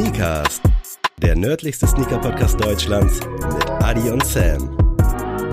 Sneakers, 0.00 0.62
der 1.20 1.36
nördlichste 1.36 1.86
Sneaker-Podcast 1.86 2.58
Deutschlands 2.58 3.20
mit 3.20 3.70
Adi 3.82 4.08
und 4.08 4.24
Sam. 4.24 4.74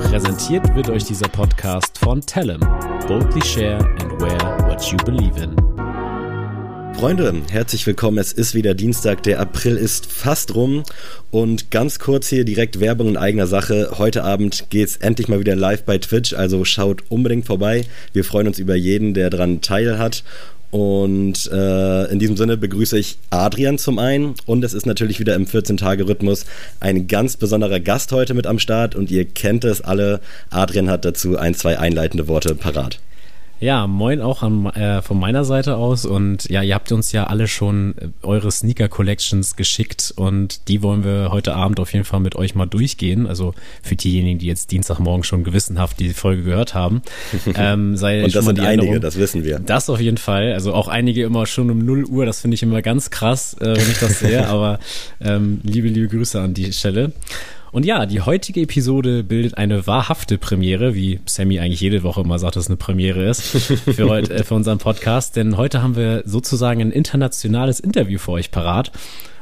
Präsentiert 0.04 0.74
wird 0.74 0.90
euch 0.90 1.04
dieser 1.04 1.28
Podcast 1.28 1.98
von 1.98 2.22
Tellem. 2.22 2.62
Boldly 3.10 3.44
share 3.46 3.80
and 4.00 4.22
wear 4.22 4.40
what 4.70 4.82
you 4.84 4.96
believe 5.04 5.38
in. 5.44 5.54
Freunde, 6.96 7.44
herzlich 7.52 7.86
willkommen. 7.86 8.20
Es 8.20 8.32
ist 8.32 8.56
wieder 8.56 8.74
Dienstag, 8.74 9.22
der 9.24 9.42
April 9.42 9.76
ist 9.76 10.06
fast 10.06 10.56
rum 10.56 10.84
und 11.30 11.70
ganz 11.70 12.00
kurz 12.00 12.30
hier 12.30 12.46
direkt 12.46 12.80
Werbung 12.80 13.10
in 13.10 13.18
eigener 13.18 13.48
Sache. 13.48 13.96
Heute 13.98 14.24
Abend 14.24 14.70
geht's 14.70 14.96
endlich 14.96 15.28
mal 15.28 15.42
wieder 15.42 15.58
live 15.58 15.84
bei 15.84 15.98
Twitch, 15.98 16.34
also 16.34 16.64
schaut 16.64 17.04
unbedingt 17.10 17.46
vorbei. 17.46 17.86
Wir 18.14 18.24
freuen 18.24 18.48
uns 18.48 18.60
über 18.60 18.76
jeden, 18.76 19.14
der 19.14 19.30
daran 19.30 19.60
teil 19.60 20.00
hat 20.00 20.24
und 20.78 21.50
äh, 21.52 22.12
in 22.12 22.20
diesem 22.20 22.38
Sinne 22.38 22.56
begrüße 22.56 23.00
ich 23.00 23.18
Adrian 23.32 23.80
zum 23.80 23.98
einen 23.98 24.36
und 24.46 24.64
es 24.64 24.76
ist 24.76 24.86
natürlich 24.86 25.20
wieder 25.20 25.34
im 25.34 25.48
14-Tage-Rhythmus 25.48 26.46
ein 26.80 27.08
ganz 27.08 27.36
besonderer 27.36 27.80
Gast 27.80 28.12
heute 28.12 28.36
mit 28.36 28.46
am 28.46 28.60
Start 28.60 28.94
und 28.94 29.10
ihr 29.10 29.26
kennt 29.26 29.64
es 29.64 29.82
alle. 29.82 30.20
Adrian 30.52 30.88
hat 30.88 31.04
dazu 31.04 31.36
ein, 31.36 31.56
zwei 31.56 31.80
einleitende 31.80 32.28
Worte 32.28 32.54
parat. 32.54 33.00
Ja, 33.60 33.88
moin 33.88 34.22
auch 34.22 34.44
an, 34.44 34.68
äh, 34.68 35.02
von 35.02 35.20
meiner 35.20 35.44
Seite 35.44 35.78
aus. 35.78 36.06
Und 36.06 36.48
ja, 36.50 36.62
ihr 36.62 36.76
habt 36.76 36.92
uns 36.92 37.12
ja 37.12 37.26
alle 37.26 37.48
schon 37.48 37.96
äh, 37.98 38.08
eure 38.22 38.52
Sneaker-Collections 38.52 39.56
geschickt 39.56 40.14
und 40.16 40.68
die 40.68 40.84
wollen 40.84 41.04
wir 41.04 41.30
heute 41.32 41.56
Abend 41.56 41.80
auf 41.80 41.92
jeden 41.94 42.06
Fall 42.06 42.20
mit 42.20 42.36
euch 42.36 42.54
mal 42.54 42.68
durchgehen. 42.68 43.26
Also 43.26 43.56
für 43.82 43.96
diejenigen, 43.96 44.38
die 44.38 44.46
jetzt 44.46 44.72
Dienstagmorgen 44.72 45.24
schon 45.24 45.44
gewissenhaft 45.44 46.00
die 46.00 46.14
Folge 46.14 46.44
gehört 46.44 46.74
haben. 46.74 47.02
Ähm, 47.60 47.96
sei 47.96 48.24
und 48.24 48.36
das 48.36 48.46
sind 48.46 48.60
einige, 48.60 49.00
das 49.00 49.18
wissen 49.18 49.44
wir. 49.44 49.60
Das 49.60 49.90
auf 49.90 50.00
jeden 50.00 50.18
Fall. 50.18 50.54
Also 50.54 50.74
auch 50.74 50.88
einige 50.90 51.24
immer 51.24 51.46
schon 51.46 51.72
um 51.72 51.84
0 51.84 52.06
Uhr, 52.06 52.26
das 52.26 52.42
finde 52.42 52.56
ich 52.56 52.62
immer 52.62 52.82
ganz 52.82 53.10
krass, 53.10 53.56
äh, 53.60 53.76
wenn 53.76 53.90
ich 53.90 54.00
das 54.00 54.20
sehe. 54.20 54.48
Aber 54.48 54.80
ähm, 55.22 55.62
liebe, 55.64 55.88
liebe 55.88 56.08
Grüße 56.08 56.40
an 56.40 56.54
die 56.54 56.72
Stelle. 56.74 57.14
Und 57.72 57.86
ja, 57.86 58.06
die 58.06 58.22
heutige 58.22 58.62
Episode 58.62 59.24
bildet 59.24 59.58
eine 59.58 59.86
wahrhafte 59.88 60.38
Premiere, 60.38 60.96
wie 60.96 61.20
Sammy 61.26 61.60
eigentlich 61.60 61.82
jede 61.82 62.04
Woche 62.04 62.22
immer 62.22 62.40
sagt, 62.40 62.56
dass 62.56 62.66
es 62.66 62.70
eine 62.70 62.78
Premiere 62.78 63.28
ist 63.28 63.42
für, 63.42 64.10
heute, 64.10 64.34
äh, 64.34 64.44
für 64.44 64.56
unseren 64.56 64.78
Podcast. 64.78 65.36
Denn 65.36 65.58
heute 65.58 65.82
haben 65.82 65.96
wir 65.96 66.24
sozusagen 66.26 66.82
ein 66.82 66.92
internationales 66.92 67.80
Interview 67.80 68.20
für 68.20 68.32
euch 68.32 68.52
parat. 68.52 68.92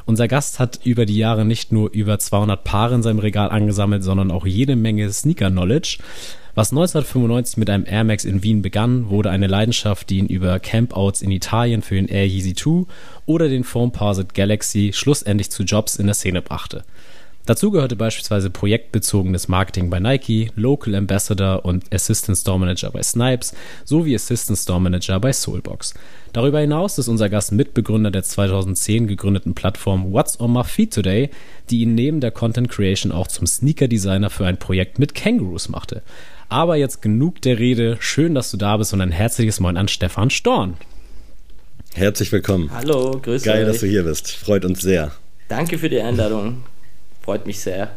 Unser 0.06 0.28
Gast 0.28 0.60
hat 0.60 0.80
über 0.84 1.06
die 1.06 1.18
Jahre 1.18 1.46
nicht 1.46 1.72
nur 1.72 1.92
über 1.92 2.20
200 2.20 2.64
Paare 2.64 2.96
in 2.96 3.04
seinem 3.04 3.20
Regal 3.20 3.50
angesammelt, 3.50 4.04
sondern 4.04 4.32
auch 4.32 4.46
jede 4.46 4.76
Menge 4.76 5.12
Sneaker-Knowledge. 5.12 5.98
Was 6.54 6.72
1995 6.72 7.58
mit 7.58 7.70
einem 7.70 7.86
Air 7.86 8.06
Max 8.06 8.24
in 8.24 8.42
Wien 8.42 8.62
begann, 8.62 9.10
wurde 9.10 9.30
eine 9.30 9.48
Leidenschaft, 9.48 10.10
die 10.10 10.20
ihn 10.20 10.28
über 10.28 10.60
Campouts 10.60 11.22
in 11.22 11.32
Italien 11.32 11.82
für 11.82 11.96
den 11.96 12.08
Air 12.08 12.28
Yeezy 12.28 12.54
2 12.54 12.86
oder 13.26 13.50
den 13.50 13.64
Foam 13.64 13.92
Parset 13.92 14.34
Galaxy 14.34 14.92
schlussendlich 14.94 15.52
zu 15.52 15.64
Jobs 15.64 15.98
in 15.98 16.06
der 16.06 16.16
Szene 16.16 16.42
brachte. 16.42 16.86
Dazu 17.46 17.70
gehörte 17.70 17.96
beispielsweise 17.96 18.50
projektbezogenes 18.50 19.48
Marketing 19.48 19.92
bei 19.92 20.00
Nike, 20.00 20.50
Local 20.56 20.96
Ambassador 20.96 21.64
und 21.64 21.94
Assistant 21.94 22.38
Store 22.38 22.58
Manager 22.58 22.90
bei 22.90 23.04
Snipes 23.04 23.54
sowie 23.84 24.16
Assistant 24.16 24.58
Store 24.58 24.82
Manager 24.82 25.20
bei 25.20 25.32
Soulbox. 25.32 25.94
Darüber 26.34 26.60
hinaus 26.60 26.98
ist 26.98 27.08
unser 27.08 27.30
Gast 27.30 27.52
Mitbegründer 27.52 28.10
der 28.10 28.24
2010 28.24 29.06
gegründeten 29.08 29.54
Plattform 29.54 30.12
What's 30.12 30.40
on 30.40 30.54
My 30.54 30.64
Feet 30.64 30.94
Today, 30.94 31.30
die 31.70 31.82
ihn 31.82 31.94
neben 31.94 32.20
der 32.20 32.32
Content 32.32 32.70
Creation 32.70 33.12
auch 33.12 33.28
zum 33.28 33.46
Sneaker 33.46 33.88
Designer 33.88 34.32
für 34.32 34.48
ein 34.48 34.58
Projekt 34.58 34.98
mit 34.98 35.14
Kangaroos 35.14 35.70
machte. 35.70 36.02
Aber 36.50 36.76
jetzt 36.78 37.02
genug 37.04 37.42
der 37.42 37.60
Rede. 37.60 37.98
Schön, 38.00 38.34
dass 38.34 38.50
du 38.52 38.58
da 38.58 38.78
bist 38.78 38.94
und 38.94 39.02
ein 39.02 39.12
herzliches 39.12 39.60
Moin 39.60 39.78
an 39.78 39.88
Stefan 39.88 40.32
Storn. 40.32 40.76
Herzlich 41.94 42.32
willkommen. 42.32 42.72
Hallo, 42.74 43.20
grüß 43.22 43.44
Geil, 43.44 43.64
euch. 43.64 43.72
dass 43.72 43.80
du 43.82 43.88
hier 43.88 44.04
bist. 44.04 44.32
Freut 44.32 44.66
uns 44.66 44.82
sehr. 44.82 45.12
Danke 45.48 45.78
für 45.78 45.90
die 45.90 46.02
Einladung. 46.02 46.64
Freut 47.26 47.46
mich 47.46 47.60
sehr. 47.60 47.90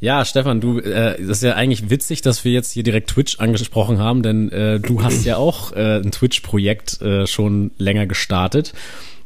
Ja, 0.00 0.24
Stefan, 0.24 0.60
du, 0.60 0.80
äh, 0.80 1.16
das 1.18 1.38
ist 1.38 1.42
ja 1.42 1.54
eigentlich 1.54 1.90
witzig, 1.90 2.22
dass 2.22 2.44
wir 2.44 2.50
jetzt 2.50 2.72
hier 2.72 2.82
direkt 2.82 3.10
Twitch 3.10 3.38
angesprochen 3.38 3.98
haben, 3.98 4.22
denn 4.22 4.50
äh, 4.50 4.80
du 4.80 5.02
hast 5.02 5.24
ja 5.24 5.36
auch 5.36 5.72
äh, 5.72 6.00
ein 6.00 6.10
Twitch-Projekt 6.10 7.00
äh, 7.02 7.26
schon 7.26 7.70
länger 7.78 8.06
gestartet. 8.06 8.72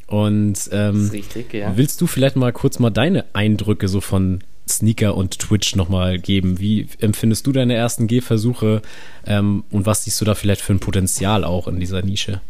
Und 0.07 0.69
ähm, 0.73 1.09
richtig, 1.11 1.53
ja. 1.55 1.73
willst 1.77 2.01
du 2.01 2.07
vielleicht 2.07 2.37
mal 2.37 2.53
kurz 2.53 2.79
mal 2.79 2.91
deine 2.91 3.25
Eindrücke 3.33 3.89
so 3.89 4.01
von 4.01 4.41
Sneaker 4.69 5.15
und 5.15 5.39
Twitch 5.39 5.77
nochmal 5.77 6.19
geben? 6.19 6.59
Wie 6.59 6.89
empfindest 7.01 7.47
du 7.47 7.53
deine 7.53 7.75
ersten 7.75 8.07
Gehversuche 8.07 8.83
ähm, 9.27 9.65
und 9.71 9.87
was 9.87 10.05
siehst 10.05 10.21
du 10.21 10.25
da 10.25 10.35
vielleicht 10.35 10.61
für 10.61 10.75
ein 10.75 10.81
Potenzial 10.81 11.45
auch 11.45 11.69
in 11.69 11.81
dieser 11.81 12.03
Nische? 12.03 12.41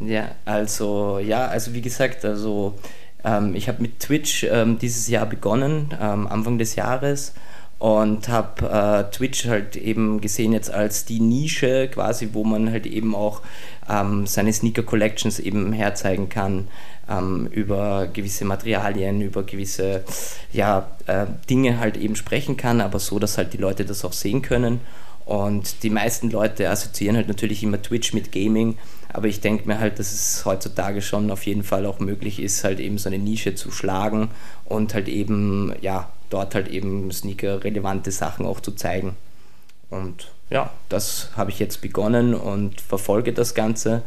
Ja, 0.00 0.34
also 0.44 1.18
ja, 1.18 1.46
also 1.46 1.72
wie 1.72 1.80
gesagt, 1.80 2.24
also 2.24 2.78
ähm, 3.26 3.54
ich 3.54 3.68
habe 3.68 3.82
mit 3.82 4.00
Twitch 4.00 4.44
ähm, 4.44 4.78
dieses 4.78 5.08
Jahr 5.08 5.26
begonnen, 5.26 5.94
ähm, 6.00 6.26
Anfang 6.28 6.58
des 6.58 6.76
Jahres 6.76 7.34
und 7.78 8.28
habe 8.28 8.68
äh, 9.08 9.10
Twitch 9.14 9.46
halt 9.46 9.76
eben 9.76 10.20
gesehen 10.20 10.52
jetzt 10.52 10.70
als 10.70 11.04
die 11.04 11.20
Nische 11.20 11.88
quasi, 11.88 12.30
wo 12.32 12.44
man 12.44 12.70
halt 12.70 12.86
eben 12.86 13.14
auch 13.14 13.42
ähm, 13.90 14.26
seine 14.26 14.52
Sneaker 14.52 14.82
Collections 14.82 15.38
eben 15.38 15.72
herzeigen 15.72 16.28
kann 16.28 16.68
ähm, 17.10 17.48
über 17.50 18.06
gewisse 18.06 18.44
Materialien, 18.44 19.20
über 19.20 19.42
gewisse 19.42 20.04
ja, 20.52 20.88
äh, 21.06 21.26
Dinge 21.50 21.78
halt 21.78 21.96
eben 21.96 22.16
sprechen 22.16 22.56
kann, 22.56 22.80
aber 22.80 22.98
so, 22.98 23.18
dass 23.18 23.36
halt 23.36 23.52
die 23.52 23.58
Leute 23.58 23.84
das 23.84 24.04
auch 24.04 24.12
sehen 24.12 24.40
können. 24.42 24.80
Und 25.26 25.82
die 25.82 25.90
meisten 25.90 26.30
Leute 26.30 26.70
assoziieren 26.70 27.16
halt 27.16 27.28
natürlich 27.28 27.62
immer 27.62 27.82
Twitch 27.82 28.14
mit 28.14 28.30
Gaming, 28.30 28.78
aber 29.12 29.28
ich 29.28 29.40
denke 29.40 29.66
mir 29.66 29.78
halt, 29.78 29.98
dass 29.98 30.12
es 30.12 30.44
heutzutage 30.44 31.02
schon 31.02 31.30
auf 31.30 31.44
jeden 31.44 31.62
Fall 31.62 31.86
auch 31.86 32.00
möglich 32.00 32.40
ist, 32.40 32.64
halt 32.64 32.80
eben 32.80 32.98
so 32.98 33.08
eine 33.08 33.18
Nische 33.18 33.54
zu 33.54 33.70
schlagen 33.70 34.30
und 34.64 34.94
halt 34.94 35.08
eben, 35.08 35.72
ja, 35.80 36.10
dort 36.30 36.54
halt 36.54 36.68
eben 36.68 37.10
Sneaker-relevante 37.10 38.10
Sachen 38.10 38.46
auch 38.46 38.60
zu 38.60 38.72
zeigen. 38.72 39.16
Und 39.90 40.32
ja, 40.50 40.70
das 40.88 41.30
habe 41.36 41.50
ich 41.50 41.58
jetzt 41.58 41.80
begonnen 41.80 42.34
und 42.34 42.80
verfolge 42.80 43.32
das 43.32 43.54
Ganze. 43.54 44.02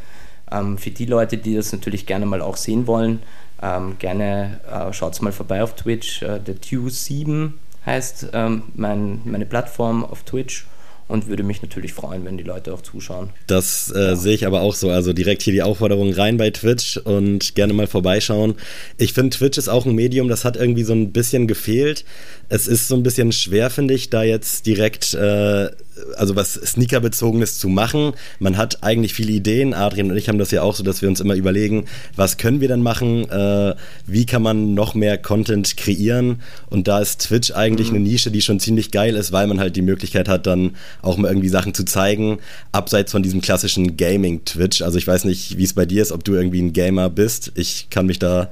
Ähm, 0.52 0.78
für 0.78 0.92
die 0.92 1.06
Leute, 1.06 1.38
die 1.38 1.56
das 1.56 1.72
natürlich 1.72 2.06
gerne 2.06 2.26
mal 2.26 2.42
auch 2.42 2.58
sehen 2.58 2.88
wollen, 2.88 3.22
ähm, 3.62 3.98
gerne 4.00 4.60
äh, 4.70 4.94
schaut 4.94 5.22
mal 5.22 5.32
vorbei 5.32 5.64
auf 5.64 5.76
Twitch. 5.76 6.22
Äh, 6.22 6.40
der 6.40 6.56
Q7 6.56 7.54
heißt 7.86 8.30
ähm, 8.34 8.64
mein, 8.76 9.22
meine 9.26 9.46
Plattform 9.46 10.04
auf 10.04 10.24
Twitch 10.24 10.66
und 11.10 11.28
würde 11.28 11.44
mich 11.44 11.62
natürlich 11.64 11.92
freuen, 11.92 12.24
wenn 12.24 12.38
die 12.38 12.44
Leute 12.44 12.72
auch 12.72 12.82
zuschauen. 12.82 13.32
Das 13.48 13.92
äh, 13.94 14.00
ja. 14.00 14.16
sehe 14.16 14.36
ich 14.36 14.46
aber 14.46 14.62
auch 14.62 14.76
so. 14.76 14.92
Also 14.92 15.12
direkt 15.12 15.42
hier 15.42 15.54
die 15.54 15.64
Aufforderung 15.64 16.14
rein 16.14 16.38
bei 16.38 16.52
Twitch 16.52 16.98
und 16.98 17.56
gerne 17.56 17.74
mal 17.74 17.88
vorbeischauen. 17.88 18.54
Ich 18.98 19.14
finde, 19.14 19.36
Twitch 19.36 19.58
ist 19.58 19.70
auch 19.70 19.88
ein 19.88 19.96
Medium, 19.96 20.30
das 20.30 20.46
hat 20.46 20.56
irgendwie 20.56 20.84
so 20.84 20.94
ein 20.94 21.12
bisschen 21.12 21.48
gefehlt. 21.48 22.06
Es 22.48 22.68
ist 22.68 22.88
so 22.88 22.96
ein 22.96 23.02
bisschen 23.02 23.32
schwer, 23.32 23.72
finde 23.72 23.96
ich, 23.96 24.12
da 24.12 24.22
jetzt 24.22 24.68
direkt 24.68 25.16
äh, 25.16 25.72
also 26.18 26.36
was 26.36 26.54
Sneaker-bezogenes 26.54 27.60
zu 27.60 27.70
machen. 27.70 28.14
Man 28.40 28.58
hat 28.58 28.84
eigentlich 28.84 29.14
viele 29.14 29.32
Ideen. 29.32 29.74
Adrian 29.74 30.12
und 30.12 30.18
ich 30.18 30.30
haben 30.30 30.38
das 30.38 30.52
ja 30.52 30.62
auch 30.62 30.76
so, 30.76 30.84
dass 30.84 31.02
wir 31.02 31.10
uns 31.10 31.20
immer 31.20 31.36
überlegen, 31.36 31.86
was 32.16 32.38
können 32.38 32.62
wir 32.62 32.68
denn 32.68 32.82
machen? 32.82 33.30
Äh, 33.30 33.76
wie 34.06 34.26
kann 34.26 34.42
man 34.42 34.74
noch 34.74 34.96
mehr 34.96 35.18
Content 35.18 35.78
kreieren? 35.78 36.42
Und 36.70 36.88
da 36.88 37.00
ist 37.00 37.22
Twitch 37.22 37.52
eigentlich 37.52 37.90
mhm. 37.90 37.98
eine 37.98 38.06
Nische, 38.06 38.32
die 38.32 38.42
schon 38.42 38.60
ziemlich 38.60 38.92
geil 38.92 39.16
ist, 39.16 39.32
weil 39.32 39.48
man 39.48 39.60
halt 39.60 39.76
die 39.76 39.82
Möglichkeit 39.82 40.28
hat, 40.28 40.48
dann 40.48 40.76
auch 41.02 41.18
mal 41.18 41.30
irgendwie 41.30 41.50
Sachen 41.50 41.74
zu 41.74 41.86
zeigen, 41.86 42.40
abseits 42.72 43.12
von 43.12 43.24
diesem 43.24 43.42
klassischen 43.42 43.98
Gaming-Twitch. 43.98 44.82
Also 44.82 44.98
ich 44.98 45.08
weiß 45.08 45.26
nicht, 45.26 45.58
wie 45.58 45.64
es 45.64 45.74
bei 45.74 45.86
dir 45.86 46.02
ist, 46.02 46.12
ob 46.12 46.24
du 46.24 46.34
irgendwie 46.34 46.62
ein 46.62 46.74
Gamer 46.74 47.10
bist. 47.10 47.52
Ich 47.56 47.90
kann 47.90 48.06
mich 48.06 48.20
da 48.20 48.50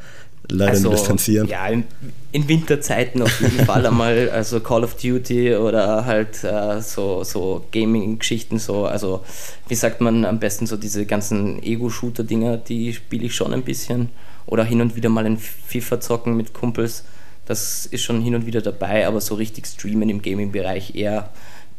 leider 0.49 0.71
also, 0.71 0.89
distanzieren. 0.89 1.47
Ja, 1.47 1.67
in, 1.67 1.83
in, 2.31 2.47
Winterzeiten 2.47 3.21
auf 3.21 3.41
jeden 3.41 3.65
Fall 3.65 3.85
einmal, 3.85 4.29
also 4.33 4.59
Call 4.59 4.83
of 4.83 4.95
Duty 4.95 5.55
oder 5.55 6.05
halt 6.05 6.43
äh, 6.43 6.81
so, 6.81 7.23
so 7.23 7.65
Gaming-Geschichten, 7.71 8.59
so, 8.59 8.85
also 8.85 9.23
wie 9.67 9.75
sagt 9.75 10.01
man 10.01 10.25
am 10.25 10.39
besten 10.39 10.67
so 10.67 10.77
diese 10.77 11.05
ganzen 11.05 11.61
Ego-Shooter-Dinger, 11.61 12.57
die 12.57 12.93
spiele 12.93 13.25
ich 13.25 13.35
schon 13.35 13.53
ein 13.53 13.63
bisschen. 13.63 14.09
Oder 14.45 14.63
hin 14.63 14.79
und 14.79 14.95
wieder 14.95 15.09
mal 15.09 15.25
ein 15.25 15.37
FIFA 15.37 15.99
zocken 15.99 16.37
mit 16.37 16.53
Kumpels. 16.53 17.03
Das 17.45 17.85
ist 17.85 18.03
schon 18.03 18.21
hin 18.21 18.33
und 18.33 18.45
wieder 18.45 18.61
dabei, 18.61 19.05
aber 19.05 19.19
so 19.19 19.35
richtig 19.35 19.67
streamen 19.67 20.09
im 20.09 20.21
Gaming-Bereich 20.21 20.95
eher 20.95 21.31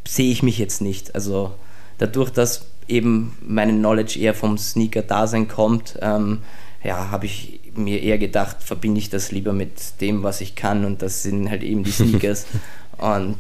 sehe 0.07 0.31
ich 0.31 0.43
mich 0.43 0.59
jetzt 0.59 0.81
nicht. 0.81 1.15
Also 1.15 1.53
dadurch, 1.97 2.31
dass 2.31 2.67
eben 2.87 3.37
meine 3.47 3.73
Knowledge 3.73 4.19
eher 4.19 4.35
vom 4.35 4.59
Sneaker-Dasein 4.59 5.49
kommt, 5.49 5.99
ähm, 6.01 6.41
ja, 6.83 7.11
habe 7.11 7.27
ich 7.27 7.58
mir 7.79 8.03
eher 8.03 8.19
gedacht, 8.19 8.57
verbinde 8.63 8.99
ich 8.99 9.11
das 9.11 9.33
lieber 9.33 9.53
mit 9.53 10.01
dem, 10.01 10.23
was 10.23 10.41
ich 10.41 10.55
kann 10.55 10.85
und 10.85 11.03
das 11.03 11.23
sind 11.23 11.51
halt 11.51 11.63
eben 11.63 11.85
die 11.85 11.91
Sneakers. 11.91 12.47
und 12.99 13.37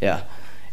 ja, 0.00 0.22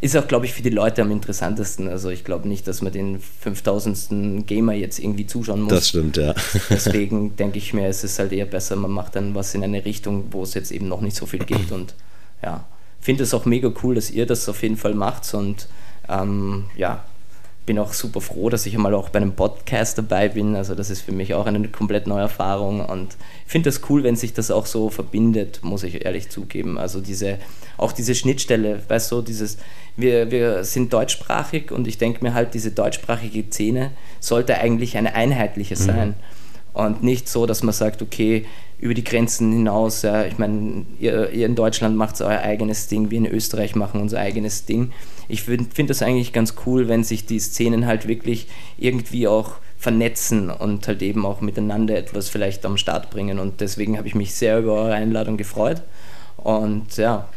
ist 0.02 0.18
auch, 0.18 0.28
glaube 0.28 0.48
ich, 0.48 0.54
für 0.54 0.64
die 0.64 0.70
Leute 0.70 1.04
am 1.04 1.12
interessantesten. 1.12 1.88
Also 1.88 2.10
ich 2.10 2.24
glaube 2.24 2.48
nicht, 2.48 2.68
dass 2.68 2.82
man 2.82 2.92
den 2.92 3.20
5000. 3.20 4.48
Gamer 4.48 4.74
jetzt 4.74 4.98
irgendwie 4.98 5.28
zuschauen 5.28 5.62
muss. 5.62 5.74
Das 5.74 5.90
stimmt, 5.90 6.18
ja. 6.18 6.34
Deswegen 6.70 7.36
denke 7.36 7.60
ich 7.60 7.74
mir, 7.74 7.88
es 7.88 8.04
ist 8.04 8.18
halt 8.18 8.32
eher 8.32 8.46
besser, 8.46 8.76
man 8.76 8.92
macht 8.92 9.16
dann 9.16 9.36
was 9.36 9.54
in 9.54 9.64
eine 9.64 9.86
Richtung, 9.86 10.26
wo 10.32 10.42
es 10.42 10.56
jetzt 10.56 10.72
eben 10.72 10.88
noch 10.88 11.02
nicht 11.02 11.16
so 11.16 11.28
viel 11.28 11.46
gibt. 11.46 11.72
Und 11.72 11.94
ja, 12.42 12.66
finde 13.00 13.24
es 13.24 13.34
auch 13.34 13.46
mega 13.46 13.72
cool, 13.84 13.96
dass 13.96 14.10
ihr 14.10 14.26
das 14.26 14.50
auf 14.50 14.64
jeden 14.64 14.78
Fall 14.78 14.96
macht 14.96 15.32
und 15.34 15.68
ähm, 16.10 16.66
ja, 16.76 17.04
bin 17.66 17.78
auch 17.78 17.94
super 17.94 18.22
froh, 18.22 18.50
dass 18.50 18.66
ich 18.66 18.76
einmal 18.76 18.94
auch 18.96 19.10
bei 19.10 19.18
einem 19.18 19.34
Podcast 19.34 19.98
dabei 19.98 20.30
bin. 20.30 20.56
Also 20.56 20.74
das 20.74 20.90
ist 20.90 21.02
für 21.02 21.12
mich 21.12 21.34
auch 21.34 21.46
eine 21.46 21.68
komplett 21.68 22.08
neue 22.08 22.22
Erfahrung 22.22 22.84
und 22.84 23.16
ich 23.46 23.52
finde 23.52 23.70
das 23.70 23.82
cool, 23.90 24.04
wenn 24.04 24.16
sich 24.16 24.34
das 24.34 24.50
auch 24.50 24.66
so 24.66 24.90
verbindet, 24.90 25.60
muss 25.62 25.84
ich 25.84 26.04
ehrlich 26.04 26.30
zugeben. 26.30 26.78
Also 26.78 27.02
diese, 27.02 27.38
auch 27.78 27.92
diese 27.92 28.16
Schnittstelle, 28.16 28.82
weißt 28.88 29.12
du, 29.12 29.22
dieses, 29.22 29.58
wir, 29.96 30.32
wir 30.32 30.64
sind 30.64 30.92
deutschsprachig 30.92 31.72
und 31.72 31.88
ich 31.88 31.98
denke 31.98 32.24
mir 32.24 32.34
halt, 32.34 32.54
diese 32.56 32.72
deutschsprachige 32.72 33.44
Szene 33.52 33.92
sollte 34.20 34.58
eigentlich 34.58 34.98
eine 34.98 35.14
einheitliche 35.14 35.76
mhm. 35.76 35.80
sein. 35.80 36.08
Mhm. 36.10 36.16
Und 36.74 37.04
nicht 37.04 37.28
so, 37.28 37.46
dass 37.46 37.64
man 37.64 37.74
sagt, 37.74 38.02
okay, 38.02 38.46
über 38.80 38.94
die 38.94 39.04
Grenzen 39.04 39.52
hinaus, 39.52 40.02
ja, 40.02 40.26
ich 40.26 40.38
meine, 40.38 40.86
ihr, 41.00 41.30
ihr, 41.32 41.46
in 41.46 41.56
Deutschland 41.56 41.96
macht 41.96 42.20
euer 42.22 42.40
eigenes 42.40 42.88
Ding, 42.88 43.12
wir 43.12 43.18
in 43.20 43.28
Österreich 43.28 43.76
machen 43.76 44.02
unser 44.02 44.20
eigenes 44.20 44.66
Ding 44.66 44.92
ich 45.32 45.44
finde 45.44 45.74
find 45.74 45.90
das 45.90 46.02
eigentlich 46.02 46.34
ganz 46.34 46.56
cool, 46.66 46.88
wenn 46.88 47.04
sich 47.04 47.26
die 47.26 47.40
Szenen 47.40 47.86
halt 47.86 48.08
wirklich 48.08 48.48
irgendwie 48.78 49.28
auch 49.28 49.56
vernetzen 49.80 50.50
und 50.50 50.88
halt 50.88 51.02
eben 51.02 51.26
auch 51.26 51.42
miteinander 51.42 51.98
etwas 51.98 52.30
vielleicht 52.30 52.66
am 52.66 52.78
Start 52.78 53.10
bringen. 53.10 53.40
Und 53.40 53.62
deswegen 53.62 53.98
habe 53.98 54.08
ich 54.08 54.14
mich 54.14 54.36
sehr 54.36 54.60
über 54.60 54.74
eure 54.74 54.94
Einladung 54.94 55.38
gefreut. 55.38 55.82
Und 56.38 56.98
ja, 56.98 57.28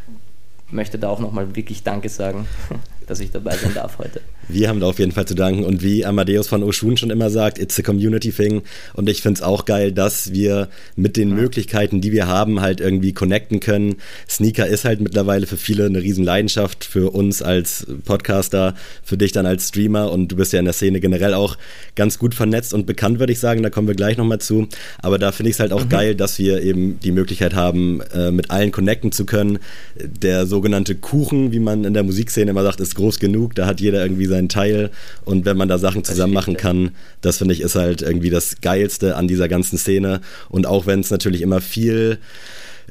möchte 0.71 0.99
da 0.99 1.09
auch 1.09 1.21
nochmal 1.21 1.55
wirklich 1.57 1.83
Danke 1.83 2.09
sagen, 2.09 2.47
dass 3.07 3.21
ich 3.21 3.31
dabei 3.31 3.57
sein 3.57 3.75
darf 3.75 3.99
heute. 3.99 4.21
Wir 4.49 4.69
haben 4.69 4.81
da 4.81 4.87
auf 4.87 4.99
jeden 4.99 5.13
Fall 5.13 5.27
zu 5.27 5.35
danken. 5.35 5.65
Und 5.65 5.83
wie 5.83 6.05
Amadeus 6.05 6.49
von 6.49 6.63
Oshun 6.63 6.97
schon 6.97 7.11
immer 7.11 7.31
sagt, 7.31 7.59
it's 7.59 7.79
a 7.79 7.83
community 7.83 8.33
thing. 8.33 8.63
Und 8.95 9.09
ich 9.09 9.23
finde 9.23 9.39
es 9.39 9.43
auch 9.43 9.65
geil, 9.65 9.93
dass 9.93 10.33
wir 10.33 10.69
mit 10.97 11.17
den 11.17 11.35
Möglichkeiten, 11.35 12.01
die 12.01 12.13
wir 12.13 12.27
haben, 12.27 12.61
halt 12.61 12.81
irgendwie 12.81 13.13
connecten 13.13 13.61
können. 13.61 13.97
Sneaker 14.29 14.67
ist 14.67 14.85
halt 14.85 15.01
mittlerweile 15.01 15.47
für 15.47 15.57
viele 15.57 15.87
eine 15.87 16.03
Riesenleidenschaft, 16.03 16.85
für 16.85 17.11
uns 17.11 17.43
als 17.43 17.87
Podcaster, 18.05 18.75
für 19.03 19.17
dich 19.17 19.33
dann 19.33 19.47
als 19.47 19.69
Streamer. 19.69 20.13
Und 20.13 20.29
du 20.29 20.37
bist 20.37 20.53
ja 20.53 20.59
in 20.59 20.65
der 20.65 20.75
Szene 20.75 21.01
generell 21.01 21.35
auch 21.35 21.57
ganz 21.95 22.19
gut 22.19 22.35
vernetzt 22.35 22.75
und 22.75 22.87
bekannt, 22.87 23.19
würde 23.19 23.33
ich 23.33 23.41
sagen. 23.41 23.63
Da 23.63 23.71
kommen 23.71 23.89
wir 23.89 23.95
gleich 23.95 24.17
nochmal 24.17 24.41
zu. 24.41 24.69
Aber 24.99 25.19
da 25.19 25.33
finde 25.33 25.51
ich 25.51 25.57
es 25.57 25.61
halt 25.61 25.73
auch 25.73 25.85
mhm. 25.85 25.91
geil, 25.91 26.15
dass 26.15 26.39
wir 26.39 26.63
eben 26.63 27.01
die 27.01 27.13
Möglichkeit 27.13 27.55
haben, 27.55 28.01
äh, 28.13 28.31
mit 28.31 28.51
allen 28.51 28.73
connecten 28.73 29.13
zu 29.13 29.25
können. 29.25 29.59
Der 29.97 30.47
sogenannte 30.47 30.95
Kuchen, 30.95 31.53
wie 31.53 31.61
man 31.61 31.85
in 31.85 31.95
der 31.95 32.03
Musikszene 32.03 32.51
immer 32.51 32.63
sagt, 32.63 32.81
ist 32.81 32.95
groß 32.95 33.19
genug. 33.19 33.55
Da 33.55 33.67
hat 33.67 33.81
jeder 33.81 34.03
irgendwie 34.03 34.27
seinen 34.35 34.49
Teil. 34.49 34.91
Und 35.25 35.45
wenn 35.45 35.57
man 35.57 35.69
da 35.69 35.79
Sachen 35.79 36.05
zusammen 36.05 36.35
machen 36.35 36.57
kann, 36.57 36.91
das 37.21 37.39
finde 37.39 37.55
ich 37.55 37.61
ist 37.61 37.77
halt 37.77 38.03
irgendwie 38.03 38.31
das 38.31 38.61
Geilste 38.61 39.17
an 39.17 39.29
dieser 39.29 39.49
ganzen 39.49 39.79
Szene. 39.79 40.21
Und 40.49 40.67
auch 40.67 40.87
wenn 40.87 41.01
es 41.01 41.11
natürlich 41.11 41.43
immer 41.43 41.61
viel 41.61 42.19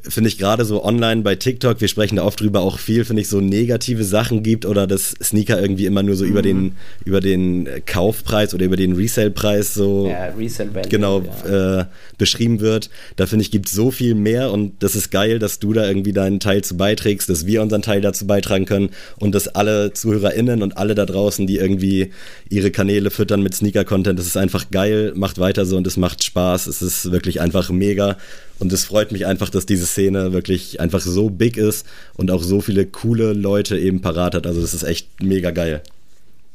finde 0.07 0.27
ich 0.27 0.37
gerade 0.37 0.65
so 0.65 0.83
online 0.83 1.21
bei 1.21 1.35
TikTok, 1.35 1.79
wir 1.79 1.87
sprechen 1.87 2.17
da 2.17 2.23
oft 2.23 2.41
drüber, 2.41 2.61
auch 2.61 2.77
viel, 2.77 3.05
finde 3.05 3.21
ich, 3.21 3.29
so 3.29 3.39
negative 3.39 4.03
Sachen 4.03 4.43
gibt 4.43 4.65
oder 4.65 4.85
dass 4.85 5.15
Sneaker 5.23 5.61
irgendwie 5.61 5.85
immer 5.85 6.03
nur 6.03 6.15
so 6.15 6.25
mhm. 6.25 6.29
über, 6.31 6.41
den, 6.41 6.75
über 7.05 7.21
den 7.21 7.69
Kaufpreis 7.85 8.53
oder 8.53 8.65
über 8.65 8.75
den 8.75 8.93
Resale-Preis 8.93 9.73
so 9.73 10.07
ja, 10.07 10.25
Resale 10.37 10.69
genau 10.89 11.23
ja. 11.45 11.81
äh, 11.81 11.85
beschrieben 12.17 12.59
wird. 12.59 12.89
Da 13.15 13.27
finde 13.27 13.43
ich, 13.43 13.51
gibt 13.51 13.67
es 13.67 13.73
so 13.73 13.91
viel 13.91 14.13
mehr 14.13 14.51
und 14.51 14.83
das 14.83 14.95
ist 14.95 15.09
geil, 15.09 15.39
dass 15.39 15.59
du 15.59 15.71
da 15.71 15.87
irgendwie 15.87 16.13
deinen 16.13 16.39
Teil 16.39 16.63
zu 16.63 16.75
beiträgst, 16.75 17.29
dass 17.29 17.45
wir 17.45 17.61
unseren 17.61 17.81
Teil 17.81 18.01
dazu 18.01 18.27
beitragen 18.27 18.65
können 18.65 18.89
und 19.17 19.33
dass 19.33 19.47
alle 19.47 19.93
ZuhörerInnen 19.93 20.61
und 20.63 20.77
alle 20.77 20.95
da 20.95 21.05
draußen, 21.05 21.47
die 21.47 21.57
irgendwie 21.57 22.11
ihre 22.49 22.71
Kanäle 22.71 23.09
füttern 23.09 23.41
mit 23.41 23.55
Sneaker-Content, 23.55 24.19
das 24.19 24.27
ist 24.27 24.37
einfach 24.37 24.69
geil, 24.69 25.13
macht 25.15 25.39
weiter 25.39 25.65
so 25.65 25.77
und 25.77 25.87
es 25.87 25.95
macht 25.95 26.23
Spaß. 26.23 26.67
Es 26.67 26.81
ist 26.81 27.11
wirklich 27.11 27.39
einfach 27.39 27.69
mega 27.69 28.17
und 28.59 28.71
es 28.71 28.85
freut 28.85 29.11
mich 29.11 29.25
einfach, 29.25 29.49
dass 29.49 29.65
diese 29.65 29.85
Szene 29.93 30.33
wirklich 30.33 30.79
einfach 30.79 30.99
so 30.99 31.29
big 31.29 31.57
ist 31.57 31.87
und 32.15 32.31
auch 32.31 32.43
so 32.43 32.61
viele 32.61 32.85
coole 32.85 33.33
Leute 33.33 33.77
eben 33.77 34.01
parat 34.01 34.35
hat. 34.35 34.45
Also 34.45 34.61
das 34.61 34.73
ist 34.73 34.83
echt 34.83 35.23
mega 35.23 35.51
geil. 35.51 35.81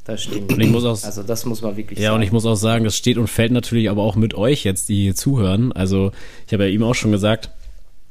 Das 0.05 0.23
stimmt. 0.23 0.53
Und 0.53 0.61
ich 0.61 0.71
muss 0.71 0.85
auch, 0.85 1.03
also 1.05 1.23
das 1.23 1.45
muss 1.45 1.61
man 1.61 1.77
wirklich 1.77 1.99
ja, 1.99 2.05
sagen. 2.05 2.13
Ja, 2.13 2.17
und 2.17 2.23
ich 2.23 2.33
muss 2.33 2.47
auch 2.47 2.55
sagen, 2.55 2.85
das 2.85 2.97
steht 2.97 3.19
und 3.19 3.29
fällt 3.29 3.53
natürlich 3.53 3.91
aber 3.91 4.03
auch 4.03 4.17
mit 4.17 4.35
euch 4.35 4.65
jetzt, 4.65 4.89
die 4.89 5.03
hier 5.03 5.15
zuhören. 5.15 5.73
Also 5.73 6.13
ich 6.47 6.53
habe 6.53 6.65
ja 6.65 6.71
ihm 6.71 6.83
auch 6.83 6.95
schon 6.95 7.13
gesagt, 7.13 7.51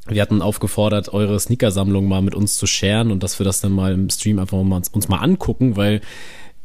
wir 0.08 0.22
hatten 0.22 0.42
aufgefordert, 0.42 1.12
eure 1.14 1.40
Sneakersammlung 1.40 2.08
mal 2.08 2.22
mit 2.22 2.36
uns 2.36 2.56
zu 2.56 2.68
sharen 2.68 3.12
und 3.12 3.24
dass 3.24 3.40
wir 3.40 3.44
das 3.46 3.62
dann 3.62 3.72
mal 3.72 3.94
im 3.94 4.10
Stream 4.10 4.40
einfach 4.40 4.62
mal, 4.64 4.82
uns 4.92 5.10
mal 5.10 5.18
angucken, 5.18 5.76
weil 5.76 6.02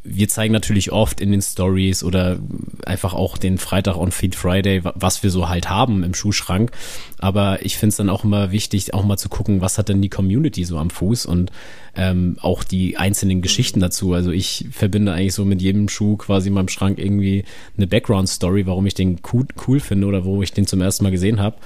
wir 0.04 0.28
zeigen 0.28 0.52
natürlich 0.52 0.90
oft 0.90 1.20
in 1.20 1.30
den 1.30 1.42
Stories 1.42 2.02
oder 2.02 2.38
einfach 2.84 3.14
auch 3.14 3.38
den 3.38 3.58
Freitag 3.58 3.96
on 3.96 4.10
Feed 4.10 4.34
Friday, 4.34 4.82
was 4.82 5.22
wir 5.22 5.30
so 5.30 5.48
halt 5.48 5.70
haben 5.70 6.02
im 6.02 6.14
Schuhschrank. 6.14 6.72
Aber 7.18 7.64
ich 7.64 7.76
finde 7.76 7.90
es 7.90 7.96
dann 7.96 8.10
auch 8.10 8.24
immer 8.24 8.50
wichtig, 8.50 8.94
auch 8.94 9.04
mal 9.04 9.16
zu 9.16 9.28
gucken, 9.28 9.60
was 9.60 9.78
hat 9.78 9.88
denn 9.88 10.02
die 10.02 10.08
Community 10.08 10.64
so 10.64 10.78
am 10.78 10.90
Fuß 10.90 11.26
und 11.26 11.52
ähm, 11.94 12.36
auch 12.40 12.64
die 12.64 12.96
einzelnen 12.96 13.42
Geschichten 13.42 13.78
dazu. 13.78 14.12
Also 14.12 14.32
ich 14.32 14.66
verbinde 14.72 15.12
eigentlich 15.12 15.34
so 15.34 15.44
mit 15.44 15.62
jedem 15.62 15.88
Schuh 15.88 16.16
quasi 16.16 16.48
in 16.48 16.54
meinem 16.54 16.68
Schrank 16.68 16.98
irgendwie 16.98 17.44
eine 17.76 17.86
Background-Story, 17.86 18.66
warum 18.66 18.86
ich 18.86 18.94
den 18.94 19.20
cool, 19.32 19.46
cool 19.68 19.78
finde 19.78 20.08
oder 20.08 20.24
wo 20.24 20.42
ich 20.42 20.52
den 20.52 20.66
zum 20.66 20.80
ersten 20.80 21.04
Mal 21.04 21.10
gesehen 21.10 21.40
habe. 21.40 21.56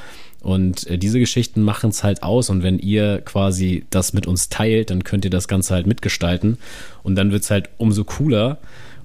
Und 0.41 0.87
äh, 0.87 0.99
diese 0.99 1.19
Geschichten 1.19 1.63
machen 1.63 1.91
es 1.91 2.05
halt 2.05 2.23
aus. 2.23 2.51
Und 2.51 2.63
wenn 2.63 2.79
ihr 2.79 3.21
quasi 3.25 3.85
das 3.91 4.13
mit 4.13 4.27
uns 4.27 4.49
teilt, 4.49 4.91
dann 4.91 5.05
könnt 5.05 5.25
ihr 5.25 5.31
das 5.31 5.49
Ganze 5.49 5.75
halt 5.75 5.87
mitgestalten. 5.87 6.59
Und 7.03 7.17
dann 7.17 7.33
wird 7.33 7.43
es 7.43 7.51
halt 7.51 7.71
umso 7.79 8.05
cooler. 8.05 8.59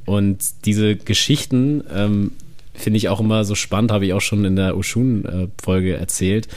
Und 0.06 0.66
diese 0.66 0.96
Geschichten 0.96 1.84
ähm, 1.94 2.32
finde 2.74 2.98
ich 2.98 3.10
auch 3.10 3.20
immer 3.20 3.44
so 3.46 3.56
spannend, 3.56 3.92
habe 3.92 4.06
ich 4.06 4.14
auch 4.14 4.22
schon 4.22 4.46
in 4.46 4.56
der 4.56 4.78
Oshun-Folge 4.78 5.96
erzählt. 5.96 6.48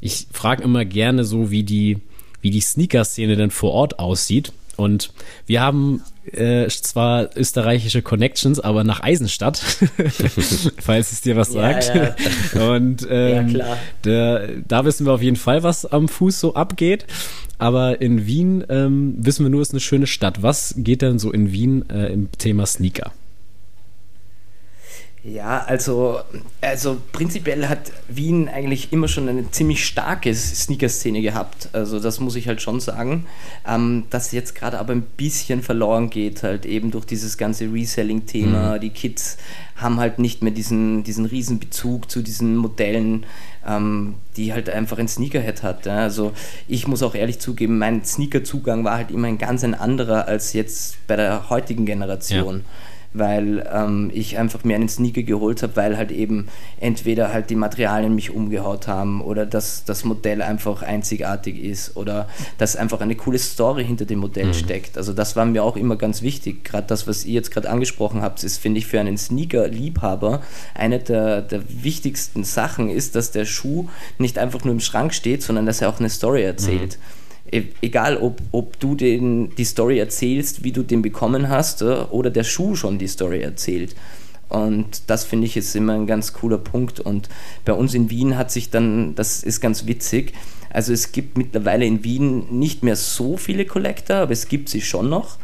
Ich 0.00 0.26
frage 0.32 0.62
immer 0.62 0.84
gerne 0.84 1.24
so, 1.24 1.50
wie 1.50 1.62
die, 1.62 1.98
wie 2.40 2.50
die 2.50 2.60
Sneaker-Szene 2.60 3.36
denn 3.36 3.50
vor 3.50 3.72
Ort 3.72 3.98
aussieht. 3.98 4.52
Und 4.82 5.12
wir 5.46 5.60
haben 5.60 6.02
äh, 6.30 6.68
zwar 6.68 7.36
österreichische 7.36 8.02
Connections, 8.02 8.60
aber 8.60 8.84
nach 8.84 9.00
Eisenstadt, 9.00 9.58
falls 10.78 11.12
es 11.12 11.20
dir 11.20 11.36
was 11.36 11.52
sagt. 11.52 11.92
Ja, 11.94 12.14
ja. 12.54 12.70
Und 12.70 13.06
ähm, 13.10 13.48
ja, 13.48 13.54
klar. 13.54 13.78
Da, 14.02 14.40
da 14.68 14.84
wissen 14.84 15.06
wir 15.06 15.12
auf 15.12 15.22
jeden 15.22 15.36
Fall, 15.36 15.62
was 15.62 15.86
am 15.86 16.08
Fuß 16.08 16.38
so 16.40 16.54
abgeht. 16.54 17.06
Aber 17.58 18.00
in 18.00 18.26
Wien 18.26 18.64
ähm, 18.68 19.14
wissen 19.18 19.44
wir 19.44 19.50
nur, 19.50 19.62
es 19.62 19.68
ist 19.68 19.74
eine 19.74 19.80
schöne 19.80 20.06
Stadt. 20.06 20.42
Was 20.42 20.74
geht 20.76 21.00
denn 21.00 21.18
so 21.18 21.30
in 21.30 21.52
Wien 21.52 21.88
äh, 21.90 22.12
im 22.12 22.30
Thema 22.32 22.66
Sneaker? 22.66 23.12
Ja, 25.24 25.62
also, 25.66 26.18
also 26.60 27.00
prinzipiell 27.12 27.68
hat 27.68 27.92
Wien 28.08 28.48
eigentlich 28.48 28.92
immer 28.92 29.06
schon 29.06 29.28
eine 29.28 29.48
ziemlich 29.52 29.86
starke 29.86 30.34
Sneaker-Szene 30.34 31.22
gehabt. 31.22 31.68
Also 31.72 32.00
das 32.00 32.18
muss 32.18 32.34
ich 32.34 32.48
halt 32.48 32.60
schon 32.60 32.80
sagen. 32.80 33.26
Ähm, 33.64 34.04
das 34.10 34.32
jetzt 34.32 34.56
gerade 34.56 34.80
aber 34.80 34.92
ein 34.92 35.02
bisschen 35.02 35.62
verloren 35.62 36.10
geht, 36.10 36.42
halt 36.42 36.66
eben 36.66 36.90
durch 36.90 37.04
dieses 37.04 37.38
ganze 37.38 37.72
Reselling-Thema. 37.72 38.76
Mhm. 38.76 38.80
Die 38.80 38.90
Kids 38.90 39.36
haben 39.76 40.00
halt 40.00 40.18
nicht 40.18 40.42
mehr 40.42 40.52
diesen, 40.52 41.04
diesen 41.04 41.24
riesen 41.24 41.60
Bezug 41.60 42.10
zu 42.10 42.20
diesen 42.20 42.56
Modellen, 42.56 43.24
ähm, 43.64 44.16
die 44.36 44.52
halt 44.52 44.70
einfach 44.70 44.98
ein 44.98 45.06
Sneakerhead 45.06 45.62
hat. 45.62 45.86
Ja. 45.86 45.98
Also 45.98 46.32
ich 46.66 46.88
muss 46.88 47.04
auch 47.04 47.14
ehrlich 47.14 47.38
zugeben, 47.38 47.78
mein 47.78 48.04
Sneaker-Zugang 48.04 48.82
war 48.82 48.96
halt 48.96 49.12
immer 49.12 49.28
ein 49.28 49.38
ganz 49.38 49.62
ein 49.62 49.74
anderer 49.74 50.26
als 50.26 50.52
jetzt 50.52 51.06
bei 51.06 51.14
der 51.14 51.48
heutigen 51.48 51.86
Generation. 51.86 52.56
Ja 52.56 52.64
weil 53.14 53.68
ähm, 53.72 54.10
ich 54.12 54.38
einfach 54.38 54.64
mir 54.64 54.76
einen 54.76 54.88
Sneaker 54.88 55.22
geholt 55.22 55.62
habe, 55.62 55.76
weil 55.76 55.96
halt 55.96 56.10
eben 56.10 56.48
entweder 56.80 57.32
halt 57.32 57.50
die 57.50 57.56
Materialien 57.56 58.14
mich 58.14 58.30
umgehaut 58.30 58.88
haben 58.88 59.20
oder 59.20 59.46
dass 59.46 59.84
das 59.84 60.04
Modell 60.04 60.42
einfach 60.42 60.82
einzigartig 60.82 61.62
ist 61.62 61.96
oder 61.96 62.28
dass 62.58 62.76
einfach 62.76 63.00
eine 63.00 63.14
coole 63.14 63.38
Story 63.38 63.84
hinter 63.84 64.04
dem 64.04 64.20
Modell 64.20 64.46
mhm. 64.46 64.54
steckt. 64.54 64.96
Also 64.96 65.12
das 65.12 65.36
war 65.36 65.44
mir 65.44 65.62
auch 65.62 65.76
immer 65.76 65.96
ganz 65.96 66.22
wichtig. 66.22 66.64
Gerade 66.64 66.86
das, 66.86 67.06
was 67.06 67.24
ihr 67.24 67.34
jetzt 67.34 67.50
gerade 67.50 67.70
angesprochen 67.70 68.22
habt, 68.22 68.42
ist, 68.44 68.58
finde 68.58 68.78
ich, 68.78 68.86
für 68.86 69.00
einen 69.00 69.18
Sneaker-Liebhaber 69.18 70.42
eine 70.74 70.98
der, 70.98 71.42
der 71.42 71.62
wichtigsten 71.68 72.44
Sachen 72.44 72.88
ist, 72.88 73.14
dass 73.14 73.30
der 73.30 73.44
Schuh 73.44 73.88
nicht 74.18 74.38
einfach 74.38 74.64
nur 74.64 74.72
im 74.72 74.80
Schrank 74.80 75.14
steht, 75.14 75.42
sondern 75.42 75.66
dass 75.66 75.80
er 75.80 75.88
auch 75.88 75.98
eine 75.98 76.10
Story 76.10 76.42
erzählt. 76.42 76.98
Mhm 76.98 77.21
egal 77.80 78.16
ob, 78.16 78.40
ob 78.50 78.78
du 78.80 78.94
den, 78.94 79.54
die 79.56 79.64
Story 79.64 79.98
erzählst, 79.98 80.64
wie 80.64 80.72
du 80.72 80.82
den 80.82 81.02
bekommen 81.02 81.48
hast, 81.48 81.82
äh, 81.82 82.04
oder 82.10 82.30
der 82.30 82.44
Schuh 82.44 82.74
schon 82.74 82.98
die 82.98 83.08
Story 83.08 83.42
erzählt. 83.42 83.94
Und 84.48 85.04
das 85.06 85.24
finde 85.24 85.46
ich 85.46 85.56
ist 85.56 85.74
immer 85.74 85.94
ein 85.94 86.06
ganz 86.06 86.34
cooler 86.34 86.58
Punkt. 86.58 87.00
Und 87.00 87.28
bei 87.64 87.72
uns 87.72 87.94
in 87.94 88.10
Wien 88.10 88.36
hat 88.36 88.50
sich 88.50 88.70
dann, 88.70 89.14
das 89.14 89.42
ist 89.42 89.60
ganz 89.60 89.86
witzig, 89.86 90.34
also 90.72 90.92
es 90.92 91.12
gibt 91.12 91.36
mittlerweile 91.36 91.84
in 91.84 92.02
Wien 92.02 92.58
nicht 92.58 92.82
mehr 92.82 92.96
so 92.96 93.36
viele 93.36 93.66
Collector, 93.66 94.16
aber 94.16 94.32
es 94.32 94.48
gibt 94.48 94.68
sie 94.70 94.80
schon 94.80 95.10
noch. 95.10 95.36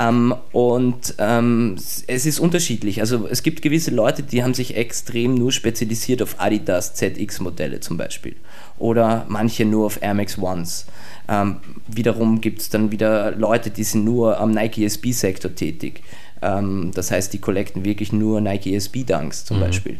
Ähm, 0.00 0.34
und 0.52 1.14
ähm, 1.18 1.76
es 2.06 2.26
ist 2.26 2.40
unterschiedlich. 2.40 3.00
Also 3.00 3.26
es 3.26 3.42
gibt 3.42 3.60
gewisse 3.60 3.90
Leute, 3.90 4.22
die 4.22 4.42
haben 4.42 4.54
sich 4.54 4.76
extrem 4.76 5.34
nur 5.34 5.52
spezialisiert 5.52 6.22
auf 6.22 6.36
Adidas 6.38 6.94
ZX-Modelle 6.94 7.80
zum 7.80 7.96
Beispiel. 7.96 8.36
Oder 8.78 9.26
manche 9.28 9.64
nur 9.64 9.86
auf 9.86 10.02
Air 10.02 10.14
Max 10.14 10.38
Ones. 10.38 10.86
Ähm, 11.28 11.56
wiederum 11.86 12.40
gibt 12.40 12.60
es 12.60 12.70
dann 12.70 12.90
wieder 12.90 13.32
Leute, 13.32 13.70
die 13.70 13.84
sind 13.84 14.04
nur 14.04 14.40
am 14.40 14.52
Nike 14.52 14.84
SB-Sektor 14.84 15.54
tätig. 15.54 16.02
Ähm, 16.40 16.92
das 16.94 17.10
heißt, 17.10 17.32
die 17.32 17.38
collecten 17.38 17.84
wirklich 17.84 18.12
nur 18.12 18.40
Nike 18.40 18.74
SB 18.74 19.04
Dunks 19.04 19.44
zum 19.44 19.58
mhm. 19.58 19.62
Beispiel. 19.62 19.98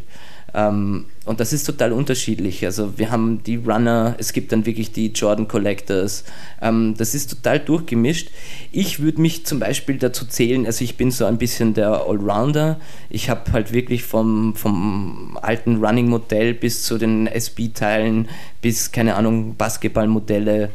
Ähm, 0.53 1.05
und 1.25 1.39
das 1.39 1.53
ist 1.53 1.65
total 1.65 1.93
unterschiedlich. 1.93 2.65
Also 2.65 2.97
wir 2.97 3.11
haben 3.11 3.43
die 3.43 3.55
Runner, 3.57 4.15
es 4.17 4.33
gibt 4.33 4.51
dann 4.51 4.65
wirklich 4.65 4.91
die 4.91 5.07
Jordan 5.07 5.47
Collectors. 5.47 6.23
Ähm, 6.61 6.95
das 6.97 7.13
ist 7.15 7.29
total 7.29 7.59
durchgemischt. 7.59 8.29
Ich 8.71 8.99
würde 8.99 9.21
mich 9.21 9.45
zum 9.45 9.59
Beispiel 9.59 9.97
dazu 9.97 10.25
zählen, 10.25 10.65
also 10.65 10.83
ich 10.83 10.97
bin 10.97 11.11
so 11.11 11.25
ein 11.25 11.37
bisschen 11.37 11.73
der 11.73 12.05
Allrounder. 12.07 12.79
Ich 13.09 13.29
habe 13.29 13.51
halt 13.53 13.71
wirklich 13.71 14.03
vom, 14.03 14.55
vom 14.55 15.37
alten 15.41 15.83
Running-Modell 15.83 16.53
bis 16.53 16.83
zu 16.83 16.97
den 16.97 17.27
SB-Teilen, 17.27 18.27
bis, 18.61 18.91
keine 18.91 19.15
Ahnung, 19.15 19.55
Basketball-Modelle. 19.55 20.69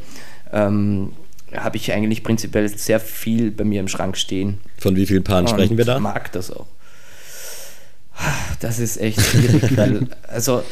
Ähm, 0.51 1.11
habe 1.55 1.77
ich 1.77 1.91
eigentlich 1.93 2.23
prinzipiell 2.23 2.67
sehr 2.69 2.99
viel 2.99 3.51
bei 3.51 3.63
mir 3.63 3.79
im 3.79 3.87
Schrank 3.87 4.17
stehen. 4.17 4.59
Von 4.77 4.95
wie 4.95 5.05
vielen 5.05 5.23
Paaren 5.23 5.47
sprechen 5.47 5.77
wir 5.77 5.85
da? 5.85 5.95
Ich 5.97 6.03
mag 6.03 6.31
das 6.31 6.51
auch. 6.51 6.67
Das 8.59 8.79
ist 8.79 8.97
echt 8.97 9.21
schwierig, 9.21 9.77
weil, 9.77 10.07
also 10.27 10.63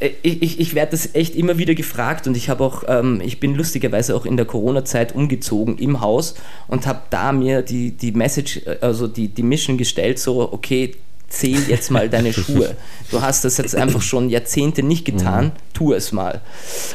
äh, 0.00 0.10
ich, 0.22 0.42
ich, 0.42 0.60
ich 0.60 0.74
werde 0.74 0.92
das 0.92 1.14
echt 1.14 1.36
immer 1.36 1.58
wieder 1.58 1.74
gefragt 1.74 2.26
und 2.26 2.36
ich 2.36 2.48
habe 2.48 2.64
auch, 2.64 2.84
ähm, 2.88 3.20
ich 3.22 3.40
bin 3.40 3.54
lustigerweise 3.54 4.14
auch 4.16 4.26
in 4.26 4.36
der 4.36 4.46
Corona-Zeit 4.46 5.14
umgezogen 5.14 5.78
im 5.78 6.00
Haus 6.00 6.34
und 6.68 6.86
habe 6.86 7.02
da 7.10 7.32
mir 7.32 7.62
die, 7.62 7.92
die 7.92 8.12
Message, 8.12 8.62
äh, 8.66 8.78
also 8.80 9.06
die, 9.06 9.28
die 9.28 9.42
Mission 9.42 9.76
gestellt, 9.76 10.18
so, 10.18 10.52
okay, 10.52 10.94
zähl 11.34 11.68
jetzt 11.68 11.90
mal 11.90 12.08
deine 12.08 12.32
Schuhe. 12.32 12.76
Du 13.10 13.20
hast 13.20 13.44
das 13.44 13.58
jetzt 13.58 13.74
einfach 13.74 14.02
schon 14.02 14.30
Jahrzehnte 14.30 14.82
nicht 14.82 15.04
getan, 15.04 15.46
mhm. 15.46 15.52
tu 15.72 15.92
es 15.92 16.12
mal. 16.12 16.40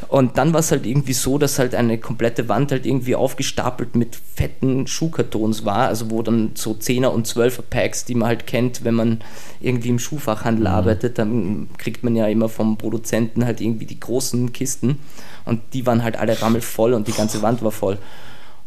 Und 0.08 0.38
dann 0.38 0.54
war 0.54 0.62
es 0.62 0.72
halt 0.72 0.86
irgendwie 0.86 1.14
so, 1.14 1.38
dass 1.38 1.60
halt 1.60 1.76
eine 1.76 1.98
komplette 1.98 2.50
Wand 2.50 2.72
halt 2.72 2.86
irgendwie 2.86 3.16
aufgestapelt 3.16 3.96
mit 3.96 4.18
fetten 4.36 4.88
Schuhkartons 4.88 5.66
war, 5.66 5.88
also 5.88 6.10
wo 6.10 6.22
dann 6.24 6.52
so 6.56 6.72
10er 6.72 7.08
und 7.08 7.28
12er 7.28 7.62
Packs, 7.70 8.06
die 8.06 8.16
man 8.16 8.30
halt 8.30 8.48
kennt, 8.48 8.84
wenn 8.84 8.96
man 8.96 9.22
irgendwie 9.62 9.90
im 9.90 10.00
Schuhfachhandel 10.00 10.66
mhm. 10.68 10.74
arbeitet, 10.74 11.20
dann 11.20 11.70
kriegt 11.78 12.04
man 12.04 12.16
ja 12.16 12.28
immer 12.28 12.50
vom 12.50 12.78
Produzenten 12.78 13.46
halt 13.46 13.62
irgendwie 13.62 13.86
die 13.86 14.00
großen 14.00 14.54
Kisten 14.54 15.00
und 15.46 15.62
die 15.74 15.86
waren 15.86 16.04
halt 16.04 16.18
alle 16.18 16.42
rammelvoll 16.42 16.94
und 16.94 17.08
die 17.08 17.14
ganze 17.14 17.42
Wand 17.42 17.64
war 17.64 17.72
voll. 17.72 17.98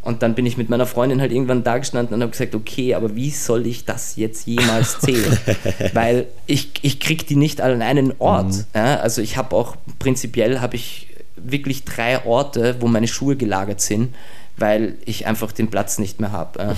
Und 0.03 0.23
dann 0.23 0.35
bin 0.35 0.47
ich 0.47 0.57
mit 0.57 0.69
meiner 0.69 0.87
Freundin 0.87 1.21
halt 1.21 1.31
irgendwann 1.31 1.63
da 1.63 1.79
gestanden 1.79 2.15
und 2.15 2.23
habe 2.23 2.33
gesagt, 2.33 2.57
okay, 2.57 2.95
aber 2.95 3.15
wie 3.15 3.31
soll 3.31 3.67
ich 3.67 3.85
das 3.85 4.17
jetzt 4.17 4.47
jemals 4.47 4.99
zählen? 5.01 5.39
Weil 5.93 6.27
ich, 6.47 6.71
ich 6.83 6.99
kriege 6.99 7.25
die 7.25 7.37
nicht 7.37 7.61
an 7.61 7.81
einen 7.83 8.13
Ort. 8.19 8.53
Mhm. 8.53 8.65
Ja, 8.75 8.97
also 8.97 9.23
ich 9.23 9.37
habe 9.37 9.55
auch, 9.55 9.77
prinzipiell 10.01 10.61
habe 10.61 10.75
ich 10.75 11.07
wirklich 11.37 11.85
drei 11.85 12.25
Orte, 12.25 12.77
wo 12.81 12.89
meine 12.89 13.07
Schuhe 13.07 13.37
gelagert 13.37 13.81
sind, 13.81 14.15
weil 14.57 14.97
ich 15.05 15.27
einfach 15.27 15.53
den 15.53 15.69
Platz 15.69 15.99
nicht 15.99 16.21
mehr 16.21 16.33
habe. 16.33 16.59
Ja. 16.59 16.77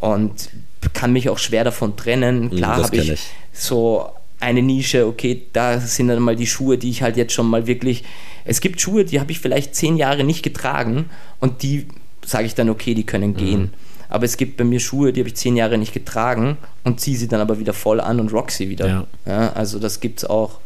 Und 0.00 0.50
kann 0.92 1.12
mich 1.12 1.28
auch 1.28 1.38
schwer 1.38 1.64
davon 1.64 1.96
trennen. 1.96 2.44
Mhm, 2.44 2.50
Klar 2.50 2.82
habe 2.82 2.96
ich, 2.96 3.10
ich 3.10 3.26
so 3.52 4.06
eine 4.38 4.62
Nische, 4.62 5.06
okay, 5.06 5.42
da 5.52 5.78
sind 5.80 6.08
dann 6.08 6.22
mal 6.22 6.36
die 6.36 6.46
Schuhe, 6.46 6.78
die 6.78 6.90
ich 6.90 7.02
halt 7.02 7.16
jetzt 7.16 7.32
schon 7.32 7.46
mal 7.46 7.66
wirklich. 7.66 8.04
Es 8.44 8.60
gibt 8.60 8.80
Schuhe, 8.80 9.04
die 9.04 9.20
habe 9.20 9.32
ich 9.32 9.38
vielleicht 9.38 9.74
zehn 9.74 9.96
Jahre 9.96 10.24
nicht 10.24 10.42
getragen 10.42 11.10
und 11.40 11.62
die 11.62 11.86
sage 12.30 12.46
ich 12.46 12.54
dann, 12.54 12.70
okay, 12.70 12.94
die 12.94 13.04
können 13.04 13.34
gehen. 13.34 13.60
Mhm. 13.60 13.70
Aber 14.08 14.24
es 14.24 14.36
gibt 14.36 14.56
bei 14.56 14.64
mir 14.64 14.80
Schuhe, 14.80 15.12
die 15.12 15.20
habe 15.20 15.28
ich 15.28 15.36
zehn 15.36 15.56
Jahre 15.56 15.78
nicht 15.78 15.92
getragen 15.92 16.56
und 16.82 17.00
ziehe 17.00 17.16
sie 17.16 17.28
dann 17.28 17.40
aber 17.40 17.58
wieder 17.58 17.72
voll 17.72 18.00
an 18.00 18.18
und 18.18 18.32
rock 18.32 18.50
sie 18.50 18.68
wieder. 18.68 18.88
Ja. 18.88 19.06
Ja, 19.24 19.52
also 19.52 19.78
das 19.78 20.00
gibt 20.00 20.18
es 20.18 20.24
auch. 20.28 20.58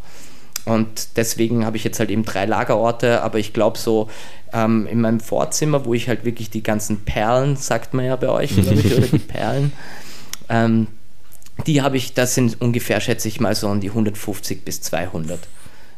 Und 0.65 1.17
deswegen 1.17 1.67
habe 1.67 1.77
ich 1.77 1.85
jetzt 1.85 2.01
halt 2.01 2.11
eben 2.11 2.25
drei 2.25 2.47
Lagerorte, 2.47 3.23
aber 3.23 3.39
ich 3.39 3.53
glaube 3.53 3.77
so 3.77 4.09
ähm, 4.55 4.87
in 4.87 5.01
meinem 5.03 5.21
Vorzimmer, 5.21 5.85
wo 5.85 5.93
ich 5.93 6.09
halt 6.09 6.25
wirklich 6.25 6.49
die 6.49 6.63
ganzen 6.63 7.01
Perlen, 7.05 7.57
sagt 7.57 7.93
man 7.93 8.07
ja 8.07 8.17
bei 8.17 8.31
euch, 8.31 8.55
glaube 8.55 8.81
ich, 8.81 8.97
oder 8.97 9.07
die 9.07 9.19
Perlen, 9.19 9.73
ähm, 10.49 10.87
die 11.67 11.83
habe 11.83 11.99
ich, 11.99 12.15
das 12.15 12.35
sind 12.35 12.61
ungefähr, 12.63 13.01
schätze 13.01 13.29
ich 13.29 13.41
mal, 13.41 13.55
so 13.55 13.69
um 13.69 13.81
die 13.81 13.91
150 13.91 14.65
bis 14.65 14.81
200. 14.81 15.39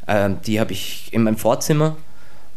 Ähm, 0.08 0.38
die 0.44 0.58
habe 0.58 0.72
ich 0.72 1.10
in 1.12 1.22
meinem 1.22 1.36
Vorzimmer 1.36 1.96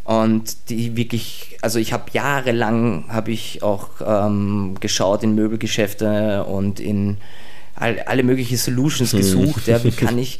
und 0.10 0.70
die 0.70 0.98
wirklich, 0.98 1.60
also 1.62 1.78
ich 1.78 1.94
habe 1.94 2.06
jahrelang, 2.14 3.06
habe 3.10 3.30
ich 3.30 3.62
auch 3.62 3.90
ähm, 4.04 4.76
geschaut 4.80 5.22
in 5.22 5.36
Möbelgeschäfte 5.36 6.46
und 6.46 6.80
in 6.80 7.18
all, 7.76 8.00
alle 8.00 8.24
möglichen 8.24 8.58
Solutions 8.58 9.12
hm. 9.14 9.20
gesucht. 9.20 9.68
ja, 9.68 9.84
wie 9.84 9.92
kann 10.06 10.18
ich 10.18 10.40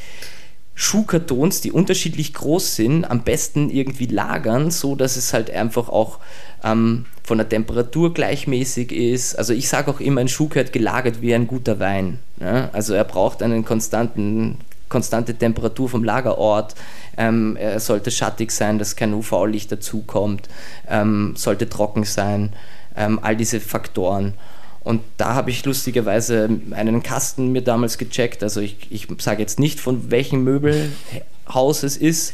Schuhkartons, 0.74 1.62
die 1.62 1.72
unterschiedlich 1.72 2.34
groß 2.34 2.78
sind, 2.78 3.06
am 3.06 3.22
besten 3.22 3.70
irgendwie 3.70 4.08
lagern, 4.08 4.72
so 4.72 4.96
dass 4.96 5.18
es 5.18 5.34
halt 5.34 5.52
einfach 5.52 5.88
auch 5.88 6.18
ähm, 6.64 7.06
von 7.22 7.38
der 7.38 7.48
Temperatur 7.48 8.12
gleichmäßig 8.12 8.92
ist. 8.92 9.36
Also 9.36 9.54
ich 9.54 9.70
sage 9.70 9.92
auch 9.92 10.00
immer, 10.00 10.22
ein 10.22 10.30
Schuh 10.30 10.48
gehört 10.48 10.74
gelagert 10.74 11.22
wie 11.22 11.36
ein 11.36 11.46
guter 11.46 11.80
Wein. 11.80 12.18
Ja? 12.42 12.72
Also 12.74 12.96
er 12.96 13.04
braucht 13.04 13.44
einen 13.44 13.64
konstanten 13.64 14.58
konstante 14.90 15.36
Temperatur 15.36 15.88
vom 15.88 16.04
Lagerort. 16.04 16.76
Ähm, 17.18 17.56
er 17.56 17.80
sollte 17.80 18.12
schattig 18.12 18.52
sein, 18.52 18.80
dass 18.80 18.96
kein 18.96 19.14
UV-Licht 19.14 19.72
dazukommt, 19.72 20.50
ähm, 20.88 21.34
sollte 21.38 21.70
trocken 21.70 22.04
sein, 22.04 22.54
ähm, 22.96 23.20
all 23.22 23.36
diese 23.36 23.60
Faktoren. 23.60 24.34
Und 24.82 25.02
da 25.18 25.36
habe 25.36 25.52
ich 25.52 25.66
lustigerweise 25.66 26.50
einen 26.72 27.04
Kasten 27.04 27.52
mir 27.52 27.62
damals 27.62 27.98
gecheckt. 27.98 28.44
Also 28.44 28.62
ich, 28.62 28.88
ich 28.90 29.08
sage 29.20 29.42
jetzt 29.42 29.60
nicht, 29.60 29.80
von 29.80 30.10
welchem 30.10 30.44
Möbelhaus 30.44 31.84
es 31.84 31.98
ist. 31.98 32.34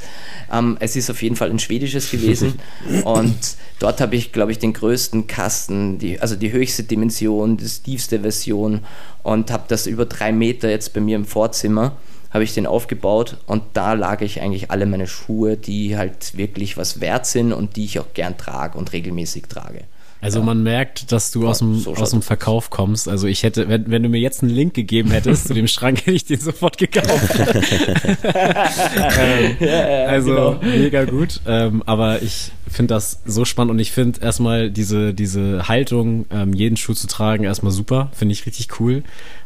Ähm, 0.53 0.77
es 0.79 0.95
ist 0.95 1.09
auf 1.09 1.21
jeden 1.21 1.35
Fall 1.35 1.49
ein 1.49 1.59
schwedisches 1.59 2.11
gewesen. 2.11 2.59
Und 3.03 3.35
dort 3.79 3.99
habe 3.99 4.15
ich, 4.15 4.31
glaube 4.31 4.51
ich, 4.51 4.59
den 4.59 4.73
größten 4.73 5.25
Kasten, 5.25 5.97
die, 5.97 6.19
also 6.19 6.35
die 6.35 6.51
höchste 6.51 6.83
Dimension, 6.83 7.57
die 7.57 7.65
tiefste 7.65 8.19
Version 8.19 8.81
und 9.23 9.51
habe 9.51 9.63
das 9.67 9.87
über 9.87 10.05
drei 10.05 10.31
Meter 10.31 10.69
jetzt 10.69 10.93
bei 10.93 11.01
mir 11.01 11.15
im 11.15 11.25
Vorzimmer 11.25 11.97
habe 12.35 12.43
ich 12.43 12.53
den 12.53 12.67
aufgebaut 12.67 13.37
und 13.47 13.63
da 13.73 13.93
lage 13.93 14.25
ich 14.25 14.41
eigentlich 14.41 14.69
alle 14.69 14.85
meine 14.85 15.07
Schuhe, 15.07 15.55
die 15.55 15.95
halt 15.95 16.37
wirklich 16.37 16.75
was 16.75 16.99
wert 16.99 17.25
sind 17.25 17.53
und 17.53 17.77
die 17.77 17.85
ich 17.85 17.97
auch 17.97 18.13
gern 18.13 18.37
trage 18.37 18.77
und 18.77 18.91
regelmäßig 18.91 19.43
trage. 19.47 19.85
Also 20.25 20.41
man 20.41 20.63
merkt, 20.63 21.11
dass 21.11 21.29
du 21.29 21.43
ja, 21.43 21.49
aus, 21.49 21.59
dem, 21.59 21.77
so 21.77 21.93
aus 21.93 22.09
dem 22.09 22.23
Verkauf 22.23 22.71
kommst. 22.71 23.07
Also 23.07 23.27
ich 23.27 23.43
hätte, 23.43 23.69
wenn, 23.69 23.91
wenn 23.91 24.01
du 24.01 24.09
mir 24.09 24.19
jetzt 24.19 24.41
einen 24.41 24.51
Link 24.51 24.73
gegeben 24.73 25.11
hättest 25.11 25.47
zu 25.47 25.53
dem 25.53 25.67
Schrank, 25.67 25.99
hätte 26.07 26.13
ich 26.13 26.25
den 26.25 26.39
sofort 26.39 26.79
gekauft. 26.79 27.35
ähm, 28.23 29.55
ja, 29.59 29.67
ja, 29.67 30.05
also 30.07 30.33
genau. 30.33 30.59
mega 30.63 31.05
gut. 31.05 31.41
Ähm, 31.45 31.83
aber 31.85 32.23
ich 32.23 32.51
finde 32.67 32.95
das 32.95 33.19
so 33.27 33.45
spannend 33.45 33.69
und 33.69 33.77
ich 33.77 33.91
finde 33.91 34.19
erstmal 34.19 34.71
diese, 34.71 35.13
diese 35.13 35.67
Haltung, 35.67 36.25
ähm, 36.31 36.53
jeden 36.53 36.75
Schuh 36.75 36.95
zu 36.95 37.05
tragen, 37.05 37.43
erstmal 37.43 37.71
super. 37.71 38.09
Finde 38.15 38.33
ich 38.33 38.47
richtig 38.47 38.79
cool, 38.79 39.03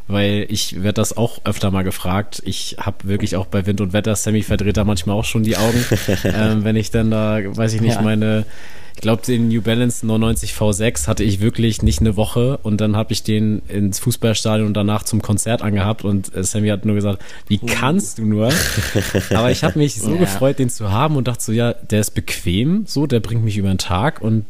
weil 0.08 0.46
ich 0.48 0.82
werde 0.82 0.94
das 0.94 1.14
auch 1.14 1.42
öfter 1.44 1.70
mal 1.70 1.84
gefragt. 1.84 2.40
Ich 2.46 2.76
habe 2.80 3.06
wirklich 3.06 3.36
auch 3.36 3.44
bei 3.44 3.66
Wind 3.66 3.82
und 3.82 3.92
Wetter, 3.92 4.16
Sammy 4.16 4.40
verdreht 4.40 4.78
da 4.78 4.84
manchmal 4.84 5.14
auch 5.14 5.26
schon 5.26 5.42
die 5.42 5.58
Augen, 5.58 5.84
ähm, 6.24 6.64
wenn 6.64 6.76
ich 6.76 6.90
dann 6.90 7.10
da, 7.10 7.40
weiß 7.44 7.74
ich 7.74 7.82
nicht, 7.82 8.00
meine 8.00 8.46
ich 8.48 8.79
glaube, 9.00 9.22
den 9.22 9.48
New 9.48 9.62
Balance 9.62 10.06
99 10.06 10.52
V6 10.52 11.06
hatte 11.06 11.24
ich 11.24 11.40
wirklich 11.40 11.82
nicht 11.82 12.00
eine 12.00 12.16
Woche 12.16 12.58
und 12.62 12.80
dann 12.80 12.96
habe 12.96 13.12
ich 13.12 13.22
den 13.22 13.62
ins 13.68 13.98
Fußballstadion 13.98 14.66
und 14.66 14.74
danach 14.74 15.02
zum 15.04 15.22
Konzert 15.22 15.62
angehabt 15.62 16.04
und 16.04 16.34
äh, 16.34 16.44
Sammy 16.44 16.68
hat 16.68 16.84
nur 16.84 16.94
gesagt, 16.94 17.22
wie 17.48 17.58
uh. 17.60 17.66
kannst 17.66 18.18
du 18.18 18.26
nur? 18.26 18.50
Aber 19.30 19.50
ich 19.50 19.64
habe 19.64 19.78
mich 19.78 20.00
so 20.00 20.12
ja. 20.14 20.20
gefreut, 20.20 20.58
den 20.58 20.70
zu 20.70 20.90
haben 20.90 21.16
und 21.16 21.28
dachte 21.28 21.42
so, 21.42 21.52
ja, 21.52 21.72
der 21.72 22.00
ist 22.00 22.10
bequem, 22.12 22.84
so, 22.86 23.06
der 23.06 23.20
bringt 23.20 23.44
mich 23.44 23.56
über 23.56 23.68
den 23.68 23.78
Tag 23.78 24.20
und 24.20 24.44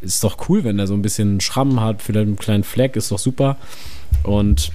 ist 0.00 0.22
doch 0.22 0.48
cool, 0.48 0.64
wenn 0.64 0.76
der 0.76 0.86
so 0.86 0.94
ein 0.94 1.02
bisschen 1.02 1.40
Schrammen 1.40 1.80
hat, 1.80 2.02
vielleicht 2.02 2.26
einen 2.26 2.36
kleinen 2.36 2.64
Fleck, 2.64 2.96
ist 2.96 3.10
doch 3.10 3.18
super. 3.18 3.56
Und 4.22 4.70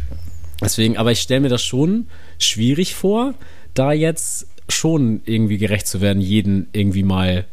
deswegen, 0.61 0.97
aber 0.97 1.11
ich 1.11 1.21
stelle 1.21 1.41
mir 1.41 1.50
das 1.50 1.63
schon 1.63 2.07
schwierig 2.38 2.95
vor, 2.95 3.35
da 3.73 3.93
jetzt 3.93 4.47
schon 4.67 5.21
irgendwie 5.25 5.57
gerecht 5.57 5.88
zu 5.88 6.01
werden, 6.01 6.21
jeden 6.21 6.67
irgendwie 6.73 7.03
mal 7.03 7.45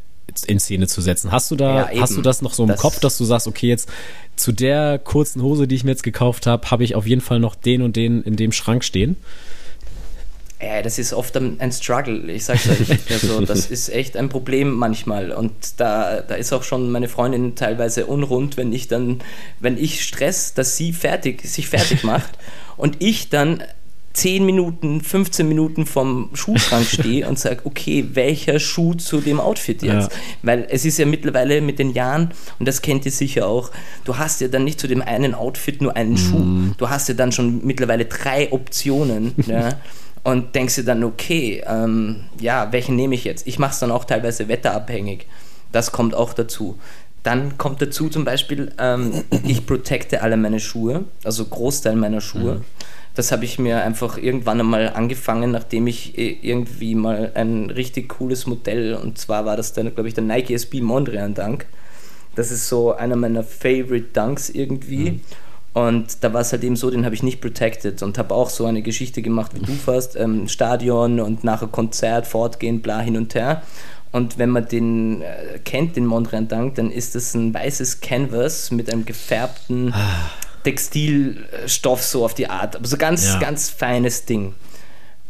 in 0.47 0.61
Szene 0.61 0.87
zu 0.87 1.01
setzen. 1.01 1.33
Hast 1.33 1.51
du 1.51 1.57
da, 1.57 1.91
ja, 1.91 2.01
hast 2.01 2.17
du 2.17 2.23
das 2.23 2.43
noch 2.43 2.55
so 2.55 2.65
im 2.65 2.69
das 2.69 2.81
Kopf, 2.81 3.01
dass 3.01 3.19
du 3.19 3.25
sagst, 3.25 3.47
okay, 3.47 3.69
jetzt 3.69 3.89
zu 4.37 4.53
der 4.53 4.99
kurzen 4.99 5.43
Hose, 5.43 5.67
die 5.67 5.75
ich 5.75 5.85
mir 5.85 5.91
jetzt 5.91 6.03
gekauft 6.03 6.47
habe, 6.47 6.71
habe 6.71 6.85
ich 6.85 6.95
auf 6.95 7.07
jeden 7.07 7.21
Fall 7.21 7.41
noch 7.41 7.55
den 7.55 7.83
und 7.83 7.97
den 7.97 8.23
in 8.23 8.37
dem 8.37 8.53
Schrank 8.53 8.85
stehen? 8.85 9.17
Ja, 10.61 10.83
das 10.83 10.99
ist 10.99 11.13
oft 11.13 11.37
ein 11.37 11.73
Struggle, 11.73 12.33
ich 12.33 12.45
sag's 12.45 12.69
euch. 12.69 12.99
Also, 13.11 13.43
das 13.43 13.71
ist 13.71 13.91
echt 13.91 14.17
ein 14.17 14.29
Problem 14.29 14.73
manchmal. 14.73 15.31
Und 15.31 15.53
da, 15.77 16.21
da 16.21 16.35
ist 16.35 16.53
auch 16.53 16.65
schon 16.65 16.91
meine 16.91 17.09
Freundin 17.09 17.55
teilweise 17.55 18.07
unrund, 18.07 18.57
wenn 18.57 18.73
ich 18.73 18.89
dann, 18.89 19.21
wenn 19.61 19.79
ich 19.79 20.03
Stress, 20.03 20.55
dass 20.55 20.77
sie 20.77 20.93
fertig, 20.93 21.43
sich 21.45 21.69
fertig 21.69 22.03
macht 22.03 22.39
und 22.77 22.97
ich 22.99 23.29
dann 23.29 23.63
10 24.15 24.45
Minuten, 24.45 25.01
15 25.01 25.49
Minuten 25.49 25.87
vom 25.87 26.31
Schuhschrank 26.35 26.87
stehe 26.91 27.29
und 27.29 27.39
sage, 27.39 27.61
okay, 27.65 28.05
welcher 28.15 28.59
Schuh 28.59 28.95
zu 28.95 29.21
dem 29.21 29.39
Outfit 29.39 29.83
jetzt? 29.83 30.11
Ja. 30.11 30.19
Weil 30.43 30.67
es 30.71 30.85
ist 30.85 30.99
ja 30.99 31.07
mittlerweile 31.07 31.61
mit 31.61 31.79
den 31.79 31.93
Jahren, 31.93 32.33
und 32.59 32.67
das 32.67 32.83
kennt 32.83 33.07
ihr 33.07 33.13
sicher 33.13 33.47
auch, 33.47 33.71
du 34.05 34.19
hast 34.19 34.41
ja 34.41 34.49
dann 34.49 34.65
nicht 34.65 34.81
zu 34.81 34.89
dem 34.89 35.03
einen 35.03 35.35
Outfit 35.35 35.81
nur 35.81 35.95
einen 35.95 36.15
mm. 36.15 36.17
Schuh. 36.17 36.75
Du 36.79 36.89
hast 36.89 37.09
ja 37.09 37.15
dann 37.15 37.33
schon 37.33 37.65
mittlerweile 37.65 38.07
drei 38.07 38.51
Optionen. 38.51 39.35
ja, 39.47 39.71
und 40.25 40.55
denkst 40.55 40.77
dir 40.77 40.85
dann, 40.85 41.05
okay, 41.05 41.63
ähm, 41.67 42.25
ja, 42.41 42.73
welchen 42.73 42.97
nehme 42.97 43.15
ich 43.15 43.25
jetzt? 43.25 43.47
Ich 43.47 43.59
mache 43.59 43.73
es 43.73 43.79
dann 43.79 43.91
auch 43.91 44.05
teilweise 44.05 44.49
wetterabhängig. 44.49 45.27
Das 45.71 45.93
kommt 45.93 46.15
auch 46.15 46.35
dazu. 46.35 46.79
Dann 47.23 47.59
kommt 47.59 47.83
dazu 47.83 48.09
zum 48.09 48.25
Beispiel, 48.25 48.73
ähm, 48.79 49.25
ich 49.45 49.67
protecte 49.67 50.23
alle 50.23 50.37
meine 50.37 50.61
Schuhe, 50.61 51.05
also 51.25 51.45
Großteil 51.45 51.95
meiner 51.95 52.21
Schuhe. 52.21 52.57
Mhm 52.57 52.65
das 53.19 53.33
habe 53.33 53.45
ich 53.45 53.59
mir 53.59 53.83
einfach 53.83 54.17
irgendwann 54.17 54.61
einmal 54.61 54.91
angefangen, 54.91 55.51
nachdem 55.51 55.89
ich 55.89 56.17
irgendwie 56.17 56.95
mal 56.95 57.33
ein 57.35 57.69
richtig 57.69 58.11
cooles 58.11 58.47
Modell, 58.47 58.95
und 58.95 59.19
zwar 59.19 59.45
war 59.45 59.57
das 59.57 59.73
dann, 59.73 59.93
glaube 59.93 60.07
ich, 60.07 60.15
der 60.15 60.23
Nike 60.23 60.55
SB 60.55 60.81
Mondrian 60.83 61.35
Dunk. 61.35 61.67
Das 62.37 62.53
ist 62.53 62.69
so 62.69 62.93
einer 62.93 63.17
meiner 63.17 63.43
Favorite 63.43 64.11
Dunks 64.13 64.51
irgendwie. 64.51 65.11
Mhm. 65.11 65.21
Und 65.75 66.23
da 66.23 66.33
war 66.33 66.43
es 66.43 66.53
halt 66.53 66.63
eben 66.63 66.77
so, 66.77 66.93
den 66.93 67.05
habe 67.05 67.15
ich 67.17 67.25
nicht 67.25 67.41
protected 67.41 68.05
und 68.05 68.19
habe 68.19 68.33
auch 68.33 68.51
so 68.51 68.67
eine 68.67 68.83
Geschichte 68.83 69.21
gemacht 69.21 69.51
wie 69.57 69.67
du 69.67 69.73
fast, 69.73 70.15
ähm, 70.15 70.47
Stadion 70.47 71.19
und 71.19 71.43
nachher 71.43 71.67
Konzert, 71.67 72.25
fortgehen, 72.25 72.83
bla 72.83 73.01
hin 73.01 73.17
und 73.17 73.35
her. 73.35 73.63
Und 74.13 74.39
wenn 74.39 74.51
man 74.51 74.69
den 74.69 75.23
äh, 75.23 75.59
kennt, 75.65 75.97
den 75.97 76.07
Mondrian 76.07 76.47
Dunk, 76.47 76.77
dann 76.77 76.93
ist 76.93 77.17
das 77.17 77.35
ein 77.35 77.53
weißes 77.53 78.01
Canvas 78.01 78.71
mit 78.71 78.93
einem 78.93 79.05
gefärbten 79.05 79.93
ah. 79.93 80.31
Textilstoff 80.69 82.03
so 82.03 82.25
auf 82.25 82.35
die 82.35 82.49
Art. 82.49 82.77
Aber 82.77 82.87
so 82.87 82.99
ganz, 82.99 83.27
ja. 83.27 83.39
ganz 83.39 83.71
feines 83.71 84.27
Ding. 84.27 84.55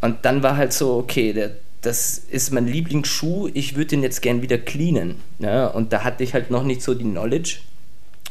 Und 0.00 0.24
dann 0.24 0.42
war 0.42 0.56
halt 0.56 0.72
so, 0.72 0.96
okay, 0.96 1.32
der, 1.32 1.52
das 1.80 2.18
ist 2.18 2.52
mein 2.52 2.66
Lieblingsschuh, 2.66 3.48
ich 3.54 3.76
würde 3.76 3.88
den 3.88 4.02
jetzt 4.02 4.20
gern 4.20 4.42
wieder 4.42 4.58
cleanen. 4.58 5.16
Ja? 5.38 5.68
Und 5.68 5.92
da 5.92 6.02
hatte 6.02 6.24
ich 6.24 6.34
halt 6.34 6.50
noch 6.50 6.64
nicht 6.64 6.82
so 6.82 6.94
die 6.94 7.04
Knowledge 7.04 7.58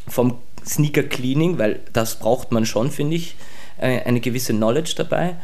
vom 0.08 0.38
Sneaker 0.66 1.04
Cleaning, 1.04 1.58
weil 1.58 1.80
das 1.94 2.20
braucht 2.20 2.52
man 2.52 2.66
schon, 2.66 2.92
finde 2.92 3.16
ich, 3.16 3.36
äh, 3.78 4.02
eine 4.02 4.20
gewisse 4.20 4.54
Knowledge 4.54 4.94
dabei. 4.98 5.36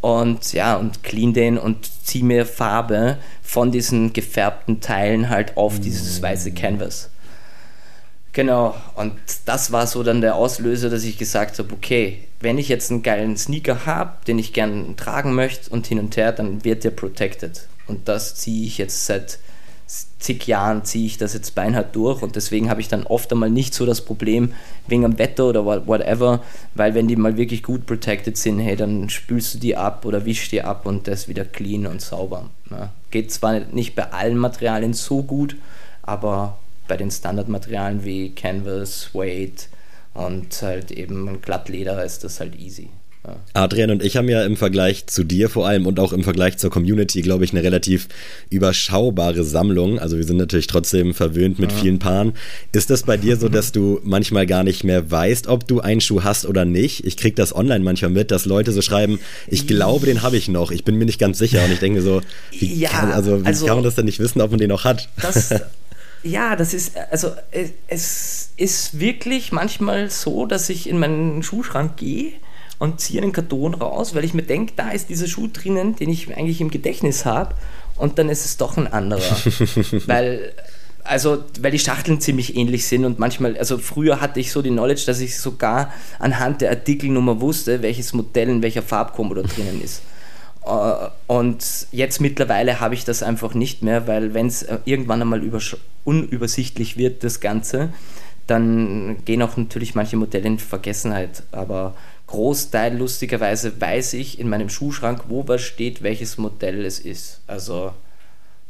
Und 0.00 0.54
ja, 0.54 0.76
und 0.76 1.02
clean 1.02 1.34
den 1.34 1.58
und 1.58 1.86
ziehe 2.06 2.24
mir 2.24 2.46
Farbe 2.46 3.18
von 3.42 3.70
diesen 3.70 4.14
gefärbten 4.14 4.80
Teilen 4.80 5.28
halt 5.28 5.58
auf 5.58 5.78
dieses 5.78 6.22
weiße 6.22 6.52
Canvas. 6.52 7.10
Genau, 8.32 8.76
und 8.94 9.14
das 9.44 9.72
war 9.72 9.86
so 9.86 10.02
dann 10.02 10.20
der 10.20 10.36
Auslöser, 10.36 10.88
dass 10.88 11.02
ich 11.02 11.18
gesagt 11.18 11.58
habe, 11.58 11.72
okay, 11.72 12.20
wenn 12.40 12.58
ich 12.58 12.68
jetzt 12.68 12.90
einen 12.90 13.02
geilen 13.02 13.36
Sneaker 13.36 13.86
habe, 13.86 14.12
den 14.26 14.38
ich 14.38 14.52
gern 14.52 14.96
tragen 14.96 15.34
möchte 15.34 15.70
und 15.70 15.86
hin 15.86 15.98
und 15.98 16.16
her, 16.16 16.32
dann 16.32 16.64
wird 16.64 16.84
der 16.84 16.90
protected. 16.90 17.66
Und 17.88 18.08
das 18.08 18.36
ziehe 18.36 18.66
ich 18.66 18.78
jetzt 18.78 19.06
seit 19.06 19.40
zig 20.20 20.46
Jahren, 20.46 20.84
ziehe 20.84 21.06
ich 21.06 21.18
das 21.18 21.34
jetzt 21.34 21.54
beinhart 21.54 21.96
durch 21.96 22.22
und 22.22 22.36
deswegen 22.36 22.70
habe 22.70 22.80
ich 22.80 22.88
dann 22.88 23.04
oft 23.04 23.32
einmal 23.32 23.50
nicht 23.50 23.74
so 23.74 23.86
das 23.86 24.02
Problem 24.02 24.52
wegen 24.86 25.04
am 25.04 25.18
Wetter 25.18 25.46
oder 25.46 25.64
whatever, 25.64 26.44
weil 26.74 26.94
wenn 26.94 27.08
die 27.08 27.16
mal 27.16 27.36
wirklich 27.36 27.62
gut 27.62 27.86
protected 27.86 28.36
sind, 28.36 28.60
hey, 28.60 28.76
dann 28.76 29.08
spülst 29.08 29.54
du 29.54 29.58
die 29.58 29.76
ab 29.76 30.04
oder 30.04 30.24
wischst 30.24 30.52
die 30.52 30.62
ab 30.62 30.86
und 30.86 31.08
das 31.08 31.26
wieder 31.26 31.44
clean 31.44 31.86
und 31.86 32.00
sauber. 32.00 32.50
Ja. 32.70 32.90
Geht 33.10 33.32
zwar 33.32 33.60
nicht 33.60 33.96
bei 33.96 34.12
allen 34.12 34.36
Materialien 34.36 34.92
so 34.92 35.22
gut, 35.22 35.56
aber 36.02 36.58
bei 36.90 36.96
den 36.96 37.12
Standardmaterialien 37.12 38.04
wie 38.04 38.30
Canvas, 38.30 39.10
Weight 39.14 39.68
und 40.12 40.60
halt 40.60 40.90
eben 40.90 41.40
Glattleder 41.40 42.04
ist 42.04 42.24
das 42.24 42.40
halt 42.40 42.58
easy. 42.58 42.88
Ja. 43.24 43.36
Adrian 43.52 43.90
und 43.92 44.02
ich 44.02 44.16
haben 44.16 44.28
ja 44.28 44.44
im 44.44 44.56
Vergleich 44.56 45.06
zu 45.06 45.22
dir 45.22 45.48
vor 45.50 45.68
allem 45.68 45.86
und 45.86 46.00
auch 46.00 46.12
im 46.12 46.24
Vergleich 46.24 46.56
zur 46.56 46.70
Community, 46.70 47.20
glaube 47.20 47.44
ich, 47.44 47.52
eine 47.52 47.62
relativ 47.62 48.08
überschaubare 48.48 49.44
Sammlung. 49.44 50.00
Also 50.00 50.16
wir 50.16 50.24
sind 50.24 50.38
natürlich 50.38 50.66
trotzdem 50.66 51.14
verwöhnt 51.14 51.60
mit 51.60 51.70
ja. 51.70 51.78
vielen 51.78 52.00
Paaren. 52.00 52.32
Ist 52.72 52.90
das 52.90 53.04
bei 53.04 53.16
dir 53.16 53.36
so, 53.36 53.48
dass 53.50 53.70
du 53.70 54.00
manchmal 54.02 54.46
gar 54.46 54.64
nicht 54.64 54.82
mehr 54.82 55.08
weißt, 55.08 55.46
ob 55.46 55.68
du 55.68 55.80
einen 55.80 56.00
Schuh 56.00 56.24
hast 56.24 56.44
oder 56.44 56.64
nicht? 56.64 57.06
Ich 57.06 57.16
kriege 57.16 57.36
das 57.36 57.54
online 57.54 57.84
manchmal 57.84 58.10
mit, 58.10 58.32
dass 58.32 58.46
Leute 58.46 58.72
so 58.72 58.82
schreiben, 58.82 59.20
ich 59.46 59.68
glaube, 59.68 60.06
den 60.06 60.22
habe 60.22 60.36
ich 60.36 60.48
noch. 60.48 60.72
Ich 60.72 60.82
bin 60.84 60.96
mir 60.96 61.04
nicht 61.04 61.20
ganz 61.20 61.38
sicher. 61.38 61.62
Und 61.64 61.70
ich 61.70 61.78
denke 61.78 62.02
so, 62.02 62.20
wie, 62.50 62.74
ja, 62.74 62.88
kann, 62.88 63.12
also, 63.12 63.42
wie 63.42 63.46
also, 63.46 63.66
kann 63.66 63.76
man 63.76 63.84
das 63.84 63.94
denn 63.94 64.06
nicht 64.06 64.18
wissen, 64.18 64.40
ob 64.40 64.50
man 64.50 64.58
den 64.58 64.70
noch 64.70 64.84
hat? 64.84 65.08
Das, 65.20 65.54
Ja, 66.22 66.54
das 66.54 66.74
ist, 66.74 66.96
also 67.10 67.32
es 67.88 68.50
ist 68.56 69.00
wirklich 69.00 69.52
manchmal 69.52 70.10
so, 70.10 70.46
dass 70.46 70.68
ich 70.68 70.88
in 70.88 70.98
meinen 70.98 71.42
Schuhschrank 71.42 71.96
gehe 71.96 72.32
und 72.78 73.00
ziehe 73.00 73.22
einen 73.22 73.32
Karton 73.32 73.74
raus, 73.74 74.14
weil 74.14 74.24
ich 74.24 74.34
mir 74.34 74.42
denke, 74.42 74.74
da 74.76 74.90
ist 74.90 75.08
dieser 75.08 75.26
Schuh 75.26 75.48
drinnen, 75.50 75.96
den 75.96 76.10
ich 76.10 76.34
eigentlich 76.36 76.60
im 76.60 76.70
Gedächtnis 76.70 77.24
habe 77.24 77.54
und 77.96 78.18
dann 78.18 78.28
ist 78.28 78.44
es 78.44 78.56
doch 78.56 78.76
ein 78.76 78.86
anderer. 78.86 79.20
weil, 80.06 80.52
also, 81.04 81.44
weil 81.60 81.70
die 81.70 81.78
Schachteln 81.78 82.20
ziemlich 82.20 82.56
ähnlich 82.56 82.86
sind 82.86 83.04
und 83.04 83.18
manchmal, 83.18 83.56
also 83.56 83.78
früher 83.78 84.20
hatte 84.20 84.40
ich 84.40 84.52
so 84.52 84.60
die 84.60 84.70
Knowledge, 84.70 85.04
dass 85.06 85.20
ich 85.20 85.38
sogar 85.38 85.92
anhand 86.18 86.60
der 86.60 86.70
Artikelnummer 86.70 87.40
wusste, 87.40 87.82
welches 87.82 88.12
Modell 88.12 88.48
in 88.48 88.62
welcher 88.62 88.82
Farbkombo 88.82 89.34
da 89.34 89.42
drinnen 89.42 89.80
ist. 89.82 90.02
Äh, 90.64 91.08
und 91.26 91.86
jetzt 91.92 92.20
mittlerweile 92.20 92.80
habe 92.80 92.94
ich 92.94 93.04
das 93.04 93.22
einfach 93.22 93.54
nicht 93.54 93.82
mehr, 93.82 94.06
weil 94.06 94.34
wenn 94.34 94.46
es 94.46 94.62
äh, 94.62 94.78
irgendwann 94.84 95.22
einmal 95.22 95.42
unübersichtlich 96.04 96.96
wird, 96.96 97.24
das 97.24 97.40
Ganze, 97.40 97.92
dann 98.46 99.18
gehen 99.24 99.42
auch 99.42 99.56
natürlich 99.56 99.94
manche 99.94 100.16
Modelle 100.16 100.46
in 100.46 100.58
Vergessenheit. 100.58 101.44
Aber 101.52 101.94
Großteil 102.26 102.96
lustigerweise 102.96 103.80
weiß 103.80 104.14
ich 104.14 104.38
in 104.38 104.48
meinem 104.48 104.68
Schuhschrank, 104.68 105.24
wo 105.28 105.46
was 105.48 105.62
steht, 105.62 106.02
welches 106.02 106.38
Modell 106.38 106.84
es 106.84 106.98
ist. 106.98 107.40
Also 107.46 107.92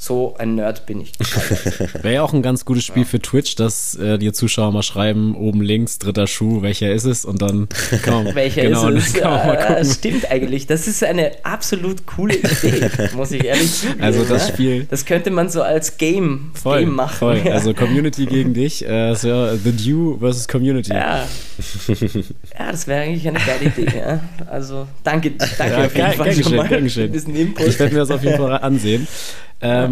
so 0.03 0.35
ein 0.39 0.55
Nerd 0.55 0.87
bin 0.87 1.03
ich. 1.03 1.13
Wäre 2.03 2.15
ja 2.15 2.23
auch 2.23 2.33
ein 2.33 2.41
ganz 2.41 2.65
gutes 2.65 2.85
Spiel 2.85 3.03
ja. 3.03 3.09
für 3.09 3.21
Twitch, 3.21 3.55
dass 3.57 3.95
äh, 3.97 4.17
die 4.17 4.33
Zuschauer 4.33 4.73
mal 4.73 4.83
schreiben, 4.83 5.37
oben 5.37 5.61
links, 5.61 5.99
dritter 5.99 6.27
Schuh, 6.27 6.63
welcher 6.63 6.91
ist 6.91 7.05
es? 7.05 7.27
Und 7.27 7.43
dann 7.43 7.69
kann 8.03 8.25
man, 8.25 8.35
welcher 8.35 8.63
genau, 8.63 8.89
ist 8.89 9.09
es? 9.09 9.21
Kann 9.21 9.31
man 9.31 9.47
mal 9.47 9.57
gucken. 9.59 9.85
stimmt 9.85 10.31
eigentlich. 10.31 10.67
Das 10.67 10.89
ist 10.89 11.05
eine 11.05 11.33
absolut 11.43 12.07
coole 12.07 12.35
Idee, 12.35 12.89
muss 13.15 13.31
ich 13.31 13.45
ehrlich 13.45 13.71
sagen. 13.71 14.01
Also 14.01 14.25
das 14.25 14.49
Spiel. 14.49 14.87
Das 14.89 15.05
könnte 15.05 15.31
man 15.31 15.51
so 15.51 15.61
als 15.61 15.99
Game, 15.99 16.53
voll, 16.55 16.81
Game 16.81 16.95
machen. 16.95 17.17
Voll. 17.19 17.43
Ja. 17.45 17.53
Also 17.53 17.75
Community 17.75 18.25
gegen 18.25 18.55
dich. 18.55 18.89
Äh, 18.89 19.15
so 19.15 19.55
The 19.55 19.73
Dew 19.73 20.17
versus 20.19 20.49
Community. 20.49 20.95
Ja, 20.95 21.27
ja 22.59 22.71
das 22.73 22.87
wäre 22.87 23.03
eigentlich 23.03 23.29
eine 23.29 23.39
geile 23.39 23.67
Idee. 23.67 23.99
Ja. 23.99 24.21
Also 24.51 24.87
danke, 25.05 25.33
danke 25.59 25.77
auf 25.77 25.95
jeden 25.95 26.13
Fall 26.13 26.43
schon 26.43 26.57
mal. 26.57 26.87
Ich 26.87 26.97
werde 26.97 27.93
mir 27.93 28.01
das 28.01 28.11
auf 28.11 28.25
jeden 28.25 28.39
Fall 28.39 28.61
ansehen. 28.61 29.07
Ähm, 29.63 29.90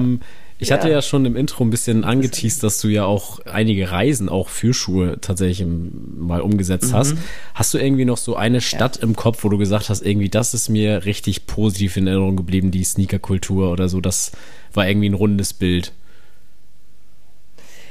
ich 0.60 0.72
hatte 0.72 0.90
ja. 0.90 1.00
schon 1.02 1.24
im 1.24 1.36
Intro 1.36 1.62
ein 1.62 1.70
bisschen 1.70 2.02
angeteased, 2.02 2.64
dass 2.64 2.80
du 2.80 2.88
ja 2.88 3.04
auch 3.04 3.38
einige 3.46 3.92
Reisen 3.92 4.28
auch 4.28 4.48
für 4.48 4.74
Schuhe 4.74 5.20
tatsächlich 5.20 5.66
mal 5.68 6.40
umgesetzt 6.40 6.90
mhm. 6.90 6.96
hast. 6.96 7.14
Hast 7.54 7.74
du 7.74 7.78
irgendwie 7.78 8.04
noch 8.04 8.16
so 8.16 8.34
eine 8.34 8.60
Stadt 8.60 8.96
ja. 8.96 9.02
im 9.04 9.14
Kopf, 9.14 9.44
wo 9.44 9.48
du 9.50 9.58
gesagt 9.58 9.88
hast, 9.88 10.04
irgendwie 10.04 10.28
das 10.28 10.54
ist 10.54 10.68
mir 10.68 11.04
richtig 11.04 11.46
positiv 11.46 11.96
in 11.96 12.08
Erinnerung 12.08 12.36
geblieben, 12.36 12.72
die 12.72 12.82
Sneakerkultur 12.82 13.70
oder 13.70 13.88
so, 13.88 14.00
das 14.00 14.32
war 14.72 14.88
irgendwie 14.88 15.08
ein 15.08 15.14
rundes 15.14 15.52
Bild. 15.52 15.92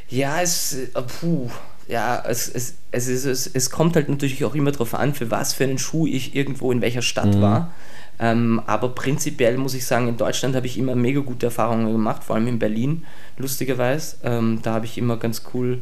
Ja, 0.10 0.42
es, 0.42 0.74
äh, 0.74 1.02
puh, 1.02 1.50
ja, 1.88 2.22
es, 2.28 2.50
es, 2.50 2.76
es, 2.92 3.08
es, 3.08 3.48
es 3.48 3.70
kommt 3.70 3.96
halt 3.96 4.10
natürlich 4.10 4.44
auch 4.44 4.56
immer 4.56 4.72
darauf 4.72 4.94
an, 4.94 5.14
für 5.14 5.32
was 5.32 5.54
für 5.54 5.64
einen 5.64 5.78
Schuh 5.78 6.06
ich 6.06 6.36
irgendwo 6.36 6.72
in 6.74 6.82
welcher 6.82 7.02
Stadt 7.02 7.36
mhm. 7.36 7.42
war. 7.42 7.74
Ähm, 8.20 8.62
aber 8.66 8.90
prinzipiell 8.90 9.58
muss 9.58 9.74
ich 9.76 9.86
sagen, 9.86 10.08
in 10.08 10.18
Deutschland 10.18 10.56
habe 10.56 10.66
ich 10.66 10.78
immer 10.78 10.96
mega 10.96 11.20
gute 11.20 11.48
Erfahrungen 11.48 11.92
gemacht, 11.92 12.24
vor 12.24 12.36
allem 12.36 12.48
in 12.48 12.60
Berlin, 12.60 13.06
lustigerweise. 13.38 14.18
Ähm, 14.24 14.60
da 14.64 14.74
habe 14.74 14.86
ich 14.86 14.98
immer 14.98 15.18
ganz 15.18 15.44
cool, 15.54 15.82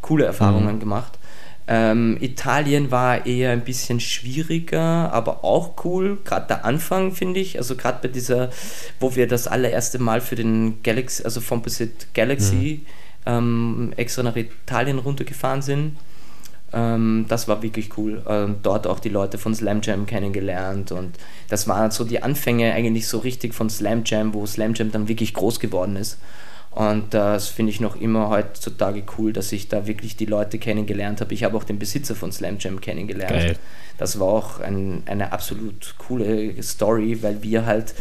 coole 0.00 0.24
Erfahrungen 0.24 0.76
mhm. 0.76 0.80
gemacht. 0.80 1.18
Ähm, 1.68 2.18
Italien 2.20 2.90
war 2.90 3.24
eher 3.24 3.52
ein 3.52 3.62
bisschen 3.62 4.00
schwieriger, 4.00 5.12
aber 5.12 5.44
auch 5.44 5.84
cool. 5.84 6.18
Gerade 6.24 6.46
der 6.48 6.64
Anfang, 6.64 7.12
finde 7.12 7.40
ich. 7.40 7.58
Also 7.58 7.76
gerade 7.76 7.98
bei 8.02 8.08
dieser, 8.08 8.50
wo 8.98 9.14
wir 9.14 9.28
das 9.28 9.46
allererste 9.46 9.98
Mal 9.98 10.20
für 10.20 10.34
den 10.34 10.82
Galaxy, 10.82 11.22
also 11.24 11.40
Composite 11.40 12.06
Galaxy 12.14 12.82
mhm. 12.84 12.86
ähm, 13.26 13.92
extra 13.96 14.22
nach 14.22 14.36
Italien 14.36 14.98
runtergefahren 14.98 15.62
sind. 15.62 15.96
Ähm, 16.72 17.26
das 17.28 17.48
war 17.48 17.62
wirklich 17.62 17.96
cool. 17.96 18.22
Ähm, 18.28 18.56
dort 18.62 18.86
auch 18.86 19.00
die 19.00 19.08
Leute 19.08 19.38
von 19.38 19.54
Slam 19.54 19.80
Jam 19.82 20.06
kennengelernt 20.06 20.92
und 20.92 21.16
das 21.48 21.68
waren 21.68 21.90
so 21.90 22.04
die 22.04 22.22
Anfänge 22.22 22.72
eigentlich 22.72 23.08
so 23.08 23.18
richtig 23.18 23.54
von 23.54 23.68
Slam 23.68 24.02
Jam, 24.04 24.34
wo 24.34 24.46
Slam 24.46 24.74
Jam 24.74 24.90
dann 24.90 25.08
wirklich 25.08 25.34
groß 25.34 25.60
geworden 25.60 25.96
ist. 25.96 26.18
Und 26.70 27.12
das 27.12 27.48
finde 27.48 27.70
ich 27.70 27.80
noch 27.80 28.00
immer 28.00 28.30
heutzutage 28.30 29.02
cool, 29.18 29.34
dass 29.34 29.52
ich 29.52 29.68
da 29.68 29.86
wirklich 29.86 30.16
die 30.16 30.24
Leute 30.24 30.58
kennengelernt 30.58 31.20
habe. 31.20 31.34
Ich 31.34 31.44
habe 31.44 31.54
auch 31.56 31.64
den 31.64 31.78
Besitzer 31.78 32.14
von 32.14 32.32
Slam 32.32 32.56
Jam 32.58 32.80
kennengelernt. 32.80 33.32
Geil. 33.32 33.56
Das 33.98 34.18
war 34.18 34.28
auch 34.28 34.60
ein, 34.60 35.02
eine 35.04 35.32
absolut 35.32 35.94
coole 35.98 36.62
Story, 36.62 37.22
weil 37.22 37.42
wir 37.42 37.66
halt 37.66 37.94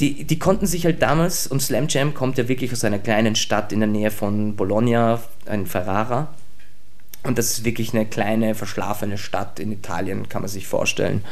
die, 0.00 0.24
die 0.24 0.38
konnten 0.38 0.66
sich 0.66 0.84
halt 0.84 1.02
damals, 1.02 1.46
und 1.46 1.60
Slam 1.60 1.86
Jam 1.88 2.14
kommt 2.14 2.38
ja 2.38 2.46
wirklich 2.46 2.72
aus 2.72 2.84
einer 2.84 2.98
kleinen 2.98 3.34
Stadt 3.34 3.72
in 3.72 3.80
der 3.80 3.88
Nähe 3.88 4.10
von 4.10 4.54
Bologna, 4.54 5.20
ein 5.46 5.66
Ferrara. 5.66 6.28
Und 7.28 7.36
das 7.36 7.50
ist 7.50 7.64
wirklich 7.64 7.92
eine 7.92 8.06
kleine, 8.06 8.54
verschlafene 8.54 9.18
Stadt 9.18 9.60
in 9.60 9.70
Italien, 9.70 10.30
kann 10.30 10.40
man 10.40 10.48
sich 10.48 10.66
vorstellen. 10.66 11.22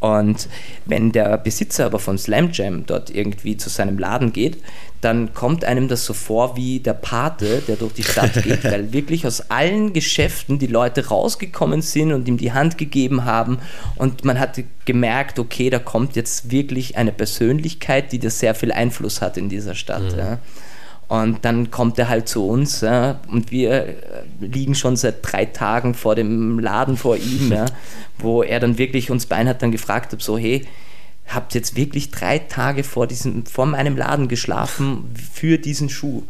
Und 0.00 0.48
wenn 0.86 1.12
der 1.12 1.38
Besitzer 1.38 1.86
aber 1.86 2.00
von 2.00 2.18
Slam 2.18 2.50
Jam 2.52 2.84
dort 2.84 3.10
irgendwie 3.10 3.56
zu 3.56 3.68
seinem 3.68 3.96
Laden 3.96 4.32
geht, 4.32 4.58
dann 5.00 5.34
kommt 5.34 5.64
einem 5.64 5.86
das 5.86 6.04
so 6.04 6.14
vor 6.14 6.56
wie 6.56 6.80
der 6.80 6.94
Pate, 6.94 7.62
der 7.68 7.76
durch 7.76 7.92
die 7.92 8.02
Stadt 8.02 8.32
geht, 8.42 8.64
weil 8.64 8.92
wirklich 8.92 9.24
aus 9.24 9.50
allen 9.50 9.92
Geschäften 9.92 10.58
die 10.58 10.66
Leute 10.66 11.06
rausgekommen 11.06 11.80
sind 11.80 12.12
und 12.12 12.26
ihm 12.26 12.38
die 12.38 12.52
Hand 12.52 12.76
gegeben 12.76 13.24
haben 13.24 13.58
und 13.94 14.24
man 14.24 14.40
hat 14.40 14.60
gemerkt, 14.84 15.38
okay, 15.38 15.70
da 15.70 15.78
kommt 15.78 16.16
jetzt 16.16 16.50
wirklich 16.50 16.96
eine 16.96 17.12
Persönlichkeit, 17.12 18.10
die 18.10 18.18
da 18.18 18.30
sehr 18.30 18.56
viel 18.56 18.72
Einfluss 18.72 19.22
hat 19.22 19.36
in 19.36 19.48
dieser 19.48 19.76
Stadt. 19.76 20.12
Mhm. 20.12 20.18
Ja. 20.18 20.38
Und 21.08 21.44
dann 21.44 21.70
kommt 21.70 21.98
er 21.98 22.08
halt 22.08 22.28
zu 22.28 22.48
uns 22.48 22.80
ja, 22.80 23.20
und 23.28 23.52
wir 23.52 23.70
äh, 23.70 23.94
liegen 24.40 24.74
schon 24.74 24.96
seit 24.96 25.18
drei 25.22 25.44
Tagen 25.44 25.94
vor 25.94 26.16
dem 26.16 26.58
Laden 26.58 26.96
vor 26.96 27.16
ihm, 27.16 27.52
ja, 27.52 27.66
wo 28.18 28.42
er 28.42 28.58
dann 28.58 28.76
wirklich 28.76 29.10
uns 29.10 29.26
beiden 29.26 29.48
hat 29.48 29.62
dann 29.62 29.70
gefragt 29.70 30.12
hat, 30.12 30.20
so 30.20 30.36
hey, 30.36 30.66
habt 31.28 31.54
jetzt 31.54 31.76
wirklich 31.76 32.10
drei 32.10 32.40
Tage 32.40 32.82
vor, 32.82 33.06
diesem, 33.06 33.46
vor 33.46 33.66
meinem 33.66 33.96
Laden 33.96 34.26
geschlafen 34.26 35.14
für 35.32 35.58
diesen 35.58 35.88
Schuh? 35.88 36.24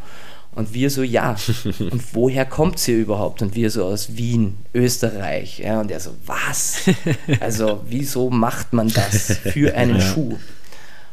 Und 0.56 0.72
wir 0.72 0.88
so, 0.88 1.02
ja. 1.02 1.36
Und 1.78 2.02
woher 2.14 2.46
kommt 2.46 2.78
sie 2.78 3.00
überhaupt? 3.00 3.42
Und 3.42 3.54
wir 3.54 3.70
so 3.70 3.84
aus 3.84 4.16
Wien, 4.16 4.56
Österreich. 4.72 5.58
Ja, 5.58 5.80
und 5.80 5.90
er 5.90 6.00
so, 6.00 6.12
was? 6.24 6.78
Also, 7.40 7.82
wieso 7.88 8.30
macht 8.30 8.72
man 8.72 8.88
das 8.88 9.36
für 9.36 9.74
einen 9.74 9.96
ja. 9.96 10.00
Schuh? 10.00 10.38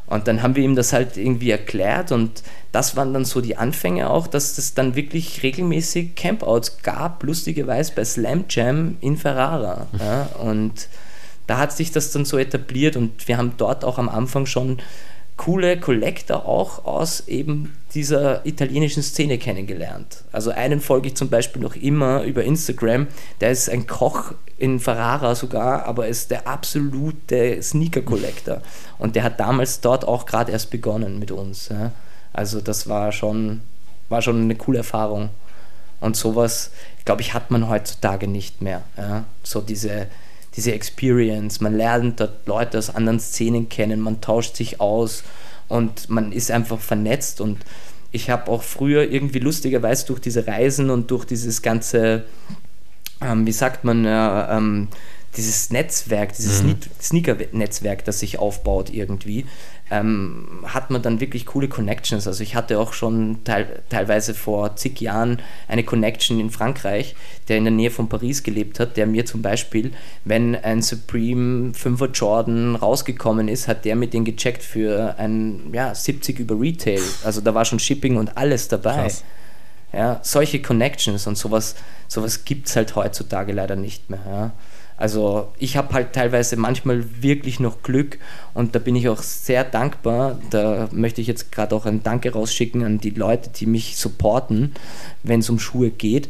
Und 0.06 0.28
dann 0.28 0.42
haben 0.42 0.54
wir 0.54 0.64
ihm 0.64 0.76
das 0.76 0.92
halt 0.92 1.16
irgendwie 1.16 1.50
erklärt 1.50 2.12
und 2.12 2.42
das 2.72 2.94
waren 2.96 3.14
dann 3.14 3.24
so 3.24 3.40
die 3.40 3.56
Anfänge 3.56 4.10
auch, 4.10 4.26
dass 4.26 4.58
es 4.58 4.74
dann 4.74 4.96
wirklich 4.96 5.42
regelmäßig 5.42 6.14
Campouts 6.14 6.82
gab, 6.82 7.22
lustigerweise 7.22 7.92
bei 7.94 8.04
Slam 8.04 8.44
Jam 8.50 8.96
in 9.00 9.16
Ferrara. 9.16 9.86
Ja, 9.98 10.26
und 10.40 10.88
da 11.46 11.58
hat 11.58 11.72
sich 11.72 11.90
das 11.90 12.10
dann 12.10 12.24
so 12.24 12.36
etabliert 12.36 12.96
und 12.96 13.28
wir 13.28 13.38
haben 13.38 13.52
dort 13.56 13.84
auch 13.84 13.98
am 13.98 14.08
Anfang 14.08 14.46
schon 14.46 14.78
coole 15.36 15.78
Collector 15.78 16.46
auch 16.46 16.84
aus 16.84 17.26
eben 17.26 17.76
dieser 17.94 18.46
italienischen 18.46 19.02
Szene 19.02 19.38
kennengelernt. 19.38 20.24
Also 20.32 20.50
einen 20.50 20.80
folge 20.80 21.08
ich 21.08 21.16
zum 21.16 21.28
Beispiel 21.28 21.60
noch 21.62 21.74
immer 21.74 22.22
über 22.22 22.44
Instagram, 22.44 23.08
der 23.40 23.50
ist 23.50 23.68
ein 23.68 23.86
Koch 23.86 24.32
in 24.58 24.78
Ferrara 24.78 25.34
sogar, 25.34 25.86
aber 25.86 26.06
ist 26.06 26.30
der 26.30 26.46
absolute 26.46 27.60
Sneaker-Collector. 27.60 28.62
Und 28.98 29.16
der 29.16 29.24
hat 29.24 29.40
damals 29.40 29.80
dort 29.80 30.06
auch 30.06 30.26
gerade 30.26 30.52
erst 30.52 30.70
begonnen 30.70 31.18
mit 31.18 31.30
uns. 31.30 31.68
Ja. 31.68 31.92
Also 32.32 32.60
das 32.60 32.88
war 32.88 33.10
schon, 33.10 33.62
war 34.08 34.22
schon 34.22 34.42
eine 34.42 34.54
coole 34.54 34.78
Erfahrung. 34.78 35.30
Und 36.00 36.16
sowas, 36.16 36.70
glaube 37.04 37.22
ich, 37.22 37.34
hat 37.34 37.50
man 37.50 37.68
heutzutage 37.68 38.28
nicht 38.28 38.62
mehr. 38.62 38.82
Ja. 38.96 39.24
So 39.42 39.60
diese, 39.60 40.06
diese 40.56 40.72
Experience. 40.72 41.60
Man 41.60 41.76
lernt 41.76 42.20
dort 42.20 42.46
Leute 42.46 42.78
aus 42.78 42.94
anderen 42.94 43.20
Szenen 43.20 43.68
kennen, 43.68 44.00
man 44.00 44.20
tauscht 44.20 44.56
sich 44.56 44.80
aus 44.80 45.24
und 45.68 46.08
man 46.08 46.32
ist 46.32 46.50
einfach 46.50 46.80
vernetzt. 46.80 47.40
Und 47.40 47.58
ich 48.12 48.30
habe 48.30 48.50
auch 48.50 48.62
früher 48.62 49.10
irgendwie 49.10 49.40
lustigerweise 49.40 50.06
durch 50.06 50.20
diese 50.20 50.46
Reisen 50.46 50.90
und 50.90 51.10
durch 51.10 51.24
dieses 51.24 51.62
ganze, 51.62 52.24
ähm, 53.20 53.46
wie 53.46 53.52
sagt 53.52 53.84
man, 53.84 54.04
äh, 54.04 54.56
ähm, 54.56 54.88
dieses 55.36 55.70
Netzwerk, 55.70 56.32
dieses 56.34 56.62
mhm. 56.62 56.76
Sneaker-Netzwerk, 57.00 58.04
das 58.04 58.20
sich 58.20 58.38
aufbaut 58.38 58.90
irgendwie, 58.90 59.46
ähm, 59.94 60.64
hat 60.66 60.90
man 60.90 61.02
dann 61.02 61.20
wirklich 61.20 61.46
coole 61.46 61.68
Connections. 61.68 62.26
Also 62.26 62.42
ich 62.42 62.54
hatte 62.54 62.78
auch 62.78 62.92
schon 62.92 63.44
teil, 63.44 63.82
teilweise 63.88 64.34
vor 64.34 64.76
zig 64.76 65.00
Jahren 65.00 65.40
eine 65.68 65.84
Connection 65.84 66.40
in 66.40 66.50
Frankreich, 66.50 67.14
der 67.48 67.58
in 67.58 67.64
der 67.64 67.72
Nähe 67.72 67.90
von 67.90 68.08
Paris 68.08 68.42
gelebt 68.42 68.80
hat, 68.80 68.96
der 68.96 69.06
mir 69.06 69.24
zum 69.24 69.42
Beispiel, 69.42 69.92
wenn 70.24 70.56
ein 70.56 70.82
Supreme 70.82 71.72
5er 71.72 72.10
Jordan 72.12 72.76
rausgekommen 72.76 73.48
ist, 73.48 73.68
hat 73.68 73.84
der 73.84 73.96
mit 73.96 74.14
den 74.14 74.24
gecheckt 74.24 74.62
für 74.62 75.14
ein 75.18 75.70
ja, 75.72 75.94
70 75.94 76.40
über 76.40 76.60
Retail. 76.60 77.00
Also 77.22 77.40
da 77.40 77.54
war 77.54 77.64
schon 77.64 77.78
Shipping 77.78 78.16
und 78.16 78.36
alles 78.36 78.68
dabei. 78.68 79.02
Krass. 79.02 79.24
Ja, 79.92 80.18
solche 80.22 80.60
Connections 80.60 81.28
und 81.28 81.38
sowas, 81.38 81.76
sowas 82.08 82.44
gibt 82.44 82.66
es 82.66 82.74
halt 82.74 82.96
heutzutage 82.96 83.52
leider 83.52 83.76
nicht 83.76 84.10
mehr. 84.10 84.20
Ja. 84.26 84.52
Also 84.96 85.48
ich 85.58 85.76
habe 85.76 85.92
halt 85.92 86.12
teilweise 86.12 86.56
manchmal 86.56 87.04
wirklich 87.22 87.58
noch 87.58 87.82
Glück 87.82 88.18
und 88.54 88.74
da 88.74 88.78
bin 88.78 88.94
ich 88.94 89.08
auch 89.08 89.22
sehr 89.22 89.64
dankbar. 89.64 90.38
Da 90.50 90.88
möchte 90.92 91.20
ich 91.20 91.26
jetzt 91.26 91.50
gerade 91.50 91.74
auch 91.74 91.86
ein 91.86 92.02
Danke 92.02 92.32
rausschicken 92.32 92.84
an 92.84 92.98
die 92.98 93.10
Leute, 93.10 93.50
die 93.50 93.66
mich 93.66 93.96
supporten, 93.96 94.74
wenn 95.24 95.40
es 95.40 95.50
um 95.50 95.58
Schuhe 95.58 95.90
geht. 95.90 96.28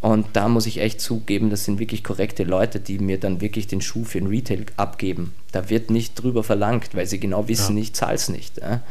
Und 0.00 0.28
da 0.34 0.48
muss 0.48 0.66
ich 0.66 0.80
echt 0.80 1.00
zugeben, 1.00 1.50
das 1.50 1.64
sind 1.64 1.78
wirklich 1.78 2.04
korrekte 2.04 2.44
Leute, 2.44 2.80
die 2.80 2.98
mir 2.98 3.18
dann 3.18 3.40
wirklich 3.40 3.66
den 3.66 3.80
Schuh 3.80 4.04
für 4.04 4.18
den 4.18 4.28
Retail 4.28 4.66
abgeben. 4.76 5.34
Da 5.52 5.68
wird 5.68 5.90
nicht 5.90 6.14
drüber 6.14 6.44
verlangt, 6.44 6.94
weil 6.94 7.06
sie 7.06 7.18
genau 7.18 7.48
wissen, 7.48 7.76
ja. 7.76 7.82
ich 7.82 7.92
zahle 7.94 8.14
es 8.14 8.28
nicht. 8.28 8.58
Ja? 8.58 8.82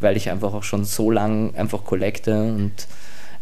Weil 0.00 0.16
ich 0.16 0.30
einfach 0.30 0.54
auch 0.54 0.62
schon 0.62 0.84
so 0.84 1.10
lange 1.10 1.54
einfach 1.56 1.84
collecte 1.84 2.54
und 2.54 2.72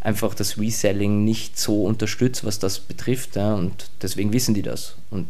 einfach 0.01 0.33
das 0.33 0.59
Reselling 0.59 1.23
nicht 1.23 1.57
so 1.57 1.85
unterstützt, 1.85 2.43
was 2.43 2.59
das 2.59 2.79
betrifft. 2.79 3.35
Ja, 3.35 3.55
und 3.55 3.89
deswegen 4.01 4.33
wissen 4.33 4.53
die 4.53 4.63
das. 4.63 4.95
Und 5.09 5.27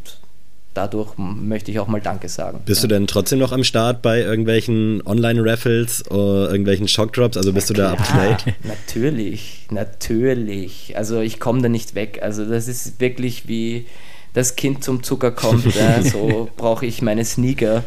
dadurch 0.73 1.17
möchte 1.17 1.71
ich 1.71 1.79
auch 1.79 1.87
mal 1.87 2.01
Danke 2.01 2.29
sagen. 2.29 2.61
Bist 2.65 2.81
ja. 2.81 2.87
du 2.87 2.95
denn 2.95 3.07
trotzdem 3.07 3.39
noch 3.39 3.51
am 3.51 3.63
Start 3.63 4.01
bei 4.01 4.21
irgendwelchen 4.21 5.05
Online-Raffles 5.05 6.09
oder 6.09 6.49
irgendwelchen 6.49 6.87
Shockdrops? 6.87 7.37
Also 7.37 7.51
bist 7.53 7.69
ja, 7.69 7.75
du 7.75 7.81
da 7.81 7.91
up 7.91 7.97
to 7.97 8.17
date? 8.17 8.55
Natürlich, 8.63 9.67
natürlich. 9.69 10.95
Also 10.95 11.19
ich 11.19 11.39
komme 11.39 11.61
da 11.61 11.69
nicht 11.69 11.95
weg. 11.95 12.19
Also 12.21 12.45
das 12.45 12.67
ist 12.67 12.99
wirklich 12.99 13.47
wie 13.47 13.85
das 14.33 14.55
Kind 14.55 14.83
zum 14.83 15.03
Zucker 15.03 15.31
kommt. 15.31 15.75
ja, 15.75 16.01
so 16.03 16.49
brauche 16.55 16.85
ich 16.85 17.01
meine 17.01 17.25
Sneaker. 17.25 17.83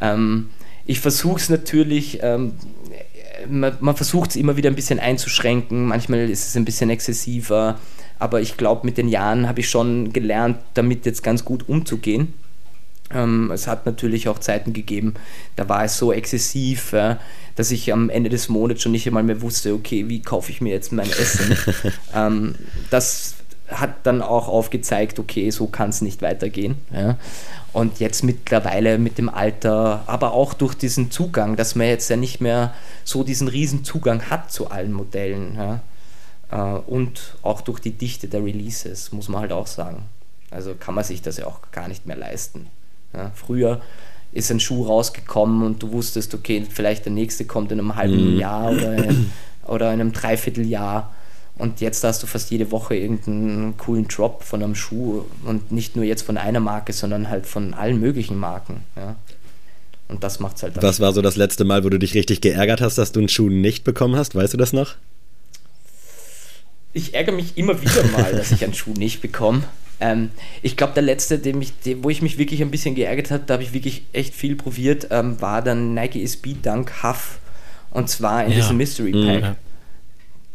Ähm, 0.00 0.48
ich 0.86 1.00
versuche 1.00 1.40
es 1.40 1.50
natürlich. 1.50 2.20
Ähm, 2.22 2.54
man, 3.48 3.76
man 3.80 3.96
versucht 3.96 4.30
es 4.30 4.36
immer 4.36 4.56
wieder 4.56 4.70
ein 4.70 4.76
bisschen 4.76 4.98
einzuschränken, 4.98 5.86
manchmal 5.86 6.30
ist 6.30 6.48
es 6.48 6.56
ein 6.56 6.64
bisschen 6.64 6.90
exzessiver, 6.90 7.78
aber 8.18 8.40
ich 8.40 8.56
glaube, 8.56 8.86
mit 8.86 8.98
den 8.98 9.08
Jahren 9.08 9.48
habe 9.48 9.60
ich 9.60 9.68
schon 9.68 10.12
gelernt, 10.12 10.58
damit 10.74 11.06
jetzt 11.06 11.22
ganz 11.22 11.44
gut 11.44 11.68
umzugehen. 11.68 12.34
Ähm, 13.12 13.50
es 13.50 13.66
hat 13.66 13.84
natürlich 13.84 14.28
auch 14.28 14.38
Zeiten 14.38 14.72
gegeben, 14.72 15.14
da 15.56 15.68
war 15.68 15.84
es 15.84 15.98
so 15.98 16.12
exzessiv, 16.12 16.92
ja, 16.92 17.18
dass 17.56 17.70
ich 17.70 17.92
am 17.92 18.08
Ende 18.08 18.30
des 18.30 18.48
Monats 18.48 18.82
schon 18.82 18.92
nicht 18.92 19.06
einmal 19.06 19.22
mehr 19.22 19.42
wusste, 19.42 19.74
okay, 19.74 20.08
wie 20.08 20.22
kaufe 20.22 20.50
ich 20.50 20.60
mir 20.60 20.70
jetzt 20.70 20.92
mein 20.92 21.10
Essen. 21.10 21.56
ähm, 22.14 22.54
das 22.90 23.34
hat 23.80 24.06
dann 24.06 24.22
auch 24.22 24.48
aufgezeigt, 24.48 25.18
okay, 25.18 25.50
so 25.50 25.66
kann 25.66 25.90
es 25.90 26.00
nicht 26.00 26.22
weitergehen. 26.22 26.76
Ja. 26.92 27.16
Und 27.72 28.00
jetzt 28.00 28.22
mittlerweile 28.22 28.98
mit 28.98 29.18
dem 29.18 29.28
Alter, 29.28 30.04
aber 30.06 30.32
auch 30.32 30.54
durch 30.54 30.74
diesen 30.74 31.10
Zugang, 31.10 31.56
dass 31.56 31.74
man 31.74 31.86
jetzt 31.86 32.10
ja 32.10 32.16
nicht 32.16 32.40
mehr 32.40 32.74
so 33.04 33.24
diesen 33.24 33.48
riesen 33.48 33.84
Zugang 33.84 34.30
hat 34.30 34.52
zu 34.52 34.70
allen 34.70 34.92
Modellen. 34.92 35.56
Ja. 35.56 35.80
Äh, 36.50 36.78
und 36.80 37.34
auch 37.42 37.60
durch 37.60 37.80
die 37.80 37.92
Dichte 37.92 38.28
der 38.28 38.44
Releases, 38.44 39.12
muss 39.12 39.28
man 39.28 39.42
halt 39.42 39.52
auch 39.52 39.66
sagen. 39.66 40.04
Also 40.50 40.74
kann 40.74 40.94
man 40.94 41.04
sich 41.04 41.22
das 41.22 41.38
ja 41.38 41.46
auch 41.46 41.60
gar 41.72 41.88
nicht 41.88 42.06
mehr 42.06 42.16
leisten. 42.16 42.66
Ja. 43.14 43.30
Früher 43.34 43.80
ist 44.32 44.50
ein 44.50 44.60
Schuh 44.60 44.86
rausgekommen 44.86 45.62
und 45.62 45.82
du 45.82 45.92
wusstest, 45.92 46.34
okay, 46.34 46.66
vielleicht 46.68 47.04
der 47.04 47.12
nächste 47.12 47.44
kommt 47.44 47.72
in 47.72 47.78
einem 47.78 47.96
halben 47.96 48.34
mhm. 48.34 48.38
Jahr 48.38 48.70
oder 48.70 48.96
oder 49.66 49.92
in 49.92 50.00
einem 50.00 50.12
Dreivierteljahr 50.12 51.12
und 51.62 51.80
jetzt 51.80 52.02
hast 52.02 52.20
du 52.24 52.26
fast 52.26 52.50
jede 52.50 52.72
Woche 52.72 52.96
irgendeinen 52.96 53.76
coolen 53.76 54.08
Drop 54.08 54.42
von 54.42 54.64
einem 54.64 54.74
Schuh 54.74 55.24
und 55.44 55.70
nicht 55.70 55.94
nur 55.94 56.04
jetzt 56.04 56.22
von 56.22 56.36
einer 56.36 56.58
Marke, 56.58 56.92
sondern 56.92 57.28
halt 57.28 57.46
von 57.46 57.72
allen 57.72 58.00
möglichen 58.00 58.36
Marken. 58.36 58.82
Ja. 58.96 59.14
Und 60.08 60.24
das 60.24 60.40
macht's 60.40 60.64
halt. 60.64 60.74
Was 60.82 60.98
war 60.98 61.12
so 61.12 61.22
das 61.22 61.36
letzte 61.36 61.64
Mal, 61.64 61.84
wo 61.84 61.88
du 61.88 62.00
dich 62.00 62.14
richtig 62.14 62.40
geärgert 62.40 62.80
hast, 62.80 62.98
dass 62.98 63.12
du 63.12 63.20
einen 63.20 63.28
Schuh 63.28 63.48
nicht 63.48 63.84
bekommen 63.84 64.16
hast? 64.16 64.34
Weißt 64.34 64.52
du 64.52 64.56
das 64.56 64.72
noch? 64.72 64.96
Ich 66.94 67.14
ärgere 67.14 67.36
mich 67.36 67.56
immer 67.56 67.80
wieder 67.80 68.02
mal, 68.08 68.32
dass 68.32 68.50
ich 68.50 68.64
einen 68.64 68.74
Schuh 68.74 68.94
nicht 68.94 69.20
bekomme. 69.20 69.62
Ähm, 70.00 70.30
ich 70.62 70.76
glaube, 70.76 70.94
der 70.94 71.04
letzte, 71.04 71.38
dem 71.38 71.62
ich, 71.62 71.78
dem, 71.78 72.02
wo 72.02 72.10
ich 72.10 72.22
mich 72.22 72.38
wirklich 72.38 72.60
ein 72.62 72.72
bisschen 72.72 72.96
geärgert 72.96 73.30
habe, 73.30 73.44
da 73.46 73.54
habe 73.54 73.62
ich 73.62 73.72
wirklich 73.72 74.02
echt 74.12 74.34
viel 74.34 74.56
probiert, 74.56 75.06
ähm, 75.12 75.40
war 75.40 75.62
dann 75.62 75.94
Nike 75.94 76.24
SB 76.24 76.56
Dunk 76.60 77.04
Huff. 77.04 77.38
Und 77.92 78.08
zwar 78.08 78.46
in 78.46 78.50
ja. 78.50 78.56
diesem 78.56 78.78
Mystery 78.78 79.12
Pack. 79.12 79.42
Mhm. 79.50 79.56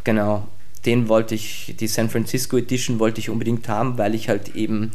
Genau 0.04 0.48
den 0.88 1.10
wollte 1.10 1.36
ich, 1.36 1.76
die 1.80 1.88
San 1.88 2.10
Francisco 2.10 2.58
Edition 2.58 2.98
wollte 2.98 3.20
ich 3.20 3.30
unbedingt 3.30 3.68
haben, 3.68 3.98
weil 3.98 4.16
ich 4.16 4.30
halt 4.30 4.56
eben 4.56 4.92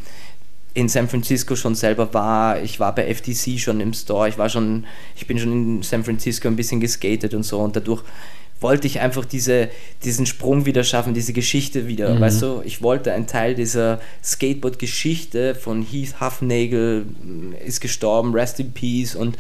in 0.75 0.89
San 0.89 1.07
Francisco 1.07 1.55
schon 1.55 1.75
selber 1.75 2.15
war. 2.15 2.63
Ich 2.63 2.81
war 2.81 2.95
bei 2.95 3.15
FTC 3.15 3.61
schon 3.61 3.79
im 3.81 3.93
Store. 3.93 4.27
Ich 4.27 4.39
war 4.39 4.49
schon, 4.49 4.87
ich 5.15 5.27
bin 5.27 5.39
schon 5.39 5.53
in 5.53 5.83
San 5.83 6.03
Francisco 6.03 6.49
ein 6.49 6.57
bisschen 6.57 6.81
geskatet 6.81 7.35
und 7.35 7.43
so 7.43 7.61
und 7.61 7.77
dadurch 7.77 8.03
wollte 8.61 8.87
ich 8.87 9.01
einfach 9.01 9.25
diese, 9.25 9.69
diesen 10.05 10.25
Sprung 10.25 10.65
wieder 10.67 10.85
schaffen, 10.85 11.15
diese 11.15 11.33
Geschichte 11.33 11.89
wieder. 11.89 12.15
Mhm. 12.15 12.21
Weißt 12.21 12.41
du, 12.41 12.63
ich 12.65 12.81
wollte 12.81 13.13
ein 13.13 13.27
Teil 13.27 13.55
dieser 13.55 14.01
Skateboard-Geschichte 14.25 15.57
von 15.57 15.83
Heath 15.83 16.21
Huffnagel 16.21 17.05
ist 17.67 17.81
gestorben, 17.81 18.33
Rest 18.33 18.61
in 18.61 18.73
Peace 18.73 19.15
und 19.15 19.37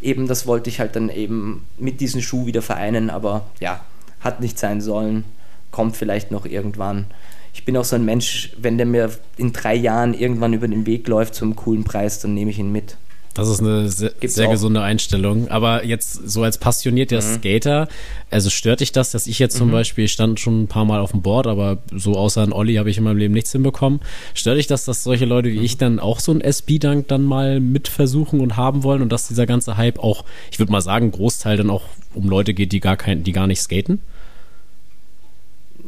eben 0.00 0.28
das 0.28 0.46
wollte 0.46 0.70
ich 0.70 0.80
halt 0.80 0.96
dann 0.96 1.10
eben 1.10 1.66
mit 1.78 2.00
diesem 2.00 2.22
Schuh 2.22 2.46
wieder 2.46 2.62
vereinen, 2.62 3.10
aber 3.10 3.44
ja, 3.58 3.84
hat 4.20 4.40
nicht 4.40 4.58
sein 4.58 4.80
sollen 4.80 5.24
kommt 5.70 5.96
vielleicht 5.96 6.30
noch 6.30 6.46
irgendwann. 6.46 7.06
Ich 7.52 7.64
bin 7.64 7.76
auch 7.76 7.84
so 7.84 7.96
ein 7.96 8.04
Mensch, 8.04 8.52
wenn 8.58 8.76
der 8.76 8.86
mir 8.86 9.10
in 9.36 9.52
drei 9.52 9.74
Jahren 9.74 10.14
irgendwann 10.14 10.52
über 10.52 10.68
den 10.68 10.86
Weg 10.86 11.08
läuft 11.08 11.34
zum 11.34 11.56
coolen 11.56 11.84
Preis, 11.84 12.20
dann 12.20 12.34
nehme 12.34 12.50
ich 12.50 12.58
ihn 12.58 12.70
mit. 12.70 12.96
Das 13.34 13.48
ist 13.48 13.60
eine 13.60 13.88
sehr, 13.88 14.12
sehr 14.22 14.48
gesunde 14.48 14.82
Einstellung. 14.82 15.48
Aber 15.48 15.84
jetzt 15.84 16.28
so 16.28 16.42
als 16.42 16.58
passionierter 16.58 17.18
mhm. 17.18 17.20
Skater, 17.20 17.88
also 18.28 18.50
stört 18.50 18.80
dich 18.80 18.90
das, 18.90 19.12
dass 19.12 19.28
ich 19.28 19.38
jetzt 19.38 19.56
zum 19.56 19.68
mhm. 19.68 19.72
Beispiel, 19.72 20.04
ich 20.06 20.12
stand 20.12 20.40
schon 20.40 20.62
ein 20.62 20.66
paar 20.66 20.84
Mal 20.84 21.00
auf 21.00 21.12
dem 21.12 21.22
Board, 21.22 21.46
aber 21.46 21.78
so 21.94 22.14
außer 22.14 22.42
an 22.42 22.52
Olli 22.52 22.74
habe 22.74 22.90
ich 22.90 22.98
in 22.98 23.04
meinem 23.04 23.18
Leben 23.18 23.32
nichts 23.32 23.52
hinbekommen. 23.52 24.00
Stört 24.34 24.58
dich 24.58 24.66
das, 24.66 24.84
dass 24.84 25.04
solche 25.04 25.26
Leute 25.26 25.50
wie 25.52 25.58
mhm. 25.58 25.64
ich 25.64 25.78
dann 25.78 26.00
auch 26.00 26.18
so 26.18 26.32
ein 26.32 26.40
SB-Dank 26.40 27.06
dann 27.06 27.22
mal 27.22 27.60
mitversuchen 27.60 28.40
und 28.40 28.56
haben 28.56 28.82
wollen 28.82 29.00
und 29.00 29.10
dass 29.10 29.28
dieser 29.28 29.46
ganze 29.46 29.76
Hype 29.76 30.00
auch, 30.00 30.24
ich 30.50 30.58
würde 30.58 30.72
mal 30.72 30.82
sagen, 30.82 31.12
Großteil 31.12 31.56
dann 31.56 31.70
auch 31.70 31.84
um 32.14 32.28
Leute 32.28 32.52
geht, 32.52 32.72
die 32.72 32.80
gar 32.80 32.96
kein, 32.96 33.22
die 33.22 33.32
gar 33.32 33.46
nicht 33.46 33.62
skaten? 33.62 34.00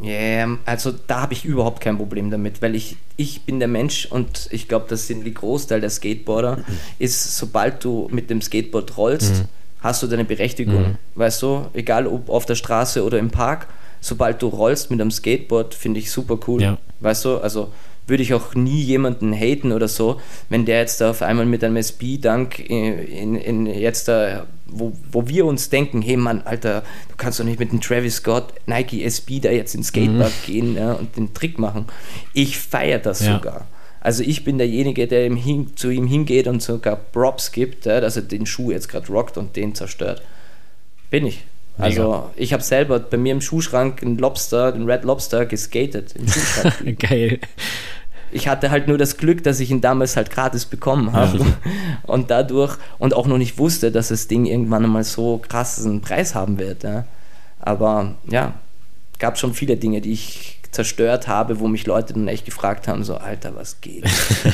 Yeah, 0.03 0.59
also 0.65 0.93
da 1.07 1.23
habe 1.23 1.33
ich 1.33 1.45
überhaupt 1.45 1.81
kein 1.81 1.97
Problem 1.97 2.31
damit, 2.31 2.61
weil 2.61 2.75
ich, 2.75 2.97
ich 3.17 3.43
bin 3.43 3.59
der 3.59 3.69
Mensch 3.69 4.07
und 4.07 4.49
ich 4.51 4.69
glaube, 4.69 4.87
das 4.89 5.07
sind 5.07 5.25
die 5.25 5.35
Großteil 5.35 5.81
der 5.81 5.91
Skateboarder, 5.91 6.57
mhm. 6.57 6.65
ist, 6.99 7.37
sobald 7.37 7.85
du 7.85 8.09
mit 8.11 8.29
dem 8.31 8.43
Skateboard 8.43 8.97
rollst, 8.97 9.35
mhm. 9.35 9.49
hast 9.81 10.03
du 10.03 10.07
deine 10.07 10.25
Berechtigung. 10.25 10.83
Mhm. 10.83 10.99
Weißt 11.15 11.43
du, 11.43 11.67
egal 11.73 12.07
ob 12.07 12.29
auf 12.31 12.47
der 12.47 12.57
Straße 12.57 13.05
oder 13.05 13.19
im 13.19 13.31
Park, 13.31 13.69
sobald 14.01 14.43
du 14.43 14.49
rollst 14.49 14.91
mit 14.91 15.01
einem 15.01 15.11
Skateboard, 15.11 15.75
finde 15.75 16.01
ich 16.01 16.11
super 16.11 16.39
cool. 16.47 16.63
Ja. 16.63 16.79
Weißt 17.01 17.25
du, 17.25 17.39
also 17.39 17.73
würde 18.07 18.23
ich 18.23 18.35
auch 18.35 18.55
nie 18.55 18.83
jemanden 18.83 19.33
haten 19.33 19.73
oder 19.73 19.89
so, 19.89 20.21
wenn 20.49 20.65
der 20.65 20.81
jetzt 20.81 21.01
da 21.01 21.11
auf 21.11 21.23
einmal 21.23 21.47
mit 21.47 21.63
einem 21.63 21.77
SB-Dank 21.77 22.59
in, 22.59 22.99
in, 22.99 23.35
in, 23.37 23.67
jetzt 23.67 24.09
da, 24.09 24.47
wo, 24.67 24.93
wo 25.11 25.29
wir 25.29 25.47
uns 25.47 25.71
denken, 25.71 26.03
hey 26.03 26.17
Mann, 26.17 26.43
Alter, 26.43 26.83
du 27.09 27.17
kannst 27.17 27.39
doch 27.39 27.45
nicht 27.45 27.61
mit 27.61 27.73
dem 27.73 27.81
Travis 27.81 28.17
Scott 28.17 28.55
Nike 28.67 29.05
SB 29.05 29.41
da 29.41 29.51
jetzt 29.51 29.75
ins 29.75 29.89
Skatepark 29.89 30.33
mhm. 30.47 30.53
gehen 30.53 30.77
ja, 30.77 30.93
und 30.95 31.17
den 31.17 31.33
Trick 31.33 31.59
machen. 31.59 31.87
Ich 32.35 32.59
feiere 32.59 32.99
das 32.99 33.25
ja. 33.25 33.35
sogar. 33.35 33.67
Also 34.01 34.25
ich 34.25 34.43
bin 34.43 34.59
derjenige, 34.59 35.07
der 35.07 35.27
ihm 35.27 35.37
hin, 35.37 35.77
zu 35.77 35.89
ihm 35.89 36.09
hingeht 36.09 36.49
und 36.49 36.61
sogar 36.61 36.97
Props 36.97 37.53
gibt, 37.53 37.87
ja, 37.87 38.01
dass 38.01 38.17
er 38.17 38.23
den 38.23 38.47
Schuh 38.47 38.73
jetzt 38.73 38.89
gerade 38.89 39.07
rockt 39.07 39.39
und 39.39 39.55
den 39.55 39.77
zerstört. 39.77 40.23
Bin 41.09 41.25
ich. 41.25 41.45
Also 41.79 42.31
ich 42.37 42.53
habe 42.53 42.63
selber 42.63 42.99
bei 42.99 43.17
mir 43.17 43.33
im 43.33 43.41
Schuhschrank 43.41 44.03
einen 44.03 44.19
Lobster, 44.19 44.73
den 44.73 44.89
Red 44.89 45.05
Lobster, 45.05 45.47
geskatet 45.47 46.15
im 46.17 46.29
Schuhschrank. 46.29 46.99
Geil. 46.99 47.39
Ich 48.33 48.49
hatte 48.49 48.71
halt 48.71 48.89
nur 48.89 48.99
das 48.99 49.19
Glück, 49.19 49.45
dass 49.45 49.61
ich 49.61 49.71
ihn 49.71 49.81
damals 49.81 50.17
halt 50.17 50.31
gratis 50.31 50.65
bekommen 50.65 51.13
habe. 51.13 51.39
Ja. 51.39 51.45
Und 52.05 52.31
dadurch, 52.31 52.77
und 52.99 53.15
auch 53.15 53.27
noch 53.27 53.39
nicht 53.39 53.59
wusste, 53.59 53.93
dass 53.93 54.09
das 54.09 54.27
Ding 54.27 54.47
irgendwann 54.47 54.85
einmal 54.85 55.05
so 55.05 55.39
krassen 55.39 56.01
Preis 56.01 56.35
haben 56.35 56.59
wird. 56.59 56.83
Ja. 56.83 57.05
Aber 57.61 58.15
ja, 58.29 58.55
gab 59.19 59.39
schon 59.39 59.55
viele 59.55 59.77
Dinge, 59.77 60.01
die 60.01 60.13
ich 60.13 60.62
zerstört 60.73 61.29
habe, 61.29 61.61
wo 61.61 61.69
mich 61.69 61.87
Leute 61.87 62.15
dann 62.15 62.27
echt 62.29 62.47
gefragt 62.47 62.89
haben, 62.89 63.05
so, 63.05 63.17
Alter, 63.17 63.55
was 63.55 63.83
geht? 63.83 64.05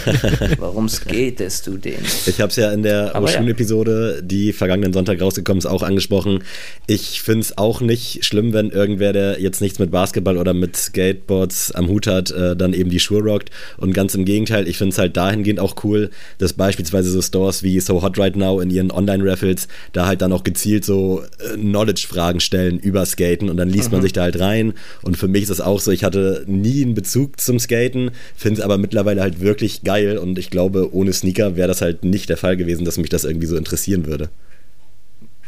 Warum 0.59 0.89
skatest 0.89 1.69
du 1.69 1.77
den? 1.77 2.01
Ich 2.27 2.41
habe 2.41 2.51
es 2.51 2.57
ja 2.57 2.73
in 2.73 2.83
der 2.83 3.15
Ocean-Episode, 3.15 4.17
ja. 4.17 4.23
die 4.23 4.53
vergangenen 4.53 4.93
Sonntag 4.93 5.21
rausgekommen 5.21 5.59
ist, 5.59 5.67
auch 5.67 5.85
angesprochen. 5.85 6.43
Ich 6.89 7.23
finde 7.23 7.43
es 7.43 7.57
auch 7.57 7.81
nicht 7.81 8.25
schlimm, 8.25 8.53
wenn 8.53 8.71
irgendwer, 8.71 9.13
der 9.13 9.41
jetzt 9.41 9.61
nichts 9.61 9.79
mit 9.79 9.93
Basketball 9.93 10.39
oder 10.39 10.55
mit 10.55 10.77
Skateboards 10.77 11.71
am 11.71 11.87
Hut 11.87 12.09
hat, 12.09 12.33
äh, 12.33 12.57
dann 12.57 12.73
eben 12.73 12.91
die 12.91 12.99
Schuhe 12.99 13.23
rockt. 13.23 13.51
Und 13.77 13.93
ganz 13.93 14.17
im 14.17 14.25
Gegenteil, 14.25 14.67
ich 14.67 14.77
finde 14.77 14.95
es 14.95 14.99
halt 14.99 15.17
dahingehend 15.17 15.61
auch 15.61 15.77
cool, 15.85 16.11
dass 16.39 16.53
beispielsweise 16.53 17.11
so 17.11 17.23
Stores 17.23 17.63
wie 17.63 17.79
So 17.79 18.03
Hot 18.03 18.19
Right 18.19 18.35
Now 18.35 18.59
in 18.61 18.71
ihren 18.71 18.91
Online-Raffles 18.91 19.69
da 19.93 20.07
halt 20.07 20.21
dann 20.21 20.33
auch 20.33 20.43
gezielt 20.43 20.85
so 20.85 21.23
äh, 21.39 21.57
Knowledge-Fragen 21.57 22.41
stellen 22.41 22.81
über 22.81 23.07
Skaten 23.07 23.49
und 23.51 23.57
dann 23.57 23.69
liest 23.69 23.91
mhm. 23.91 23.99
man 23.99 24.03
sich 24.03 24.13
da 24.13 24.23
halt 24.23 24.41
rein. 24.41 24.75
Und 25.03 25.17
für 25.17 25.29
mich 25.29 25.45
ist 25.45 25.51
es 25.51 25.61
auch 25.61 25.79
so, 25.79 25.93
ich 25.93 26.08
hatte 26.09 26.45
nie 26.47 26.83
einen 26.83 26.95
Bezug 26.95 27.41
zum 27.41 27.59
Skaten, 27.59 28.11
finde 28.37 28.61
es 28.61 28.65
aber 28.65 28.79
mittlerweile 28.79 29.23
halt 29.23 29.41
wirklich 29.41 29.83
geil 29.83 30.19
und 30.19 30.39
ich 30.39 30.51
glaube, 30.51 30.95
ohne 30.95 31.13
Sneaker 31.13 31.57
wäre 31.57 31.69
das 31.69 31.81
halt 31.81 32.05
nicht 32.05 32.29
der 32.29 32.37
Fall 32.37 32.57
gewesen, 32.57 32.85
dass 32.85 32.99
mich 32.99 33.11
das 33.11 33.25
irgendwie 33.25 33.47
so 33.47 33.57
interessieren 33.57 34.07
würde. 34.07 34.31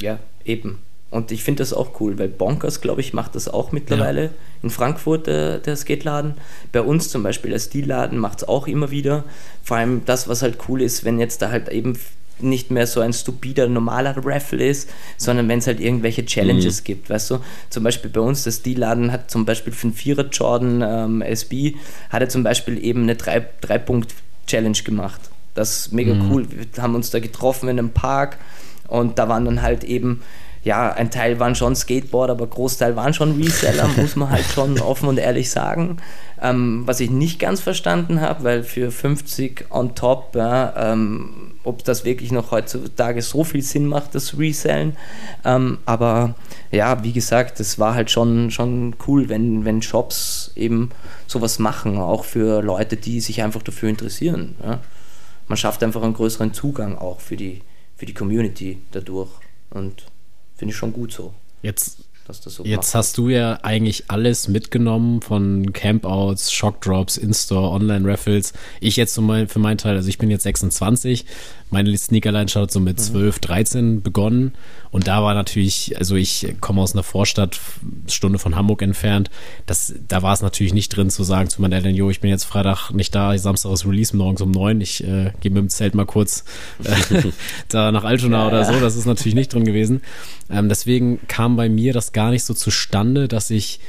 Ja, 0.00 0.18
eben. 0.44 0.78
Und 1.10 1.32
ich 1.32 1.42
finde 1.42 1.62
das 1.62 1.72
auch 1.72 2.00
cool, 2.00 2.18
weil 2.18 2.28
Bonkers, 2.28 2.80
glaube 2.80 3.00
ich, 3.00 3.12
macht 3.12 3.34
das 3.34 3.48
auch 3.48 3.72
mittlerweile 3.72 4.24
ja. 4.24 4.30
in 4.62 4.70
Frankfurt, 4.70 5.26
der, 5.26 5.58
der 5.58 5.74
Skateladen. 5.74 6.34
Bei 6.70 6.82
uns 6.82 7.08
zum 7.08 7.24
Beispiel, 7.24 7.50
der 7.50 7.58
Stilladen 7.58 8.16
macht 8.16 8.42
es 8.42 8.48
auch 8.48 8.68
immer 8.68 8.92
wieder. 8.92 9.24
Vor 9.64 9.76
allem 9.76 10.02
das, 10.06 10.28
was 10.28 10.42
halt 10.42 10.58
cool 10.68 10.80
ist, 10.80 11.04
wenn 11.04 11.18
jetzt 11.18 11.42
da 11.42 11.50
halt 11.50 11.68
eben 11.68 11.98
nicht 12.42 12.70
mehr 12.70 12.86
so 12.86 13.00
ein 13.00 13.12
stupider, 13.12 13.68
normaler 13.68 14.14
Raffle 14.24 14.66
ist, 14.66 14.90
sondern 15.16 15.48
wenn 15.48 15.58
es 15.58 15.66
halt 15.66 15.80
irgendwelche 15.80 16.24
Challenges 16.24 16.80
mhm. 16.80 16.84
gibt, 16.84 17.10
weißt 17.10 17.30
du? 17.30 17.38
Zum 17.70 17.82
Beispiel 17.82 18.10
bei 18.10 18.20
uns, 18.20 18.44
der 18.44 18.52
Stilladen 18.52 19.12
hat 19.12 19.30
zum 19.30 19.44
Beispiel 19.44 19.72
für 19.72 19.88
einen 19.88 19.94
Vierer 19.94 20.28
Jordan 20.28 20.82
ähm, 20.82 21.22
SB, 21.22 21.76
hat 22.10 22.22
er 22.22 22.28
zum 22.28 22.42
Beispiel 22.42 22.82
eben 22.84 23.02
eine 23.02 23.16
Drei-Punkt-Challenge 23.16 24.78
gemacht. 24.84 25.20
Das 25.54 25.86
ist 25.86 25.92
mega 25.92 26.14
mhm. 26.14 26.30
cool. 26.30 26.46
Wir 26.50 26.82
haben 26.82 26.94
uns 26.94 27.10
da 27.10 27.18
getroffen 27.18 27.68
in 27.68 27.78
einem 27.78 27.90
Park 27.90 28.38
und 28.88 29.18
da 29.18 29.28
waren 29.28 29.44
dann 29.44 29.62
halt 29.62 29.84
eben 29.84 30.22
ja, 30.62 30.92
ein 30.92 31.10
Teil 31.10 31.40
waren 31.40 31.54
schon 31.54 31.74
Skateboard, 31.74 32.30
aber 32.30 32.46
Großteil 32.46 32.94
waren 32.94 33.14
schon 33.14 33.40
Reseller, 33.40 33.88
muss 33.96 34.14
man 34.16 34.30
halt 34.30 34.44
schon 34.44 34.78
offen 34.78 35.08
und 35.08 35.18
ehrlich 35.18 35.50
sagen. 35.50 35.96
Ähm, 36.42 36.82
was 36.86 37.00
ich 37.00 37.10
nicht 37.10 37.38
ganz 37.38 37.60
verstanden 37.60 38.20
habe, 38.20 38.44
weil 38.44 38.62
für 38.62 38.90
50 38.90 39.66
on 39.70 39.94
top, 39.94 40.34
ja, 40.36 40.92
ähm, 40.92 41.52
ob 41.64 41.84
das 41.84 42.04
wirklich 42.04 42.30
noch 42.32 42.50
heutzutage 42.50 43.22
so 43.22 43.44
viel 43.44 43.62
Sinn 43.62 43.86
macht, 43.86 44.14
das 44.14 44.38
Resellen. 44.38 44.96
Ähm, 45.44 45.78
aber 45.86 46.34
ja, 46.70 47.02
wie 47.04 47.12
gesagt, 47.12 47.60
es 47.60 47.78
war 47.78 47.94
halt 47.94 48.10
schon, 48.10 48.50
schon 48.50 48.96
cool, 49.06 49.28
wenn, 49.28 49.64
wenn 49.64 49.82
Shops 49.82 50.52
eben 50.56 50.90
sowas 51.26 51.58
machen, 51.58 51.98
auch 51.98 52.24
für 52.24 52.62
Leute, 52.62 52.96
die 52.96 53.20
sich 53.20 53.42
einfach 53.42 53.62
dafür 53.62 53.88
interessieren. 53.88 54.56
Ja. 54.62 54.80
Man 55.48 55.56
schafft 55.56 55.82
einfach 55.82 56.02
einen 56.02 56.14
größeren 56.14 56.52
Zugang 56.52 56.96
auch 56.96 57.20
für 57.20 57.36
die, 57.36 57.62
für 57.96 58.06
die 58.06 58.14
Community 58.14 58.80
dadurch. 58.92 59.30
Und 59.70 60.09
finde 60.60 60.72
ich 60.72 60.78
schon 60.78 60.92
gut 60.92 61.10
so. 61.10 61.32
Jetzt 61.62 62.04
so 62.32 62.64
Jetzt 62.64 62.94
hast 62.94 63.18
du 63.18 63.28
ja 63.28 63.58
eigentlich 63.62 64.04
alles 64.08 64.46
mitgenommen 64.46 65.20
von 65.20 65.72
Campouts, 65.72 66.52
Shockdrops, 66.52 67.16
In-Store, 67.16 67.70
Online-Raffles. 67.70 68.52
Ich 68.80 68.96
jetzt 68.96 69.14
für, 69.14 69.20
mein, 69.20 69.48
für 69.48 69.58
meinen 69.58 69.78
Teil, 69.78 69.96
also 69.96 70.08
ich 70.08 70.18
bin 70.18 70.30
jetzt 70.30 70.44
26, 70.44 71.26
meine 71.70 71.96
Sneakerline 71.96 72.50
hat 72.50 72.70
so 72.70 72.80
mit 72.80 73.00
12, 73.00 73.36
mhm. 73.36 73.40
13 73.40 74.02
begonnen. 74.02 74.52
Und 74.90 75.06
da 75.06 75.22
war 75.22 75.34
natürlich, 75.34 75.96
also 75.98 76.16
ich 76.16 76.56
komme 76.60 76.82
aus 76.82 76.94
einer 76.94 77.04
Vorstadt, 77.04 77.60
Stunde 78.08 78.38
von 78.38 78.56
Hamburg 78.56 78.82
entfernt. 78.82 79.30
Das, 79.66 79.94
da 80.08 80.22
war 80.22 80.32
es 80.32 80.42
natürlich 80.42 80.74
nicht 80.74 80.88
drin 80.88 81.10
zu 81.10 81.22
sagen 81.22 81.48
zu 81.48 81.62
meinen 81.62 81.72
Eltern, 81.72 81.94
jo, 81.94 82.10
ich 82.10 82.20
bin 82.20 82.30
jetzt 82.30 82.44
Freitag 82.44 82.90
nicht 82.90 83.14
da, 83.14 83.36
Samstag 83.38 83.72
ist 83.72 83.86
Release 83.86 84.16
morgens 84.16 84.40
um 84.40 84.50
neun. 84.50 84.80
Ich 84.80 85.04
äh, 85.04 85.32
gehe 85.40 85.52
mit 85.52 85.58
dem 85.58 85.68
Zelt 85.68 85.94
mal 85.94 86.06
kurz 86.06 86.44
äh, 86.84 87.22
da 87.68 87.92
nach 87.92 88.04
Altona 88.04 88.40
ja, 88.40 88.46
oder 88.48 88.64
so. 88.64 88.80
Das 88.80 88.96
ist 88.96 89.06
natürlich 89.06 89.36
nicht 89.36 89.52
drin 89.52 89.64
gewesen. 89.64 90.02
Ähm, 90.50 90.68
deswegen 90.68 91.20
kam 91.28 91.56
bei 91.56 91.68
mir 91.68 91.92
das 91.92 92.12
gar 92.12 92.30
nicht 92.30 92.44
so 92.44 92.54
zustande, 92.54 93.28
dass 93.28 93.50
ich 93.50 93.80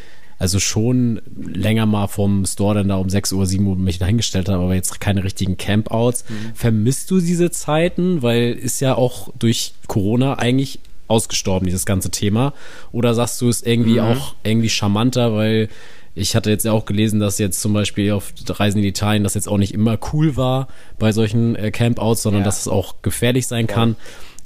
also 0.41 0.59
schon 0.59 1.21
länger 1.37 1.85
mal 1.85 2.07
vom 2.07 2.45
Store 2.47 2.73
dann 2.73 2.87
da 2.87 2.95
um 2.95 3.09
6 3.09 3.31
Uhr, 3.33 3.45
7 3.45 3.65
Uhr 3.67 3.75
mich 3.75 3.99
dahingestellt 3.99 4.49
habe, 4.49 4.63
aber 4.63 4.73
jetzt 4.73 4.99
keine 4.99 5.23
richtigen 5.23 5.55
Campouts. 5.55 6.25
Mhm. 6.27 6.55
Vermisst 6.55 7.11
du 7.11 7.19
diese 7.19 7.51
Zeiten? 7.51 8.23
Weil 8.23 8.53
ist 8.53 8.79
ja 8.79 8.95
auch 8.95 9.29
durch 9.37 9.73
Corona 9.85 10.39
eigentlich 10.39 10.79
ausgestorben, 11.07 11.67
dieses 11.67 11.85
ganze 11.85 12.09
Thema. 12.09 12.53
Oder 12.91 13.13
sagst 13.13 13.39
du 13.39 13.49
es 13.49 13.61
irgendwie 13.61 13.99
mhm. 13.99 14.07
auch 14.07 14.33
irgendwie 14.43 14.69
charmanter, 14.69 15.35
weil 15.35 15.69
ich 16.15 16.35
hatte 16.35 16.49
jetzt 16.49 16.65
ja 16.65 16.71
auch 16.71 16.85
gelesen, 16.85 17.19
dass 17.19 17.37
jetzt 17.37 17.61
zum 17.61 17.73
Beispiel 17.73 18.11
auf 18.11 18.33
Reisen 18.47 18.79
in 18.79 18.85
Italien 18.85 19.23
das 19.23 19.35
jetzt 19.35 19.47
auch 19.47 19.59
nicht 19.59 19.75
immer 19.75 19.99
cool 20.11 20.37
war 20.37 20.69
bei 20.97 21.11
solchen 21.11 21.55
äh, 21.55 21.69
Campouts, 21.69 22.23
sondern 22.23 22.41
ja. 22.41 22.45
dass 22.45 22.61
es 22.61 22.67
auch 22.67 22.95
gefährlich 23.03 23.45
sein 23.45 23.67
ja. 23.67 23.73
kann. 23.75 23.95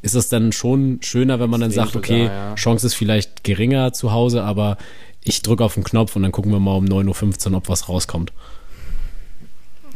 Ist 0.01 0.13
es 0.13 0.27
dann 0.27 0.51
schon 0.51 0.99
schöner, 1.01 1.39
wenn 1.39 1.49
man 1.49 1.61
dann 1.61 1.71
sagt, 1.71 1.95
okay, 1.95 2.23
sogar, 2.23 2.49
ja. 2.49 2.55
Chance 2.55 2.85
ist 2.85 2.95
vielleicht 2.95 3.45
geringer 3.45 3.93
zu 3.93 4.11
Hause, 4.11 4.43
aber 4.43 4.77
ich 5.25 5.41
drücke 5.41 5.63
auf 5.63 5.73
den 5.73 5.83
Knopf 5.83 6.15
und 6.15 6.23
dann 6.23 6.31
gucken 6.31 6.51
wir 6.51 6.59
mal 6.59 6.75
um 6.75 6.85
9.15 6.85 7.49
Uhr, 7.51 7.57
ob 7.57 7.67
was 7.67 7.89
rauskommt. 7.89 8.31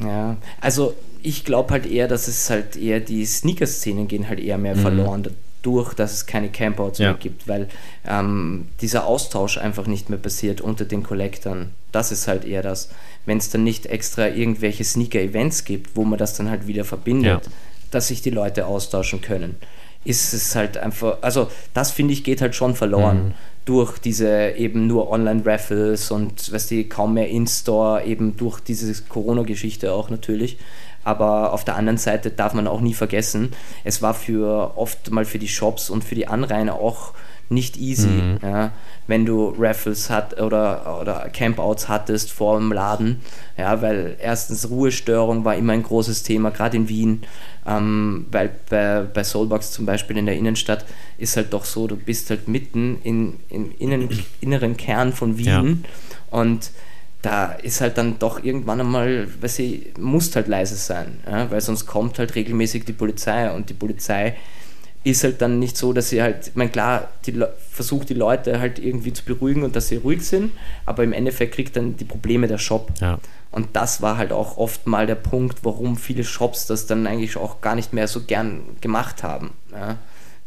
Ja, 0.01 0.37
also 0.59 0.95
ich 1.21 1.45
glaube 1.45 1.71
halt 1.71 1.85
eher, 1.85 2.07
dass 2.07 2.27
es 2.27 2.49
halt 2.49 2.75
eher 2.75 2.99
die 2.99 3.25
Sneaker-Szenen 3.25 4.07
gehen 4.07 4.27
halt 4.27 4.39
eher 4.39 4.57
mehr 4.57 4.75
mhm. 4.75 4.81
verloren 4.81 5.23
dadurch, 5.61 5.93
dass 5.93 6.13
es 6.13 6.25
keine 6.25 6.49
Campouts 6.49 6.99
ja. 6.99 7.11
mehr 7.11 7.19
gibt, 7.19 7.47
weil 7.47 7.67
ähm, 8.07 8.67
dieser 8.81 9.05
Austausch 9.05 9.57
einfach 9.57 9.87
nicht 9.87 10.09
mehr 10.09 10.19
passiert 10.19 10.61
unter 10.61 10.85
den 10.85 11.03
Collectern. 11.03 11.71
Das 11.91 12.11
ist 12.11 12.27
halt 12.27 12.45
eher 12.45 12.61
das. 12.61 12.89
Wenn 13.25 13.37
es 13.37 13.49
dann 13.49 13.63
nicht 13.63 13.85
extra 13.85 14.27
irgendwelche 14.27 14.83
Sneaker-Events 14.83 15.65
gibt, 15.65 15.95
wo 15.95 16.03
man 16.03 16.19
das 16.19 16.35
dann 16.35 16.49
halt 16.49 16.67
wieder 16.67 16.85
verbindet, 16.85 17.45
ja. 17.45 17.51
dass 17.91 18.07
sich 18.07 18.21
die 18.21 18.29
Leute 18.29 18.65
austauschen 18.65 19.21
können, 19.21 19.55
ist 20.05 20.33
es 20.33 20.55
halt 20.55 20.77
einfach, 20.77 21.17
also 21.21 21.51
das 21.73 21.91
finde 21.91 22.13
ich 22.13 22.23
geht 22.23 22.41
halt 22.41 22.55
schon 22.55 22.75
verloren. 22.75 23.25
Mhm 23.27 23.33
durch 23.65 23.99
diese 23.99 24.51
eben 24.51 24.87
nur 24.87 25.11
Online-Raffles 25.11 26.11
und 26.11 26.51
weißt 26.51 26.71
du, 26.71 26.83
kaum 26.85 27.13
mehr 27.13 27.29
In-Store, 27.29 28.03
eben 28.03 28.35
durch 28.37 28.59
diese 28.59 28.93
Corona-Geschichte 29.03 29.93
auch 29.93 30.09
natürlich. 30.09 30.57
Aber 31.03 31.53
auf 31.53 31.63
der 31.63 31.75
anderen 31.75 31.97
Seite 31.97 32.29
darf 32.31 32.53
man 32.53 32.67
auch 32.67 32.81
nie 32.81 32.93
vergessen, 32.93 33.53
es 33.83 34.01
war 34.01 34.13
für 34.13 34.73
oft 34.75 35.11
mal 35.11 35.25
für 35.25 35.39
die 35.39 35.47
Shops 35.47 35.89
und 35.89 36.03
für 36.03 36.15
die 36.15 36.27
Anrainer 36.27 36.75
auch 36.75 37.13
nicht 37.49 37.77
easy, 37.77 38.07
mhm. 38.07 38.37
ja, 38.43 38.71
wenn 39.07 39.25
du 39.25 39.55
Raffles 39.57 40.09
hat 40.09 40.39
oder, 40.39 40.99
oder 41.01 41.29
Campouts 41.33 41.87
hattest 41.87 42.31
vor 42.31 42.59
dem 42.59 42.71
Laden, 42.71 43.21
ja, 43.57 43.81
weil 43.81 44.15
erstens 44.21 44.69
Ruhestörung 44.69 45.45
war 45.45 45.55
immer 45.55 45.73
ein 45.73 45.83
großes 45.83 46.23
Thema, 46.23 46.51
gerade 46.51 46.77
in 46.77 46.89
Wien, 46.89 47.23
ähm, 47.65 48.27
weil 48.31 48.51
bei, 48.69 49.01
bei 49.01 49.23
Soulbox 49.23 49.71
zum 49.71 49.87
Beispiel 49.87 50.17
in 50.17 50.27
der 50.27 50.37
Innenstadt 50.37 50.85
ist 51.17 51.37
halt 51.37 51.51
doch 51.51 51.65
so, 51.65 51.87
du 51.87 51.95
bist 51.95 52.29
halt 52.29 52.47
mitten 52.47 52.99
in, 53.03 53.39
im 53.49 53.71
innen, 53.79 54.09
inneren 54.41 54.77
Kern 54.77 55.11
von 55.11 55.37
Wien 55.37 55.83
ja. 55.83 56.39
und 56.39 56.69
da 57.21 57.51
ist 57.51 57.81
halt 57.81 57.97
dann 57.97 58.17
doch 58.17 58.43
irgendwann 58.43 58.79
einmal, 58.79 59.27
weil 59.41 59.49
sie 59.49 59.91
muss 59.99 60.33
halt 60.35 60.47
leise 60.47 60.75
sein, 60.75 61.19
ja, 61.25 61.49
weil 61.49 61.61
sonst 61.61 61.87
kommt 61.87 62.19
halt 62.19 62.35
regelmäßig 62.35 62.85
die 62.85 62.93
Polizei 62.93 63.51
und 63.51 63.69
die 63.69 63.73
Polizei 63.73 64.35
ist 65.03 65.23
halt 65.23 65.41
dann 65.41 65.59
nicht 65.59 65.77
so, 65.77 65.93
dass 65.93 66.09
sie 66.09 66.21
halt, 66.21 66.47
ich 66.47 66.55
meine, 66.55 66.69
klar, 66.69 67.09
die 67.25 67.41
versucht 67.71 68.09
die 68.09 68.13
Leute 68.13 68.59
halt 68.59 68.79
irgendwie 68.79 69.13
zu 69.13 69.23
beruhigen 69.23 69.63
und 69.63 69.75
dass 69.75 69.87
sie 69.87 69.97
ruhig 69.97 70.21
sind, 70.25 70.51
aber 70.85 71.03
im 71.03 71.13
Endeffekt 71.13 71.55
kriegt 71.55 71.75
dann 71.75 71.95
die 71.95 72.05
Probleme 72.05 72.47
der 72.47 72.57
Shop. 72.57 72.91
Ja. 72.99 73.19
Und 73.51 73.69
das 73.73 74.01
war 74.01 74.17
halt 74.17 74.31
auch 74.31 74.57
oft 74.57 74.85
mal 74.87 75.07
der 75.07 75.15
Punkt, 75.15 75.59
warum 75.63 75.95
viele 75.95 76.23
Shops 76.23 76.67
das 76.67 76.85
dann 76.85 77.07
eigentlich 77.07 77.37
auch 77.37 77.61
gar 77.61 77.75
nicht 77.75 77.93
mehr 77.93 78.07
so 78.07 78.21
gern 78.21 78.61
gemacht 78.81 79.23
haben. 79.23 79.51
Ja? 79.71 79.97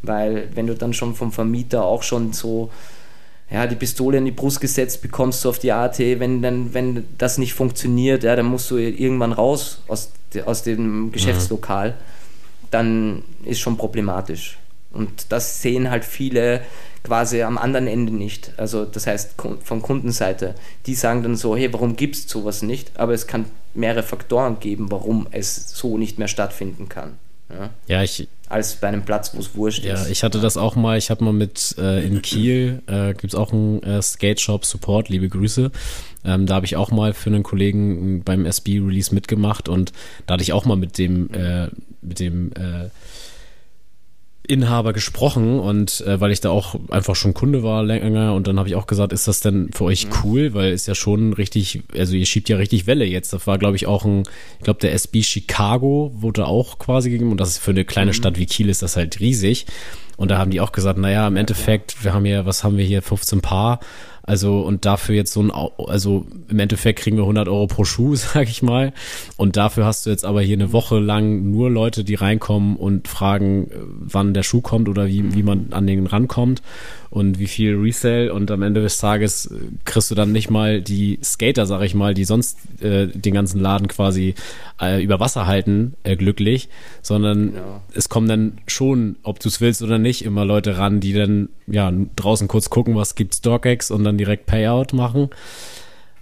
Weil 0.03 0.49
wenn 0.53 0.67
du 0.67 0.75
dann 0.75 0.93
schon 0.93 1.15
vom 1.15 1.31
Vermieter 1.31 1.83
auch 1.83 2.03
schon 2.03 2.33
so 2.33 2.69
ja, 3.51 3.67
die 3.67 3.75
Pistole 3.75 4.17
in 4.17 4.25
die 4.25 4.31
Brust 4.31 4.61
gesetzt 4.61 5.01
bekommst 5.01 5.43
du 5.43 5.49
auf 5.49 5.59
die 5.59 5.71
AT, 5.71 5.99
wenn, 5.99 6.41
dann, 6.41 6.73
wenn 6.73 7.05
das 7.17 7.37
nicht 7.37 7.53
funktioniert, 7.53 8.23
ja, 8.23 8.35
dann 8.35 8.45
musst 8.45 8.71
du 8.71 8.77
irgendwann 8.77 9.31
raus 9.31 9.81
aus, 9.87 10.11
aus 10.45 10.63
dem 10.63 11.11
Geschäftslokal. 11.11 11.91
Mhm 11.91 12.13
dann 12.73 13.23
ist 13.45 13.59
schon 13.59 13.77
problematisch. 13.77 14.57
Und 14.91 15.27
das 15.29 15.61
sehen 15.61 15.89
halt 15.89 16.05
viele 16.05 16.61
quasi 17.03 17.41
am 17.41 17.57
anderen 17.57 17.87
Ende 17.87 18.13
nicht. 18.13 18.53
Also 18.57 18.85
das 18.85 19.07
heißt 19.07 19.33
von 19.63 19.81
Kundenseite. 19.81 20.55
Die 20.85 20.95
sagen 20.95 21.23
dann 21.23 21.35
so, 21.35 21.55
hey, 21.55 21.71
warum 21.73 21.95
gibt 21.95 22.15
es 22.15 22.29
sowas 22.29 22.61
nicht? 22.61 22.91
Aber 22.97 23.13
es 23.13 23.27
kann 23.27 23.45
mehrere 23.73 24.03
Faktoren 24.03 24.59
geben, 24.59 24.91
warum 24.91 25.27
es 25.31 25.71
so 25.71 25.97
nicht 25.97 26.19
mehr 26.19 26.27
stattfinden 26.27 26.89
kann. 26.89 27.17
Ja, 27.49 27.69
ja 27.87 28.03
ich. 28.03 28.27
Als 28.49 28.75
bei 28.75 28.87
einem 28.87 29.03
Platz, 29.03 29.33
wo 29.33 29.39
es 29.39 29.55
wurscht 29.55 29.83
ja, 29.83 29.95
ist. 29.95 30.05
Ja, 30.05 30.11
ich 30.11 30.23
hatte 30.23 30.39
das 30.39 30.57
auch 30.57 30.75
mal, 30.75 30.97
ich 30.97 31.09
habe 31.09 31.23
mal 31.23 31.33
mit 31.33 31.75
äh, 31.79 32.05
in 32.05 32.21
Kiel, 32.21 32.83
äh, 32.85 33.13
gibt 33.13 33.33
es 33.33 33.35
auch 33.35 33.51
einen 33.51 33.81
äh, 33.81 34.01
Skate 34.01 34.39
Shop 34.39 34.63
Support, 34.63 35.09
liebe 35.09 35.27
Grüße. 35.27 35.71
Ähm, 36.25 36.45
da 36.45 36.55
habe 36.55 36.65
ich 36.65 36.75
auch 36.75 36.91
mal 36.91 37.13
für 37.13 37.29
einen 37.29 37.43
Kollegen 37.43 38.23
beim 38.23 38.45
SB-Release 38.45 39.13
mitgemacht 39.13 39.69
und 39.69 39.91
da 40.25 40.35
hatte 40.35 40.43
ich 40.43 40.53
auch 40.53 40.65
mal 40.65 40.77
mit 40.77 40.97
dem, 40.97 41.29
äh, 41.33 41.67
mit 42.01 42.19
dem 42.19 42.51
äh, 42.53 42.89
Inhaber 44.45 44.91
gesprochen 44.91 45.59
und 45.59 46.01
äh, 46.01 46.19
weil 46.19 46.31
ich 46.31 46.41
da 46.41 46.49
auch 46.49 46.75
einfach 46.89 47.15
schon 47.15 47.33
Kunde 47.33 47.63
war 47.63 47.81
länger 47.81 48.33
und 48.33 48.45
dann 48.45 48.59
habe 48.59 48.67
ich 48.67 48.75
auch 48.75 48.87
gesagt, 48.87 49.13
ist 49.13 49.27
das 49.27 49.39
denn 49.39 49.69
für 49.71 49.85
euch 49.85 50.07
cool, 50.23 50.53
weil 50.53 50.73
ist 50.73 50.85
ja 50.85 50.95
schon 50.95 51.31
richtig, 51.31 51.83
also 51.97 52.15
ihr 52.15 52.25
schiebt 52.25 52.49
ja 52.49 52.57
richtig 52.57 52.85
Welle 52.85 53.05
jetzt. 53.05 53.31
Das 53.31 53.47
war 53.47 53.57
glaube 53.57 53.77
ich 53.77 53.87
auch 53.87 54.03
ein, 54.03 54.23
ich 54.57 54.65
glaube 54.65 54.81
der 54.81 54.93
SB 54.93 55.23
Chicago 55.23 56.11
wurde 56.15 56.45
auch 56.45 56.77
quasi 56.77 57.09
gegeben 57.09 57.31
und 57.31 57.39
das 57.39 57.51
ist 57.51 57.59
für 57.59 57.71
eine 57.71 57.85
kleine 57.85 58.11
mhm. 58.11 58.15
Stadt 58.15 58.37
wie 58.37 58.45
Kiel 58.45 58.67
ist 58.67 58.81
das 58.81 58.97
halt 58.97 59.21
riesig. 59.21 59.65
Und 60.17 60.29
da 60.29 60.37
haben 60.37 60.51
die 60.51 60.61
auch 60.61 60.71
gesagt, 60.71 60.99
naja, 60.99 61.27
im 61.27 61.37
Endeffekt, 61.37 62.03
wir 62.03 62.13
haben 62.13 62.23
hier, 62.23 62.45
was 62.45 62.63
haben 62.63 62.77
wir 62.77 62.85
hier, 62.85 63.01
15 63.01 63.41
Paar 63.41 63.79
also 64.25 64.61
und 64.61 64.85
dafür 64.85 65.15
jetzt 65.15 65.33
so 65.33 65.43
ein, 65.43 65.51
also 65.51 66.25
im 66.47 66.59
Endeffekt 66.59 66.99
kriegen 66.99 67.17
wir 67.17 67.23
100 67.23 67.49
Euro 67.49 67.67
pro 67.67 67.83
Schuh, 67.83 68.15
sag 68.15 68.47
ich 68.47 68.63
mal. 68.63 68.93
Und 69.35 69.57
dafür 69.57 69.85
hast 69.85 70.05
du 70.05 70.09
jetzt 70.09 70.25
aber 70.25 70.41
hier 70.41 70.55
eine 70.55 70.71
Woche 70.71 70.99
lang 70.99 71.51
nur 71.51 71.69
Leute, 71.69 72.05
die 72.05 72.15
reinkommen 72.15 72.77
und 72.77 73.07
fragen, 73.07 73.69
äh, 73.69 73.75
wann 73.99 74.33
der 74.33 74.43
Schuh 74.43 74.61
kommt 74.61 74.87
oder 74.87 75.07
wie, 75.07 75.35
wie 75.35 75.43
man 75.43 75.67
an 75.71 75.85
den 75.85 76.07
rankommt 76.07 76.61
und 77.13 77.37
wie 77.37 77.45
viel 77.45 77.75
Resale 77.75 78.33
und 78.33 78.49
am 78.49 78.63
Ende 78.63 78.81
des 78.81 78.97
Tages 78.97 79.45
äh, 79.45 79.55
kriegst 79.85 80.09
du 80.09 80.15
dann 80.15 80.31
nicht 80.31 80.49
mal 80.49 80.81
die 80.81 81.19
Skater, 81.23 81.67
sag 81.67 81.83
ich 81.83 81.93
mal, 81.93 82.15
die 82.15 82.23
sonst 82.23 82.57
äh, 82.81 83.05
den 83.05 83.35
ganzen 83.35 83.59
Laden 83.59 83.87
quasi 83.87 84.33
äh, 84.81 85.03
über 85.03 85.19
Wasser 85.19 85.45
halten, 85.45 85.93
äh, 86.01 86.15
glücklich, 86.15 86.69
sondern 87.03 87.53
ja. 87.53 87.81
es 87.93 88.09
kommen 88.09 88.27
dann 88.27 88.57
schon, 88.65 89.17
ob 89.21 89.39
du 89.39 89.47
es 89.47 89.61
willst 89.61 89.83
oder 89.83 89.99
nicht, 89.99 90.25
immer 90.25 90.43
Leute 90.43 90.79
ran, 90.79 91.01
die 91.01 91.13
dann 91.13 91.49
ja 91.67 91.93
draußen 92.15 92.47
kurz 92.47 92.71
gucken, 92.71 92.95
was 92.95 93.13
gibt 93.13 93.35
StockX 93.35 93.91
und 93.91 94.03
dann 94.03 94.12
direkt 94.17 94.45
Payout 94.45 94.93
machen. 94.93 95.29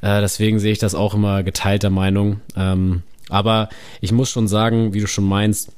Äh, 0.02 0.22
deswegen 0.22 0.60
sehe 0.60 0.72
ich 0.72 0.80
das 0.80 0.96
auch 0.96 1.14
immer 1.14 1.44
geteilter 1.44 1.90
Meinung. 1.90 2.42
Ähm, 2.56 3.04
aber 3.30 3.70
ich 4.02 4.12
muss 4.12 4.30
schon 4.30 4.48
sagen, 4.48 4.94
wie 4.94 5.00
du 5.00 5.08
schon 5.08 5.26
meinst, 5.26 5.72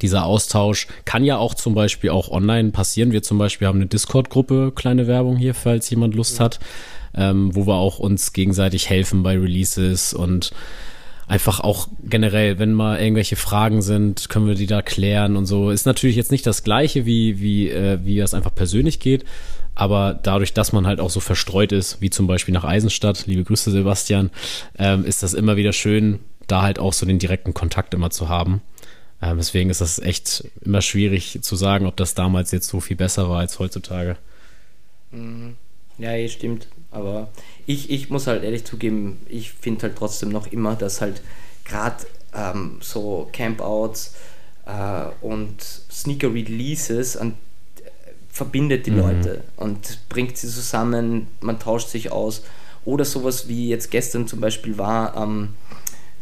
dieser 0.00 0.24
Austausch 0.24 0.86
kann 1.04 1.24
ja 1.24 1.38
auch 1.38 1.54
zum 1.54 1.74
Beispiel 1.74 2.10
auch 2.10 2.28
online 2.30 2.70
passieren. 2.70 3.12
Wir 3.12 3.22
zum 3.22 3.38
Beispiel 3.38 3.66
haben 3.66 3.78
eine 3.78 3.86
Discord-Gruppe, 3.86 4.72
kleine 4.74 5.06
Werbung 5.06 5.36
hier, 5.36 5.54
falls 5.54 5.88
jemand 5.90 6.14
Lust 6.14 6.40
hat, 6.40 6.60
ähm, 7.14 7.54
wo 7.54 7.66
wir 7.66 7.74
auch 7.74 7.98
uns 7.98 8.32
gegenseitig 8.32 8.90
helfen 8.90 9.22
bei 9.22 9.36
Releases 9.36 10.12
und 10.12 10.52
einfach 11.28 11.60
auch 11.60 11.88
generell, 12.02 12.58
wenn 12.58 12.72
mal 12.72 12.98
irgendwelche 13.00 13.36
Fragen 13.36 13.82
sind, 13.82 14.28
können 14.28 14.46
wir 14.48 14.54
die 14.54 14.66
da 14.66 14.82
klären 14.82 15.36
und 15.36 15.46
so. 15.46 15.70
Ist 15.70 15.86
natürlich 15.86 16.16
jetzt 16.16 16.32
nicht 16.32 16.46
das 16.46 16.64
Gleiche, 16.64 17.06
wie, 17.06 17.38
wie, 17.38 17.68
äh, 17.68 17.98
wie 18.02 18.18
es 18.18 18.34
einfach 18.34 18.54
persönlich 18.54 18.98
geht, 18.98 19.24
aber 19.74 20.18
dadurch, 20.20 20.54
dass 20.54 20.72
man 20.72 20.86
halt 20.86 21.00
auch 21.00 21.10
so 21.10 21.20
verstreut 21.20 21.70
ist, 21.70 22.00
wie 22.00 22.10
zum 22.10 22.26
Beispiel 22.26 22.54
nach 22.54 22.64
Eisenstadt, 22.64 23.26
liebe 23.26 23.44
Grüße 23.44 23.70
Sebastian, 23.70 24.30
ähm, 24.78 25.04
ist 25.04 25.22
das 25.22 25.34
immer 25.34 25.56
wieder 25.56 25.72
schön, 25.72 26.18
da 26.46 26.62
halt 26.62 26.78
auch 26.78 26.94
so 26.94 27.06
den 27.06 27.18
direkten 27.18 27.54
Kontakt 27.54 27.94
immer 27.94 28.10
zu 28.10 28.28
haben. 28.28 28.62
Ähm, 29.20 29.36
deswegen 29.36 29.68
ist 29.70 29.80
das 29.80 29.98
echt 29.98 30.44
immer 30.64 30.80
schwierig 30.80 31.40
zu 31.42 31.56
sagen, 31.56 31.86
ob 31.86 31.96
das 31.96 32.14
damals 32.14 32.50
jetzt 32.52 32.68
so 32.68 32.80
viel 32.80 32.96
besser 32.96 33.28
war 33.28 33.40
als 33.40 33.58
heutzutage. 33.58 34.16
Mhm. 35.10 35.56
Ja, 35.98 36.12
eh, 36.12 36.28
stimmt. 36.28 36.68
Aber 36.90 37.28
ich, 37.66 37.90
ich 37.90 38.10
muss 38.10 38.26
halt 38.26 38.42
ehrlich 38.42 38.64
zugeben, 38.64 39.20
ich 39.28 39.52
finde 39.52 39.82
halt 39.82 39.96
trotzdem 39.96 40.30
noch 40.30 40.46
immer, 40.46 40.74
dass 40.74 41.00
halt 41.00 41.22
gerade 41.64 42.06
ähm, 42.34 42.78
so 42.80 43.28
Campouts 43.32 44.14
äh, 44.66 45.04
und 45.20 45.62
Sneaker 45.62 46.32
Releases 46.32 47.16
an, 47.16 47.34
äh, 47.78 47.90
verbindet 48.30 48.86
die 48.86 48.90
mhm. 48.92 48.98
Leute 48.98 49.44
und 49.56 50.08
bringt 50.08 50.36
sie 50.36 50.48
zusammen, 50.48 51.26
man 51.40 51.58
tauscht 51.58 51.88
sich 51.88 52.10
aus. 52.10 52.42
Oder 52.84 53.04
sowas 53.04 53.48
wie 53.48 53.68
jetzt 53.68 53.90
gestern 53.90 54.26
zum 54.26 54.40
Beispiel 54.40 54.78
war 54.78 55.14
ähm, 55.16 55.50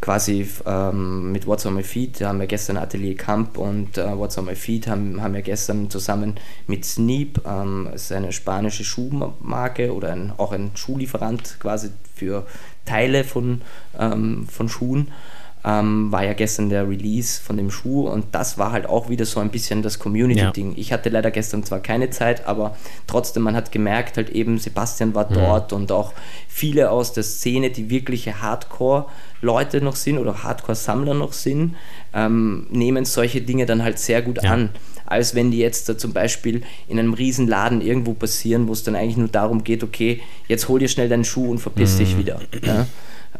quasi 0.07 0.49
ähm, 0.65 1.33
mit 1.33 1.49
What's 1.49 1.67
on 1.67 1.75
My 1.75 1.83
Feet, 1.83 2.21
da 2.21 2.29
haben 2.29 2.39
wir 2.39 2.47
gestern 2.47 2.77
Atelier 2.77 3.17
Camp 3.17 3.59
und 3.59 3.99
äh, 3.99 4.17
What's 4.17 4.39
on 4.39 4.45
My 4.45 4.55
Feet 4.55 4.87
haben, 4.87 5.21
haben 5.21 5.35
wir 5.35 5.43
gestern 5.43 5.91
zusammen 5.91 6.37
mit 6.69 6.85
Sneep, 6.85 7.41
ähm, 7.45 7.89
ist 7.93 8.13
eine 8.13 8.33
spanische 8.33 8.85
Schuhmarke 8.85 9.93
oder 9.93 10.13
ein, 10.13 10.33
auch 10.37 10.53
ein 10.53 10.71
Schuhlieferant 10.77 11.57
quasi 11.59 11.91
für 12.15 12.47
Teile 12.85 13.25
von, 13.25 13.63
ähm, 13.99 14.47
von 14.47 14.69
Schuhen, 14.69 15.11
ähm, 15.67 16.13
war 16.13 16.25
ja 16.25 16.33
gestern 16.33 16.71
der 16.71 16.89
Release 16.89 17.41
von 17.41 17.57
dem 17.57 17.73
Schuh 17.73 18.09
und 18.09 18.27
das 18.31 18.57
war 18.57 18.71
halt 18.71 18.87
auch 18.87 19.09
wieder 19.09 19.25
so 19.27 19.41
ein 19.41 19.51
bisschen 19.51 19.83
das 19.83 19.99
Community-Ding. 19.99 20.71
Ja. 20.71 20.79
Ich 20.79 20.93
hatte 20.93 21.09
leider 21.09 21.33
gestern 21.33 21.65
zwar 21.65 21.81
keine 21.81 22.11
Zeit, 22.11 22.47
aber 22.47 22.77
trotzdem, 23.09 23.43
man 23.43 23.57
hat 23.57 23.73
gemerkt, 23.73 24.17
halt 24.17 24.31
eben 24.31 24.59
Sebastian 24.59 25.15
war 25.17 25.29
mhm. 25.29 25.35
dort 25.35 25.73
und 25.73 25.91
auch 25.91 26.13
viele 26.47 26.91
aus 26.91 27.13
der 27.13 27.25
Szene, 27.25 27.71
die 27.71 27.91
wirkliche 27.91 28.41
Hardcore-Leute 28.41 29.81
noch 29.81 29.97
sind 29.97 30.19
oder 30.19 30.45
Hardcore-Sammler 30.45 31.15
noch 31.15 31.33
sind, 31.33 31.75
ähm, 32.15 32.69
nehmen 32.71 33.05
solche 33.05 33.43
Dinge 33.43 33.67
dann 33.67 33.83
halt 33.83 33.99
sehr 33.99 34.23
gut 34.23 34.45
ja. 34.45 34.53
an 34.53 34.71
als 35.09 35.37
wenn 35.37 35.53
die 35.53 35.59
jetzt 35.59 35.89
da 35.89 35.97
zum 35.97 36.13
Beispiel 36.13 36.63
in 36.89 36.99
einem 36.99 37.15
riesen 37.15 37.47
Laden 37.47 37.81
irgendwo 37.81 38.13
passieren, 38.13 38.67
wo 38.67 38.73
es 38.73 38.83
dann 38.83 38.97
eigentlich 38.97 39.17
nur 39.17 39.29
darum 39.29 39.63
geht, 39.63 39.85
okay, 39.85 40.21
jetzt 40.49 40.69
hol 40.69 40.81
dir 40.81 40.89
schnell 40.89 41.09
deinen 41.09 41.25
Schuh 41.25 41.49
und 41.49 41.59
verpiss 41.59 41.95
mhm. 41.95 41.99
dich 41.99 42.19
wieder. 42.19 42.41
Ja? 42.65 42.89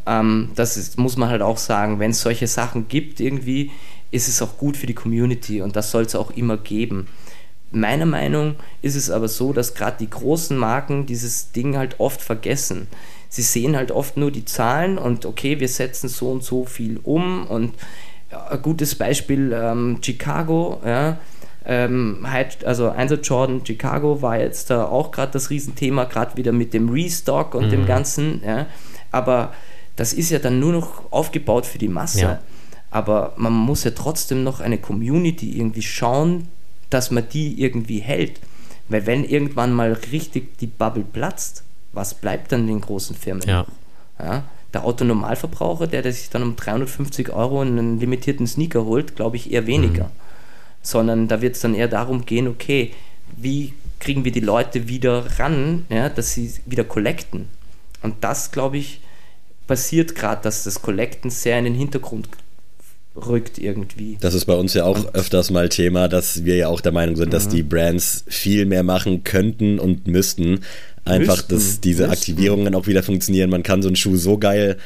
Ähm, 0.07 0.49
das 0.55 0.77
ist, 0.77 0.97
muss 0.97 1.17
man 1.17 1.29
halt 1.29 1.41
auch 1.41 1.57
sagen, 1.57 1.99
wenn 1.99 2.11
es 2.11 2.21
solche 2.21 2.47
Sachen 2.47 2.87
gibt, 2.87 3.19
irgendwie 3.19 3.71
ist 4.09 4.27
es 4.27 4.41
auch 4.41 4.57
gut 4.57 4.77
für 4.77 4.87
die 4.87 4.93
Community 4.93 5.61
und 5.61 5.75
das 5.75 5.91
soll 5.91 6.03
es 6.03 6.15
auch 6.15 6.31
immer 6.31 6.57
geben. 6.57 7.07
Meiner 7.71 8.05
Meinung 8.05 8.55
ist 8.81 8.95
es 8.95 9.11
aber 9.11 9.27
so, 9.27 9.51
dass 9.51 9.73
gerade 9.73 9.97
die 9.99 10.09
großen 10.09 10.57
Marken 10.57 11.05
dieses 11.05 11.51
Ding 11.51 11.75
halt 11.75 11.99
oft 11.99 12.21
vergessen. 12.21 12.87
Sie 13.27 13.41
sehen 13.41 13.75
halt 13.75 13.91
oft 13.91 14.15
nur 14.15 14.31
die 14.31 14.45
Zahlen 14.45 14.97
und 14.97 15.25
okay, 15.25 15.59
wir 15.59 15.67
setzen 15.67 16.07
so 16.07 16.31
und 16.31 16.43
so 16.43 16.63
viel 16.63 16.99
um 17.03 17.45
und 17.45 17.73
ja, 18.31 18.47
ein 18.47 18.61
gutes 18.61 18.95
Beispiel 18.95 19.51
ähm, 19.53 19.99
Chicago, 20.01 20.81
ja, 20.85 21.17
ähm, 21.65 22.25
also 22.63 22.89
Einsatz 22.89 23.27
Jordan 23.27 23.65
Chicago 23.65 24.21
war 24.21 24.39
jetzt 24.39 24.69
da 24.69 24.85
auch 24.85 25.11
gerade 25.11 25.33
das 25.33 25.49
Riesenthema, 25.49 26.05
gerade 26.05 26.37
wieder 26.37 26.53
mit 26.53 26.73
dem 26.73 26.87
Restock 26.87 27.53
und 27.53 27.65
mhm. 27.65 27.71
dem 27.71 27.85
Ganzen, 27.85 28.41
ja, 28.45 28.67
aber 29.11 29.53
das 29.97 30.13
ist 30.13 30.29
ja 30.29 30.39
dann 30.39 30.59
nur 30.59 30.71
noch 30.71 31.11
aufgebaut 31.11 31.65
für 31.65 31.77
die 31.77 31.89
Masse. 31.89 32.21
Ja. 32.21 32.39
Aber 32.89 33.33
man 33.35 33.51
muss 33.51 33.83
ja 33.83 33.91
trotzdem 33.91 34.43
noch 34.43 34.61
eine 34.61 34.77
Community 34.77 35.57
irgendwie 35.57 35.81
schauen, 35.81 36.47
dass 36.89 37.11
man 37.11 37.27
die 37.27 37.61
irgendwie 37.61 37.99
hält. 37.99 38.39
Weil 38.87 39.05
wenn 39.05 39.25
irgendwann 39.25 39.73
mal 39.73 39.91
richtig 40.11 40.57
die 40.59 40.67
Bubble 40.67 41.03
platzt, 41.03 41.63
was 41.91 42.13
bleibt 42.13 42.53
dann 42.53 42.67
den 42.67 42.79
großen 42.79 43.15
Firmen? 43.15 43.43
Ja. 43.45 43.65
ja 44.19 44.43
der 44.73 44.85
Autonormalverbraucher, 44.85 45.87
der, 45.87 46.01
der 46.01 46.13
sich 46.13 46.29
dann 46.29 46.43
um 46.43 46.55
350 46.55 47.29
Euro 47.31 47.61
einen 47.61 47.99
limitierten 47.99 48.47
Sneaker 48.47 48.85
holt, 48.85 49.15
glaube 49.15 49.35
ich 49.37 49.51
eher 49.51 49.65
weniger. 49.65 50.05
Mhm. 50.05 50.11
Sondern 50.81 51.27
da 51.27 51.41
wird 51.41 51.55
es 51.55 51.61
dann 51.61 51.73
eher 51.73 51.87
darum 51.87 52.25
gehen, 52.25 52.47
okay, 52.47 52.93
wie 53.35 53.73
kriegen 53.99 54.23
wir 54.23 54.31
die 54.31 54.41
Leute 54.41 54.87
wieder 54.87 55.39
ran, 55.39 55.85
ja, 55.89 56.09
dass 56.09 56.33
sie 56.33 56.53
wieder 56.65 56.83
collecten. 56.83 57.47
Und 58.03 58.15
das, 58.21 58.51
glaube 58.51 58.77
ich, 58.77 59.01
passiert 59.67 60.15
gerade, 60.15 60.41
dass 60.41 60.63
das 60.63 60.81
Collecten 60.81 61.29
sehr 61.29 61.59
in 61.59 61.65
den 61.65 61.75
Hintergrund 61.75 62.27
rückt 63.15 63.57
irgendwie. 63.57 64.17
Das 64.19 64.33
ist 64.33 64.45
bei 64.45 64.53
uns 64.53 64.73
ja 64.73 64.85
auch 64.85 64.97
und 64.97 65.15
öfters 65.15 65.49
mal 65.49 65.69
Thema, 65.69 66.07
dass 66.07 66.45
wir 66.45 66.55
ja 66.55 66.67
auch 66.67 66.81
der 66.81 66.91
Meinung 66.91 67.15
sind, 67.15 67.27
mhm. 67.27 67.31
dass 67.31 67.47
die 67.47 67.63
Brands 67.63 68.23
viel 68.27 68.65
mehr 68.65 68.83
machen 68.83 69.23
könnten 69.23 69.79
und 69.79 70.07
müssten. 70.07 70.61
Einfach, 71.07 71.37
müssten, 71.37 71.55
dass 71.55 71.81
diese 71.81 72.03
müssten. 72.03 72.13
Aktivierungen 72.13 72.75
auch 72.75 72.87
wieder 72.87 73.03
funktionieren. 73.03 73.49
Man 73.49 73.63
kann 73.63 73.81
so 73.81 73.89
einen 73.89 73.95
Schuh 73.95 74.17
so 74.17 74.37
geil, 74.37 74.77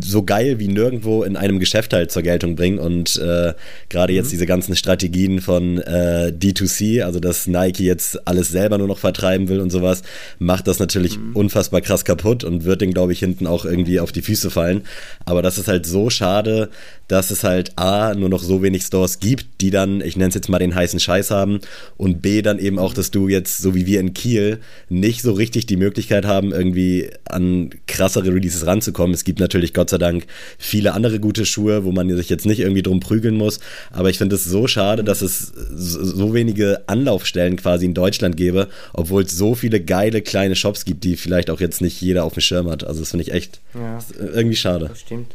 so 0.00 0.22
geil 0.22 0.58
wie 0.58 0.68
nirgendwo 0.68 1.22
in 1.22 1.36
einem 1.36 1.58
Geschäft 1.58 1.92
halt 1.92 2.10
zur 2.10 2.22
Geltung 2.22 2.56
bringen. 2.56 2.78
Und 2.78 3.16
äh, 3.16 3.54
gerade 3.88 4.12
mhm. 4.12 4.16
jetzt 4.16 4.32
diese 4.32 4.46
ganzen 4.46 4.76
Strategien 4.76 5.40
von 5.40 5.78
äh, 5.78 6.32
D2C, 6.36 7.02
also 7.02 7.20
dass 7.20 7.46
Nike 7.46 7.84
jetzt 7.84 8.26
alles 8.26 8.48
selber 8.48 8.78
nur 8.78 8.88
noch 8.88 8.98
vertreiben 8.98 9.48
will 9.48 9.60
und 9.60 9.70
sowas, 9.70 10.02
macht 10.38 10.66
das 10.66 10.78
natürlich 10.78 11.18
mhm. 11.18 11.34
unfassbar 11.34 11.80
krass 11.80 12.04
kaputt 12.04 12.44
und 12.44 12.64
wird 12.64 12.80
den, 12.80 12.92
glaube 12.92 13.12
ich, 13.12 13.20
hinten 13.20 13.46
auch 13.46 13.64
irgendwie 13.64 14.00
auf 14.00 14.12
die 14.12 14.22
Füße 14.22 14.50
fallen. 14.50 14.82
Aber 15.24 15.42
das 15.42 15.58
ist 15.58 15.68
halt 15.68 15.86
so 15.86 16.10
schade, 16.10 16.70
dass 17.10 17.32
es 17.32 17.42
halt 17.42 17.76
A, 17.76 18.14
nur 18.14 18.28
noch 18.28 18.42
so 18.42 18.62
wenig 18.62 18.82
Stores 18.82 19.18
gibt, 19.18 19.60
die 19.60 19.70
dann, 19.70 20.00
ich 20.00 20.16
nenne 20.16 20.28
es 20.28 20.34
jetzt 20.34 20.48
mal 20.48 20.60
den 20.60 20.74
heißen 20.74 21.00
Scheiß 21.00 21.32
haben 21.32 21.60
und 21.96 22.22
B, 22.22 22.40
dann 22.40 22.60
eben 22.60 22.78
auch, 22.78 22.94
dass 22.94 23.10
du 23.10 23.28
jetzt, 23.28 23.58
so 23.58 23.74
wie 23.74 23.84
wir 23.86 23.98
in 23.98 24.14
Kiel, 24.14 24.60
nicht 24.88 25.22
so 25.22 25.32
richtig 25.32 25.66
die 25.70 25.76
Möglichkeit 25.76 26.24
haben, 26.24 26.52
irgendwie 26.52 27.10
an 27.24 27.70
krassere 27.86 28.34
Releases 28.34 28.66
ranzukommen. 28.66 29.14
Es 29.14 29.24
gibt 29.24 29.40
natürlich 29.40 29.72
Gott 29.72 29.90
sei 29.90 29.98
Dank 29.98 30.26
viele 30.58 30.92
andere 30.92 31.20
gute 31.20 31.46
Schuhe, 31.46 31.84
wo 31.84 31.92
man 31.92 32.14
sich 32.16 32.28
jetzt 32.28 32.46
nicht 32.46 32.60
irgendwie 32.60 32.82
drum 32.82 33.00
prügeln 33.00 33.36
muss, 33.36 33.60
aber 33.90 34.10
ich 34.10 34.18
finde 34.18 34.36
es 34.36 34.44
so 34.44 34.66
schade, 34.66 35.04
dass 35.04 35.22
es 35.22 35.52
so 35.70 36.34
wenige 36.34 36.82
Anlaufstellen 36.86 37.56
quasi 37.56 37.86
in 37.86 37.94
Deutschland 37.94 38.36
gäbe, 38.36 38.68
obwohl 38.92 39.22
es 39.22 39.32
so 39.32 39.54
viele 39.54 39.80
geile 39.80 40.22
kleine 40.22 40.56
Shops 40.56 40.84
gibt, 40.84 41.04
die 41.04 41.16
vielleicht 41.16 41.50
auch 41.50 41.60
jetzt 41.60 41.80
nicht 41.80 42.00
jeder 42.00 42.24
auf 42.24 42.34
dem 42.34 42.40
Schirm 42.40 42.68
hat. 42.68 42.84
Also 42.84 43.00
das 43.00 43.10
finde 43.10 43.22
ich 43.22 43.32
echt 43.32 43.60
ja, 43.74 43.98
irgendwie 44.18 44.56
schade. 44.56 44.86
Das 44.88 45.00
stimmt. 45.00 45.34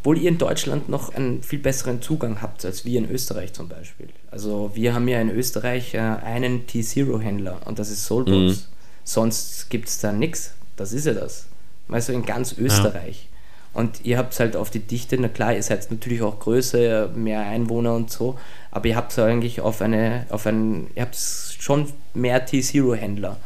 Obwohl 0.00 0.18
ihr 0.18 0.28
in 0.28 0.38
Deutschland 0.38 0.88
noch 0.88 1.14
einen 1.14 1.42
viel 1.42 1.58
besseren 1.58 2.00
Zugang 2.00 2.40
habt 2.40 2.64
als 2.64 2.84
wir 2.84 2.98
in 2.98 3.10
Österreich 3.10 3.52
zum 3.52 3.68
Beispiel. 3.68 4.08
Also 4.30 4.70
wir 4.74 4.94
haben 4.94 5.08
ja 5.08 5.20
in 5.20 5.28
Österreich 5.28 5.94
äh, 5.94 5.98
einen 5.98 6.66
T-Zero-Händler 6.66 7.60
und 7.66 7.78
das 7.78 7.90
ist 7.90 8.06
Soulbox. 8.06 8.32
Mhm. 8.32 8.77
Sonst 9.08 9.70
gibt 9.70 9.88
es 9.88 10.00
da 10.00 10.12
nichts. 10.12 10.52
Das 10.76 10.92
ist 10.92 11.06
ja 11.06 11.14
das. 11.14 11.46
Weißt 11.88 12.10
du, 12.10 12.12
in 12.12 12.26
ganz 12.26 12.52
Österreich. 12.58 13.28
Ja. 13.72 13.80
Und 13.80 14.04
ihr 14.04 14.18
habt 14.18 14.38
halt 14.38 14.54
auf 14.54 14.68
die 14.68 14.80
Dichte, 14.80 15.16
na 15.18 15.28
klar, 15.28 15.54
ihr 15.54 15.62
seid 15.62 15.90
natürlich 15.90 16.20
auch 16.20 16.38
größer, 16.38 17.08
mehr 17.08 17.40
Einwohner 17.40 17.94
und 17.94 18.10
so, 18.10 18.38
aber 18.70 18.86
ihr 18.86 18.96
habt 18.96 19.18
eigentlich 19.18 19.62
auf 19.62 19.80
eine, 19.80 20.26
auf 20.28 20.46
einen, 20.46 20.90
ihr 20.94 21.02
habt 21.02 21.16
schon 21.16 21.90
mehr 22.12 22.44
T-Zero-Händler. 22.44 23.38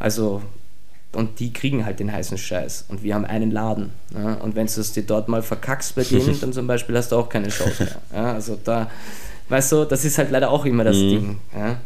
Also 0.00 0.42
und 1.12 1.38
die 1.38 1.52
kriegen 1.52 1.86
halt 1.86 2.00
den 2.00 2.12
heißen 2.12 2.36
Scheiß. 2.36 2.86
Und 2.88 3.04
wir 3.04 3.14
haben 3.14 3.24
einen 3.24 3.52
Laden. 3.52 3.92
Ja? 4.14 4.34
Und 4.34 4.56
wenn 4.56 4.66
du 4.66 4.80
es 4.80 4.92
dir 4.92 5.04
dort 5.04 5.28
mal 5.28 5.42
verkackst 5.42 5.94
bei 5.94 6.02
denen, 6.02 6.40
dann 6.40 6.52
zum 6.52 6.66
Beispiel 6.66 6.96
hast 6.96 7.12
du 7.12 7.16
auch 7.16 7.28
keine 7.28 7.48
Chance 7.48 7.84
mehr. 7.84 8.20
Ja? 8.20 8.32
Also 8.32 8.58
da, 8.62 8.90
weißt 9.48 9.72
du, 9.72 9.84
das 9.84 10.04
ist 10.04 10.18
halt 10.18 10.32
leider 10.32 10.50
auch 10.50 10.64
immer 10.64 10.82
das 10.82 10.96
mhm. 10.96 11.08
Ding. 11.08 11.40
Ja? 11.56 11.76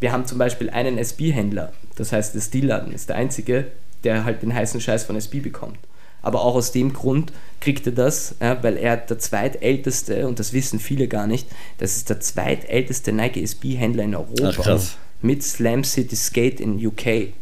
Wir 0.00 0.12
haben 0.12 0.26
zum 0.26 0.38
Beispiel 0.38 0.70
einen 0.70 0.98
SB-Händler. 0.98 1.72
Das 1.96 2.12
heißt, 2.12 2.34
der 2.34 2.40
Stilladen 2.40 2.92
ist 2.92 3.08
der 3.08 3.16
einzige, 3.16 3.66
der 4.04 4.24
halt 4.24 4.42
den 4.42 4.54
heißen 4.54 4.80
Scheiß 4.80 5.04
von 5.04 5.16
SB 5.16 5.40
bekommt. 5.40 5.78
Aber 6.22 6.42
auch 6.42 6.54
aus 6.54 6.72
dem 6.72 6.92
Grund 6.92 7.32
kriegt 7.60 7.86
er 7.86 7.92
das, 7.92 8.34
ja, 8.40 8.62
weil 8.62 8.76
er 8.76 8.96
der 8.96 9.18
zweitälteste, 9.18 10.26
und 10.26 10.38
das 10.38 10.52
wissen 10.52 10.80
viele 10.80 11.08
gar 11.08 11.26
nicht, 11.26 11.46
das 11.78 11.96
ist 11.96 12.10
der 12.10 12.20
zweitälteste 12.20 13.12
Nike 13.12 13.42
SB-Händler 13.42 14.04
in 14.04 14.14
Europa. 14.14 14.64
Ach, 14.66 14.80
mit 15.22 15.42
Slam 15.42 15.84
City 15.84 16.16
Skate 16.16 16.60
in 16.60 16.84
UK. 16.84 17.32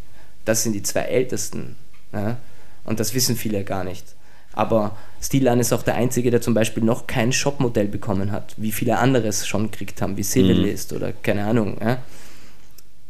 Das 0.44 0.62
sind 0.62 0.72
die 0.72 0.82
zwei 0.82 1.02
ältesten. 1.02 1.76
Ja? 2.12 2.38
Und 2.84 3.00
das 3.00 3.14
wissen 3.14 3.36
viele 3.36 3.64
gar 3.64 3.84
nicht. 3.84 4.04
Aber 4.52 4.96
Stilan 5.20 5.58
ist 5.58 5.72
auch 5.72 5.82
der 5.82 5.96
Einzige, 5.96 6.30
der 6.30 6.40
zum 6.40 6.54
Beispiel 6.54 6.84
noch 6.84 7.06
kein 7.06 7.32
Shopmodell 7.32 7.88
bekommen 7.88 8.30
hat, 8.30 8.54
wie 8.56 8.70
viele 8.70 8.98
andere 8.98 9.26
es 9.26 9.46
schon 9.46 9.70
gekriegt 9.70 10.00
haben, 10.00 10.16
wie 10.16 10.22
Civilist 10.22 10.92
mhm. 10.92 10.96
oder 10.98 11.12
keine 11.12 11.44
Ahnung. 11.44 11.78
Ja? 11.80 11.98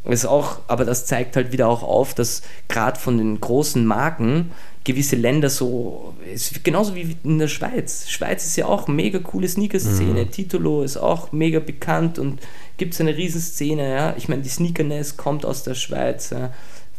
Ist 0.05 0.27
auch, 0.27 0.59
aber 0.67 0.85
das 0.85 1.07
zeigt 1.07 1.35
halt 1.37 1.53
wieder 1.53 1.67
auch 1.67 1.83
auf, 1.83 2.13
dass 2.13 2.43
gerade 2.69 3.01
von 3.01 3.17
den 3.17 3.41
großen 3.41 3.87
Marken 3.87 4.53
gewisse 4.85 5.17
Länder 5.17 5.49
so, 5.49 6.13
ist 6.31 6.63
genauso 6.63 6.95
wie 6.95 7.17
in 7.25 7.39
der 7.39 7.49
Schweiz. 7.49 8.07
Schweiz 8.11 8.45
ist 8.45 8.57
ja 8.57 8.67
auch 8.67 8.87
eine 8.87 8.97
mega 8.97 9.19
coole 9.19 9.49
Sneaker-Szene. 9.49 10.27
Mhm. 10.27 10.31
Titolo 10.31 10.83
ist 10.83 10.99
auch 10.99 11.33
mega 11.33 11.59
bekannt 11.59 12.19
und 12.19 12.41
gibt 12.77 12.93
es 12.93 13.01
eine 13.01 13.17
Riesenszene. 13.17 13.91
Ja? 13.91 14.15
Ich 14.19 14.29
meine, 14.29 14.43
die 14.43 14.51
Sneakerness 14.51 15.17
kommt 15.17 15.47
aus 15.47 15.63
der 15.63 15.75
Schweiz. 15.75 16.29
Ja? 16.29 16.51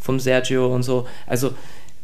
vom 0.06 0.20
Sergio 0.20 0.74
und 0.74 0.84
so. 0.84 1.08
Also, 1.26 1.50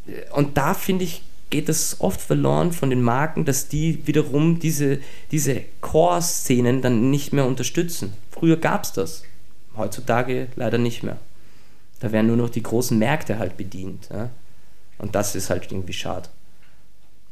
äh, 0.07 0.29
und 0.35 0.57
da 0.57 0.73
finde 0.73 1.05
ich, 1.05 1.21
geht 1.49 1.69
es 1.69 1.97
oft 1.99 2.19
verloren 2.19 2.71
von 2.71 2.89
den 2.89 3.01
Marken, 3.01 3.45
dass 3.45 3.67
die 3.67 4.05
wiederum 4.07 4.59
diese, 4.59 4.99
diese 5.31 5.61
Core-Szenen 5.81 6.81
dann 6.81 7.09
nicht 7.09 7.33
mehr 7.33 7.45
unterstützen. 7.45 8.13
Früher 8.31 8.57
gab 8.57 8.83
es 8.83 8.93
das, 8.93 9.23
heutzutage 9.77 10.47
leider 10.55 10.77
nicht 10.77 11.03
mehr. 11.03 11.17
Da 11.99 12.11
werden 12.11 12.27
nur 12.27 12.37
noch 12.37 12.49
die 12.49 12.63
großen 12.63 12.97
Märkte 12.97 13.37
halt 13.37 13.57
bedient. 13.57 14.09
Ja? 14.11 14.29
Und 14.97 15.15
das 15.15 15.35
ist 15.35 15.49
halt 15.49 15.71
irgendwie 15.71 15.93
schade 15.93 16.29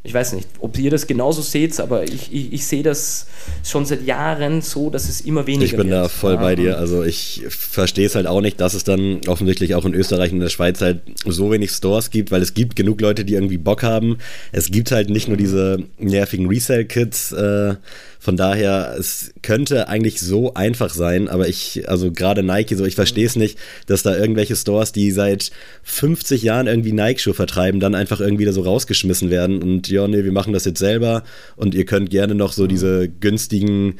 ich 0.01 0.13
weiß 0.13 0.31
nicht, 0.33 0.47
ob 0.59 0.79
ihr 0.79 0.91
das 0.91 1.07
genauso 1.07 1.41
seht, 1.41 1.77
aber 1.81 2.03
ich, 2.03 2.31
ich, 2.33 2.53
ich 2.53 2.65
sehe 2.65 2.83
das 2.83 3.27
schon 3.65 3.85
seit 3.85 4.05
Jahren 4.05 4.61
so, 4.61 4.89
dass 4.89 5.09
es 5.09 5.19
immer 5.19 5.45
weniger 5.45 5.61
wird. 5.61 5.71
Ich 5.71 5.77
bin 5.77 5.89
wird. 5.89 6.05
da 6.05 6.07
voll 6.07 6.35
ja. 6.35 6.39
bei 6.39 6.55
dir. 6.55 6.77
Also 6.77 7.03
ich 7.03 7.43
verstehe 7.49 8.05
es 8.05 8.15
halt 8.15 8.25
auch 8.25 8.39
nicht, 8.39 8.61
dass 8.61 8.73
es 8.73 8.85
dann 8.85 9.19
offensichtlich 9.27 9.75
auch 9.75 9.83
in 9.83 9.93
Österreich 9.93 10.31
und 10.31 10.37
in 10.37 10.41
der 10.41 10.49
Schweiz 10.49 10.79
halt 10.79 11.01
so 11.25 11.51
wenig 11.51 11.71
Stores 11.71 12.11
gibt, 12.11 12.31
weil 12.31 12.41
es 12.41 12.53
gibt 12.53 12.77
genug 12.77 13.01
Leute, 13.01 13.25
die 13.25 13.33
irgendwie 13.33 13.57
Bock 13.57 13.83
haben. 13.83 14.19
Es 14.53 14.71
gibt 14.71 14.91
halt 14.91 15.09
nicht 15.09 15.27
nur 15.27 15.35
diese 15.35 15.83
nervigen 15.97 16.47
Resale-Kits, 16.47 17.33
äh, 17.33 17.75
von 18.19 18.35
daher, 18.35 18.95
es 18.99 19.31
könnte 19.41 19.87
eigentlich 19.87 20.19
so 20.19 20.53
einfach 20.53 20.93
sein, 20.93 21.29
aber 21.29 21.47
ich, 21.47 21.87
also 21.87 22.11
gerade 22.11 22.43
Nike, 22.43 22.75
so 22.75 22.85
ich 22.85 22.95
verstehe 22.95 23.25
es 23.25 23.37
nicht, 23.37 23.57
dass 23.87 24.03
da 24.03 24.15
irgendwelche 24.15 24.57
Stores, 24.57 24.91
die 24.91 25.11
seit 25.11 25.51
50 25.83 26.43
Jahren 26.43 26.67
irgendwie 26.67 26.91
Nike-Schuhe 26.91 27.33
vertreiben, 27.33 27.79
dann 27.79 27.95
einfach 27.95 28.19
irgendwie 28.19 28.43
da 28.43 28.51
so 28.51 28.61
rausgeschmissen 28.61 29.29
werden 29.29 29.63
und 29.63 29.87
ja, 29.87 30.05
nee, 30.07 30.25
wir 30.25 30.33
machen 30.33 30.51
das 30.51 30.65
jetzt 30.65 30.79
selber 30.79 31.23
und 31.55 31.73
ihr 31.73 31.85
könnt 31.85 32.09
gerne 32.09 32.35
noch 32.35 32.51
so 32.51 32.67
diese 32.67 33.07
günstigen 33.07 33.95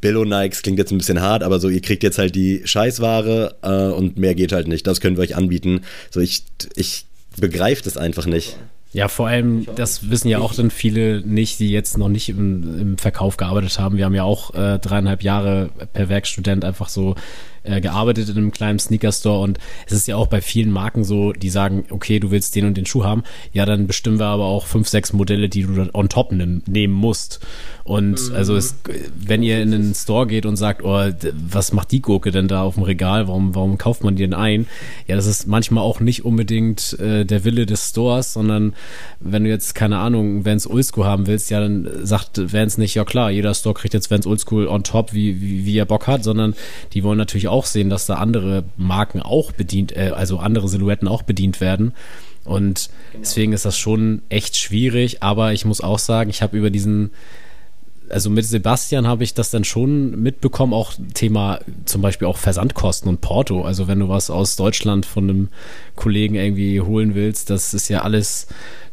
Billo 0.00 0.24
Nikes 0.24 0.62
klingt 0.62 0.78
jetzt 0.78 0.90
ein 0.90 0.98
bisschen 0.98 1.20
hart, 1.20 1.42
aber 1.42 1.60
so, 1.60 1.68
ihr 1.68 1.80
kriegt 1.80 2.02
jetzt 2.02 2.18
halt 2.18 2.34
die 2.34 2.62
Scheißware 2.64 3.54
äh, 3.62 3.94
und 3.94 4.18
mehr 4.18 4.34
geht 4.34 4.52
halt 4.52 4.66
nicht. 4.66 4.86
Das 4.86 5.00
können 5.00 5.16
wir 5.16 5.22
euch 5.22 5.36
anbieten. 5.36 5.82
So, 6.10 6.18
ich, 6.18 6.44
ich 6.74 7.06
begreife 7.38 7.84
das 7.84 7.96
einfach 7.96 8.26
nicht. 8.26 8.56
Ja, 8.96 9.08
vor 9.08 9.28
allem, 9.28 9.66
das 9.76 10.08
wissen 10.08 10.28
ja 10.28 10.38
auch 10.38 10.54
dann 10.54 10.70
viele 10.70 11.20
nicht, 11.20 11.60
die 11.60 11.70
jetzt 11.70 11.98
noch 11.98 12.08
nicht 12.08 12.30
im, 12.30 12.80
im 12.80 12.96
Verkauf 12.96 13.36
gearbeitet 13.36 13.78
haben. 13.78 13.98
Wir 13.98 14.06
haben 14.06 14.14
ja 14.14 14.22
auch 14.22 14.54
äh, 14.54 14.78
dreieinhalb 14.78 15.22
Jahre 15.22 15.68
per 15.92 16.08
Werkstudent 16.08 16.64
einfach 16.64 16.88
so 16.88 17.14
äh, 17.66 17.80
gearbeitet 17.80 18.28
in 18.28 18.36
einem 18.36 18.50
kleinen 18.52 18.78
Sneaker-Store 18.78 19.40
und 19.40 19.58
es 19.86 19.92
ist 19.92 20.08
ja 20.08 20.16
auch 20.16 20.28
bei 20.28 20.40
vielen 20.40 20.70
Marken 20.70 21.04
so, 21.04 21.32
die 21.32 21.50
sagen, 21.50 21.84
okay, 21.90 22.20
du 22.20 22.30
willst 22.30 22.54
den 22.54 22.66
und 22.66 22.76
den 22.76 22.86
Schuh 22.86 23.04
haben, 23.04 23.22
ja, 23.52 23.66
dann 23.66 23.86
bestimmen 23.86 24.18
wir 24.18 24.26
aber 24.26 24.44
auch 24.44 24.66
fünf, 24.66 24.88
sechs 24.88 25.12
Modelle, 25.12 25.48
die 25.48 25.62
du 25.62 25.74
dann 25.74 25.90
on 25.92 26.08
top 26.08 26.32
nehmen, 26.32 26.62
nehmen 26.66 26.94
musst. 26.94 27.40
Und 27.86 28.30
mhm. 28.30 28.34
also 28.34 28.56
es, 28.56 28.74
wenn 29.16 29.44
ihr 29.44 29.62
in 29.62 29.70
den 29.70 29.94
Store 29.94 30.26
geht 30.26 30.44
und 30.44 30.56
sagt, 30.56 30.82
oh, 30.82 31.08
was 31.48 31.72
macht 31.72 31.92
die 31.92 32.02
Gurke 32.02 32.32
denn 32.32 32.48
da 32.48 32.62
auf 32.62 32.74
dem 32.74 32.82
Regal, 32.82 33.28
warum, 33.28 33.54
warum 33.54 33.78
kauft 33.78 34.02
man 34.02 34.16
die 34.16 34.24
denn 34.24 34.34
ein? 34.34 34.66
Ja, 35.06 35.14
das 35.14 35.26
ist 35.26 35.46
manchmal 35.46 35.84
auch 35.84 36.00
nicht 36.00 36.24
unbedingt 36.24 36.98
äh, 36.98 37.24
der 37.24 37.44
Wille 37.44 37.64
des 37.64 37.90
Stores, 37.90 38.32
sondern 38.32 38.74
wenn 39.20 39.44
du 39.44 39.50
jetzt, 39.50 39.74
keine 39.76 39.98
Ahnung, 39.98 40.44
Vans 40.44 40.68
Oldschool 40.68 41.04
haben 41.04 41.26
willst, 41.28 41.50
ja, 41.50 41.60
dann 41.60 41.88
sagt 42.02 42.52
Vans 42.52 42.76
nicht, 42.76 42.94
ja 42.94 43.04
klar, 43.04 43.30
jeder 43.30 43.54
Store 43.54 43.74
kriegt 43.74 43.94
jetzt 43.94 44.10
Vans 44.10 44.26
Oldschool 44.26 44.66
on 44.66 44.82
top, 44.82 45.12
wie, 45.12 45.40
wie, 45.40 45.64
wie 45.64 45.78
er 45.78 45.86
Bock 45.86 46.08
hat, 46.08 46.24
sondern 46.24 46.54
die 46.92 47.04
wollen 47.04 47.18
natürlich 47.18 47.48
auch 47.48 47.55
auch 47.56 47.66
sehen, 47.66 47.88
dass 47.88 48.06
da 48.06 48.16
andere 48.16 48.64
Marken 48.76 49.22
auch 49.22 49.52
bedient, 49.52 49.96
äh, 49.96 50.12
also 50.14 50.38
andere 50.38 50.68
Silhouetten 50.68 51.08
auch 51.08 51.22
bedient 51.22 51.60
werden. 51.60 51.92
Und 52.44 52.90
genau. 53.12 53.22
deswegen 53.22 53.52
ist 53.52 53.64
das 53.64 53.78
schon 53.78 54.22
echt 54.28 54.56
schwierig. 54.56 55.22
Aber 55.22 55.52
ich 55.52 55.64
muss 55.64 55.80
auch 55.80 55.98
sagen, 55.98 56.30
ich 56.30 56.42
habe 56.42 56.56
über 56.56 56.70
diesen, 56.70 57.10
also 58.08 58.30
mit 58.30 58.44
Sebastian 58.44 59.06
habe 59.06 59.24
ich 59.24 59.34
das 59.34 59.50
dann 59.50 59.64
schon 59.64 60.22
mitbekommen, 60.22 60.72
auch 60.72 60.92
Thema 61.14 61.60
zum 61.86 62.02
Beispiel 62.02 62.28
auch 62.28 62.36
Versandkosten 62.36 63.08
und 63.08 63.20
Porto. 63.20 63.64
Also 63.64 63.88
wenn 63.88 63.98
du 63.98 64.08
was 64.08 64.30
aus 64.30 64.56
Deutschland 64.56 65.06
von 65.06 65.24
einem 65.24 65.48
Kollegen 65.96 66.34
irgendwie 66.34 66.80
holen 66.80 67.14
willst, 67.14 67.50
das 67.50 67.74
ist 67.74 67.88
ja 67.88 68.02
alles 68.02 68.46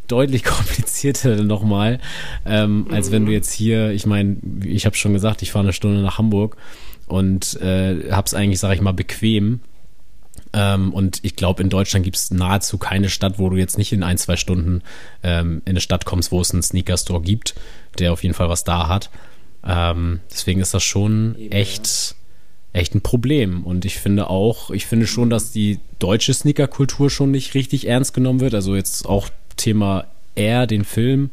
deutlich 0.07 0.43
komplizierter 0.43 1.43
nochmal, 1.43 1.99
ähm, 2.45 2.87
als 2.89 3.11
wenn 3.11 3.23
du 3.23 3.29
mhm. 3.29 3.35
jetzt 3.35 3.51
hier, 3.51 3.91
ich 3.91 4.05
meine, 4.05 4.37
ich 4.65 4.85
habe 4.85 4.95
schon 4.95 5.13
gesagt, 5.13 5.41
ich 5.41 5.51
fahre 5.51 5.65
eine 5.65 5.73
Stunde 5.73 6.01
nach 6.01 6.17
Hamburg 6.17 6.57
und 7.13 7.61
äh, 7.61 8.11
habe 8.11 8.25
es 8.25 8.33
eigentlich, 8.33 8.59
sage 8.59 8.73
ich 8.73 8.81
mal, 8.81 8.91
bequem. 8.91 9.59
Ähm, 10.51 10.91
und 10.91 11.19
ich 11.21 11.35
glaube, 11.35 11.61
in 11.61 11.69
Deutschland 11.69 12.03
gibt 12.03 12.17
es 12.17 12.31
nahezu 12.31 12.79
keine 12.79 13.07
Stadt, 13.09 13.37
wo 13.37 13.51
du 13.51 13.55
jetzt 13.55 13.77
nicht 13.77 13.93
in 13.93 14.01
ein, 14.01 14.17
zwei 14.17 14.35
Stunden 14.35 14.81
ähm, 15.21 15.61
in 15.65 15.73
eine 15.73 15.79
Stadt 15.79 16.05
kommst, 16.05 16.31
wo 16.31 16.41
es 16.41 16.49
einen 16.49 16.63
Sneaker-Store 16.63 17.21
gibt, 17.21 17.53
der 17.99 18.13
auf 18.13 18.23
jeden 18.23 18.33
Fall 18.33 18.49
was 18.49 18.63
da 18.63 18.87
hat. 18.87 19.11
Ähm, 19.63 20.21
deswegen 20.31 20.59
ist 20.59 20.73
das 20.73 20.81
schon 20.81 21.35
echt, 21.51 22.15
echt 22.73 22.95
ein 22.95 23.01
Problem. 23.01 23.63
Und 23.63 23.85
ich 23.85 23.99
finde 23.99 24.31
auch, 24.31 24.71
ich 24.71 24.87
finde 24.87 25.05
schon, 25.05 25.29
dass 25.29 25.51
die 25.51 25.79
deutsche 25.99 26.33
Sneaker-Kultur 26.33 27.11
schon 27.11 27.29
nicht 27.29 27.53
richtig 27.53 27.87
ernst 27.87 28.15
genommen 28.15 28.39
wird. 28.39 28.55
Also 28.55 28.75
jetzt 28.75 29.07
auch 29.07 29.29
Thema 29.55 30.07
Air, 30.33 30.65
den 30.65 30.83
Film 30.83 31.29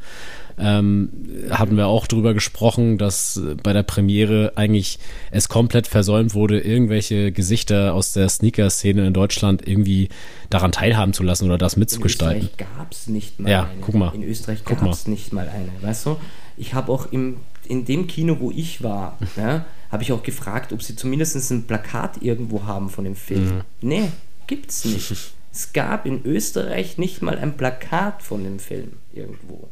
ähm, 0.61 1.11
hatten 1.51 1.77
wir 1.77 1.87
auch 1.87 2.07
drüber 2.07 2.35
gesprochen, 2.35 2.99
dass 2.99 3.41
bei 3.63 3.73
der 3.73 3.83
Premiere 3.83 4.53
eigentlich 4.57 4.99
es 5.31 5.49
komplett 5.49 5.87
versäumt 5.87 6.35
wurde, 6.35 6.61
irgendwelche 6.61 7.33
Gesichter 7.33 7.95
aus 7.95 8.13
der 8.13 8.29
Sneaker-Szene 8.29 9.07
in 9.07 9.15
Deutschland 9.15 9.67
irgendwie 9.67 10.09
daran 10.51 10.73
teilhaben 10.73 11.13
zu 11.13 11.23
lassen 11.23 11.47
oder 11.47 11.59
das 11.59 11.77
mitzugestalten. 11.77 12.43
In 12.43 12.49
Österreich 12.49 12.69
gab 12.77 12.93
es 12.93 13.07
nicht 13.07 13.41
mal 13.41 13.51
ja, 13.51 13.63
eine. 13.65 13.81
guck 13.81 13.95
mal. 13.95 14.15
In 14.15 14.23
Österreich 14.23 14.65
gab 14.65 14.87
es 14.87 15.07
nicht 15.07 15.33
mal 15.33 15.49
eine. 15.49 15.71
Weißt 15.81 16.07
du, 16.07 16.17
ich 16.57 16.75
habe 16.75 16.93
auch 16.93 17.11
im, 17.11 17.39
in 17.67 17.85
dem 17.85 18.07
Kino, 18.07 18.37
wo 18.41 18.51
ich 18.51 18.83
war, 18.83 19.19
ja, 19.37 19.65
habe 19.91 20.03
ich 20.03 20.13
auch 20.13 20.23
gefragt, 20.23 20.73
ob 20.73 20.83
sie 20.83 20.95
zumindest 20.95 21.51
ein 21.51 21.65
Plakat 21.65 22.23
irgendwo 22.23 22.65
haben 22.65 22.91
von 22.91 23.05
dem 23.05 23.17
Film. 23.17 23.45
Mhm. 23.45 23.61
Nee, 23.81 24.09
gibt's 24.47 24.85
nicht. 24.85 25.33
es 25.53 25.73
gab 25.73 26.07
in 26.07 26.25
Österreich 26.25 26.99
nicht 26.99 27.23
mal 27.23 27.39
ein 27.39 27.57
Plakat 27.57 28.23
von 28.23 28.45
dem 28.45 28.59
Film 28.59 28.93
irgendwo. 29.13 29.69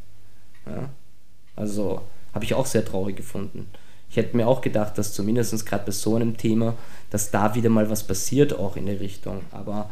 Ja? 0.68 0.88
Also 1.56 2.02
habe 2.34 2.44
ich 2.44 2.54
auch 2.54 2.66
sehr 2.66 2.84
traurig 2.84 3.16
gefunden. 3.16 3.68
Ich 4.10 4.16
hätte 4.16 4.36
mir 4.36 4.46
auch 4.46 4.60
gedacht, 4.60 4.96
dass 4.96 5.12
zumindest 5.12 5.66
gerade 5.66 5.84
bei 5.84 5.92
so 5.92 6.16
einem 6.16 6.36
Thema, 6.36 6.74
dass 7.10 7.30
da 7.30 7.54
wieder 7.54 7.68
mal 7.68 7.90
was 7.90 8.06
passiert, 8.06 8.58
auch 8.58 8.76
in 8.76 8.86
der 8.86 9.00
Richtung. 9.00 9.42
Aber 9.50 9.90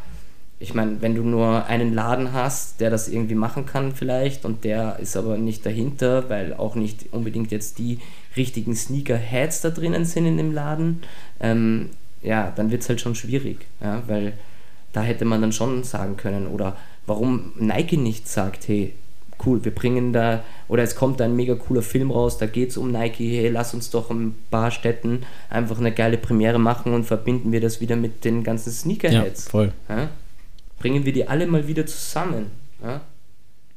ich 0.59 0.73
meine, 0.73 1.01
wenn 1.01 1.13
du 1.13 1.21
nur 1.23 1.65
einen 1.67 1.93
Laden 1.93 2.33
hast, 2.33 2.79
der 2.81 2.89
das 2.89 3.07
irgendwie 3.07 3.35
machen 3.35 3.65
kann 3.67 3.93
vielleicht 3.93 4.43
und 4.43 4.63
der 4.63 4.97
ist 4.99 5.15
aber 5.15 5.37
nicht 5.37 5.65
dahinter, 5.65 6.29
weil 6.29 6.53
auch 6.53 6.73
nicht 6.73 7.13
unbedingt 7.13 7.51
jetzt 7.51 7.77
die 7.77 7.99
richtigen 8.35 8.75
Sneaker-Heads 8.75 9.61
da 9.61 9.69
drinnen 9.69 10.05
sind 10.05 10.25
in 10.25 10.37
dem 10.37 10.51
Laden, 10.51 11.03
ähm, 11.39 11.89
ja, 12.23 12.51
dann 12.55 12.71
wird 12.71 12.81
es 12.81 12.89
halt 12.89 13.01
schon 13.01 13.13
schwierig, 13.13 13.67
ja, 13.81 14.01
weil 14.07 14.33
da 14.93 15.03
hätte 15.03 15.25
man 15.25 15.41
dann 15.41 15.51
schon 15.51 15.83
sagen 15.83 16.17
können 16.17 16.47
oder 16.47 16.75
warum 17.05 17.53
Nike 17.57 17.97
nicht 17.97 18.27
sagt, 18.27 18.67
hey, 18.67 18.95
cool, 19.45 19.63
wir 19.63 19.73
bringen 19.73 20.13
da, 20.13 20.43
oder 20.67 20.83
es 20.83 20.95
kommt 20.95 21.21
ein 21.21 21.35
mega 21.35 21.55
cooler 21.55 21.81
Film 21.81 22.11
raus, 22.11 22.37
da 22.37 22.45
geht 22.45 22.69
es 22.69 22.77
um 22.77 22.91
Nike, 22.91 23.29
hey, 23.29 23.49
lass 23.49 23.73
uns 23.73 23.89
doch 23.89 24.09
ein 24.09 24.35
paar 24.49 24.71
Städten 24.71 25.23
einfach 25.49 25.79
eine 25.79 25.91
geile 25.91 26.17
Premiere 26.17 26.59
machen 26.59 26.93
und 26.93 27.05
verbinden 27.05 27.51
wir 27.51 27.61
das 27.61 27.81
wieder 27.81 27.95
mit 27.95 28.25
den 28.25 28.43
ganzen 28.43 28.71
Sneakerheads. 28.71 29.45
Ja, 29.45 29.51
voll. 29.51 29.73
Ja? 29.89 30.09
Bringen 30.79 31.05
wir 31.05 31.13
die 31.13 31.27
alle 31.27 31.47
mal 31.47 31.67
wieder 31.67 31.85
zusammen. 31.85 32.47
Ja? 32.83 33.01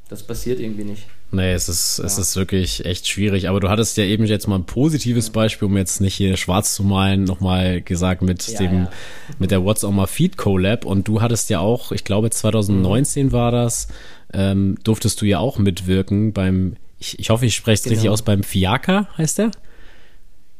Das 0.09 0.25
passiert 0.25 0.59
irgendwie 0.59 0.85
nicht. 0.85 1.07
Nee, 1.33 1.53
es 1.53 1.69
ist, 1.69 1.99
ja. 1.99 2.05
es 2.05 2.19
ist 2.19 2.35
wirklich 2.35 2.85
echt 2.85 3.07
schwierig. 3.07 3.49
Aber 3.49 3.61
du 3.61 3.69
hattest 3.69 3.97
ja 3.97 4.03
eben 4.03 4.25
jetzt 4.25 4.49
mal 4.49 4.57
ein 4.57 4.65
positives 4.65 5.31
Beispiel, 5.31 5.67
um 5.67 5.77
jetzt 5.77 6.01
nicht 6.01 6.15
hier 6.15 6.37
schwarz 6.37 6.75
zu 6.75 6.83
malen, 6.83 7.23
nochmal 7.23 7.81
gesagt 7.81 8.23
mit 8.23 8.45
ja, 8.49 8.59
dem, 8.59 8.75
ja. 8.75 8.91
mit 9.39 9.53
der 9.53 9.65
What's 9.65 9.85
on 9.85 9.95
my 9.95 10.09
Feed 10.09 10.37
Collab. 10.37 10.85
Und 10.85 11.07
du 11.07 11.23
hattest 11.23 11.49
ja 11.51 11.61
auch, 11.61 11.93
ich 11.93 12.03
glaube 12.03 12.31
2019 12.31 13.27
mhm. 13.27 13.33
war 13.33 13.53
das, 13.53 13.87
ähm, 14.33 14.77
durftest 14.85 15.21
du 15.21 15.27
ja 15.27 15.39
auch 15.39 15.59
mitwirken 15.59 16.33
beim, 16.33 16.77
ich, 16.99 17.19
ich 17.19 17.31
hoffe, 17.31 17.47
ich 17.47 17.55
spreche 17.55 17.75
es 17.75 17.83
genau. 17.85 17.95
richtig 17.95 18.11
aus, 18.11 18.23
beim 18.23 18.43
Fiaker 18.43 19.09
heißt 19.17 19.39
der? 19.39 19.51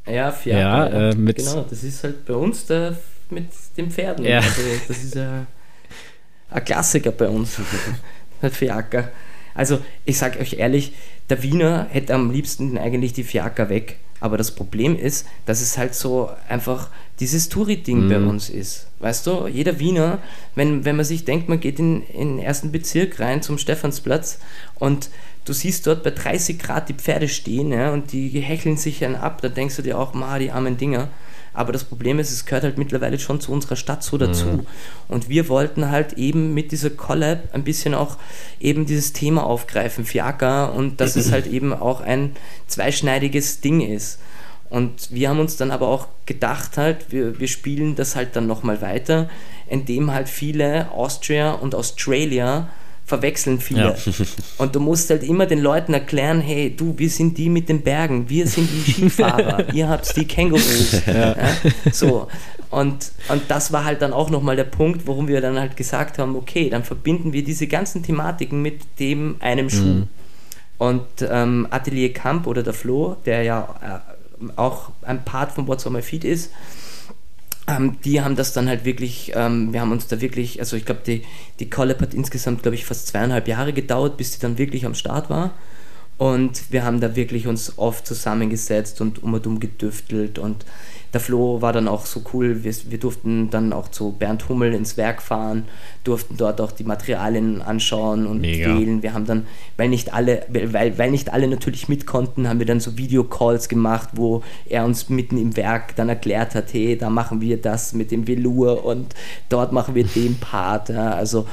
Ja, 0.07 0.33
Fiaker. 0.33 0.61
Ja, 0.61 0.87
äh, 1.11 1.15
mit 1.15 1.37
genau, 1.37 1.67
das 1.69 1.85
ist 1.85 2.03
halt 2.03 2.25
bei 2.25 2.35
uns 2.35 2.67
der 2.67 2.97
mit 3.31 3.47
den 3.77 3.91
Pferden. 3.91 4.25
Ja. 4.25 4.39
Also 4.39 4.63
das 4.89 5.05
ist 5.05 5.15
ja 5.15 5.47
ein 6.51 6.65
Klassiker 6.65 7.13
bei 7.13 7.29
uns. 7.29 7.59
der 8.43 8.51
Fiaker. 8.51 9.11
Also, 9.55 9.81
ich 10.05 10.19
sage 10.19 10.39
euch 10.39 10.55
ehrlich, 10.55 10.93
der 11.29 11.43
Wiener 11.43 11.87
hätte 11.91 12.15
am 12.15 12.31
liebsten 12.31 12.79
eigentlich 12.79 13.13
die 13.13 13.25
Fiaker 13.25 13.69
weg. 13.69 13.99
Aber 14.21 14.37
das 14.37 14.55
Problem 14.55 14.97
ist, 14.97 15.27
dass 15.47 15.61
es 15.61 15.79
halt 15.79 15.95
so 15.95 16.31
einfach 16.49 16.89
dieses 17.19 17.49
Touri-Ding 17.49 18.07
mm. 18.07 18.09
bei 18.09 18.19
mhm. 18.19 18.29
uns 18.29 18.51
ist. 18.51 18.87
Weißt 19.01 19.27
du, 19.27 19.47
jeder 19.47 19.79
Wiener, 19.79 20.19
wenn, 20.55 20.85
wenn 20.85 20.97
man 20.97 21.05
sich 21.05 21.25
denkt, 21.25 21.49
man 21.49 21.61
geht 21.61 21.79
in, 21.79 22.03
in 22.09 22.37
den 22.37 22.39
ersten 22.39 22.71
Bezirk 22.71 23.19
rein 23.19 23.43
zum 23.43 23.59
Stephansplatz 23.59 24.39
und 24.75 25.11
du 25.45 25.53
siehst 25.53 25.87
dort 25.87 26.03
bei 26.03 26.11
30 26.11 26.59
Grad 26.59 26.89
die 26.89 26.95
Pferde 26.95 27.29
stehen 27.29 27.73
ja, 27.73 27.93
und 27.93 28.13
die 28.13 28.29
hecheln 28.41 28.77
sich 28.77 28.99
dann 28.99 29.17
ab, 29.17 29.41
da 29.41 29.49
denkst 29.49 29.77
du 29.77 29.83
dir 29.83 29.99
auch, 29.99 30.15
ma, 30.15 30.39
die 30.39 30.51
armen 30.51 30.77
Dinger. 30.77 31.09
Aber 31.53 31.73
das 31.73 31.85
Problem 31.85 32.19
ist, 32.19 32.31
es 32.31 32.47
gehört 32.47 32.65
halt 32.65 32.79
mittlerweile 32.79 33.19
schon 33.19 33.41
zu 33.41 33.53
unserer 33.53 33.77
Stadt 33.77 34.03
so 34.03 34.19
dazu. 34.19 34.47
Mhm. 34.47 34.67
Und 35.09 35.29
wir 35.29 35.49
wollten 35.49 35.91
halt 35.91 36.15
eben 36.15 36.55
mit 36.55 36.73
dieser 36.73 36.91
Collab 36.91 37.41
ein 37.53 37.65
bisschen 37.65 37.95
auch 37.95 38.17
eben 38.61 38.87
dieses 38.87 39.13
Thema 39.13 39.45
aufgreifen, 39.45 40.05
Fiaker, 40.05 40.73
und 40.73 41.01
dass 41.01 41.17
es 41.17 41.33
halt 41.33 41.47
eben 41.51 41.73
auch 41.73 42.01
ein 42.01 42.37
zweischneidiges 42.69 43.61
Ding 43.61 43.81
ist. 43.81 44.21
Und 44.71 45.11
wir 45.11 45.29
haben 45.29 45.41
uns 45.41 45.57
dann 45.57 45.73
aber 45.73 45.89
auch 45.89 46.07
gedacht 46.27 46.77
halt, 46.77 47.11
wir, 47.11 47.41
wir 47.41 47.49
spielen 47.49 47.97
das 47.97 48.15
halt 48.15 48.37
dann 48.37 48.47
nochmal 48.47 48.81
weiter, 48.81 49.29
indem 49.69 50.13
halt 50.13 50.29
viele 50.29 50.93
Austria 50.93 51.53
und 51.53 51.75
Australia 51.75 52.69
verwechseln 53.11 53.61
viele. 53.61 53.81
Ja. 53.81 54.13
Und 54.59 54.75
du 54.75 54.81
musst 54.81 55.11
halt 55.11 55.23
immer 55.23 55.47
den 55.47 55.59
Leuten 55.59 55.93
erklären, 55.93 56.41
hey, 56.41 56.75
du, 56.75 56.95
wir 56.97 57.11
sind 57.11 57.37
die 57.37 57.51
mit 57.51 57.69
den 57.69 57.83
Bergen, 57.83 58.31
wir 58.31 58.47
sind 58.47 58.69
die 58.71 58.93
Skifahrer, 58.93 59.75
ihr 59.75 59.89
habt 59.89 60.17
die 60.17 60.27
Kängurus. 60.27 61.03
Ja. 61.07 61.37
Ja, 61.37 61.37
so. 61.93 62.29
Und, 62.71 63.11
und 63.29 63.43
das 63.49 63.73
war 63.73 63.85
halt 63.85 64.01
dann 64.01 64.13
auch 64.13 64.31
nochmal 64.31 64.55
der 64.55 64.65
Punkt, 64.65 65.07
warum 65.07 65.27
wir 65.27 65.41
dann 65.41 65.59
halt 65.59 65.77
gesagt 65.77 66.19
haben, 66.19 66.37
okay, 66.37 66.71
dann 66.71 66.85
verbinden 66.85 67.33
wir 67.33 67.43
diese 67.43 67.67
ganzen 67.67 68.05
Thematiken 68.05 68.63
mit 68.63 69.01
dem 69.01 69.37
einem 69.41 69.69
Schuh. 69.69 69.83
Mhm. 69.83 70.09
Und 70.79 71.05
ähm, 71.29 71.67
Atelier 71.71 72.13
Camp 72.13 72.47
oder 72.47 72.63
der 72.63 72.73
Flo, 72.73 73.17
der 73.27 73.43
ja 73.43 74.03
äh, 74.41 74.47
auch 74.57 74.91
ein 75.03 75.25
Part 75.25 75.53
von 75.53 75.67
What's 75.67 75.85
on 75.85 75.93
My 75.93 76.01
Feet 76.01 76.25
ist, 76.25 76.53
ähm, 77.77 77.97
die 78.05 78.21
haben 78.21 78.37
das 78.37 78.53
dann 78.53 78.69
halt 78.69 78.85
wirklich, 78.85 79.33
ähm, 79.35 79.73
wir 79.73 79.81
haben 79.81 79.93
uns 79.93 80.07
da 80.07 80.21
wirklich, 80.21 80.61
also 80.61 80.77
ich 80.77 80.85
glaube, 80.85 81.03
die, 81.07 81.23
die 81.59 81.71
Collab 81.71 82.01
hat 82.01 82.15
insgesamt, 82.15 82.63
glaube 82.63 82.75
ich, 82.75 82.85
fast 82.85 83.09
zweieinhalb 83.09 83.49
Jahre 83.49 83.73
gedauert, 83.73 84.17
bis 84.17 84.33
sie 84.33 84.41
dann 84.41 84.59
wirklich 84.59 84.87
am 84.87 84.95
Start 84.95 85.31
war. 85.31 85.53
Und 86.19 86.71
wir 86.71 86.85
haben 86.85 87.01
da 87.01 87.17
wirklich 87.17 87.47
uns 87.47 87.79
oft 87.79 88.07
zusammengesetzt 88.07 89.01
und 89.01 89.23
um 89.23 89.33
und 89.33 89.47
um 89.47 89.59
gedüftelt 89.59 90.39
und 90.39 90.67
der 91.13 91.21
Flo 91.21 91.61
war 91.61 91.73
dann 91.73 91.89
auch 91.89 92.07
so 92.07 92.23
cool, 92.33 92.63
wir, 92.63 92.73
wir 92.89 92.99
durften 92.99 93.51
dann 93.51 93.73
auch 93.73 93.89
zu 93.89 94.13
Bernd 94.13 94.49
Hummel 94.49 94.75
ins 94.75 94.97
Werk 94.97 95.21
fahren, 95.21 95.65
durften 96.05 96.37
dort 96.37 96.61
auch 96.61 96.71
die 96.71 96.85
Materialien 96.85 97.63
anschauen 97.63 98.27
und 98.27 98.41
Mega. 98.41 98.75
wählen. 98.75 99.03
Wir 99.03 99.13
haben 99.13 99.27
dann, 99.27 99.47
weil 99.77 99.89
nicht 99.89 100.15
alle, 100.15 100.47
weil, 100.49 100.99
weil 100.99 101.11
nicht 101.11 101.33
alle 101.33 101.49
natürlich 101.49 101.89
mit 101.89 102.07
konnten, 102.07 102.49
haben 102.49 102.61
wir 102.61 102.67
dann 102.67 102.81
so 102.81 102.97
Videocalls 102.97 103.69
gemacht, 103.69 104.11
wo 104.13 104.43
er 104.67 104.85
uns 104.85 105.09
mitten 105.09 105.37
im 105.37 105.57
Werk 105.57 105.97
dann 105.97 106.09
erklärt 106.09 106.55
hat, 106.55 106.73
hey, 106.73 106.97
da 106.97 107.11
machen 107.11 107.41
wir 107.41 107.61
das 107.61 107.93
mit 107.93 108.13
dem 108.13 108.29
Velour 108.29 108.85
und 108.85 109.15
dort 109.49 109.73
machen 109.73 109.95
wir 109.95 110.05
den 110.05 110.39
Part. 110.39 110.91
Ja. 110.91 111.11
Also 111.11 111.47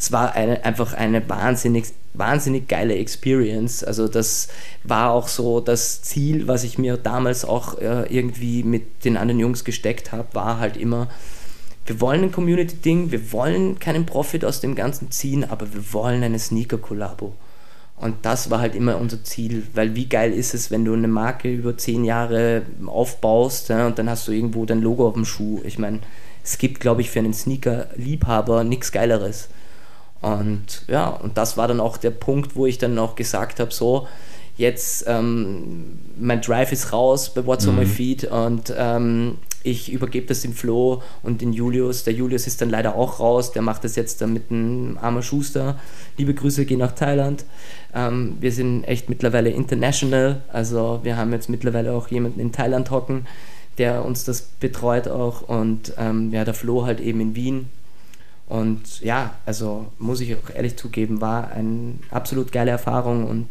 es 0.00 0.12
war 0.12 0.32
eine, 0.32 0.64
einfach 0.64 0.94
eine 0.94 1.28
wahnsinnig, 1.28 1.84
wahnsinnig 2.14 2.68
geile 2.68 2.94
Experience. 2.94 3.84
Also 3.84 4.08
das 4.08 4.48
war 4.82 5.10
auch 5.10 5.28
so 5.28 5.60
das 5.60 6.00
Ziel, 6.00 6.48
was 6.48 6.64
ich 6.64 6.78
mir 6.78 6.96
damals 6.96 7.44
auch 7.44 7.78
äh, 7.78 8.06
irgendwie 8.08 8.62
mit 8.62 9.04
den 9.04 9.18
anderen 9.18 9.38
Jungs 9.38 9.62
gesteckt 9.62 10.10
habe, 10.10 10.26
war 10.32 10.58
halt 10.58 10.78
immer, 10.78 11.08
wir 11.84 12.00
wollen 12.00 12.22
ein 12.22 12.32
Community-Ding, 12.32 13.10
wir 13.10 13.30
wollen 13.32 13.78
keinen 13.78 14.06
Profit 14.06 14.46
aus 14.46 14.62
dem 14.62 14.74
Ganzen 14.74 15.10
ziehen, 15.10 15.44
aber 15.44 15.70
wir 15.74 15.92
wollen 15.92 16.22
eine 16.22 16.38
Sneaker-Kollabo. 16.38 17.34
Und 17.96 18.16
das 18.22 18.48
war 18.48 18.60
halt 18.60 18.74
immer 18.74 18.96
unser 18.96 19.22
Ziel, 19.22 19.66
weil 19.74 19.94
wie 19.94 20.08
geil 20.08 20.32
ist 20.32 20.54
es, 20.54 20.70
wenn 20.70 20.86
du 20.86 20.94
eine 20.94 21.08
Marke 21.08 21.52
über 21.52 21.76
zehn 21.76 22.06
Jahre 22.06 22.62
aufbaust 22.86 23.68
ja, 23.68 23.86
und 23.86 23.98
dann 23.98 24.08
hast 24.08 24.26
du 24.26 24.32
irgendwo 24.32 24.64
dein 24.64 24.80
Logo 24.80 25.06
auf 25.06 25.14
dem 25.14 25.26
Schuh. 25.26 25.60
Ich 25.64 25.78
meine, 25.78 25.98
es 26.42 26.56
gibt, 26.56 26.80
glaube 26.80 27.02
ich, 27.02 27.10
für 27.10 27.18
einen 27.18 27.34
Sneaker-Liebhaber 27.34 28.64
nichts 28.64 28.92
Geileres. 28.92 29.50
Und 30.20 30.82
ja, 30.86 31.08
und 31.08 31.38
das 31.38 31.56
war 31.56 31.68
dann 31.68 31.80
auch 31.80 31.96
der 31.96 32.10
Punkt, 32.10 32.56
wo 32.56 32.66
ich 32.66 32.78
dann 32.78 32.98
auch 32.98 33.14
gesagt 33.14 33.60
habe, 33.60 33.72
so, 33.72 34.06
jetzt 34.56 35.04
ähm, 35.08 35.98
mein 36.18 36.42
Drive 36.42 36.72
ist 36.72 36.92
raus 36.92 37.32
bei 37.32 37.46
What's 37.46 37.64
mhm. 37.64 37.70
on 37.70 37.76
my 37.78 37.84
mhm. 37.84 37.88
feed 37.88 38.24
und 38.24 38.74
ähm, 38.76 39.38
ich 39.62 39.92
übergebe 39.92 40.26
das 40.26 40.40
den 40.40 40.54
Flo 40.54 41.02
und 41.22 41.40
den 41.40 41.52
Julius. 41.52 42.04
Der 42.04 42.14
Julius 42.14 42.46
ist 42.46 42.60
dann 42.60 42.70
leider 42.70 42.94
auch 42.94 43.20
raus, 43.20 43.52
der 43.52 43.62
macht 43.62 43.84
das 43.84 43.96
jetzt 43.96 44.20
dann 44.20 44.32
mit 44.32 44.50
einem 44.50 44.98
armer 45.00 45.22
Schuster. 45.22 45.78
Liebe 46.16 46.34
Grüße 46.34 46.64
gehen 46.64 46.78
nach 46.78 46.92
Thailand. 46.92 47.44
Ähm, 47.94 48.36
wir 48.40 48.52
sind 48.52 48.84
echt 48.84 49.08
mittlerweile 49.08 49.50
international, 49.50 50.42
also 50.52 51.00
wir 51.02 51.16
haben 51.16 51.32
jetzt 51.32 51.48
mittlerweile 51.48 51.92
auch 51.92 52.08
jemanden 52.08 52.40
in 52.40 52.52
Thailand 52.52 52.90
hocken, 52.90 53.26
der 53.78 54.04
uns 54.04 54.24
das 54.24 54.42
betreut 54.42 55.08
auch 55.08 55.42
und 55.42 55.94
ähm, 55.98 56.32
ja, 56.32 56.44
der 56.44 56.54
Flo 56.54 56.84
halt 56.84 57.00
eben 57.00 57.20
in 57.20 57.34
Wien 57.34 57.68
und 58.50 59.00
ja, 59.00 59.34
also 59.46 59.86
muss 60.00 60.20
ich 60.20 60.34
auch 60.34 60.52
ehrlich 60.52 60.76
zugeben, 60.76 61.20
war 61.20 61.52
eine 61.52 61.94
absolut 62.10 62.50
geile 62.50 62.72
Erfahrung 62.72 63.24
und 63.28 63.46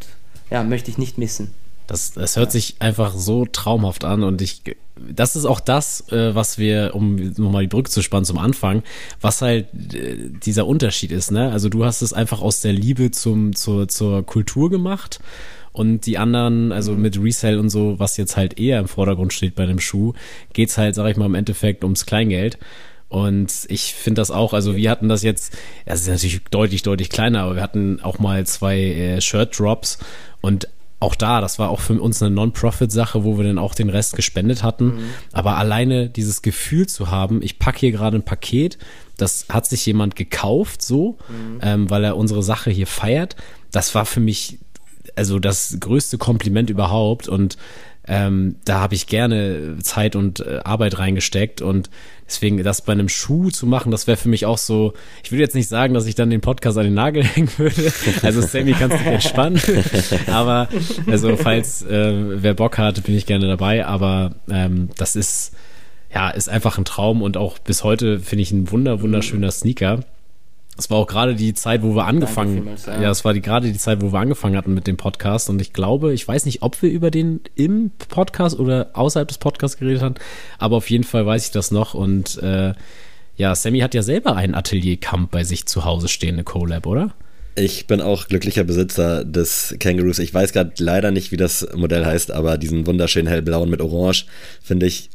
ja, 0.51 0.61
möchte 0.61 0.91
ich 0.91 0.97
nicht 0.97 1.17
missen. 1.17 1.53
Das, 1.87 2.11
das 2.11 2.35
hört 2.35 2.51
sich 2.51 2.75
einfach 2.79 3.13
so 3.15 3.45
traumhaft 3.45 4.03
an 4.03 4.23
und 4.23 4.41
ich, 4.41 4.61
das 4.97 5.37
ist 5.37 5.45
auch 5.45 5.61
das, 5.61 6.11
äh, 6.11 6.35
was 6.35 6.57
wir, 6.57 6.91
um 6.95 7.15
nochmal 7.15 7.61
die 7.61 7.69
Brücke 7.69 7.89
zu 7.89 8.01
spannen 8.01 8.25
zum 8.25 8.37
Anfang, 8.37 8.83
was 9.21 9.41
halt 9.41 9.67
äh, 9.93 10.17
dieser 10.43 10.67
Unterschied 10.67 11.13
ist, 11.13 11.31
ne? 11.31 11.49
Also 11.49 11.69
du 11.69 11.85
hast 11.85 12.01
es 12.01 12.11
einfach 12.11 12.41
aus 12.41 12.59
der 12.59 12.73
Liebe 12.73 13.09
zum, 13.11 13.55
zur, 13.55 13.87
zur 13.87 14.25
Kultur 14.25 14.69
gemacht 14.69 15.21
und 15.71 16.05
die 16.07 16.17
anderen, 16.17 16.73
also 16.73 16.91
mhm. 16.91 17.01
mit 17.03 17.23
Resell 17.23 17.57
und 17.57 17.69
so, 17.69 17.99
was 17.99 18.17
jetzt 18.17 18.35
halt 18.35 18.59
eher 18.59 18.81
im 18.81 18.89
Vordergrund 18.89 19.31
steht 19.31 19.55
bei 19.55 19.63
einem 19.63 19.79
Schuh, 19.79 20.11
geht's 20.51 20.77
halt, 20.77 20.93
sag 20.93 21.09
ich 21.09 21.15
mal, 21.15 21.25
im 21.25 21.35
Endeffekt 21.35 21.85
ums 21.85 22.05
Kleingeld. 22.05 22.57
Und 23.09 23.51
ich 23.69 23.95
finde 23.95 24.21
das 24.21 24.29
auch, 24.29 24.53
also 24.53 24.75
wir 24.75 24.89
hatten 24.91 25.09
das 25.09 25.23
jetzt, 25.23 25.57
das 25.85 26.01
ist 26.01 26.07
natürlich 26.07 26.41
deutlich, 26.51 26.83
deutlich 26.83 27.09
kleiner, 27.09 27.41
aber 27.41 27.55
wir 27.55 27.63
hatten 27.63 27.99
auch 28.01 28.19
mal 28.19 28.45
zwei 28.45 28.77
äh, 28.79 29.21
Shirt-Drops 29.21 29.97
und 30.41 30.67
auch 30.99 31.15
da, 31.15 31.41
das 31.41 31.59
war 31.59 31.69
auch 31.69 31.79
für 31.79 31.99
uns 31.99 32.21
eine 32.21 32.35
Non-Profit-Sache, 32.35 33.23
wo 33.23 33.37
wir 33.37 33.45
dann 33.45 33.57
auch 33.57 33.73
den 33.73 33.89
Rest 33.89 34.15
gespendet 34.15 34.63
hatten. 34.63 34.85
Mhm. 34.85 35.09
Aber 35.31 35.57
alleine 35.57 36.09
dieses 36.09 36.41
Gefühl 36.41 36.87
zu 36.87 37.09
haben, 37.09 37.41
ich 37.41 37.57
packe 37.57 37.79
hier 37.79 37.91
gerade 37.91 38.17
ein 38.17 38.23
Paket, 38.23 38.77
das 39.15 39.45
hat 39.49 39.65
sich 39.65 39.85
jemand 39.85 40.15
gekauft, 40.15 40.81
so, 40.81 41.17
mhm. 41.29 41.59
ähm, 41.61 41.89
weil 41.89 42.03
er 42.03 42.17
unsere 42.17 42.43
Sache 42.43 42.69
hier 42.69 42.87
feiert. 42.87 43.37
Das 43.71 43.95
war 43.95 44.05
für 44.05 44.19
mich 44.19 44.59
also 45.15 45.39
das 45.39 45.77
größte 45.79 46.17
Kompliment 46.17 46.69
überhaupt 46.69 47.27
und 47.27 47.57
ähm, 48.07 48.55
da 48.65 48.79
habe 48.79 48.95
ich 48.95 49.07
gerne 49.07 49.77
Zeit 49.81 50.15
und 50.15 50.39
äh, 50.39 50.61
Arbeit 50.63 50.97
reingesteckt 50.97 51.61
und 51.61 51.89
deswegen 52.29 52.63
das 52.63 52.81
bei 52.81 52.93
einem 52.93 53.09
Schuh 53.09 53.49
zu 53.49 53.65
machen, 53.65 53.91
das 53.91 54.07
wäre 54.07 54.17
für 54.17 54.29
mich 54.29 54.45
auch 54.45 54.57
so, 54.57 54.93
ich 55.23 55.31
würde 55.31 55.41
jetzt 55.41 55.55
nicht 55.55 55.67
sagen, 55.67 55.93
dass 55.93 56.05
ich 56.05 56.15
dann 56.15 56.29
den 56.29 56.41
Podcast 56.41 56.77
an 56.77 56.85
den 56.85 56.93
Nagel 56.93 57.23
hängen 57.25 57.49
würde, 57.57 57.91
also 58.21 58.41
Sammy 58.41 58.73
kannst 58.73 58.99
dich 58.99 59.07
entspannen, 59.07 59.59
aber 60.27 60.69
also 61.07 61.35
falls 61.35 61.81
äh, 61.83 62.41
wer 62.43 62.53
Bock 62.53 62.77
hat, 62.77 63.03
bin 63.03 63.15
ich 63.15 63.25
gerne 63.25 63.47
dabei, 63.47 63.85
aber 63.85 64.35
ähm, 64.49 64.89
das 64.97 65.15
ist 65.15 65.53
ja, 66.13 66.29
ist 66.29 66.49
einfach 66.49 66.77
ein 66.77 66.85
Traum 66.85 67.21
und 67.21 67.37
auch 67.37 67.59
bis 67.59 67.83
heute 67.83 68.19
finde 68.19 68.41
ich 68.41 68.51
ein 68.51 68.71
wunder, 68.71 69.01
wunderschöner 69.01 69.51
Sneaker. 69.51 69.99
Es 70.79 70.89
war 70.89 70.97
auch 70.97 71.07
gerade 71.07 71.35
die 71.35 71.53
Zeit, 71.53 71.83
wo 71.83 71.93
wir 71.93 72.05
angefangen, 72.05 72.53
vielmals, 72.53 72.85
ja. 72.85 73.01
ja, 73.01 73.11
es 73.11 73.25
war 73.25 73.33
die, 73.33 73.41
gerade 73.41 73.69
die 73.69 73.77
Zeit, 73.77 74.01
wo 74.01 74.13
wir 74.13 74.19
angefangen 74.19 74.55
hatten 74.55 74.73
mit 74.73 74.87
dem 74.87 74.95
Podcast. 74.95 75.49
Und 75.49 75.61
ich 75.61 75.73
glaube, 75.73 76.13
ich 76.13 76.25
weiß 76.25 76.45
nicht, 76.45 76.61
ob 76.61 76.81
wir 76.81 76.89
über 76.89 77.11
den 77.11 77.41
im 77.55 77.91
Podcast 78.07 78.57
oder 78.57 78.89
außerhalb 78.93 79.27
des 79.27 79.39
Podcasts 79.39 79.77
geredet 79.77 80.01
haben, 80.01 80.15
aber 80.57 80.77
auf 80.77 80.89
jeden 80.89 81.03
Fall 81.03 81.25
weiß 81.25 81.47
ich 81.47 81.51
das 81.51 81.71
noch. 81.71 81.95
Und 81.95 82.41
äh, 82.41 82.73
ja, 83.35 83.55
Sammy 83.55 83.79
hat 83.79 83.93
ja 83.93 84.03
selber 84.03 84.37
einen 84.37 84.55
Atelier-Camp 84.55 85.31
bei 85.31 85.43
sich 85.43 85.65
zu 85.65 85.83
Hause 85.83 86.07
stehen, 86.07 86.35
eine 86.35 86.45
Collab, 86.45 86.85
oder? 86.85 87.13
Ich 87.55 87.87
bin 87.87 87.99
auch 87.99 88.27
glücklicher 88.27 88.63
Besitzer 88.63 89.25
des 89.25 89.75
Kangaroos. 89.79 90.19
Ich 90.19 90.33
weiß 90.33 90.53
gerade 90.53 90.71
leider 90.77 91.11
nicht, 91.11 91.33
wie 91.33 91.37
das 91.37 91.67
Modell 91.75 92.05
heißt, 92.05 92.31
aber 92.31 92.57
diesen 92.57 92.87
wunderschönen 92.87 93.27
hellblauen 93.27 93.69
mit 93.69 93.81
Orange 93.81 94.27
finde 94.61 94.85
ich 94.85 95.09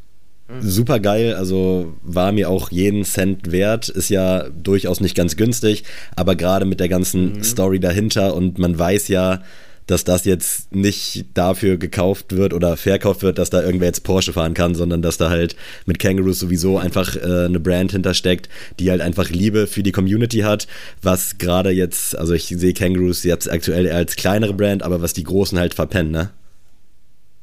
super 0.61 1.01
geil, 1.01 1.35
also 1.35 1.95
war 2.03 2.33
mir 2.33 2.51
auch 2.51 2.71
jeden 2.71 3.05
Cent 3.05 3.51
wert, 3.51 3.89
ist 3.89 4.11
ja 4.11 4.49
durchaus 4.51 5.01
nicht 5.01 5.17
ganz 5.17 5.37
günstig, 5.37 5.85
aber 6.17 6.37
gerade 6.37 6.65
mit 6.67 6.81
der 6.81 6.89
ganzen 6.89 7.35
mhm. 7.35 7.45
Story 7.45 7.81
dahinter 7.81 8.35
und 8.35 8.59
man 8.59 8.79
weiß 8.79 9.09
ja, 9.09 9.43
dass 9.87 10.05
das 10.05 10.25
jetzt 10.25 10.75
nicht 10.75 11.27
dafür 11.35 11.77
gekauft 11.77 12.35
wird 12.35 12.55
oder 12.55 12.77
verkauft 12.77 13.23
wird, 13.23 13.39
dass 13.39 13.51
da 13.51 13.63
irgendwer 13.63 13.89
jetzt 13.89 14.03
Porsche 14.03 14.33
fahren 14.33 14.55
kann, 14.55 14.75
sondern 14.75 15.03
dass 15.03 15.19
da 15.19 15.29
halt 15.29 15.57
mit 15.85 15.99
Kangaroos 15.99 16.39
sowieso 16.39 16.79
einfach 16.79 17.17
äh, 17.17 17.45
eine 17.45 17.61
Brand 17.61 17.93
hintersteckt, 17.93 18.49
die 18.79 18.91
halt 18.91 19.03
einfach 19.03 19.29
Liebe 19.29 19.67
für 19.67 19.83
die 19.83 19.93
Community 19.93 20.39
hat, 20.39 20.67
was 21.03 21.37
gerade 21.39 21.71
jetzt, 21.71 22.17
also 22.17 22.33
ich 22.33 22.47
sehe 22.47 22.73
Kangaroos 22.73 23.25
jetzt 23.25 23.51
aktuell 23.51 23.87
eher 23.87 23.97
als 23.97 24.17
kleinere 24.17 24.55
Brand, 24.55 24.83
aber 24.83 25.03
was 25.03 25.13
die 25.13 25.25
Großen 25.25 25.59
halt 25.59 25.75
verpennen, 25.75 26.13
ne? 26.13 26.31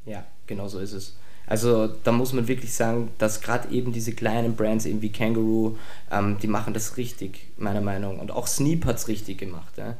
Ja, 0.04 0.24
genau 0.46 0.66
so 0.66 0.80
ist 0.80 0.92
es. 0.94 1.14
Also 1.52 1.86
da 1.86 2.12
muss 2.12 2.32
man 2.32 2.48
wirklich 2.48 2.72
sagen, 2.72 3.10
dass 3.18 3.42
gerade 3.42 3.70
eben 3.70 3.92
diese 3.92 4.12
kleinen 4.12 4.56
Brands 4.56 4.86
eben 4.86 5.02
wie 5.02 5.12
Kangaroo, 5.12 5.76
ähm, 6.10 6.38
die 6.40 6.46
machen 6.46 6.72
das 6.72 6.96
richtig, 6.96 7.46
meiner 7.58 7.82
Meinung 7.82 8.14
nach. 8.14 8.22
Und 8.22 8.30
auch 8.30 8.46
Sneap 8.46 8.86
hat 8.86 8.96
es 8.96 9.06
richtig 9.06 9.36
gemacht. 9.36 9.76
Ja? 9.76 9.96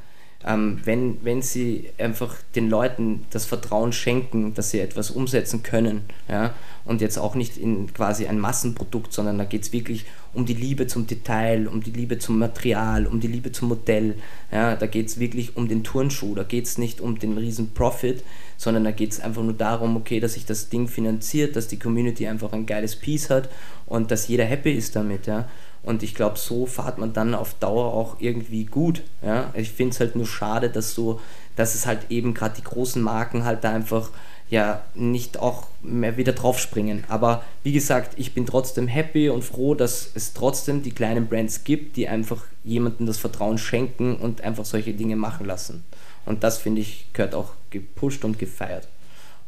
Ähm, 0.47 0.81
wenn, 0.85 1.23
wenn 1.23 1.43
sie 1.43 1.91
einfach 1.99 2.37
den 2.55 2.71
Leuten 2.71 3.27
das 3.29 3.45
Vertrauen 3.45 3.93
schenken, 3.93 4.55
dass 4.55 4.71
sie 4.71 4.81
etwas 4.81 5.11
umsetzen 5.11 5.63
können 5.63 6.05
ja? 6.27 6.55
und 6.87 7.03
jetzt 7.03 7.19
auch 7.19 7.35
nicht 7.35 7.59
in 7.59 7.93
quasi 7.93 8.27
ein 8.27 8.41
Massenprodukt, 8.41 9.13
sondern 9.13 9.37
da 9.37 9.45
geht 9.45 9.65
es 9.65 9.75
wirklich 9.75 10.07
um 10.33 10.47
die 10.47 10.55
Liebe 10.55 10.87
zum 10.87 11.07
Detail, 11.07 11.69
um 11.69 11.83
die 11.83 11.91
Liebe 11.91 12.19
zum 12.19 12.39
Material, 12.39 13.07
um 13.07 13.21
die 13.21 13.29
Liebe 13.29 13.53
zum 13.53 13.69
Modell. 13.69 14.15
Ja? 14.51 14.75
Da 14.75 14.87
geht 14.87 15.09
es 15.09 15.21
wirklich 15.21 15.55
um 15.55 15.69
den 15.69 15.85
Turnschuh, 15.85 16.35
da 16.35 16.45
geht 16.45 16.65
es 16.65 16.79
nicht 16.79 17.03
um 17.03 17.19
den 17.19 17.37
riesen 17.37 17.75
Profit, 17.75 18.25
sondern 18.63 18.85
da 18.85 18.93
geht 18.93 19.11
es 19.11 19.19
einfach 19.19 19.43
nur 19.43 19.55
darum, 19.55 19.97
okay, 19.97 20.21
dass 20.21 20.35
sich 20.35 20.47
das 20.47 20.69
Ding 20.69 20.87
finanziert, 20.87 21.57
dass 21.57 21.67
die 21.67 21.81
Community 21.81 22.29
einfach 22.29 22.53
ein 22.53 22.65
geiles 22.65 22.95
Piece 22.95 23.29
hat 23.29 23.49
und 23.87 24.13
dass 24.13 24.29
jeder 24.29 24.45
happy 24.45 24.71
ist 24.71 24.95
damit, 24.95 25.27
ja. 25.27 25.49
Und 25.83 26.05
ich 26.05 26.15
glaube, 26.15 26.39
so 26.39 26.67
fahrt 26.67 26.99
man 26.99 27.13
dann 27.13 27.35
auf 27.35 27.55
Dauer 27.55 27.93
auch 27.93 28.21
irgendwie 28.21 28.67
gut. 28.67 29.03
Ja? 29.21 29.51
Ich 29.55 29.73
finde 29.73 29.93
es 29.93 29.99
halt 29.99 30.15
nur 30.15 30.27
schade, 30.27 30.71
dass 30.71 30.95
so, 30.95 31.21
dass 31.57 31.75
es 31.75 31.87
halt 31.87 32.09
eben 32.09 32.35
gerade 32.35 32.55
die 32.57 32.63
großen 32.63 33.03
Marken 33.03 33.45
halt 33.45 33.65
da 33.65 33.73
einfach 33.73 34.11
ja 34.49 34.83
nicht 34.95 35.41
auch 35.41 35.67
mehr 35.83 36.17
wieder 36.17 36.35
draufspringen. 36.35 37.03
Aber 37.09 37.43
wie 37.65 37.73
gesagt, 37.73 38.13
ich 38.17 38.33
bin 38.33 38.47
trotzdem 38.47 38.87
happy 38.87 39.29
und 39.29 39.43
froh, 39.43 39.75
dass 39.75 40.11
es 40.15 40.35
trotzdem 40.35 40.85
die 40.85 40.93
kleinen 40.93 41.27
Brands 41.27 41.65
gibt, 41.65 41.97
die 41.97 42.07
einfach 42.07 42.45
jemandem 42.63 43.07
das 43.07 43.19
Vertrauen 43.19 43.59
schenken 43.59 44.15
und 44.15 44.43
einfach 44.43 44.65
solche 44.65 44.93
Dinge 44.93 45.17
machen 45.17 45.47
lassen. 45.47 45.83
Und 46.25 46.45
das 46.45 46.59
finde 46.59 46.81
ich 46.81 47.07
gehört 47.13 47.35
auch 47.35 47.53
gepusht 47.71 48.25
und 48.25 48.39
gefeiert. 48.39 48.89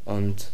Und 0.03 0.51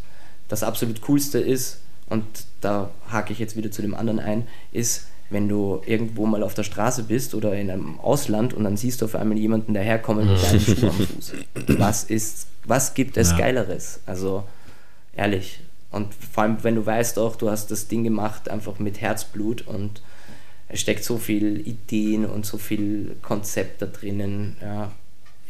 das 0.48 0.64
absolut 0.64 1.02
coolste 1.02 1.40
ist, 1.40 1.80
und 2.10 2.26
da 2.60 2.92
hake 3.10 3.32
ich 3.32 3.40
jetzt 3.40 3.56
wieder 3.56 3.72
zu 3.72 3.82
dem 3.82 3.96
anderen 3.96 4.20
ein, 4.20 4.48
ist, 4.72 5.08
wenn 5.30 5.48
du 5.48 5.82
irgendwo 5.86 6.26
mal 6.26 6.44
auf 6.44 6.54
der 6.54 6.64
Straße 6.64 7.04
bist 7.04 7.34
oder 7.34 7.54
in 7.56 7.72
einem 7.72 8.00
Ausland 8.02 8.54
und 8.54 8.66
dann 8.66 8.76
siehst 8.76 9.02
du 9.02 9.06
auf 9.06 9.16
einmal 9.16 9.38
jemanden 9.38 9.74
daherkommen 9.74 10.30
mit 10.30 10.44
deinem 10.44 10.60
Schuh 10.60 10.88
am 10.88 10.92
Fuß. 10.92 11.34
Was 11.80 12.04
ist, 12.04 12.48
was 12.66 12.94
gibt 12.94 13.16
es 13.16 13.32
ja. 13.32 13.38
Geileres? 13.38 14.02
Also 14.06 14.44
ehrlich. 15.16 15.62
Und 15.90 16.14
vor 16.14 16.44
allem, 16.44 16.58
wenn 16.64 16.76
du 16.76 16.86
weißt 16.86 17.18
auch, 17.18 17.38
du 17.38 17.50
hast 17.50 17.72
das 17.72 17.88
Ding 17.88 18.04
gemacht 18.04 18.50
einfach 18.50 18.80
mit 18.80 19.00
Herzblut 19.00 19.66
und 19.68 20.02
es 20.68 20.82
steckt 20.82 21.04
so 21.04 21.18
viel 21.18 21.66
Ideen 21.66 22.26
und 22.26 22.46
so 22.46 22.58
viel 22.58 23.16
Konzept 23.22 23.82
da 23.82 23.86
drinnen. 23.86 24.58
Ja, 24.62 24.92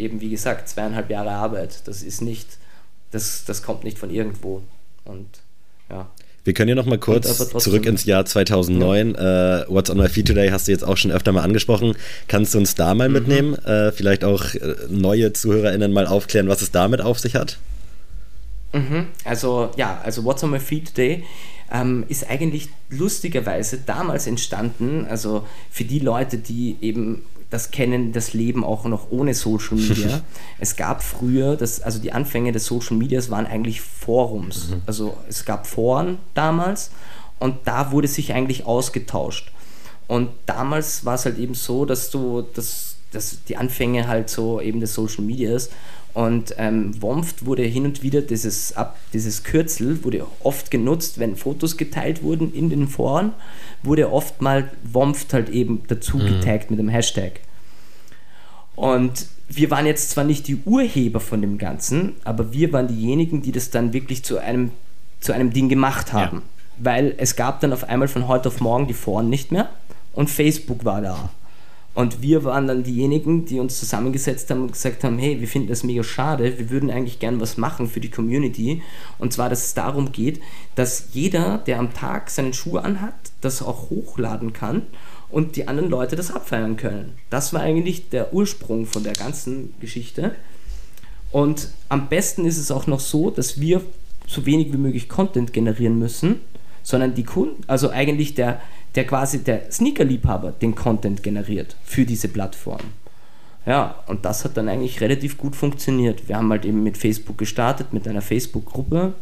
eben 0.01 0.21
wie 0.21 0.29
gesagt, 0.29 0.67
zweieinhalb 0.67 1.09
Jahre 1.09 1.31
Arbeit. 1.31 1.87
Das 1.87 2.03
ist 2.03 2.21
nicht, 2.21 2.47
das, 3.11 3.45
das 3.45 3.63
kommt 3.63 3.83
nicht 3.83 3.97
von 3.97 4.09
irgendwo. 4.09 4.61
Und 5.05 5.27
ja. 5.89 6.09
Wir 6.43 6.53
können 6.53 6.69
ja 6.69 6.75
noch 6.75 6.87
mal 6.87 6.97
kurz 6.97 7.37
zurück 7.59 7.85
ins 7.85 8.05
Jahr 8.05 8.25
2009. 8.25 9.13
Ja. 9.13 9.61
Äh, 9.61 9.65
What's 9.69 9.91
on 9.91 9.97
my 9.97 10.09
feed 10.09 10.27
today 10.27 10.49
hast 10.49 10.67
du 10.67 10.71
jetzt 10.71 10.83
auch 10.83 10.97
schon 10.97 11.11
öfter 11.11 11.31
mal 11.31 11.43
angesprochen. 11.43 11.95
Kannst 12.27 12.53
du 12.53 12.57
uns 12.57 12.73
da 12.73 12.95
mal 12.95 13.09
mhm. 13.09 13.13
mitnehmen? 13.13 13.55
Äh, 13.65 13.91
vielleicht 13.91 14.23
auch 14.23 14.55
äh, 14.55 14.75
neue 14.89 15.33
ZuhörerInnen 15.33 15.93
mal 15.93 16.07
aufklären, 16.07 16.47
was 16.47 16.63
es 16.63 16.71
damit 16.71 16.99
auf 17.01 17.19
sich 17.19 17.35
hat? 17.35 17.59
Mhm. 18.73 19.07
Also 19.23 19.69
ja, 19.75 20.01
also 20.03 20.23
What's 20.23 20.43
on 20.43 20.49
my 20.49 20.59
feed 20.59 20.87
today 20.87 21.23
ähm, 21.71 22.05
ist 22.09 22.29
eigentlich 22.29 22.69
lustigerweise 22.89 23.77
damals 23.85 24.27
entstanden, 24.27 25.05
also 25.09 25.47
für 25.69 25.85
die 25.85 25.99
Leute, 25.99 26.37
die 26.37 26.77
eben 26.81 27.23
das 27.51 27.69
kennen, 27.69 28.13
das 28.13 28.33
Leben 28.33 28.63
auch 28.63 28.85
noch 28.85 29.11
ohne 29.11 29.33
Social 29.33 29.77
Media. 29.77 30.21
es 30.59 30.77
gab 30.77 31.03
früher, 31.03 31.57
das, 31.57 31.81
also 31.81 31.99
die 31.99 32.13
Anfänge 32.13 32.53
des 32.53 32.65
Social 32.65 32.97
Medias 32.97 33.29
waren 33.29 33.45
eigentlich 33.45 33.81
Forums. 33.81 34.69
Mhm. 34.69 34.81
Also 34.87 35.17
es 35.27 35.45
gab 35.45 35.67
Foren 35.67 36.17
damals 36.33 36.91
und 37.39 37.57
da 37.65 37.91
wurde 37.91 38.07
sich 38.07 38.33
eigentlich 38.33 38.65
ausgetauscht. 38.65 39.51
Und 40.07 40.29
damals 40.45 41.03
war 41.05 41.15
es 41.15 41.25
halt 41.25 41.37
eben 41.37 41.53
so, 41.53 41.85
dass 41.85 42.09
du, 42.09 42.41
dass, 42.41 42.95
dass 43.11 43.43
die 43.43 43.57
Anfänge 43.57 44.07
halt 44.07 44.29
so 44.29 44.61
eben 44.61 44.79
des 44.79 44.93
Social 44.93 45.23
Medias 45.23 45.69
und 46.13 46.55
ähm, 46.57 47.01
WOMFT 47.01 47.45
wurde 47.45 47.63
hin 47.63 47.85
und 47.85 48.03
wieder, 48.03 48.21
dieses, 48.21 48.75
ab, 48.75 48.97
dieses 49.13 49.43
Kürzel 49.43 50.03
wurde 50.03 50.25
oft 50.43 50.69
genutzt, 50.69 51.19
wenn 51.19 51.35
Fotos 51.35 51.77
geteilt 51.77 52.21
wurden 52.21 52.53
in 52.53 52.69
den 52.69 52.87
Foren, 52.87 53.31
wurde 53.83 54.11
oft 54.11 54.41
mal 54.41 54.69
WOMFT 54.83 55.33
halt 55.33 55.49
eben 55.49 55.83
dazu 55.87 56.17
mhm. 56.17 56.27
getaggt 56.27 56.69
mit 56.69 56.79
dem 56.79 56.89
Hashtag. 56.89 57.39
Und 58.75 59.27
wir 59.47 59.71
waren 59.71 59.85
jetzt 59.85 60.11
zwar 60.11 60.23
nicht 60.23 60.47
die 60.47 60.57
Urheber 60.65 61.19
von 61.19 61.41
dem 61.41 61.57
Ganzen, 61.57 62.13
aber 62.23 62.53
wir 62.53 62.73
waren 62.73 62.87
diejenigen, 62.87 63.41
die 63.41 63.51
das 63.51 63.69
dann 63.69 63.93
wirklich 63.93 64.23
zu 64.23 64.37
einem, 64.37 64.71
zu 65.19 65.33
einem 65.33 65.53
Ding 65.53 65.69
gemacht 65.69 66.13
haben. 66.13 66.37
Ja. 66.37 66.43
Weil 66.83 67.15
es 67.17 67.35
gab 67.35 67.59
dann 67.61 67.73
auf 67.73 67.83
einmal 67.83 68.07
von 68.07 68.27
heute 68.27 68.49
auf 68.49 68.59
morgen 68.59 68.87
die 68.87 68.93
Foren 68.93 69.29
nicht 69.29 69.51
mehr 69.51 69.69
und 70.13 70.29
Facebook 70.29 70.83
war 70.83 71.01
da. 71.01 71.29
Und 71.93 72.21
wir 72.21 72.45
waren 72.45 72.67
dann 72.67 72.83
diejenigen, 72.83 73.45
die 73.45 73.59
uns 73.59 73.77
zusammengesetzt 73.77 74.49
haben 74.49 74.61
und 74.61 74.71
gesagt 74.71 75.03
haben, 75.03 75.19
hey, 75.19 75.41
wir 75.41 75.47
finden 75.47 75.67
das 75.67 75.83
mega 75.83 76.03
schade, 76.03 76.57
wir 76.57 76.69
würden 76.69 76.89
eigentlich 76.89 77.19
gern 77.19 77.41
was 77.41 77.57
machen 77.57 77.89
für 77.89 77.99
die 77.99 78.09
Community. 78.09 78.81
Und 79.19 79.33
zwar, 79.33 79.49
dass 79.49 79.65
es 79.65 79.73
darum 79.73 80.13
geht, 80.13 80.39
dass 80.75 81.09
jeder, 81.11 81.57
der 81.57 81.79
am 81.79 81.93
Tag 81.93 82.29
seinen 82.29 82.53
Schuh 82.53 82.77
anhat, 82.77 83.13
das 83.41 83.61
auch 83.61 83.89
hochladen 83.89 84.53
kann 84.53 84.83
und 85.29 85.57
die 85.57 85.67
anderen 85.67 85.89
Leute 85.89 86.15
das 86.15 86.31
abfeiern 86.31 86.77
können. 86.77 87.13
Das 87.29 87.51
war 87.51 87.61
eigentlich 87.61 88.09
der 88.09 88.33
Ursprung 88.33 88.85
von 88.85 89.03
der 89.03 89.13
ganzen 89.13 89.73
Geschichte. 89.81 90.35
Und 91.31 91.69
am 91.89 92.07
besten 92.07 92.45
ist 92.45 92.57
es 92.57 92.71
auch 92.71 92.87
noch 92.87 92.99
so, 93.01 93.31
dass 93.31 93.59
wir 93.59 93.81
so 94.27 94.45
wenig 94.45 94.71
wie 94.71 94.77
möglich 94.77 95.09
Content 95.09 95.51
generieren 95.51 95.99
müssen, 95.99 96.41
sondern 96.83 97.13
die 97.13 97.23
Kunden, 97.23 97.63
also 97.67 97.89
eigentlich 97.89 98.33
der, 98.33 98.61
der 98.95 99.05
quasi 99.05 99.43
der 99.43 99.71
Sneaker-Liebhaber 99.71 100.51
den 100.51 100.75
Content 100.75 101.23
generiert 101.23 101.75
für 101.83 102.05
diese 102.05 102.27
Plattform. 102.27 102.81
Ja, 103.65 103.95
und 104.07 104.25
das 104.25 104.43
hat 104.43 104.57
dann 104.57 104.69
eigentlich 104.69 105.01
relativ 105.01 105.37
gut 105.37 105.55
funktioniert. 105.55 106.27
Wir 106.27 106.37
haben 106.37 106.49
halt 106.49 106.65
eben 106.65 106.83
mit 106.83 106.97
Facebook 106.97 107.37
gestartet, 107.37 107.93
mit 107.93 108.07
einer 108.07 108.21
Facebook-Gruppe, 108.21 109.13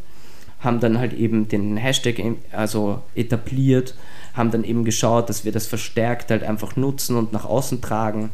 haben 0.62 0.80
dann 0.80 0.98
halt 0.98 1.14
eben 1.14 1.48
den 1.48 1.78
Hashtag 1.78 2.22
also 2.52 3.02
etabliert, 3.16 3.96
haben 4.34 4.52
dann 4.52 4.64
eben 4.64 4.86
geschaut, 4.86 5.30
dass 5.30 5.44
wir 5.46 5.52
das 5.52 5.68
verstärkt 5.68 6.32
halt 6.32 6.44
einfach 6.44 6.76
nutzen 6.76 7.18
und 7.18 7.34
nach 7.34 7.46
außen 7.46 7.82
tragen. 7.82 8.32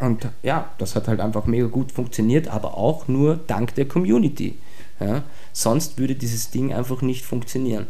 Und 0.00 0.28
ja, 0.42 0.70
das 0.78 0.96
hat 0.96 1.08
halt 1.08 1.20
einfach 1.20 1.46
mega 1.46 1.66
gut 1.66 1.92
funktioniert, 1.92 2.48
aber 2.48 2.76
auch 2.76 3.06
nur 3.08 3.38
dank 3.46 3.74
der 3.74 3.86
Community. 3.86 4.56
Ja? 5.00 5.22
Sonst 5.52 5.98
würde 5.98 6.14
dieses 6.14 6.50
Ding 6.50 6.72
einfach 6.72 7.02
nicht 7.02 7.24
funktionieren. 7.24 7.86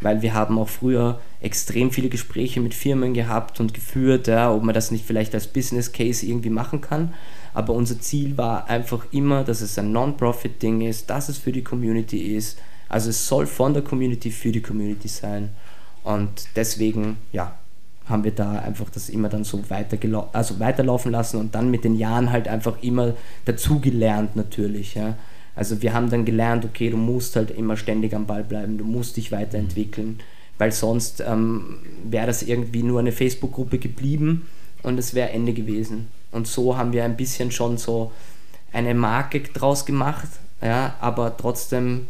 Weil 0.00 0.20
wir 0.22 0.34
haben 0.34 0.58
auch 0.58 0.68
früher 0.68 1.20
extrem 1.40 1.90
viele 1.90 2.08
Gespräche 2.08 2.60
mit 2.60 2.74
Firmen 2.74 3.14
gehabt 3.14 3.60
und 3.60 3.72
geführt, 3.72 4.26
ja, 4.26 4.52
ob 4.52 4.62
man 4.62 4.74
das 4.74 4.90
nicht 4.90 5.06
vielleicht 5.06 5.34
als 5.34 5.46
Business 5.46 5.92
Case 5.92 6.26
irgendwie 6.26 6.50
machen 6.50 6.80
kann. 6.80 7.14
Aber 7.54 7.72
unser 7.72 7.98
Ziel 7.98 8.36
war 8.36 8.68
einfach 8.68 9.06
immer, 9.12 9.42
dass 9.42 9.62
es 9.62 9.78
ein 9.78 9.92
Non-Profit-Ding 9.92 10.82
ist, 10.82 11.08
dass 11.08 11.30
es 11.30 11.38
für 11.38 11.52
die 11.52 11.64
Community 11.64 12.36
ist. 12.36 12.58
Also 12.88 13.10
es 13.10 13.26
soll 13.26 13.46
von 13.46 13.72
der 13.72 13.82
Community 13.82 14.30
für 14.30 14.52
die 14.52 14.60
Community 14.60 15.08
sein. 15.08 15.50
Und 16.04 16.48
deswegen, 16.54 17.16
ja, 17.32 17.56
haben 18.08 18.24
wir 18.24 18.30
da 18.30 18.58
einfach 18.60 18.90
das 18.90 19.08
immer 19.08 19.28
dann 19.28 19.44
so 19.44 19.62
also 20.32 20.60
weiterlaufen 20.60 21.10
lassen 21.10 21.40
und 21.40 21.54
dann 21.54 21.70
mit 21.70 21.84
den 21.84 21.96
Jahren 21.96 22.30
halt 22.30 22.46
einfach 22.46 22.82
immer 22.82 23.14
dazugelernt 23.44 24.36
natürlich. 24.36 24.94
Ja. 24.94 25.16
Also 25.56 25.80
wir 25.82 25.94
haben 25.94 26.10
dann 26.10 26.24
gelernt, 26.24 26.64
okay, 26.64 26.90
du 26.90 26.98
musst 26.98 27.34
halt 27.34 27.50
immer 27.50 27.76
ständig 27.76 28.14
am 28.14 28.26
Ball 28.26 28.44
bleiben, 28.44 28.78
du 28.78 28.84
musst 28.84 29.16
dich 29.16 29.32
weiterentwickeln, 29.32 30.20
weil 30.58 30.70
sonst 30.70 31.24
ähm, 31.26 31.78
wäre 32.04 32.26
das 32.26 32.42
irgendwie 32.42 32.82
nur 32.82 33.00
eine 33.00 33.12
Facebook-Gruppe 33.12 33.78
geblieben 33.78 34.46
und 34.82 34.98
es 34.98 35.14
wäre 35.14 35.30
Ende 35.30 35.54
gewesen. 35.54 36.08
Und 36.30 36.46
so 36.46 36.76
haben 36.76 36.92
wir 36.92 37.04
ein 37.04 37.16
bisschen 37.16 37.50
schon 37.50 37.78
so 37.78 38.12
eine 38.72 38.94
Marke 38.94 39.40
draus 39.40 39.86
gemacht, 39.86 40.28
ja, 40.60 40.94
aber 41.00 41.36
trotzdem 41.36 42.06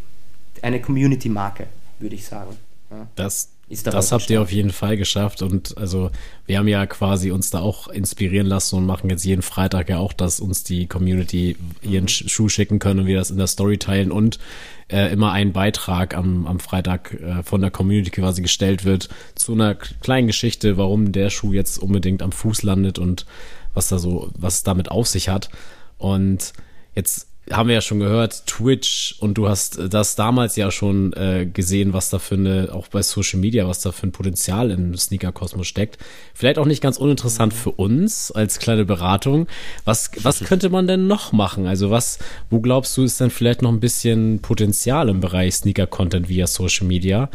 eine 0.63 0.81
Community-Marke, 0.83 1.69
würde 2.01 2.17
ich 2.17 2.27
sagen. 2.27 2.57
Ja. 2.91 3.07
Das 3.15 3.51
das 3.69 4.13
habt 4.13 4.31
ihr 4.31 4.41
auf 4.41 4.53
jeden 4.53 4.71
Fall 4.71 4.97
geschafft 4.97 5.43
und 5.43 5.77
also 5.77 6.11
wir 6.47 6.59
haben 6.59 6.69
ja 6.69 6.87
quasi 6.87 7.33
uns 7.33 7.51
da 7.51 7.61
auch 7.61 7.89
inspirieren 7.89 8.47
lassen 8.47 8.77
und 8.77 8.87
machen 8.87 9.11
jetzt 9.11 9.25
jeden 9.25 9.43
Freitag 9.43 9.89
ja 9.89 9.99
auch, 9.99 10.13
dass 10.13 10.39
uns 10.39 10.63
die 10.63 10.87
Community 10.87 11.57
ihren 11.83 12.05
mhm. 12.05 12.09
Schuh 12.09 12.49
schicken 12.49 12.79
können 12.79 13.01
und 13.01 13.07
wir 13.07 13.17
das 13.17 13.31
in 13.31 13.39
der 13.39 13.49
Story 13.49 13.79
teilen 13.79 14.13
und 14.13 14.39
äh, 14.89 15.13
immer 15.13 15.33
ein 15.33 15.53
Beitrag 15.53 16.17
am, 16.17 16.47
am 16.47 16.61
Freitag 16.61 17.15
äh, 17.15 17.43
von 17.43 17.61
der 17.61 17.73
Community 17.73 18.11
quasi 18.11 18.41
gestellt 18.41 18.85
wird 18.85 19.09
zu 19.35 19.53
einer 19.53 19.75
kleinen 19.75 20.29
Geschichte, 20.29 20.77
warum 20.77 21.11
der 21.11 21.31
Schuh 21.31 21.53
jetzt 21.53 21.79
unbedingt 21.79 22.23
am 22.23 22.31
Fuß 22.31 22.63
landet 22.63 23.01
und 23.01 23.27
was 23.75 23.89
da 23.89 23.99
so, 23.99 24.31
was 24.39 24.59
es 24.59 24.63
damit 24.63 24.93
auf 24.93 25.09
sich 25.09 25.29
hat. 25.29 25.51
Und 25.99 26.53
jetzt 26.95 27.29
haben 27.51 27.69
wir 27.69 27.77
ja 27.77 27.81
schon 27.81 28.01
gehört, 28.01 28.47
Twitch 28.47 29.15
und 29.21 29.35
du 29.35 29.49
hast 29.49 29.79
das 29.91 30.17
damals 30.17 30.57
ja 30.57 30.71
schon 30.71 31.13
äh, 31.13 31.47
gesehen, 31.47 31.93
was 31.93 32.11
da 32.11 32.19
für 32.19 32.35
eine, 32.35 32.71
auch 32.73 32.89
bei 32.89 33.03
Social 33.03 33.39
Media, 33.39 33.69
was 33.69 33.81
da 33.81 33.93
für 33.93 34.07
ein 34.07 34.13
Potenzial 34.13 34.71
im 34.71 34.97
Sneaker-Kosmos 34.97 35.67
steckt. 35.67 35.99
Vielleicht 36.35 36.59
auch 36.59 36.67
nicht 36.67 36.83
ganz 36.83 36.97
uninteressant 36.97 37.55
für 37.55 37.71
uns 37.71 38.33
als 38.33 38.59
kleine 38.59 38.85
Beratung. 38.85 39.47
Was, 39.85 40.11
was 40.23 40.41
könnte 40.41 40.71
man 40.71 40.89
denn 40.89 41.07
noch 41.07 41.33
machen? 41.33 41.67
Also 41.67 41.91
was, 41.91 42.19
wo 42.51 42.61
glaubst 42.61 42.97
du, 42.97 43.05
ist 43.05 43.21
denn 43.21 43.31
vielleicht 43.31 43.63
noch 43.63 43.71
ein 43.71 43.81
bisschen 43.81 44.41
Potenzial 44.41 45.09
im 45.09 45.21
Bereich 45.21 45.55
Sneaker-Content 45.55 46.29
via 46.29 46.49
Social 46.49 46.87
Media? 46.87 47.31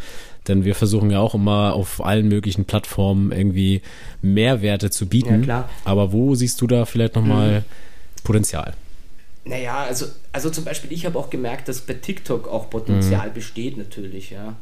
Denn 0.46 0.64
wir 0.64 0.74
versuchen 0.74 1.10
ja 1.10 1.20
auch 1.20 1.34
immer 1.34 1.72
auf 1.72 2.04
allen 2.04 2.28
möglichen 2.28 2.64
Plattformen 2.64 3.32
irgendwie 3.32 3.80
Mehrwerte 4.20 4.90
zu 4.90 5.06
bieten. 5.06 5.40
Ja, 5.40 5.44
klar. 5.44 5.68
Aber 5.84 6.12
wo 6.12 6.34
siehst 6.34 6.60
du 6.60 6.66
da 6.66 6.84
vielleicht 6.84 7.14
nochmal 7.14 7.60
mhm. 7.60 8.24
Potenzial? 8.24 8.74
Naja, 9.44 9.84
also, 9.84 10.06
also 10.30 10.50
zum 10.50 10.64
Beispiel, 10.64 10.92
ich 10.92 11.04
habe 11.04 11.18
auch 11.18 11.30
gemerkt, 11.30 11.68
dass 11.68 11.80
bei 11.80 11.94
TikTok 11.94 12.46
auch 12.48 12.70
Potenzial 12.70 13.28
mhm. 13.28 13.34
besteht 13.34 13.76
natürlich, 13.76 14.30
ja. 14.30 14.54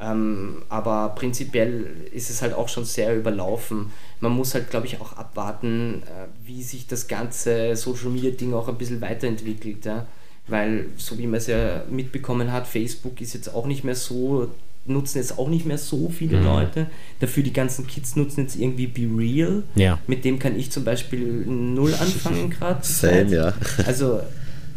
Ähm, 0.00 0.62
aber 0.68 1.08
prinzipiell 1.16 1.86
ist 2.12 2.30
es 2.30 2.40
halt 2.40 2.54
auch 2.54 2.68
schon 2.68 2.84
sehr 2.84 3.16
überlaufen. 3.16 3.90
Man 4.20 4.32
muss 4.32 4.54
halt, 4.54 4.70
glaube 4.70 4.86
ich, 4.86 5.00
auch 5.00 5.14
abwarten, 5.14 6.02
äh, 6.04 6.28
wie 6.46 6.62
sich 6.62 6.86
das 6.86 7.08
ganze 7.08 7.74
Social 7.74 8.10
Media 8.10 8.30
Ding 8.30 8.54
auch 8.54 8.68
ein 8.68 8.78
bisschen 8.78 9.00
weiterentwickelt. 9.00 9.84
Ja? 9.84 10.06
Weil, 10.46 10.86
so 10.96 11.18
wie 11.18 11.26
man 11.26 11.38
es 11.38 11.48
ja 11.48 11.82
mitbekommen 11.90 12.52
hat, 12.52 12.68
Facebook 12.68 13.20
ist 13.20 13.34
jetzt 13.34 13.52
auch 13.52 13.66
nicht 13.66 13.82
mehr 13.82 13.96
so 13.96 14.52
nutzen 14.88 15.18
jetzt 15.18 15.38
auch 15.38 15.48
nicht 15.48 15.66
mehr 15.66 15.78
so 15.78 16.08
viele 16.08 16.38
mhm. 16.38 16.44
Leute. 16.44 16.86
Dafür 17.20 17.42
die 17.42 17.52
ganzen 17.52 17.86
Kids 17.86 18.16
nutzen 18.16 18.42
jetzt 18.42 18.56
irgendwie 18.56 18.86
Be 18.86 19.08
Real. 19.16 19.62
Ja. 19.74 19.98
Mit 20.06 20.24
dem 20.24 20.38
kann 20.38 20.58
ich 20.58 20.70
zum 20.70 20.84
Beispiel 20.84 21.44
null 21.46 21.94
anfangen 21.94 22.50
gerade. 22.58 22.80
Same, 22.82 23.30
ja. 23.34 23.52
Also, 23.86 24.20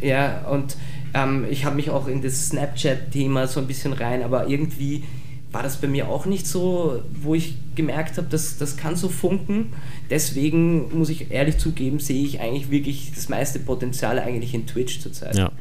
ja, 0.00 0.46
und 0.48 0.76
ähm, 1.14 1.46
ich 1.50 1.64
habe 1.64 1.76
mich 1.76 1.90
auch 1.90 2.08
in 2.08 2.22
das 2.22 2.48
Snapchat-Thema 2.48 3.46
so 3.46 3.60
ein 3.60 3.66
bisschen 3.66 3.92
rein, 3.92 4.22
aber 4.22 4.48
irgendwie 4.48 5.04
war 5.52 5.62
das 5.62 5.76
bei 5.76 5.86
mir 5.86 6.08
auch 6.08 6.24
nicht 6.24 6.46
so, 6.46 7.02
wo 7.22 7.34
ich 7.34 7.56
gemerkt 7.74 8.16
habe, 8.16 8.26
dass 8.28 8.56
das 8.56 8.76
kann 8.78 8.96
so 8.96 9.08
funken. 9.08 9.74
Deswegen 10.08 10.96
muss 10.96 11.10
ich 11.10 11.30
ehrlich 11.30 11.58
zugeben, 11.58 11.98
sehe 11.98 12.24
ich 12.24 12.40
eigentlich 12.40 12.70
wirklich 12.70 13.12
das 13.14 13.28
meiste 13.28 13.58
Potenzial 13.58 14.18
eigentlich 14.18 14.54
in 14.54 14.66
Twitch 14.66 15.00
zurzeit. 15.00 15.36
Ja. 15.36 15.52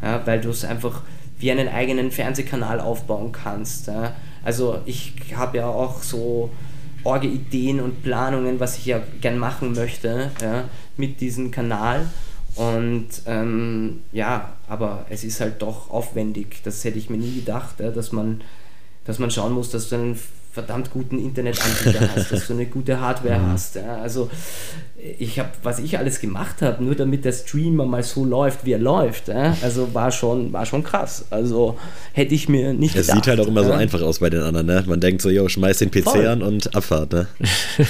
ja 0.00 0.26
weil 0.26 0.40
du 0.40 0.48
es 0.48 0.64
einfach 0.64 1.02
wie 1.44 1.50
einen 1.50 1.68
eigenen 1.68 2.10
Fernsehkanal 2.10 2.80
aufbauen 2.80 3.30
kannst. 3.30 3.88
Ja. 3.88 4.14
Also 4.42 4.78
ich 4.86 5.12
habe 5.34 5.58
ja 5.58 5.66
auch 5.66 6.02
so 6.02 6.48
Orge-Ideen 7.04 7.80
und 7.80 8.02
Planungen, 8.02 8.60
was 8.60 8.78
ich 8.78 8.86
ja 8.86 9.02
gern 9.20 9.36
machen 9.36 9.74
möchte 9.74 10.30
ja, 10.40 10.64
mit 10.96 11.20
diesem 11.20 11.50
Kanal. 11.50 12.08
Und 12.54 13.08
ähm, 13.26 14.00
ja, 14.10 14.54
aber 14.70 15.04
es 15.10 15.22
ist 15.22 15.42
halt 15.42 15.60
doch 15.60 15.90
aufwendig. 15.90 16.62
Das 16.64 16.82
hätte 16.82 16.96
ich 16.98 17.10
mir 17.10 17.18
nie 17.18 17.34
gedacht, 17.40 17.78
ja, 17.78 17.90
dass, 17.90 18.10
man, 18.10 18.40
dass 19.04 19.18
man 19.18 19.30
schauen 19.30 19.52
muss, 19.52 19.68
dass 19.68 19.90
du 19.90 19.96
einen 19.96 20.18
verdammt 20.54 20.92
guten 20.92 21.18
Internetanbieter 21.18 22.08
hast, 22.16 22.30
dass 22.30 22.46
du 22.46 22.52
eine 22.52 22.66
gute 22.66 23.00
Hardware 23.00 23.40
mhm. 23.40 23.52
hast. 23.52 23.74
Ja. 23.74 23.98
Also 24.00 24.30
ich 25.18 25.38
habe, 25.38 25.50
was 25.62 25.80
ich 25.80 25.98
alles 25.98 26.20
gemacht 26.20 26.62
habe, 26.62 26.82
nur 26.82 26.94
damit 26.94 27.24
der 27.24 27.32
Streamer 27.32 27.84
mal 27.84 28.04
so 28.04 28.24
läuft, 28.24 28.64
wie 28.64 28.72
er 28.72 28.78
läuft. 28.78 29.28
Ja. 29.28 29.56
Also 29.62 29.92
war 29.92 30.12
schon, 30.12 30.52
war 30.52 30.64
schon 30.64 30.84
krass. 30.84 31.24
Also 31.28 31.76
hätte 32.12 32.34
ich 32.34 32.48
mir 32.48 32.72
nicht 32.72 32.94
Es 32.94 33.08
sieht 33.08 33.26
halt 33.26 33.40
auch 33.40 33.48
immer 33.48 33.62
ja. 33.62 33.66
so 33.66 33.72
einfach 33.72 34.00
aus 34.00 34.20
bei 34.20 34.30
den 34.30 34.42
anderen. 34.42 34.66
Ne? 34.66 34.84
Man 34.86 35.00
denkt 35.00 35.20
so, 35.22 35.28
yo, 35.28 35.48
schmeiß 35.48 35.78
den 35.78 35.90
PC 35.90 36.04
Voll. 36.04 36.26
an 36.26 36.42
und 36.42 36.74
Abfahrt. 36.74 37.12
Ne? 37.12 37.26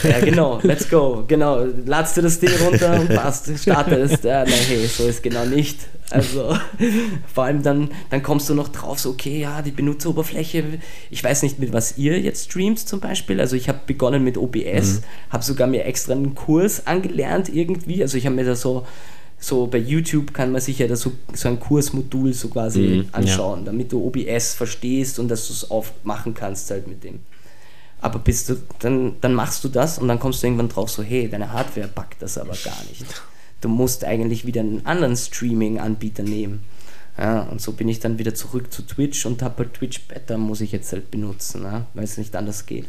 Ja, 0.02 0.20
genau, 0.20 0.58
let's 0.62 0.88
go. 0.88 1.24
Genau, 1.28 1.64
ladst 1.84 2.16
du 2.16 2.22
das 2.22 2.40
Ding 2.40 2.50
runter 2.64 2.98
und 2.98 3.08
passt, 3.14 3.50
startest. 3.58 4.24
Ja, 4.24 4.44
nein, 4.44 4.54
hey, 4.66 4.86
so 4.86 5.06
ist 5.06 5.22
genau 5.22 5.44
nicht. 5.44 5.80
Also 6.10 6.56
vor 7.32 7.44
allem 7.44 7.62
dann, 7.62 7.90
dann 8.10 8.22
kommst 8.22 8.48
du 8.48 8.54
noch 8.54 8.68
drauf, 8.68 8.98
so 8.98 9.10
okay, 9.10 9.40
ja, 9.40 9.62
die 9.62 9.70
Benutzeroberfläche, 9.70 10.64
ich 11.10 11.24
weiß 11.24 11.42
nicht, 11.42 11.58
mit 11.58 11.72
was 11.72 11.96
ihr 11.96 12.20
jetzt 12.20 12.44
streamt 12.44 12.78
zum 12.78 13.00
Beispiel. 13.00 13.40
Also 13.40 13.56
ich 13.56 13.68
habe 13.68 13.80
begonnen 13.86 14.22
mit 14.22 14.36
OBS, 14.36 15.00
mhm. 15.00 15.04
habe 15.30 15.44
sogar 15.44 15.66
mir 15.66 15.84
extra 15.84 16.12
einen 16.12 16.34
Kurs 16.34 16.86
angelernt 16.86 17.48
irgendwie. 17.48 18.02
Also 18.02 18.18
ich 18.18 18.26
habe 18.26 18.36
mir 18.36 18.44
da 18.44 18.54
so, 18.54 18.86
so 19.38 19.66
bei 19.66 19.78
YouTube 19.78 20.34
kann 20.34 20.52
man 20.52 20.60
sich 20.60 20.78
ja 20.78 20.86
da 20.86 20.96
so, 20.96 21.12
so 21.32 21.48
ein 21.48 21.58
Kursmodul 21.58 22.34
so 22.34 22.48
quasi 22.48 22.80
mhm, 22.80 23.08
anschauen, 23.12 23.60
ja. 23.60 23.66
damit 23.66 23.92
du 23.92 24.04
OBS 24.06 24.54
verstehst 24.54 25.18
und 25.18 25.28
dass 25.28 25.46
du 25.48 25.54
es 25.54 25.70
aufmachen 25.70 26.34
kannst 26.34 26.70
halt 26.70 26.86
mit 26.86 27.02
dem. 27.02 27.20
Aber 28.00 28.18
bist 28.18 28.50
du, 28.50 28.56
dann, 28.80 29.16
dann 29.22 29.32
machst 29.32 29.64
du 29.64 29.68
das 29.68 29.98
und 29.98 30.08
dann 30.08 30.20
kommst 30.20 30.42
du 30.42 30.46
irgendwann 30.46 30.68
drauf 30.68 30.90
so, 30.90 31.02
hey, 31.02 31.28
deine 31.28 31.50
Hardware 31.50 31.88
packt 31.88 32.20
das 32.20 32.36
aber 32.36 32.54
gar 32.62 32.84
nicht 32.90 33.06
du 33.64 33.68
musst 33.68 34.04
eigentlich 34.04 34.44
wieder 34.44 34.60
einen 34.60 34.84
anderen 34.84 35.16
Streaming-Anbieter 35.16 36.22
nehmen. 36.22 36.60
Ja, 37.16 37.42
und 37.42 37.60
so 37.60 37.72
bin 37.72 37.88
ich 37.88 38.00
dann 38.00 38.18
wieder 38.18 38.34
zurück 38.34 38.72
zu 38.72 38.82
Twitch 38.82 39.24
und 39.24 39.42
habe 39.42 39.64
halt 39.64 39.74
Twitch 39.74 40.00
Better 40.02 40.36
muss 40.36 40.60
ich 40.60 40.72
jetzt 40.72 40.92
halt 40.92 41.10
benutzen, 41.10 41.62
ja, 41.62 41.86
weil 41.94 42.04
es 42.04 42.18
nicht 42.18 42.34
anders 42.34 42.66
geht. 42.66 42.86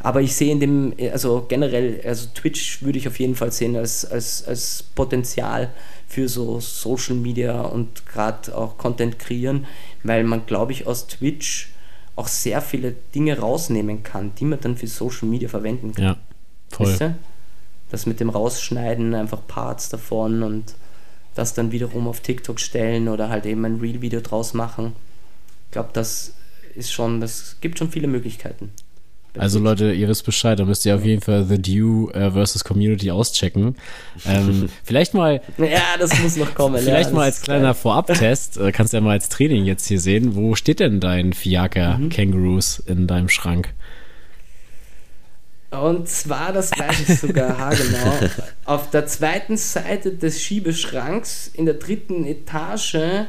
Aber 0.00 0.20
ich 0.20 0.36
sehe 0.36 0.52
in 0.52 0.60
dem, 0.60 0.94
also 1.12 1.46
generell, 1.48 2.02
also 2.04 2.28
Twitch 2.34 2.82
würde 2.82 2.98
ich 2.98 3.08
auf 3.08 3.18
jeden 3.18 3.34
Fall 3.34 3.50
sehen 3.52 3.74
als, 3.74 4.04
als, 4.04 4.44
als 4.46 4.84
Potenzial 4.94 5.70
für 6.06 6.28
so 6.28 6.60
Social 6.60 7.16
Media 7.16 7.62
und 7.62 8.04
gerade 8.06 8.54
auch 8.54 8.76
Content 8.76 9.18
kreieren, 9.18 9.66
weil 10.02 10.24
man, 10.24 10.44
glaube 10.44 10.72
ich, 10.72 10.86
aus 10.86 11.06
Twitch 11.06 11.70
auch 12.16 12.28
sehr 12.28 12.60
viele 12.60 12.94
Dinge 13.14 13.38
rausnehmen 13.38 14.02
kann, 14.02 14.34
die 14.34 14.44
man 14.44 14.60
dann 14.60 14.76
für 14.76 14.86
Social 14.86 15.26
Media 15.26 15.48
verwenden 15.48 15.94
kann. 15.94 16.04
Ja, 16.04 16.16
voll. 16.68 16.88
Weißt 16.88 17.00
du? 17.00 17.14
Das 17.90 18.06
mit 18.06 18.20
dem 18.20 18.30
Rausschneiden, 18.30 19.14
einfach 19.14 19.40
Parts 19.46 19.88
davon 19.88 20.42
und 20.42 20.74
das 21.34 21.54
dann 21.54 21.72
wiederum 21.72 22.06
auf 22.08 22.20
TikTok 22.20 22.60
stellen 22.60 23.08
oder 23.08 23.28
halt 23.28 23.46
eben 23.46 23.64
ein 23.64 23.80
Real-Video 23.80 24.20
draus 24.20 24.54
machen. 24.54 24.92
Ich 25.66 25.72
glaube, 25.72 25.90
das 25.92 26.34
ist 26.74 26.92
schon, 26.92 27.20
das 27.20 27.56
gibt 27.60 27.78
schon 27.78 27.90
viele 27.90 28.06
Möglichkeiten. 28.06 28.70
Also 29.36 29.58
Leute, 29.58 29.92
ihr 29.92 30.06
wisst 30.08 30.24
Bescheid, 30.24 30.60
da 30.60 30.64
müsst 30.64 30.86
ihr 30.86 30.94
auf 30.94 31.04
jeden 31.04 31.20
Fall 31.20 31.44
The 31.44 31.60
Dew 31.60 32.08
äh, 32.10 32.30
versus 32.30 32.62
Community 32.62 33.10
auschecken. 33.10 33.74
Ähm, 34.26 34.68
vielleicht 34.84 35.12
mal. 35.12 35.40
Ja, 35.58 35.96
das 35.98 36.16
muss 36.22 36.36
noch 36.36 36.54
kommen. 36.54 36.80
Vielleicht 36.80 37.10
ja, 37.10 37.16
mal 37.16 37.24
als 37.24 37.42
kleiner 37.42 37.74
Vorabtest, 37.74 38.58
äh, 38.58 38.70
kannst 38.70 38.92
du 38.92 38.98
ja 38.98 39.00
mal 39.00 39.10
als 39.10 39.28
Training 39.28 39.64
jetzt 39.64 39.86
hier 39.86 39.98
sehen. 39.98 40.36
Wo 40.36 40.54
steht 40.54 40.78
denn 40.78 41.00
dein 41.00 41.32
Fiaker 41.32 41.98
mhm. 41.98 42.10
Kangaroos 42.10 42.78
in 42.78 43.08
deinem 43.08 43.28
Schrank? 43.28 43.74
Und 45.80 46.08
zwar, 46.08 46.52
das 46.52 46.70
weiß 46.72 47.08
ich 47.08 47.20
sogar 47.20 47.58
haargenau, 47.58 48.28
auf 48.64 48.90
der 48.90 49.06
zweiten 49.06 49.56
Seite 49.56 50.12
des 50.12 50.42
Schiebeschranks 50.42 51.50
in 51.52 51.66
der 51.66 51.74
dritten 51.74 52.24
Etage 52.24 53.26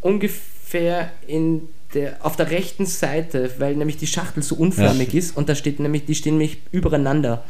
ungefähr 0.00 1.10
in 1.26 1.68
der, 1.94 2.24
auf 2.24 2.36
der 2.36 2.50
rechten 2.50 2.86
Seite, 2.86 3.50
weil 3.58 3.76
nämlich 3.76 3.96
die 3.96 4.06
Schachtel 4.06 4.42
so 4.42 4.54
unförmig 4.54 5.12
ja. 5.12 5.18
ist 5.18 5.36
und 5.36 5.48
da 5.48 5.54
steht 5.54 5.80
nämlich, 5.80 6.04
die 6.04 6.14
stehen 6.14 6.38
nämlich 6.38 6.58
übereinander. 6.72 7.44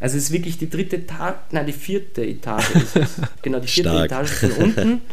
Also 0.00 0.16
es 0.16 0.24
ist 0.24 0.32
wirklich 0.32 0.58
die 0.58 0.70
dritte 0.70 0.96
Etage, 0.96 1.36
nein, 1.50 1.66
die 1.66 1.72
vierte 1.72 2.24
Etage 2.24 2.70
ist 2.76 2.96
es. 2.96 3.08
Genau, 3.42 3.58
die 3.58 3.66
vierte 3.66 3.90
Stark. 3.90 4.06
Etage 4.06 4.30
von 4.30 4.52
unten. 4.52 5.00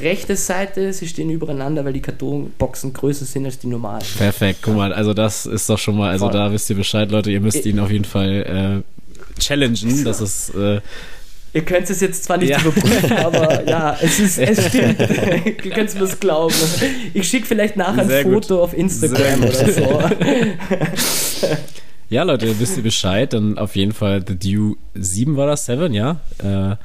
Rechte 0.00 0.36
Seite, 0.36 0.92
sie 0.92 1.08
stehen 1.08 1.30
übereinander, 1.30 1.84
weil 1.84 1.92
die 1.92 2.00
Kartonboxen 2.02 2.92
größer 2.92 3.24
sind 3.24 3.46
als 3.46 3.58
die 3.58 3.66
normalen. 3.66 4.02
Perfekt, 4.16 4.60
guck 4.62 4.76
mal, 4.76 4.92
also 4.92 5.12
das 5.12 5.44
ist 5.46 5.68
doch 5.68 5.78
schon 5.78 5.96
mal, 5.96 6.10
also 6.10 6.26
Voll. 6.26 6.34
da 6.34 6.52
wisst 6.52 6.70
ihr 6.70 6.76
Bescheid, 6.76 7.10
Leute, 7.10 7.30
ihr 7.30 7.40
müsst 7.40 7.66
ihn 7.66 7.80
auf 7.80 7.90
jeden 7.90 8.04
Fall 8.04 8.84
äh, 9.36 9.40
challengen, 9.40 10.04
das 10.04 10.20
ist, 10.20 10.54
äh, 10.54 10.80
Ihr 11.54 11.64
könnt 11.64 11.88
es 11.88 12.00
jetzt 12.00 12.24
zwar 12.24 12.36
nicht 12.36 12.50
Ja. 12.50 12.60
überprüfen, 12.60 13.12
aber 13.16 13.66
ja, 13.66 13.96
es, 14.02 14.20
ist, 14.20 14.38
es 14.38 14.66
stimmt. 14.66 15.00
Ihr 15.00 15.70
könnt 15.72 15.88
es 15.88 15.94
mir 15.94 16.06
glauben. 16.20 16.54
Ich 17.14 17.26
schicke 17.28 17.46
vielleicht 17.46 17.74
nachher 17.76 18.02
ein 18.02 18.08
Sehr 18.08 18.24
gut. 18.24 18.44
Foto 18.44 18.62
auf 18.62 18.76
Instagram 18.76 19.42
oder 19.42 19.72
so. 19.72 20.02
ja 22.10 22.22
Leute, 22.22 22.60
wisst 22.60 22.76
ihr 22.76 22.82
Bescheid, 22.82 23.32
dann 23.32 23.56
auf 23.56 23.76
jeden 23.76 23.92
Fall 23.92 24.22
The 24.26 24.36
Dew 24.36 24.74
7 24.94 25.36
war 25.36 25.46
das, 25.46 25.64
7, 25.66 25.94
ja, 25.94 26.20
äh, 26.38 26.76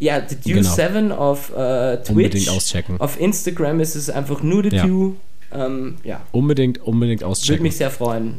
Ja, 0.00 0.20
The 0.26 0.34
Dew 0.36 0.54
Genau. 0.54 0.68
7 0.74 1.12
auf 1.12 1.50
äh, 1.56 1.98
Twitch. 1.98 2.08
unbedingt 2.10 2.48
auschecken, 2.48 3.00
Auf 3.00 3.20
Instagram 3.20 3.78
ist 3.80 3.94
es 3.94 4.10
einfach 4.10 4.42
nur 4.42 4.64
The 4.64 4.74
Ja. 4.74 4.86
Dew. 4.86 5.12
Ähm, 5.52 5.96
ja, 6.04 6.22
unbedingt, 6.32 6.78
unbedingt 6.82 7.20
würde 7.20 7.30
auschecken 7.32 7.62
mich 7.62 7.76
sehr 7.76 7.90
freuen. 7.90 8.34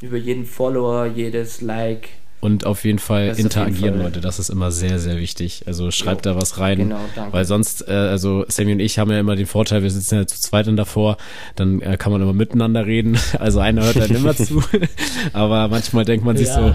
Über 0.00 0.16
jeden 0.16 0.44
Follower, 0.46 1.06
jedes 1.06 1.60
Like. 1.60 2.08
Und 2.40 2.66
auf 2.66 2.84
jeden 2.84 2.98
Fall 2.98 3.26
Das 3.26 3.32
auf 3.32 3.38
jeden 3.38 3.46
interagieren, 3.48 3.94
Fall- 3.96 4.02
Leute, 4.04 4.20
das 4.20 4.38
ist 4.38 4.50
immer 4.50 4.70
sehr, 4.70 4.98
sehr 4.98 5.18
wichtig, 5.18 5.64
also 5.66 5.90
schreibt 5.90 6.26
Jo. 6.26 6.32
da 6.34 6.40
was 6.40 6.58
rein, 6.58 6.78
Genau, 6.78 7.00
danke. 7.14 7.32
Weil 7.32 7.44
sonst, 7.44 7.88
äh, 7.88 7.92
also 7.92 8.44
Sammy 8.48 8.72
und 8.72 8.80
ich 8.80 8.98
haben 8.98 9.10
ja 9.10 9.18
immer 9.18 9.36
den 9.36 9.46
Vorteil, 9.46 9.82
wir 9.82 9.90
sitzen 9.90 10.14
ja 10.16 10.26
zu 10.26 10.40
zweit 10.40 10.66
dann 10.66 10.76
davor, 10.76 11.16
dann 11.56 11.80
äh, 11.82 11.96
kann 11.96 12.12
man 12.12 12.20
immer 12.22 12.32
miteinander 12.34 12.86
reden. 12.86 13.18
Also 13.38 13.60
einer 13.60 13.84
hört 13.84 13.96
dann 13.96 14.10
immer 14.10 14.34
zu. 14.36 14.62
Aber 15.32 15.68
manchmal 15.68 16.04
denkt 16.04 16.24
man 16.24 16.36
sich 16.36 16.48
Ja. 16.48 16.54
so, 16.70 16.74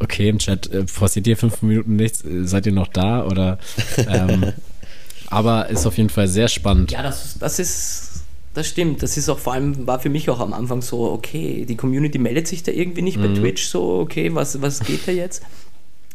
okay, 0.00 0.28
im 0.28 0.38
Chat 0.38 0.70
äh, 0.72 0.84
passiert 0.84 1.26
hier 1.26 1.36
fünf 1.36 1.62
Minuten 1.62 1.96
nichts, 1.96 2.22
seid 2.42 2.66
ihr 2.66 2.72
noch 2.72 2.88
da? 2.88 3.24
Oder 3.24 3.58
ähm, 4.08 4.52
aber 5.28 5.68
ist 5.70 5.86
auf 5.86 5.96
jeden 5.96 6.10
Fall 6.10 6.28
sehr 6.28 6.48
spannend. 6.48 6.92
Ja, 6.92 7.02
das, 7.02 7.38
das 7.38 7.58
ist. 7.58 8.13
Das 8.54 8.66
stimmt. 8.68 9.02
Das 9.02 9.16
ist 9.16 9.28
auch 9.28 9.38
vor 9.38 9.52
allem, 9.52 9.86
war 9.86 9.98
für 9.98 10.08
mich 10.10 10.30
auch 10.30 10.40
am 10.40 10.52
Anfang 10.52 10.80
so, 10.80 11.10
okay, 11.10 11.64
die 11.68 11.76
Community 11.76 12.18
meldet 12.18 12.46
sich 12.46 12.62
da 12.62 12.70
irgendwie 12.72 13.02
nicht 13.02 13.18
Mhm. 13.18 13.22
bei 13.22 13.40
Twitch 13.40 13.66
so, 13.66 13.98
okay, 13.98 14.34
was, 14.34 14.62
was 14.62 14.80
geht 14.80 15.06
da 15.06 15.12
jetzt? 15.12 15.42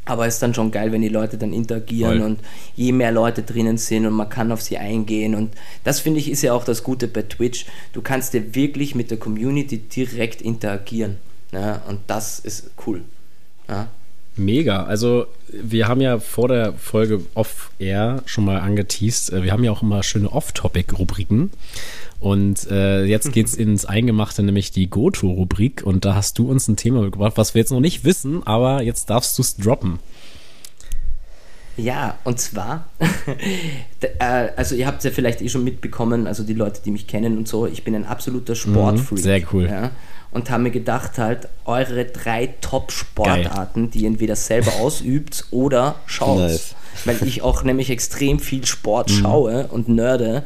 Aber 0.05 0.25
es 0.25 0.35
ist 0.35 0.41
dann 0.41 0.53
schon 0.55 0.71
geil, 0.71 0.91
wenn 0.91 1.01
die 1.03 1.09
Leute 1.09 1.37
dann 1.37 1.53
interagieren 1.53 2.19
Voll. 2.19 2.27
und 2.27 2.39
je 2.75 2.91
mehr 2.93 3.11
Leute 3.11 3.43
drinnen 3.43 3.77
sind 3.77 4.07
und 4.07 4.13
man 4.13 4.27
kann 4.29 4.51
auf 4.51 4.61
sie 4.61 4.77
eingehen. 4.77 5.35
Und 5.35 5.51
das 5.83 5.99
finde 5.99 6.19
ich 6.19 6.31
ist 6.31 6.41
ja 6.41 6.53
auch 6.53 6.63
das 6.63 6.83
Gute 6.83 7.07
bei 7.07 7.21
Twitch. 7.23 7.65
Du 7.93 8.01
kannst 8.01 8.33
ja 8.33 8.41
wirklich 8.55 8.95
mit 8.95 9.11
der 9.11 9.19
Community 9.19 9.77
direkt 9.77 10.41
interagieren. 10.41 11.17
Ja, 11.51 11.81
und 11.87 11.99
das 12.07 12.39
ist 12.39 12.71
cool. 12.87 13.01
Ja. 13.67 13.89
Mega. 14.35 14.83
Also 14.85 15.25
wir 15.51 15.87
haben 15.87 15.99
ja 16.01 16.17
vor 16.19 16.47
der 16.47 16.73
Folge 16.73 17.21
Off-Air 17.35 18.23
schon 18.25 18.45
mal 18.45 18.59
angeteased. 18.61 19.33
äh, 19.33 19.43
Wir 19.43 19.51
haben 19.51 19.63
ja 19.65 19.71
auch 19.71 19.81
immer 19.83 20.01
schöne 20.01 20.31
Off-Topic-Rubriken. 20.31 21.51
Und 22.19 22.69
äh, 22.69 23.05
jetzt 23.05 23.31
geht's 23.33 23.53
ins 23.55 23.85
Eingemachte, 23.85 24.43
nämlich 24.43 24.71
die 24.71 24.89
Goto-Rubrik. 24.89 25.83
Und 25.83 26.05
da 26.05 26.15
hast 26.15 26.37
du 26.37 26.49
uns 26.49 26.67
ein 26.67 26.75
Thema 26.75 27.01
mitgebracht, 27.01 27.33
was 27.35 27.53
wir 27.53 27.61
jetzt 27.61 27.71
noch 27.71 27.79
nicht 27.79 28.03
wissen, 28.03 28.45
aber 28.45 28.81
jetzt 28.81 29.09
darfst 29.09 29.37
du 29.37 29.41
es 29.41 29.55
droppen. 29.57 29.99
Ja, 31.77 32.17
und 32.25 32.39
zwar, 32.41 32.89
äh, 34.19 34.49
also 34.57 34.75
ihr 34.75 34.85
habt 34.85 34.97
es 34.97 35.05
ja 35.05 35.11
vielleicht 35.11 35.41
eh 35.41 35.47
schon 35.47 35.63
mitbekommen, 35.63 36.27
also 36.27 36.43
die 36.43 36.53
Leute, 36.53 36.81
die 36.83 36.91
mich 36.91 37.07
kennen 37.07 37.37
und 37.37 37.47
so, 37.47 37.67
ich 37.67 37.85
bin 37.85 37.95
ein 37.95 38.05
absoluter 38.05 38.53
Sportfreak. 38.53 39.11
Mhm, 39.11 39.23
sehr 39.23 39.41
cool. 39.53 39.65
Ja, 39.65 39.91
und 40.31 40.49
habe 40.49 40.63
mir 40.63 40.71
gedacht 40.71 41.17
halt, 41.17 41.47
eure 41.65 42.05
drei 42.05 42.53
Top-Sportarten, 42.61 43.89
die 43.91 44.01
ihr 44.01 44.07
entweder 44.07 44.35
selber 44.35 44.73
ausübt 44.79 45.45
oder 45.51 45.95
schaut. 46.05 46.39
Nice. 46.39 46.75
Weil 47.05 47.27
ich 47.27 47.41
auch 47.41 47.63
nämlich 47.63 47.89
extrem 47.89 48.39
viel 48.39 48.65
Sport 48.65 49.09
schaue 49.09 49.67
und 49.67 49.87
nerde. 49.87 50.43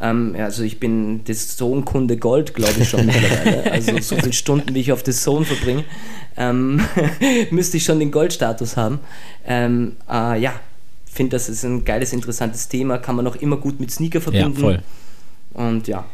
Ähm, 0.00 0.34
ja, 0.36 0.44
also 0.46 0.62
ich 0.64 0.80
bin 0.80 1.22
das 1.24 1.56
Zone-Kunde 1.56 2.16
Gold, 2.16 2.54
glaube 2.54 2.74
ich 2.80 2.88
schon 2.88 3.06
mittlerweile. 3.06 3.70
Also 3.70 3.98
so 4.00 4.16
viele 4.16 4.32
Stunden, 4.32 4.74
wie 4.74 4.80
ich 4.80 4.92
auf 4.92 5.02
das 5.02 5.22
Zone 5.22 5.44
verbringe, 5.44 5.84
ähm, 6.36 6.80
müsste 7.50 7.76
ich 7.76 7.84
schon 7.84 8.00
den 8.00 8.10
Goldstatus 8.10 8.76
haben. 8.76 9.00
Ähm, 9.46 9.96
äh, 10.10 10.40
ja, 10.40 10.52
finde, 11.06 11.36
das 11.36 11.48
ist 11.48 11.64
ein 11.64 11.84
geiles, 11.84 12.12
interessantes 12.12 12.68
Thema. 12.68 12.98
Kann 12.98 13.16
man 13.16 13.26
auch 13.26 13.36
immer 13.36 13.56
gut 13.56 13.80
mit 13.80 13.90
Sneaker 13.90 14.18
Ja, 14.18 14.22
verbinden. 14.22 14.60
voll. 14.60 14.82
Und 15.52 15.86
ja, 15.86 16.04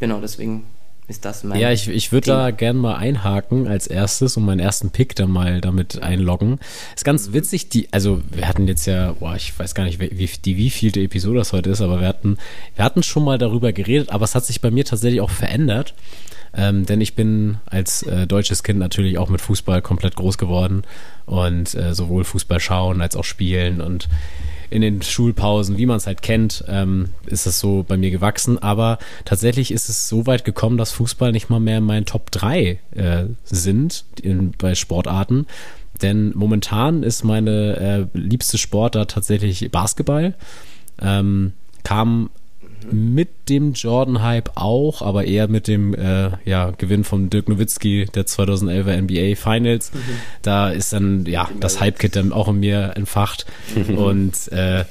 genau, 0.00 0.20
deswegen 0.20 0.64
ist 1.08 1.24
das 1.24 1.44
mein. 1.44 1.60
Ja, 1.60 1.70
ich, 1.70 1.88
ich 1.88 2.10
würde 2.12 2.26
da 2.26 2.50
gern 2.50 2.76
mal 2.76 2.96
einhaken 2.96 3.68
als 3.68 3.86
erstes 3.86 4.36
und 4.36 4.44
meinen 4.44 4.58
ersten 4.60 4.90
Pick 4.90 5.14
dann 5.14 5.30
mal 5.30 5.60
damit 5.60 6.02
einloggen. 6.02 6.58
Ist 6.94 7.04
ganz 7.04 7.32
witzig, 7.32 7.68
die, 7.68 7.88
also 7.92 8.20
wir 8.30 8.48
hatten 8.48 8.66
jetzt 8.66 8.86
ja, 8.86 9.12
boah, 9.12 9.36
ich 9.36 9.56
weiß 9.58 9.74
gar 9.74 9.84
nicht, 9.84 10.00
wie, 10.00 10.10
wie- 10.18 10.26
die 10.44 10.56
wievielte 10.56 11.00
Episode 11.00 11.38
das 11.38 11.52
heute 11.52 11.70
ist, 11.70 11.80
aber 11.80 12.00
wir 12.00 12.08
hatten, 12.08 12.38
wir 12.74 12.84
hatten 12.84 13.02
schon 13.02 13.24
mal 13.24 13.38
darüber 13.38 13.72
geredet, 13.72 14.10
aber 14.10 14.24
es 14.24 14.34
hat 14.34 14.44
sich 14.44 14.60
bei 14.60 14.70
mir 14.70 14.84
tatsächlich 14.84 15.20
auch 15.20 15.30
verändert. 15.30 15.94
Ähm, 16.58 16.86
denn 16.86 17.02
ich 17.02 17.14
bin 17.14 17.58
als 17.66 18.02
äh, 18.04 18.26
deutsches 18.26 18.62
Kind 18.62 18.78
natürlich 18.78 19.18
auch 19.18 19.28
mit 19.28 19.42
Fußball 19.42 19.82
komplett 19.82 20.16
groß 20.16 20.38
geworden 20.38 20.84
und 21.26 21.74
äh, 21.74 21.94
sowohl 21.94 22.24
Fußball 22.24 22.60
schauen 22.60 23.02
als 23.02 23.14
auch 23.14 23.24
spielen 23.24 23.82
und 23.82 24.08
in 24.70 24.82
den 24.82 25.02
Schulpausen, 25.02 25.78
wie 25.78 25.86
man 25.86 25.96
es 25.96 26.06
halt 26.06 26.22
kennt, 26.22 26.64
ähm, 26.68 27.10
ist 27.26 27.46
es 27.46 27.60
so 27.60 27.84
bei 27.86 27.96
mir 27.96 28.10
gewachsen. 28.10 28.58
Aber 28.58 28.98
tatsächlich 29.24 29.70
ist 29.70 29.88
es 29.88 30.08
so 30.08 30.26
weit 30.26 30.44
gekommen, 30.44 30.78
dass 30.78 30.92
Fußball 30.92 31.32
nicht 31.32 31.50
mal 31.50 31.60
mehr 31.60 31.78
in 31.78 31.84
meinen 31.84 32.06
Top 32.06 32.30
3 32.30 32.78
äh, 32.94 33.24
sind 33.44 34.04
in, 34.22 34.52
bei 34.52 34.74
Sportarten. 34.74 35.46
Denn 36.02 36.32
momentan 36.34 37.02
ist 37.02 37.24
meine 37.24 38.08
äh, 38.14 38.18
liebste 38.18 38.58
Sportart 38.58 39.12
tatsächlich 39.12 39.70
Basketball. 39.70 40.34
Ähm, 41.00 41.52
kam 41.84 42.30
mit 42.90 43.48
dem 43.48 43.72
Jordan-Hype 43.72 44.52
auch, 44.54 45.02
aber 45.02 45.24
eher 45.24 45.48
mit 45.48 45.68
dem 45.68 45.94
äh, 45.94 46.30
ja, 46.44 46.70
Gewinn 46.70 47.04
von 47.04 47.30
Dirk 47.30 47.48
Nowitzki 47.48 48.06
der 48.14 48.26
2011er 48.26 49.02
NBA 49.02 49.36
Finals. 49.36 49.92
Da 50.42 50.70
ist 50.70 50.92
dann 50.92 51.26
ja 51.26 51.48
das 51.60 51.80
Hype-Kit 51.80 52.16
dann 52.16 52.32
auch 52.32 52.48
in 52.48 52.60
mir 52.60 52.92
entfacht 52.96 53.46
und 53.96 54.52
äh, 54.52 54.84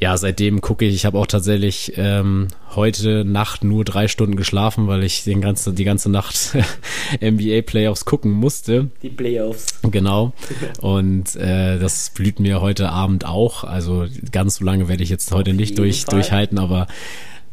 ja, 0.00 0.16
seitdem 0.16 0.60
gucke 0.60 0.84
ich, 0.84 0.94
ich 0.94 1.04
habe 1.04 1.18
auch 1.18 1.26
tatsächlich 1.26 1.94
ähm, 1.96 2.48
heute 2.76 3.24
Nacht 3.24 3.64
nur 3.64 3.84
drei 3.84 4.06
Stunden 4.06 4.36
geschlafen, 4.36 4.86
weil 4.86 5.02
ich 5.02 5.24
den 5.24 5.40
ganzen, 5.40 5.74
die 5.74 5.84
ganze 5.84 6.08
Nacht 6.08 6.56
NBA 7.20 7.62
Playoffs 7.62 8.04
gucken 8.04 8.30
musste. 8.30 8.90
Die 9.02 9.08
Playoffs. 9.08 9.66
Genau. 9.82 10.32
Und 10.80 11.34
äh, 11.34 11.78
das 11.80 12.10
blüht 12.10 12.38
mir 12.38 12.60
heute 12.60 12.90
Abend 12.90 13.24
auch. 13.26 13.64
Also 13.64 14.06
ganz 14.30 14.56
so 14.56 14.64
lange 14.64 14.88
werde 14.88 15.02
ich 15.02 15.10
jetzt 15.10 15.32
heute 15.32 15.52
nicht 15.52 15.70
jeden 15.70 15.82
durch, 15.82 16.04
Fall. 16.04 16.14
durchhalten, 16.14 16.58
aber 16.58 16.86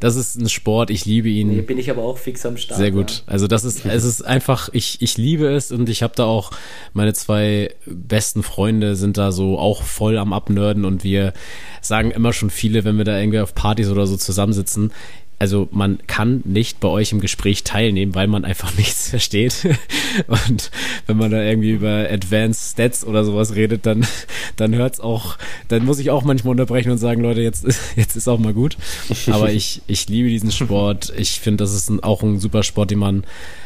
das 0.05 0.17
ist 0.17 0.35
ein 0.35 0.49
Sport, 0.49 0.91
ich 0.91 1.05
liebe 1.05 1.29
ihn. 1.29 1.49
Hier 1.49 1.65
bin 1.65 1.79
ich 1.79 1.89
aber 1.89 2.03
auch 2.03 2.19
fix 2.19 2.45
am 2.45 2.57
Start. 2.57 2.77
Sehr 2.77 2.91
gut. 2.91 3.23
Also 3.25 3.47
das 3.47 3.63
ist, 3.63 3.87
es 3.87 4.03
ist 4.03 4.23
einfach, 4.23 4.69
ich, 4.71 5.01
ich 5.01 5.17
liebe 5.17 5.47
es 5.47 5.71
und 5.71 5.89
ich 5.89 6.03
habe 6.03 6.13
da 6.15 6.25
auch, 6.25 6.51
meine 6.93 7.13
zwei 7.13 7.73
besten 7.87 8.43
Freunde 8.43 8.95
sind 8.95 9.17
da 9.17 9.31
so 9.31 9.57
auch 9.57 9.81
voll 9.81 10.19
am 10.19 10.31
Abnörden 10.31 10.85
und 10.85 11.03
wir 11.03 11.33
sagen 11.81 12.11
immer 12.11 12.33
schon 12.33 12.51
viele, 12.51 12.83
wenn 12.83 12.99
wir 12.99 13.03
da 13.03 13.17
irgendwie 13.17 13.39
auf 13.39 13.55
Partys 13.55 13.89
oder 13.89 14.05
so 14.05 14.15
zusammensitzen, 14.15 14.91
also 15.37 15.67
man 15.71 15.99
kann 16.07 16.41
nicht 16.45 16.79
bei 16.79 16.87
euch 16.87 17.11
im 17.11 17.19
Gespräch 17.19 17.63
teilnehmen, 17.63 18.15
weil 18.15 18.27
man 18.27 18.45
einfach 18.45 18.73
nichts 18.77 19.09
versteht. 19.09 19.67
Und 20.27 20.71
wenn 21.07 21.17
man 21.17 21.31
da 21.31 21.41
irgendwie 21.41 21.71
über 21.71 22.07
Advanced 22.09 22.71
Stats 22.71 23.05
oder 23.05 23.23
sowas 23.25 23.55
redet, 23.55 23.85
dann, 23.85 24.05
dann 24.55 24.73
hört's 24.73 24.99
auch, 24.99 25.37
dann 25.67 25.85
muss 25.85 25.99
ich 25.99 26.09
auch 26.09 26.23
manchmal 26.23 26.51
unterbrechen 26.51 26.91
und 26.91 26.97
sagen, 26.97 27.21
Leute, 27.21 27.41
jetzt, 27.41 27.65
jetzt 27.95 28.15
ist 28.15 28.27
auch 28.27 28.39
mal 28.39 28.53
gut. 28.53 28.77
Aber 29.27 29.51
ich, 29.51 29.81
ich 29.87 30.07
liebe 30.07 30.29
diesen 30.29 30.51
Sport. 30.51 31.13
Ich 31.17 31.39
finde, 31.39 31.63
das 31.63 31.73
ist 31.73 31.89
ein, 31.89 32.01
auch 32.01 32.23
ein 32.23 32.39
super 32.39 32.63
Sport, 32.63 32.91
den 32.91 32.99
man 32.99 33.23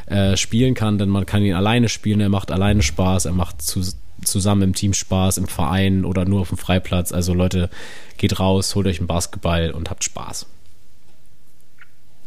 äh, 0.08 0.38
spielen 0.38 0.74
kann, 0.74 0.98
denn 0.98 1.10
man 1.10 1.26
kann 1.26 1.44
ihn 1.44 1.54
alleine 1.54 1.90
spielen, 1.90 2.20
er 2.20 2.30
macht 2.30 2.52
alleine 2.52 2.82
Spaß, 2.82 3.26
er 3.26 3.34
macht 3.34 3.62
zu, 3.62 3.82
zusammen 4.24 4.64
im 4.64 4.74
Team 4.74 4.94
Spaß, 4.94 5.38
im 5.38 5.48
Verein 5.48 6.04
oder 6.04 6.26
nur 6.26 6.42
auf 6.42 6.50
dem 6.50 6.58
Freiplatz. 6.58 7.12
Also 7.12 7.34
Leute, 7.34 7.70
geht 8.18 8.40
raus, 8.40 8.76
holt 8.76 8.88
euch 8.88 9.00
einen 9.00 9.08
Basketball 9.08 9.72
und 9.72 9.90
habt 9.90 10.04
Spaß. 10.04 10.46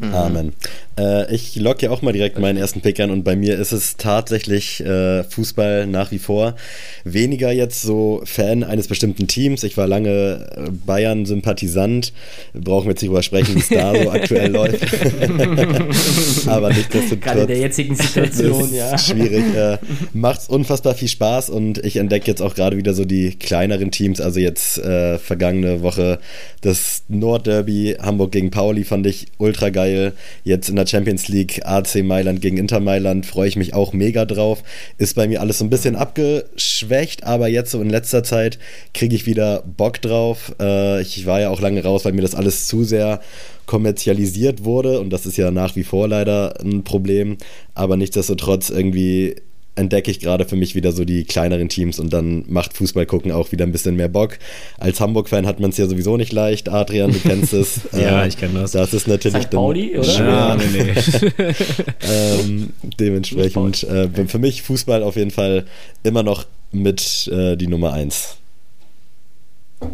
Amen. 0.00 0.52
Äh, 0.98 1.32
ich 1.34 1.54
locke 1.56 1.86
ja 1.86 1.90
auch 1.90 2.02
mal 2.02 2.12
direkt 2.12 2.38
meinen 2.38 2.56
ersten 2.56 2.80
Pick 2.80 2.98
an 3.00 3.10
und 3.10 3.24
bei 3.24 3.36
mir 3.36 3.58
ist 3.58 3.72
es 3.72 3.96
tatsächlich 3.96 4.80
äh, 4.80 5.22
Fußball 5.22 5.86
nach 5.86 6.10
wie 6.10 6.18
vor. 6.18 6.56
Weniger 7.04 7.52
jetzt 7.52 7.82
so 7.82 8.22
Fan 8.24 8.64
eines 8.64 8.88
bestimmten 8.88 9.26
Teams. 9.26 9.62
Ich 9.62 9.76
war 9.76 9.86
lange 9.86 10.48
äh, 10.56 10.70
Bayern-Sympathisant. 10.70 12.12
Brauchen 12.54 12.86
wir 12.86 12.92
jetzt 12.92 13.02
nicht 13.02 13.10
drüber 13.10 13.22
sprechen, 13.22 13.54
wie 13.54 13.60
es 13.60 13.68
da 13.68 13.94
so 13.94 14.10
aktuell 14.10 14.50
läuft. 14.50 14.82
Aber 16.48 16.70
Gerade 16.70 16.74
in 16.74 16.76
nichtsdestotrotz. 16.76 17.46
der 17.46 17.58
jetzigen 17.58 17.94
Situation, 17.94 18.64
ist 18.64 18.74
ja. 18.74 18.98
schwierig. 18.98 19.54
Äh, 19.54 19.78
macht 20.12 20.48
unfassbar 20.48 20.94
viel 20.94 21.08
Spaß 21.08 21.50
und 21.50 21.78
ich 21.84 21.96
entdecke 21.96 22.26
jetzt 22.26 22.42
auch 22.42 22.54
gerade 22.54 22.76
wieder 22.76 22.94
so 22.94 23.04
die 23.04 23.36
kleineren 23.38 23.90
Teams. 23.90 24.20
Also 24.20 24.40
jetzt 24.40 24.78
äh, 24.78 25.18
vergangene 25.18 25.82
Woche 25.82 26.18
das 26.60 27.02
Nordderby 27.08 27.96
Hamburg 28.00 28.32
gegen 28.32 28.50
Pauli 28.50 28.84
fand 28.84 29.06
ich 29.06 29.26
ultra 29.38 29.70
geil. 29.70 29.81
Geil. 29.82 30.12
Jetzt 30.44 30.68
in 30.68 30.76
der 30.76 30.86
Champions 30.86 31.28
League 31.28 31.64
AC 31.64 32.02
Mailand 32.04 32.40
gegen 32.40 32.56
Inter 32.56 32.80
Mailand 32.80 33.26
freue 33.26 33.48
ich 33.48 33.56
mich 33.56 33.74
auch 33.74 33.92
mega 33.92 34.24
drauf. 34.24 34.62
Ist 34.98 35.16
bei 35.16 35.26
mir 35.26 35.40
alles 35.40 35.58
so 35.58 35.64
ein 35.64 35.70
bisschen 35.70 35.96
abgeschwächt, 35.96 37.24
aber 37.24 37.48
jetzt 37.48 37.72
so 37.72 37.82
in 37.82 37.90
letzter 37.90 38.22
Zeit 38.22 38.58
kriege 38.94 39.14
ich 39.14 39.26
wieder 39.26 39.64
Bock 39.76 40.00
drauf. 40.00 40.54
Äh, 40.60 41.02
ich 41.02 41.26
war 41.26 41.40
ja 41.40 41.50
auch 41.50 41.60
lange 41.60 41.82
raus, 41.82 42.04
weil 42.04 42.12
mir 42.12 42.22
das 42.22 42.34
alles 42.34 42.68
zu 42.68 42.84
sehr 42.84 43.20
kommerzialisiert 43.66 44.64
wurde 44.64 45.00
und 45.00 45.10
das 45.10 45.24
ist 45.26 45.36
ja 45.36 45.50
nach 45.50 45.76
wie 45.76 45.84
vor 45.84 46.08
leider 46.08 46.60
ein 46.60 46.84
Problem. 46.84 47.38
Aber 47.74 47.96
nichtsdestotrotz 47.96 48.70
irgendwie 48.70 49.36
entdecke 49.74 50.10
ich 50.10 50.20
gerade 50.20 50.44
für 50.44 50.56
mich 50.56 50.74
wieder 50.74 50.92
so 50.92 51.04
die 51.04 51.24
kleineren 51.24 51.68
Teams 51.68 51.98
und 51.98 52.12
dann 52.12 52.44
macht 52.48 52.76
Fußball 52.76 53.06
gucken 53.06 53.32
auch 53.32 53.52
wieder 53.52 53.64
ein 53.64 53.72
bisschen 53.72 53.96
mehr 53.96 54.08
Bock. 54.08 54.38
Als 54.78 55.00
Hamburg-Fan 55.00 55.46
hat 55.46 55.60
man 55.60 55.70
es 55.70 55.78
ja 55.78 55.86
sowieso 55.86 56.16
nicht 56.16 56.32
leicht, 56.32 56.68
Adrian, 56.68 57.12
du 57.12 57.18
kennst 57.18 57.52
es. 57.54 57.80
ja, 57.92 58.24
äh, 58.24 58.28
ich 58.28 58.36
kenne 58.36 58.60
das. 58.60 58.72
Das 58.72 58.92
ist 58.92 59.08
natürlich 59.08 59.44
St. 59.44 59.50
Pauli, 59.50 59.92
dann 59.94 60.04
schwer. 60.04 60.26
Ja, 60.26 60.56
nee, 60.56 60.92
nee. 60.92 61.54
ähm, 62.42 62.72
dementsprechend 62.98 63.82
äh, 63.84 64.08
für 64.26 64.38
mich 64.38 64.62
Fußball 64.62 65.02
auf 65.02 65.16
jeden 65.16 65.30
Fall 65.30 65.64
immer 66.02 66.22
noch 66.22 66.44
mit 66.70 67.28
äh, 67.32 67.56
die 67.56 67.66
Nummer 67.66 67.92
1. 67.94 68.36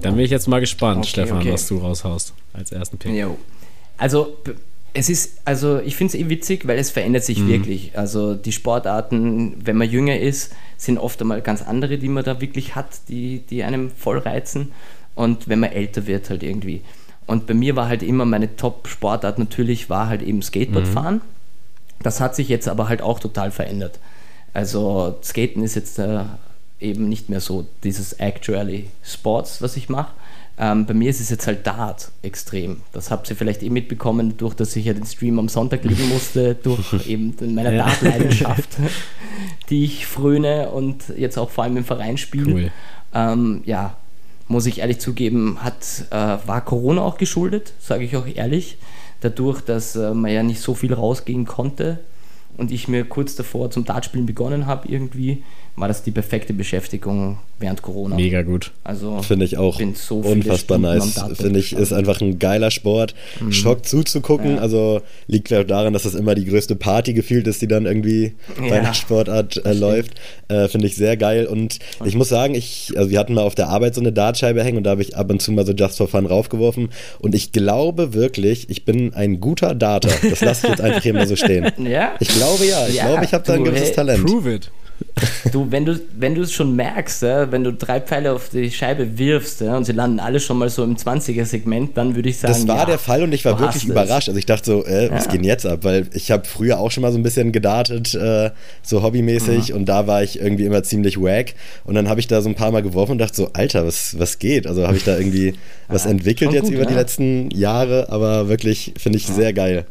Dann 0.03 0.17
bin 0.17 0.25
ich 0.25 0.31
jetzt 0.31 0.49
mal 0.49 0.61
gespannt, 0.61 0.99
okay, 0.99 1.09
Stefan, 1.09 1.39
okay. 1.39 1.53
was 1.53 1.67
du 1.69 1.79
raushaust 1.79 2.35
als 2.53 2.73
ersten 2.73 2.99
Pick. 2.99 3.13
Jo. 3.13 3.39
Also 3.97 4.37
es 4.99 5.09
ist, 5.09 5.41
also 5.45 5.79
ich 5.79 5.97
finde 5.97 6.17
es 6.17 6.21
eh 6.21 6.29
witzig, 6.29 6.67
weil 6.67 6.79
es 6.79 6.91
verändert 6.91 7.23
sich 7.23 7.39
mhm. 7.39 7.49
wirklich. 7.49 7.97
Also 7.97 8.35
die 8.35 8.53
Sportarten, 8.53 9.55
wenn 9.65 9.77
man 9.77 9.89
jünger 9.89 10.19
ist, 10.19 10.55
sind 10.77 10.99
oft 10.99 11.21
einmal 11.21 11.41
ganz 11.41 11.63
andere, 11.63 11.99
die 11.99 12.09
man 12.09 12.25
da 12.25 12.41
wirklich 12.41 12.75
hat, 12.75 12.87
die, 13.09 13.41
die 13.49 13.63
einem 13.63 13.91
voll 13.91 14.19
reizen. 14.19 14.73
Und 15.15 15.49
wenn 15.49 15.61
man 15.61 15.71
älter 15.71 16.07
wird, 16.07 16.31
halt 16.31 16.43
irgendwie. 16.43 16.83
Und 17.27 17.47
bei 17.47 17.55
mir 17.55 17.77
war 17.77 17.89
halt 17.89 18.03
immer 18.03 18.25
meine 18.25 18.57
Top-Sportart 18.57 19.39
natürlich, 19.39 19.89
war 19.89 20.09
halt 20.09 20.23
eben 20.23 20.43
Skateboardfahren. 20.43 21.17
Mhm. 21.17 21.21
Das 22.03 22.21
hat 22.21 22.35
sich 22.35 22.49
jetzt 22.49 22.69
aber 22.69 22.89
halt 22.89 23.03
auch 23.03 23.21
total 23.21 23.51
verändert. 23.51 23.99
Also 24.53 25.19
Skaten 25.23 25.63
ist 25.63 25.77
jetzt 25.77 25.99
äh, 25.99 26.21
eben 26.81 27.09
nicht 27.09 27.29
mehr 27.29 27.41
so 27.41 27.67
dieses 27.85 28.15
actually 28.15 28.89
Sports, 29.05 29.63
was 29.63 29.77
ich 29.77 29.89
mache, 29.89 30.13
ähm, 30.61 30.87
bei 30.87 30.95
mir 30.95 31.09
ist 31.09 31.21
es 31.21 31.31
jetzt 31.31 31.47
halt 31.47 31.67
Dart 31.67 32.11
extrem. 32.23 32.81
Das 32.93 33.11
habt 33.11 33.31
ihr 33.31 33.37
vielleicht 33.37 33.63
eh 33.63 33.71
mitbekommen, 33.71 34.37
durch 34.37 34.55
dass 34.55 34.75
ich 34.75 34.87
ja 34.87 34.93
den 34.93 35.07
Stream 35.07 35.39
am 35.39 35.49
Sonntag 35.49 35.85
legen 35.85 36.09
musste, 36.09 36.57
durch 36.57 37.07
eben 37.09 37.35
meine 37.55 37.77
ja. 37.77 37.87
Dart-Leidenschaft, 37.87 38.69
die 39.71 39.85
ich 39.85 40.07
fröne 40.07 40.71
und 40.71 41.05
jetzt 41.17 41.39
auch 41.39 41.51
vor 41.51 41.65
allem 41.65 41.77
im 41.77 41.85
Verein 41.85 42.19
spiele. 42.19 42.53
Cool. 42.53 42.71
Ähm, 43.15 43.63
ja, 43.67 43.97
muss 44.49 44.67
ich 44.67 44.81
ehrlich 44.81 44.99
zugeben, 44.99 45.59
hat, 45.63 46.07
äh, 46.11 46.15
war 46.47 46.65
Corona 46.65 47.03
auch 47.03 47.19
geschuldet, 47.19 47.73
sage 47.79 48.05
ich 48.05 48.17
auch 48.17 48.27
ehrlich. 48.27 48.79
Dadurch, 49.21 49.61
dass 49.61 49.95
äh, 49.95 50.13
man 50.13 50.33
ja 50.33 50.43
nicht 50.43 50.61
so 50.61 50.75
viel 50.75 50.93
rausgehen 50.93 51.45
konnte 51.45 52.01
und 52.57 52.73
ich 52.73 52.89
mir 52.89 53.05
kurz 53.05 53.37
davor 53.37 53.71
zum 53.71 53.85
Dartspielen 53.85 54.27
begonnen 54.27 54.67
habe 54.67 54.89
irgendwie, 54.89 55.45
war 55.79 55.89
das 55.89 56.03
die 56.03 56.11
perfekte 56.11 56.53
Beschäftigung 56.53 57.39
während 57.59 57.83
Corona. 57.83 58.17
Mega 58.17 58.43
gut. 58.43 58.73
Also 58.85 59.23
finde 59.23 59.45
ich 59.45 59.59
auch 59.59 59.81
so 59.95 60.19
unfassbar 60.19 60.79
nice. 60.79 61.21
Finde 61.35 61.59
ich 61.59 61.73
ist 61.73 61.93
einfach 61.93 62.21
ein 62.21 62.39
geiler 62.39 62.71
Sport. 62.71 63.15
Mhm. 63.41 63.53
Schock 63.53 63.85
zuzugucken. 63.85 64.57
Ja. 64.57 64.61
Also 64.61 65.03
liegt 65.27 65.49
vielleicht 65.49 65.71
daran, 65.71 65.93
dass 65.93 66.05
das 66.05 66.15
immer 66.15 66.35
die 66.35 66.45
größte 66.45 66.77
Party 66.77 67.13
gefühlt 67.13 67.47
ist, 67.47 67.63
die 67.63 67.69
dann 67.69 67.87
irgendwie 67.87 68.35
ja. 68.61 68.69
bei 68.69 68.79
einer 68.81 68.95
Sportart 68.95 69.65
äh, 69.65 69.73
läuft. 69.73 70.15
Äh, 70.49 70.69
finde 70.69 70.87
ich 70.87 70.97
sehr 70.97 71.17
geil. 71.17 71.47
Und 71.47 71.79
ich 72.05 72.15
muss 72.15 72.29
sagen, 72.29 72.55
ich, 72.55 72.93
also 72.97 73.11
wir 73.11 73.19
hatten 73.19 73.35
mal 73.35 73.43
auf 73.43 73.55
der 73.55 73.69
Arbeit 73.69 73.95
so 73.95 74.01
eine 74.01 74.13
Dartscheibe 74.13 74.63
hängen 74.63 74.79
und 74.79 74.85
da 74.85 74.91
habe 74.91 75.03
ich 75.03 75.17
ab 75.17 75.31
und 75.31 75.43
zu 75.43 75.53
mal 75.53 75.67
so 75.67 75.73
Just 75.73 75.99
for 75.99 76.09
Fun 76.09 76.27
raufgeworfen. 76.27 76.91
Und 77.19 77.35
ich 77.35 77.53
glaube 77.53 78.15
wirklich, 78.15 78.71
ich 78.71 78.85
bin 78.85 79.15
ein 79.15 79.41
guter 79.41 79.75
Darter. 79.75 80.11
Das 80.29 80.41
lasse 80.41 80.67
ich 80.67 80.71
jetzt 80.71 80.81
einfach 80.81 81.03
hier 81.03 81.15
mal 81.15 81.27
so 81.27 81.37
stehen. 81.37 81.67
Ja? 81.89 82.15
Ich 82.21 82.29
glaube 82.29 82.67
ja. 82.67 82.87
Ich 82.87 83.01
glaube, 83.01 83.25
ich 83.25 83.33
habe 83.33 83.45
da 83.47 83.55
ein 83.55 83.65
gewisses 83.65 83.89
hey, 83.89 83.95
Talent. 83.95 84.27
Prove 84.27 84.55
it. 84.55 84.71
Du, 85.53 85.71
wenn 85.71 85.85
du 85.85 86.01
wenn 86.17 86.35
du 86.35 86.43
es 86.43 86.53
schon 86.53 86.77
merkst, 86.77 87.23
ja, 87.23 87.51
wenn 87.51 87.65
du 87.65 87.73
drei 87.73 88.01
Pfeile 88.01 88.33
auf 88.33 88.49
die 88.51 88.71
Scheibe 88.71 89.19
wirfst 89.19 89.61
ja, 89.61 89.77
und 89.77 89.85
sie 89.85 89.93
landen 89.93 90.21
alle 90.21 90.41
schon 90.41 90.59
mal 90.59 90.69
so 90.69 90.85
im 90.85 90.97
20er-Segment, 90.97 91.97
dann 91.97 92.15
würde 92.15 92.29
ich 92.29 92.39
sagen. 92.39 92.53
Das 92.53 92.69
war 92.69 92.79
ja, 92.79 92.87
der 92.87 92.99
Fall 92.99 93.23
und 93.23 93.33
ich 93.33 93.45
war 93.45 93.59
wirklich 93.59 93.85
überrascht. 93.85 94.29
Also 94.29 94.39
ich 94.39 94.47
dachte 94.47 94.65
so, 94.65 94.85
äh, 94.85 95.11
was 95.11 95.29
geht 95.29 95.41
denn 95.41 95.45
jetzt 95.45 95.67
ab? 95.67 95.81
Weil 95.83 96.09
ich 96.13 96.31
habe 96.31 96.45
früher 96.47 96.79
auch 96.79 96.91
schon 96.91 97.03
mal 97.03 97.13
so 97.13 97.19
ein 97.19 97.23
bisschen 97.23 97.53
gedartet, 97.53 98.15
äh, 98.15 98.51
so 98.83 99.03
hobbymäßig, 99.03 99.71
mhm. 99.71 99.77
und 99.77 99.85
da 99.87 100.07
war 100.07 100.23
ich 100.23 100.41
irgendwie 100.41 100.65
immer 100.65 100.83
ziemlich 100.83 101.21
wack. 101.21 101.55
Und 101.85 101.95
dann 101.95 102.09
habe 102.09 102.21
ich 102.21 102.27
da 102.27 102.41
so 102.41 102.49
ein 102.49 102.55
paar 102.55 102.71
Mal 102.71 102.83
geworfen 102.83 103.13
und 103.13 103.19
dachte 103.19 103.37
so, 103.37 103.51
Alter, 103.53 103.87
was, 103.87 104.19
was 104.19 104.39
geht? 104.39 104.67
Also 104.67 104.87
habe 104.87 104.97
ich 104.97 105.05
da 105.05 105.17
irgendwie 105.17 105.55
was 105.89 106.07
entwickelt 106.07 106.53
jetzt 106.53 106.65
gut, 106.65 106.75
über 106.75 106.87
die 106.87 106.95
letzten 106.95 107.51
Jahre, 107.51 108.09
aber 108.11 108.49
wirklich 108.49 108.95
finde 108.99 109.19
ich 109.19 109.27
sehr 109.27 109.53
geil. 109.53 109.87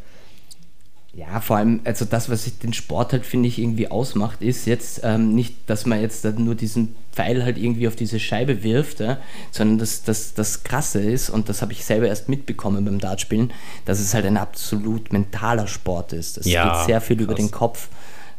Ja, 1.18 1.40
vor 1.40 1.56
allem, 1.56 1.80
also 1.82 2.04
das, 2.04 2.30
was 2.30 2.48
den 2.58 2.72
Sport 2.72 3.12
halt, 3.12 3.26
finde 3.26 3.48
ich, 3.48 3.58
irgendwie 3.58 3.90
ausmacht, 3.90 4.40
ist 4.40 4.66
jetzt 4.66 5.00
ähm, 5.02 5.34
nicht, 5.34 5.68
dass 5.68 5.84
man 5.84 6.00
jetzt 6.00 6.24
nur 6.38 6.54
diesen 6.54 6.94
Pfeil 7.12 7.44
halt 7.44 7.58
irgendwie 7.58 7.88
auf 7.88 7.96
diese 7.96 8.20
Scheibe 8.20 8.62
wirft, 8.62 9.00
ja, 9.00 9.18
sondern 9.50 9.78
dass 9.78 10.04
das, 10.04 10.34
das 10.34 10.62
Krasse 10.62 11.00
ist, 11.00 11.28
und 11.28 11.48
das 11.48 11.60
habe 11.60 11.72
ich 11.72 11.84
selber 11.84 12.06
erst 12.06 12.28
mitbekommen 12.28 12.84
beim 12.84 13.00
Dartspielen, 13.00 13.52
dass 13.84 13.98
es 13.98 14.14
halt 14.14 14.26
ein 14.26 14.36
absolut 14.36 15.12
mentaler 15.12 15.66
Sport 15.66 16.12
ist. 16.12 16.38
Es 16.38 16.46
ja, 16.46 16.76
geht 16.78 16.86
sehr 16.86 17.00
viel 17.00 17.16
krass. 17.16 17.24
über 17.24 17.34
den 17.34 17.50
Kopf. 17.50 17.88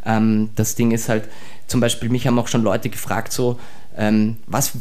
Ähm, 0.06 0.52
das 0.56 0.76
Ding 0.76 0.92
ist 0.92 1.10
halt, 1.10 1.28
zum 1.68 1.82
Beispiel, 1.82 2.08
mich 2.08 2.28
haben 2.28 2.40
auch 2.40 2.48
schon 2.48 2.64
Leute 2.64 2.90
gefragt, 2.90 3.34
so, 3.34 3.60
ähm, 3.98 4.38
was 4.48 4.72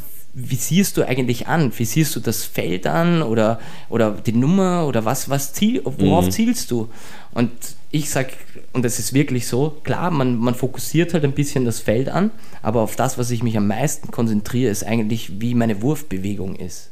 wie 0.41 0.55
siehst 0.55 0.97
du 0.97 1.03
eigentlich 1.03 1.49
an? 1.49 1.73
Wie 1.77 1.85
siehst 1.85 2.15
du 2.15 2.21
das 2.21 2.45
Feld 2.45 2.87
an 2.87 3.23
oder, 3.23 3.59
oder 3.89 4.13
die 4.13 4.33
Nummer 4.33 4.87
oder 4.87 5.05
was, 5.05 5.29
was 5.29 5.53
ziel, 5.53 5.83
worauf 5.85 6.27
mhm. 6.27 6.31
zielst 6.31 6.71
du? 6.71 6.89
Und 7.33 7.51
ich 7.91 8.09
sage, 8.09 8.31
und 8.73 8.85
das 8.85 9.01
ist 9.01 9.13
wirklich 9.13 9.49
so, 9.49 9.77
klar, 9.83 10.13
man, 10.13 10.37
man 10.37 10.55
fokussiert 10.55 11.13
halt 11.13 11.25
ein 11.25 11.33
bisschen 11.33 11.65
das 11.65 11.81
Feld 11.81 12.09
an, 12.09 12.31
aber 12.63 12.83
auf 12.83 12.95
das, 12.95 13.19
was 13.19 13.33
ich 13.33 13.43
mich 13.43 13.57
am 13.57 13.67
meisten 13.67 14.13
konzentriere, 14.13 14.71
ist 14.71 14.85
eigentlich, 14.85 15.41
wie 15.41 15.55
meine 15.55 15.83
Wurfbewegung 15.83 16.55
ist. 16.55 16.91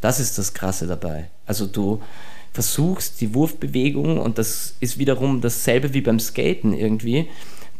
Das 0.00 0.18
ist 0.18 0.38
das 0.38 0.54
Krasse 0.54 0.86
dabei. 0.86 1.28
Also 1.44 1.66
du 1.66 2.00
versuchst 2.54 3.20
die 3.20 3.34
Wurfbewegung, 3.34 4.18
und 4.18 4.38
das 4.38 4.76
ist 4.80 4.98
wiederum 4.98 5.42
dasselbe 5.42 5.92
wie 5.92 6.00
beim 6.00 6.20
Skaten 6.20 6.72
irgendwie, 6.72 7.28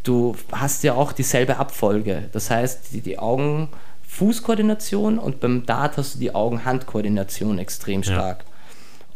du 0.02 0.36
hast 0.52 0.84
ja 0.84 0.94
auch 0.94 1.12
dieselbe 1.12 1.56
Abfolge. 1.56 2.28
Das 2.32 2.50
heißt, 2.50 2.92
die, 2.92 3.00
die 3.00 3.18
Augen-Fußkoordination 4.18 5.18
und 5.18 5.40
beim 5.40 5.64
Dart 5.64 5.96
hast 5.96 6.16
du 6.16 6.18
die 6.18 6.34
Augen-Hand-Koordination 6.34 7.58
extrem 7.58 8.02
stark. 8.02 8.44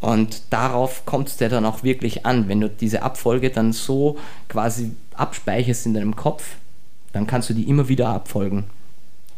Ja. 0.01 0.09
Und 0.09 0.43
darauf 0.51 1.05
kommt 1.05 1.29
es 1.29 1.37
dir 1.37 1.49
dann 1.49 1.65
auch 1.65 1.83
wirklich 1.83 2.27
an. 2.27 2.49
Wenn 2.49 2.61
du 2.61 2.69
diese 2.69 3.03
Abfolge 3.03 3.51
dann 3.51 3.73
so 3.73 4.19
quasi 4.49 4.93
abspeicherst 5.15 5.87
in 5.87 5.95
deinem 5.95 6.17
Kopf, 6.17 6.57
dann 7.13 7.27
kannst 7.27 7.51
du 7.51 7.55
die 7.55 7.69
immer 7.69 7.89
wieder 7.89 8.09
abfolgen. 8.09 8.65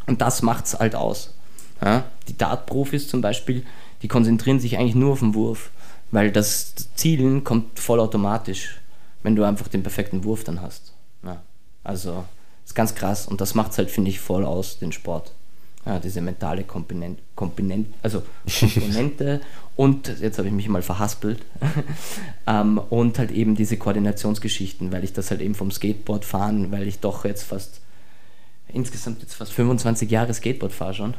Und 0.06 0.20
das 0.20 0.42
macht 0.42 0.66
es 0.66 0.78
halt 0.78 0.94
aus. 0.94 1.34
Ja? 1.82 2.04
Die 2.28 2.36
Dart-Profis 2.36 3.08
zum 3.08 3.20
Beispiel, 3.20 3.64
die 4.02 4.08
konzentrieren 4.08 4.60
sich 4.60 4.78
eigentlich 4.78 4.94
nur 4.94 5.12
auf 5.12 5.20
den 5.20 5.34
Wurf, 5.34 5.70
weil 6.10 6.30
das 6.30 6.74
Zielen 6.94 7.44
kommt 7.44 7.78
vollautomatisch, 7.78 8.80
wenn 9.22 9.36
du 9.36 9.44
einfach 9.44 9.68
den 9.68 9.82
perfekten 9.82 10.24
Wurf 10.24 10.44
dann 10.44 10.60
hast. 10.60 10.92
Ja? 11.22 11.42
Also 11.82 12.24
ist 12.64 12.74
ganz 12.74 12.94
krass 12.94 13.26
und 13.26 13.40
das 13.40 13.54
macht 13.54 13.72
es 13.72 13.78
halt, 13.78 13.90
finde 13.90 14.10
ich, 14.10 14.20
voll 14.20 14.44
aus, 14.44 14.78
den 14.78 14.92
Sport 14.92 15.32
ja, 15.86 15.98
diese 15.98 16.20
mentale 16.20 16.64
Komponente, 16.64 17.22
Komponente 17.34 17.90
also 18.02 18.22
Komponente 18.58 19.40
und, 19.76 20.20
jetzt 20.20 20.38
habe 20.38 20.48
ich 20.48 20.54
mich 20.54 20.68
mal 20.68 20.82
verhaspelt, 20.82 21.40
ähm, 22.46 22.78
und 22.78 23.18
halt 23.18 23.30
eben 23.30 23.54
diese 23.54 23.76
Koordinationsgeschichten, 23.76 24.92
weil 24.92 25.04
ich 25.04 25.12
das 25.12 25.30
halt 25.30 25.40
eben 25.40 25.54
vom 25.54 25.70
Skateboard 25.70 26.24
fahren, 26.24 26.72
weil 26.72 26.86
ich 26.86 27.00
doch 27.00 27.24
jetzt 27.24 27.42
fast, 27.44 27.80
insgesamt 28.68 29.20
jetzt 29.22 29.34
fast 29.34 29.52
25 29.52 30.10
Jahre 30.10 30.32
Skateboard 30.32 30.72
fahre 30.72 30.94
schon. 30.94 31.14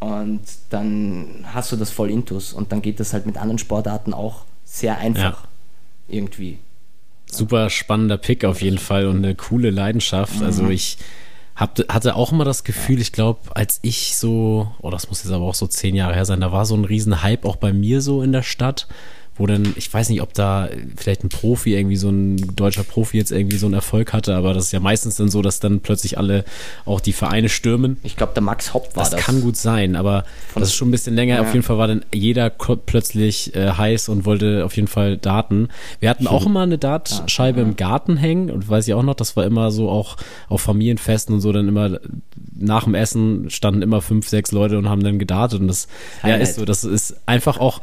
Und 0.00 0.42
dann 0.70 1.44
hast 1.52 1.70
du 1.70 1.76
das 1.76 1.90
voll 1.90 2.10
intus 2.10 2.52
und 2.52 2.72
dann 2.72 2.82
geht 2.82 2.98
das 2.98 3.12
halt 3.12 3.24
mit 3.24 3.36
anderen 3.36 3.58
Sportarten 3.58 4.14
auch 4.14 4.46
sehr 4.64 4.98
einfach 4.98 5.44
ja. 5.44 5.48
irgendwie. 6.08 6.58
Super 7.26 7.70
spannender 7.70 8.18
Pick 8.18 8.44
auf 8.44 8.62
jeden 8.62 8.78
Fall 8.78 9.06
und 9.06 9.18
eine 9.18 9.36
coole 9.36 9.70
Leidenschaft. 9.70 10.42
Also 10.42 10.64
mhm. 10.64 10.68
Also 10.68 10.70
ich 10.70 10.98
hab, 11.54 11.78
hatte 11.92 12.16
auch 12.16 12.32
immer 12.32 12.44
das 12.44 12.64
Gefühl, 12.64 13.00
ich 13.00 13.12
glaube, 13.12 13.40
als 13.54 13.78
ich 13.82 14.16
so, 14.16 14.72
oh, 14.80 14.90
das 14.90 15.08
muss 15.08 15.22
jetzt 15.22 15.32
aber 15.32 15.44
auch 15.44 15.54
so 15.54 15.66
zehn 15.66 15.94
Jahre 15.94 16.14
her 16.14 16.24
sein, 16.24 16.40
da 16.40 16.52
war 16.52 16.64
so 16.64 16.74
ein 16.74 16.84
riesen 16.84 17.22
Hype 17.22 17.44
auch 17.44 17.56
bei 17.56 17.72
mir 17.72 18.00
so 18.00 18.22
in 18.22 18.32
der 18.32 18.42
Stadt 18.42 18.88
wo 19.42 19.46
dann, 19.46 19.74
ich 19.74 19.92
weiß 19.92 20.08
nicht, 20.08 20.22
ob 20.22 20.34
da 20.34 20.68
vielleicht 20.96 21.24
ein 21.24 21.28
Profi, 21.28 21.74
irgendwie 21.74 21.96
so 21.96 22.08
ein 22.10 22.36
deutscher 22.54 22.84
Profi 22.84 23.18
jetzt 23.18 23.32
irgendwie 23.32 23.56
so 23.56 23.66
einen 23.66 23.74
Erfolg 23.74 24.12
hatte, 24.12 24.36
aber 24.36 24.54
das 24.54 24.66
ist 24.66 24.72
ja 24.72 24.78
meistens 24.78 25.16
dann 25.16 25.30
so, 25.30 25.42
dass 25.42 25.58
dann 25.58 25.80
plötzlich 25.80 26.16
alle 26.16 26.44
auch 26.84 27.00
die 27.00 27.12
Vereine 27.12 27.48
stürmen. 27.48 27.96
Ich 28.04 28.14
glaube, 28.14 28.34
der 28.34 28.42
Max 28.44 28.72
Hopp 28.72 28.94
war 28.94 29.02
das. 29.02 29.10
Das 29.10 29.20
kann 29.20 29.40
gut 29.40 29.56
sein, 29.56 29.96
aber 29.96 30.24
Von 30.52 30.60
das 30.60 30.68
ist 30.68 30.76
schon 30.76 30.86
ein 30.86 30.90
bisschen 30.92 31.16
länger. 31.16 31.34
Ja. 31.34 31.40
Auf 31.42 31.52
jeden 31.54 31.64
Fall 31.64 31.76
war 31.76 31.88
dann 31.88 32.04
jeder 32.14 32.50
plötzlich 32.50 33.56
äh, 33.56 33.72
heiß 33.72 34.08
und 34.10 34.26
wollte 34.26 34.64
auf 34.64 34.76
jeden 34.76 34.86
Fall 34.86 35.16
Daten. 35.16 35.70
Wir 35.98 36.08
hatten 36.08 36.28
auch 36.28 36.46
immer 36.46 36.62
eine 36.62 36.78
Dartscheibe 36.78 37.62
ja. 37.62 37.66
im 37.66 37.74
Garten 37.74 38.16
hängen 38.16 38.48
und 38.48 38.68
weiß 38.68 38.86
ich 38.86 38.94
auch 38.94 39.02
noch, 39.02 39.14
das 39.14 39.34
war 39.34 39.44
immer 39.44 39.72
so 39.72 39.90
auch 39.90 40.18
auf 40.48 40.60
Familienfesten 40.60 41.34
und 41.34 41.40
so 41.40 41.50
dann 41.50 41.66
immer 41.66 41.98
nach 42.54 42.84
dem 42.84 42.94
Essen 42.94 43.50
standen 43.50 43.82
immer 43.82 44.02
fünf, 44.02 44.28
sechs 44.28 44.52
Leute 44.52 44.78
und 44.78 44.88
haben 44.88 45.02
dann 45.02 45.18
gedartet 45.18 45.60
und 45.60 45.66
das 45.66 45.88
ja, 46.22 46.36
ist 46.36 46.54
so, 46.54 46.64
das 46.64 46.84
ist 46.84 47.16
einfach 47.26 47.58
auch 47.58 47.80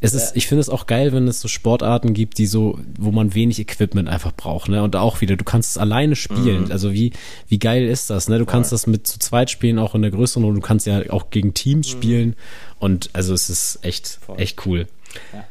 es 0.00 0.14
ist, 0.14 0.36
ich 0.36 0.46
finde 0.46 0.60
es 0.60 0.68
auch 0.68 0.86
geil, 0.86 1.12
wenn 1.12 1.26
es 1.26 1.40
so 1.40 1.48
Sportarten 1.48 2.14
gibt, 2.14 2.38
die 2.38 2.46
so, 2.46 2.78
wo 2.98 3.10
man 3.10 3.34
wenig 3.34 3.58
Equipment 3.58 4.08
einfach 4.08 4.32
braucht, 4.32 4.68
ne? 4.68 4.82
Und 4.82 4.94
auch 4.94 5.20
wieder, 5.20 5.36
du 5.36 5.42
kannst 5.42 5.70
es 5.70 5.78
alleine 5.78 6.14
spielen. 6.14 6.66
Mhm. 6.66 6.72
Also 6.72 6.92
wie, 6.92 7.12
wie 7.48 7.58
geil 7.58 7.84
ist 7.84 8.08
das, 8.08 8.28
ne? 8.28 8.38
Du 8.38 8.44
Voll. 8.44 8.52
kannst 8.52 8.70
das 8.70 8.86
mit 8.86 9.08
zu 9.08 9.18
zweit 9.18 9.50
spielen, 9.50 9.78
auch 9.80 9.96
in 9.96 10.02
der 10.02 10.12
größeren 10.12 10.44
Runde. 10.44 10.60
Du 10.60 10.66
kannst 10.66 10.86
ja 10.86 11.10
auch 11.10 11.30
gegen 11.30 11.52
Teams 11.52 11.88
mhm. 11.88 11.98
spielen. 11.98 12.36
Und 12.78 13.10
also 13.12 13.34
es 13.34 13.50
ist 13.50 13.80
echt, 13.82 14.20
Voll. 14.24 14.38
echt 14.40 14.64
cool. 14.66 14.86
Ja. 15.32 15.44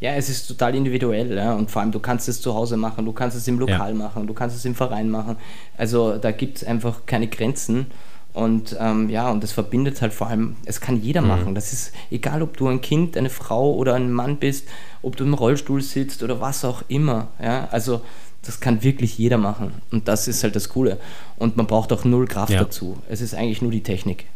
Ja, 0.00 0.14
es 0.16 0.28
ist 0.28 0.48
total 0.48 0.74
individuell 0.74 1.34
ja? 1.34 1.54
und 1.54 1.70
vor 1.70 1.80
allem 1.80 1.92
du 1.92 2.00
kannst 2.00 2.28
es 2.28 2.42
zu 2.42 2.52
Hause 2.52 2.76
machen, 2.76 3.06
du 3.06 3.12
kannst 3.12 3.38
es 3.38 3.48
im 3.48 3.58
Lokal 3.58 3.92
ja. 3.92 3.94
machen, 3.94 4.26
du 4.26 4.34
kannst 4.34 4.54
es 4.54 4.64
im 4.66 4.74
Verein 4.74 5.08
machen. 5.08 5.36
Also 5.78 6.18
da 6.18 6.30
gibt 6.30 6.58
es 6.58 6.64
einfach 6.64 7.06
keine 7.06 7.26
Grenzen 7.26 7.86
und 8.34 8.76
ähm, 8.80 9.08
ja, 9.10 9.30
und 9.30 9.44
das 9.44 9.52
verbindet 9.52 10.02
halt 10.02 10.12
vor 10.12 10.26
allem, 10.26 10.56
es 10.64 10.80
kann 10.80 11.00
jeder 11.00 11.22
mhm. 11.22 11.28
machen. 11.28 11.54
Das 11.54 11.72
ist 11.72 11.92
egal, 12.10 12.42
ob 12.42 12.56
du 12.56 12.66
ein 12.66 12.80
Kind, 12.80 13.16
eine 13.16 13.30
Frau 13.30 13.72
oder 13.74 13.94
ein 13.94 14.12
Mann 14.12 14.38
bist, 14.38 14.66
ob 15.02 15.16
du 15.16 15.22
im 15.22 15.34
Rollstuhl 15.34 15.80
sitzt 15.80 16.20
oder 16.22 16.40
was 16.40 16.64
auch 16.64 16.82
immer. 16.88 17.28
Ja, 17.40 17.68
also 17.70 18.00
das 18.42 18.58
kann 18.58 18.82
wirklich 18.82 19.16
jeder 19.18 19.38
machen. 19.38 19.72
Und 19.92 20.08
das 20.08 20.26
ist 20.26 20.42
halt 20.42 20.56
das 20.56 20.68
Coole. 20.68 20.98
Und 21.36 21.56
man 21.56 21.68
braucht 21.68 21.92
auch 21.92 22.04
null 22.04 22.26
Kraft 22.26 22.52
ja. 22.52 22.64
dazu. 22.64 22.98
Es 23.08 23.20
ist 23.20 23.36
eigentlich 23.36 23.62
nur 23.62 23.70
die 23.70 23.84
Technik. 23.84 24.26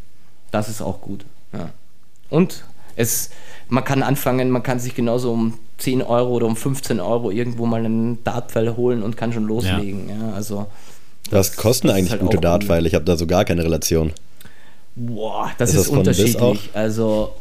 Das 0.52 0.68
ist 0.68 0.80
auch 0.80 1.00
gut. 1.00 1.24
Ja. 1.52 1.70
Und 2.30 2.64
es, 2.94 3.30
man 3.68 3.82
kann 3.82 4.04
anfangen, 4.04 4.50
man 4.50 4.62
kann 4.62 4.78
sich 4.78 4.94
genauso 4.94 5.32
um 5.32 5.58
10 5.78 6.02
Euro 6.02 6.30
oder 6.30 6.46
um 6.46 6.54
15 6.54 7.00
Euro 7.00 7.32
irgendwo 7.32 7.66
mal 7.66 7.84
einen 7.84 8.22
Dartpfeil 8.22 8.76
holen 8.76 9.02
und 9.02 9.16
kann 9.16 9.32
schon 9.32 9.44
loslegen. 9.44 10.08
Ja. 10.08 10.28
ja 10.28 10.32
also, 10.34 10.68
Was 11.30 11.56
kosten 11.56 11.90
eigentlich 11.90 12.10
halt 12.10 12.20
gute 12.20 12.38
Dartpfeile? 12.38 12.86
Ich 12.88 12.94
habe 12.94 13.04
da 13.04 13.16
so 13.16 13.26
gar 13.26 13.44
keine 13.44 13.64
Relation. 13.64 14.12
Boah, 14.94 15.50
das 15.58 15.70
ist, 15.70 15.76
ist 15.76 15.88
das 15.88 15.96
unterschiedlich. 15.96 16.70
Also, 16.74 17.34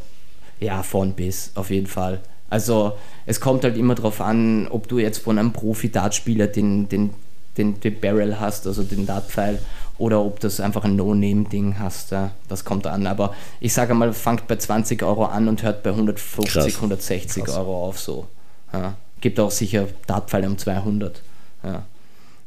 ja, 0.59 0.83
von 0.83 1.13
bis, 1.13 1.51
auf 1.55 1.69
jeden 1.69 1.87
Fall. 1.87 2.19
Also, 2.49 2.93
es 3.25 3.39
kommt 3.39 3.63
halt 3.63 3.77
immer 3.77 3.95
darauf 3.95 4.21
an, 4.21 4.67
ob 4.69 4.87
du 4.87 4.99
jetzt 4.99 5.19
von 5.19 5.37
einem 5.37 5.53
Profi-Dartspieler 5.53 6.47
den, 6.47 6.87
den, 6.87 7.13
den, 7.57 7.79
den 7.79 7.99
Barrel 7.99 8.39
hast, 8.39 8.67
also 8.67 8.83
den 8.83 9.05
Dartpfeil, 9.05 9.59
oder 9.97 10.21
ob 10.21 10.39
du 10.39 10.47
einfach 10.63 10.83
ein 10.83 10.95
No-Name-Ding 10.95 11.79
hast. 11.79 12.11
Ja, 12.11 12.31
das 12.47 12.63
kommt 12.63 12.85
an. 12.85 13.07
Aber 13.07 13.33
ich 13.59 13.73
sage 13.73 13.93
mal, 13.93 14.13
fangt 14.13 14.47
bei 14.47 14.55
20 14.55 15.01
Euro 15.03 15.25
an 15.25 15.47
und 15.47 15.63
hört 15.63 15.83
bei 15.83 15.89
150, 15.89 16.53
Krass. 16.53 16.75
160 16.75 17.43
Krass. 17.43 17.57
Euro 17.57 17.87
auf 17.87 17.99
so. 17.99 18.27
Ja. 18.71 18.95
Gibt 19.19 19.39
auch 19.39 19.51
sicher 19.51 19.87
Dartpfeile 20.05 20.47
um 20.47 20.57
200. 20.57 21.21
Ja. 21.63 21.83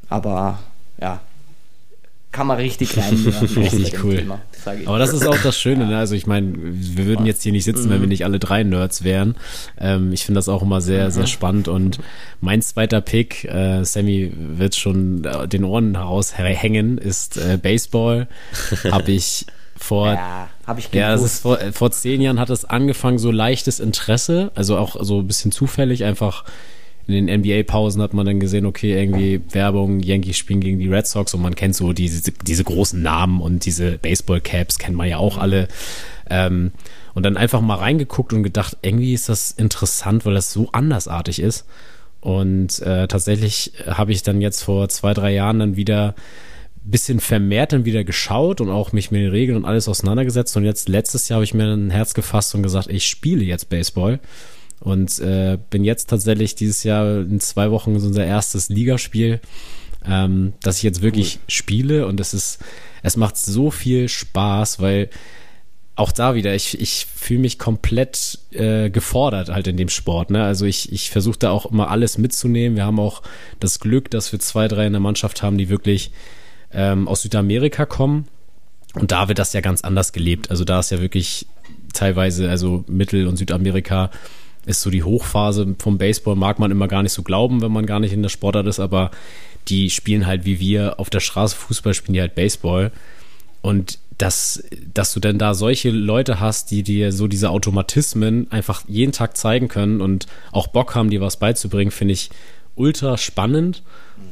Aber 0.09 0.61
ja, 1.01 1.20
kann 2.33 2.47
man 2.47 2.59
richtig 2.59 2.97
rein. 2.97 3.14
richtig 3.57 4.05
cool. 4.05 4.16
Thema, 4.18 4.41
Aber 4.87 4.99
das 4.99 5.12
ist 5.12 5.26
auch 5.26 5.39
das 5.43 5.59
Schöne. 5.59 5.87
Ne? 5.87 5.99
Also 5.99 6.14
ich 6.14 6.26
meine, 6.26 6.53
wir 6.57 7.07
würden 7.07 7.26
jetzt 7.26 7.43
hier 7.43 7.53
nicht 7.53 7.64
sitzen, 7.64 7.89
mhm. 7.89 7.91
wenn 7.91 8.01
wir 8.03 8.09
nicht 8.09 8.24
alle 8.24 8.39
drei 8.39 8.62
Nerds 8.62 9.03
wären. 9.03 9.35
Ähm, 9.78 10.12
ich 10.12 10.24
finde 10.24 10.39
das 10.39 10.49
auch 10.49 10.62
immer 10.62 10.81
sehr, 10.81 11.11
sehr 11.11 11.24
mhm. 11.24 11.28
spannend. 11.28 11.68
Und 11.68 11.99
mein 12.41 12.62
zweiter 12.62 13.01
Pick, 13.01 13.45
äh, 13.45 13.85
Sammy 13.85 14.33
wird 14.37 14.76
schon 14.76 15.26
den 15.47 15.64
Ohren 15.64 15.97
heraushängen, 15.97 16.99
ist 16.99 17.37
äh, 17.37 17.59
Baseball. 17.61 18.28
Habe 18.91 19.11
ich 19.11 19.47
vor 19.76 20.12
ja, 20.12 20.49
hab 20.66 20.78
ich 20.78 20.93
ja, 20.93 21.16
vor, 21.16 21.59
vor 21.72 21.91
zehn 21.91 22.20
Jahren 22.20 22.39
hat 22.39 22.51
es 22.51 22.66
angefangen, 22.66 23.18
so 23.18 23.31
leichtes 23.31 23.81
Interesse, 23.81 24.53
also 24.55 24.76
auch 24.76 24.95
so 25.01 25.20
ein 25.20 25.26
bisschen 25.26 25.53
zufällig, 25.53 26.05
einfach 26.05 26.45
in 27.07 27.26
den 27.26 27.40
NBA-Pausen 27.40 28.01
hat 28.03 28.14
man 28.14 28.26
dann 28.26 28.40
gesehen, 28.40 28.66
okay, 28.66 28.98
irgendwie 28.98 29.40
Werbung, 29.51 30.01
Yankees 30.01 30.36
spielen 30.36 30.61
gegen 30.61 30.78
die 30.78 30.88
Red 30.88 31.07
Sox 31.07 31.34
und 31.34 31.42
man 31.42 31.55
kennt 31.55 31.74
so 31.74 31.92
diese, 31.92 32.32
diese 32.46 32.64
großen 32.64 33.03
Namen 33.03 33.40
und 33.40 33.64
diese 33.64 33.98
Baseball-Caps 33.98 34.78
kennt 34.78 34.96
man 34.96 35.09
ja 35.09 35.18
auch 35.18 35.38
alle. 35.38 35.68
Ähm, 36.28 36.72
und 37.14 37.24
dann 37.24 37.36
einfach 37.36 37.61
mal 37.61 37.76
reingeguckt 37.76 38.32
und 38.32 38.42
gedacht, 38.42 38.76
irgendwie 38.82 39.14
ist 39.14 39.28
das 39.28 39.51
interessant, 39.51 40.24
weil 40.24 40.34
das 40.34 40.53
so 40.53 40.68
andersartig 40.72 41.40
ist. 41.40 41.66
Und 42.20 42.80
äh, 42.80 43.09
tatsächlich 43.09 43.72
habe 43.86 44.12
ich 44.12 44.22
dann 44.22 44.40
jetzt 44.40 44.62
vor 44.62 44.88
zwei, 44.88 45.14
drei 45.14 45.32
Jahren 45.32 45.59
dann 45.59 45.76
wieder 45.76 46.14
bisschen 46.82 47.20
vermehrt 47.20 47.72
dann 47.72 47.84
wieder 47.84 48.05
geschaut 48.05 48.61
und 48.61 48.70
auch 48.70 48.92
mich 48.92 49.11
mit 49.11 49.20
den 49.20 49.30
Regeln 49.30 49.59
und 49.59 49.64
alles 49.64 49.88
auseinandergesetzt. 49.88 50.57
Und 50.57 50.64
jetzt 50.64 50.88
letztes 50.88 51.28
Jahr 51.28 51.36
habe 51.36 51.44
ich 51.44 51.55
mir 51.55 51.72
ein 51.72 51.90
Herz 51.90 52.14
gefasst 52.14 52.55
und 52.55 52.62
gesagt, 52.62 52.88
ich 52.88 53.07
spiele 53.07 53.44
jetzt 53.44 53.68
Baseball. 53.68 54.20
Und 54.81 55.18
äh, 55.20 55.59
bin 55.68 55.85
jetzt 55.85 56.09
tatsächlich 56.09 56.55
dieses 56.55 56.85
Jahr 56.85 57.20
in 57.20 57.39
zwei 57.39 57.70
Wochen 57.70 57.99
so 58.01 58.07
unser 58.07 58.24
erstes 58.24 58.70
Ligaspiel, 58.70 59.41
ähm, 60.07 60.55
dass 60.62 60.78
ich 60.78 60.83
jetzt 60.83 61.03
wirklich 61.03 61.37
cool. 61.37 61.41
spiele 61.49 62.07
und 62.07 62.18
es 62.18 62.33
ist, 62.33 62.61
es 63.03 63.16
macht 63.16 63.37
so 63.37 63.70
viel 63.70 64.09
Spaß, 64.09 64.81
weil 64.81 65.11
auch 65.97 66.12
da 66.12 66.35
wieder, 66.35 66.55
ich, 66.55 66.81
ich 66.81 67.07
fühle 67.14 67.41
mich 67.41 67.59
komplett 67.59 68.39
äh, 68.53 68.89
gefordert 68.89 69.51
halt 69.51 69.66
in 69.66 69.76
dem 69.76 69.91
Sport. 69.91 70.31
Ne? 70.31 70.43
Also 70.43 70.64
ich, 70.64 70.91
ich 70.93 71.11
versuche 71.11 71.39
da 71.39 71.51
auch 71.51 71.66
immer 71.66 71.91
alles 71.91 72.16
mitzunehmen. 72.16 72.76
Wir 72.76 72.87
haben 72.87 72.99
auch 72.99 73.22
das 73.61 73.81
Glück, 73.81 74.11
dass 74.11 74.33
wir 74.33 74.41
zwei, 74.41 74.66
drei 74.66 74.87
in 74.87 74.95
der 74.95 75.01
Mannschaft 75.01 75.43
haben, 75.43 75.59
die 75.59 75.68
wirklich 75.68 76.11
ähm, 76.72 77.07
aus 77.07 77.20
Südamerika 77.20 77.85
kommen. 77.85 78.28
Und 78.95 79.12
da 79.12 79.28
wird 79.28 79.39
das 79.39 79.53
ja 79.53 79.61
ganz 79.61 79.83
anders 79.83 80.12
gelebt. 80.12 80.51
Also 80.51 80.64
da 80.64 80.81
ist 80.81 80.91
ja 80.91 81.03
wirklich 81.03 81.47
teilweise, 81.93 82.49
also 82.49 82.83
Mittel- 82.89 83.26
und 83.26 83.37
Südamerika 83.37 84.11
ist 84.66 84.82
so 84.82 84.90
die 84.90 85.02
Hochphase 85.02 85.74
vom 85.78 85.98
Baseball, 85.98 86.36
mag 86.36 86.58
man 86.58 86.70
immer 86.70 86.88
gar 86.88 87.02
nicht 87.02 87.12
so 87.12 87.22
glauben, 87.22 87.62
wenn 87.62 87.72
man 87.72 87.86
gar 87.86 88.00
nicht 88.00 88.12
in 88.12 88.22
der 88.22 88.28
Sportart 88.28 88.66
ist, 88.66 88.80
aber 88.80 89.11
die 89.68 89.90
spielen 89.90 90.26
halt 90.26 90.44
wie 90.44 90.61
wir 90.61 90.98
auf 90.98 91.11
der 91.11 91.20
Straße 91.20 91.56
Fußball, 91.56 91.94
spielen 91.94 92.14
die 92.14 92.20
halt 92.20 92.34
Baseball. 92.34 92.92
Und 93.62 93.98
dass, 94.18 94.62
dass 94.92 95.14
du 95.14 95.20
denn 95.20 95.38
da 95.38 95.54
solche 95.54 95.90
Leute 95.90 96.40
hast, 96.40 96.70
die 96.70 96.82
dir 96.82 97.11
so 97.12 97.26
diese 97.26 97.50
Automatismen 97.50 98.50
einfach 98.50 98.82
jeden 98.86 99.12
Tag 99.12 99.36
zeigen 99.36 99.68
können 99.68 100.00
und 100.00 100.26
auch 100.52 100.66
Bock 100.66 100.94
haben, 100.94 101.11
dir 101.11 101.22
was 101.22 101.38
beizubringen, 101.38 101.90
finde 101.90 102.12
ich 102.12 102.30
ultra 102.74 103.16
spannend 103.16 103.82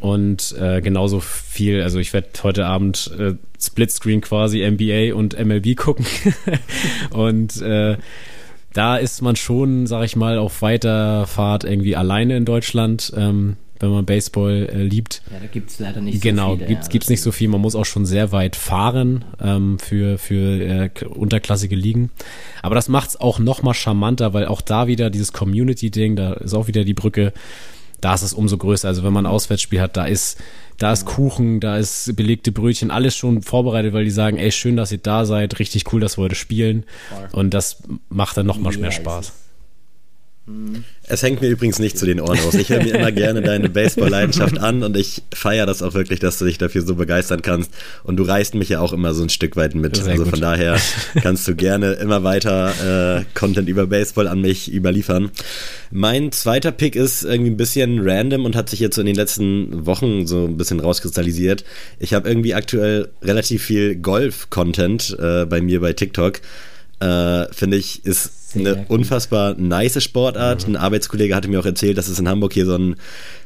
und 0.00 0.54
äh, 0.58 0.80
genauso 0.80 1.20
viel. 1.20 1.82
Also 1.82 1.98
ich 1.98 2.12
werde 2.12 2.28
heute 2.42 2.66
Abend 2.66 3.10
äh, 3.18 3.34
Splitscreen 3.60 4.20
quasi 4.20 4.68
NBA 4.68 5.14
und 5.14 5.38
MLB 5.38 5.76
gucken 5.76 6.06
und 7.10 7.60
äh, 7.62 7.96
da 8.78 8.96
ist 8.96 9.22
man 9.22 9.34
schon, 9.34 9.88
sag 9.88 10.04
ich 10.04 10.14
mal, 10.14 10.38
auf 10.38 10.62
weiter 10.62 11.26
Fahrt 11.26 11.64
irgendwie 11.64 11.96
alleine 11.96 12.36
in 12.36 12.44
Deutschland. 12.44 13.12
Ähm, 13.16 13.56
wenn 13.80 13.90
man 13.90 14.06
Baseball 14.06 14.68
äh, 14.72 14.82
liebt. 14.82 15.22
Ja, 15.30 15.38
da 15.38 15.46
gibt 15.46 15.70
es 15.70 15.78
leider 15.78 16.00
nicht 16.00 16.20
genau, 16.20 16.50
so 16.50 16.56
viel. 16.56 16.66
Genau, 16.66 16.88
gibt 16.88 17.04
es 17.04 17.10
nicht 17.10 17.22
so 17.22 17.30
viel. 17.30 17.48
Man 17.48 17.60
muss 17.60 17.76
auch 17.76 17.84
schon 17.84 18.06
sehr 18.06 18.32
weit 18.32 18.56
fahren 18.56 19.24
ähm, 19.40 19.78
für, 19.78 20.18
für 20.18 20.60
äh, 20.60 20.90
unterklassige 21.06 21.76
Ligen. 21.76 22.10
Aber 22.60 22.74
das 22.74 22.88
macht 22.88 23.10
es 23.10 23.20
auch 23.20 23.38
noch 23.38 23.62
mal 23.62 23.74
charmanter, 23.74 24.34
weil 24.34 24.46
auch 24.46 24.62
da 24.62 24.88
wieder 24.88 25.10
dieses 25.10 25.32
Community-Ding, 25.32 26.16
da 26.16 26.32
ist 26.34 26.54
auch 26.54 26.66
wieder 26.66 26.82
die 26.82 26.94
Brücke, 26.94 27.32
da 28.00 28.14
ist 28.14 28.22
es 28.22 28.32
umso 28.32 28.58
größer. 28.58 28.88
Also 28.88 29.04
wenn 29.04 29.12
man 29.12 29.26
ein 29.26 29.32
Auswärtsspiel 29.32 29.80
hat, 29.80 29.96
da 29.96 30.06
ist 30.06 30.40
da 30.78 30.92
ist 30.92 31.04
Kuchen, 31.04 31.60
da 31.60 31.76
ist 31.76 32.14
belegte 32.16 32.52
Brötchen, 32.52 32.90
alles 32.90 33.16
schon 33.16 33.42
vorbereitet, 33.42 33.92
weil 33.92 34.04
die 34.04 34.10
sagen, 34.10 34.38
ey, 34.38 34.52
schön, 34.52 34.76
dass 34.76 34.92
ihr 34.92 34.98
da 34.98 35.24
seid, 35.24 35.58
richtig 35.58 35.92
cool, 35.92 36.00
dass 36.00 36.16
wir 36.16 36.22
heute 36.22 36.36
spielen. 36.36 36.84
Und 37.32 37.52
das 37.52 37.82
macht 38.08 38.36
dann 38.36 38.46
noch 38.46 38.58
mal 38.58 38.72
mehr 38.76 38.92
Spaß. 38.92 39.32
Es 41.10 41.22
hängt 41.22 41.40
mir 41.40 41.48
übrigens 41.48 41.78
nicht 41.78 41.98
zu 41.98 42.06
den 42.06 42.20
Ohren 42.20 42.38
aus. 42.40 42.54
Ich 42.54 42.68
höre 42.68 42.82
mir 42.82 42.94
immer 42.94 43.12
gerne 43.12 43.40
deine 43.42 43.68
Baseball-Leidenschaft 43.68 44.58
an 44.58 44.82
und 44.82 44.96
ich 44.96 45.22
feiere 45.34 45.66
das 45.66 45.82
auch 45.82 45.94
wirklich, 45.94 46.20
dass 46.20 46.38
du 46.38 46.44
dich 46.44 46.58
dafür 46.58 46.82
so 46.82 46.94
begeistern 46.94 47.42
kannst. 47.42 47.70
Und 48.02 48.16
du 48.16 48.22
reißt 48.22 48.54
mich 48.54 48.68
ja 48.68 48.80
auch 48.80 48.92
immer 48.92 49.14
so 49.14 49.22
ein 49.22 49.28
Stück 49.28 49.56
weit 49.56 49.74
mit. 49.74 49.96
Sehr 49.96 50.06
also 50.06 50.24
gut. 50.24 50.32
von 50.32 50.40
daher 50.40 50.76
kannst 51.22 51.48
du 51.48 51.54
gerne 51.54 51.92
immer 51.94 52.24
weiter 52.24 53.18
äh, 53.18 53.24
Content 53.34 53.68
über 53.68 53.86
Baseball 53.86 54.28
an 54.28 54.40
mich 54.40 54.72
überliefern. 54.72 55.30
Mein 55.90 56.32
zweiter 56.32 56.72
Pick 56.72 56.96
ist 56.96 57.24
irgendwie 57.24 57.50
ein 57.50 57.56
bisschen 57.56 58.00
random 58.02 58.44
und 58.44 58.56
hat 58.56 58.68
sich 58.68 58.80
jetzt 58.80 58.96
so 58.96 59.00
in 59.00 59.06
den 59.06 59.16
letzten 59.16 59.86
Wochen 59.86 60.26
so 60.26 60.44
ein 60.44 60.56
bisschen 60.56 60.80
rauskristallisiert. 60.80 61.64
Ich 61.98 62.14
habe 62.14 62.28
irgendwie 62.28 62.54
aktuell 62.54 63.08
relativ 63.22 63.64
viel 63.64 63.96
Golf-Content 63.96 65.16
äh, 65.18 65.46
bei 65.46 65.60
mir 65.60 65.80
bei 65.80 65.92
TikTok. 65.92 66.40
Äh, 67.00 67.46
Finde 67.52 67.76
ich, 67.76 68.04
ist 68.04 68.37
sehr 68.52 68.74
eine 68.74 68.86
unfassbar 68.88 69.54
nice 69.54 70.02
Sportart. 70.02 70.66
Mhm. 70.66 70.74
Ein 70.74 70.80
Arbeitskollege 70.80 71.34
hatte 71.34 71.48
mir 71.48 71.60
auch 71.60 71.66
erzählt, 71.66 71.98
dass 71.98 72.08
es 72.08 72.18
in 72.18 72.28
Hamburg 72.28 72.52
hier 72.52 72.66
so 72.66 72.78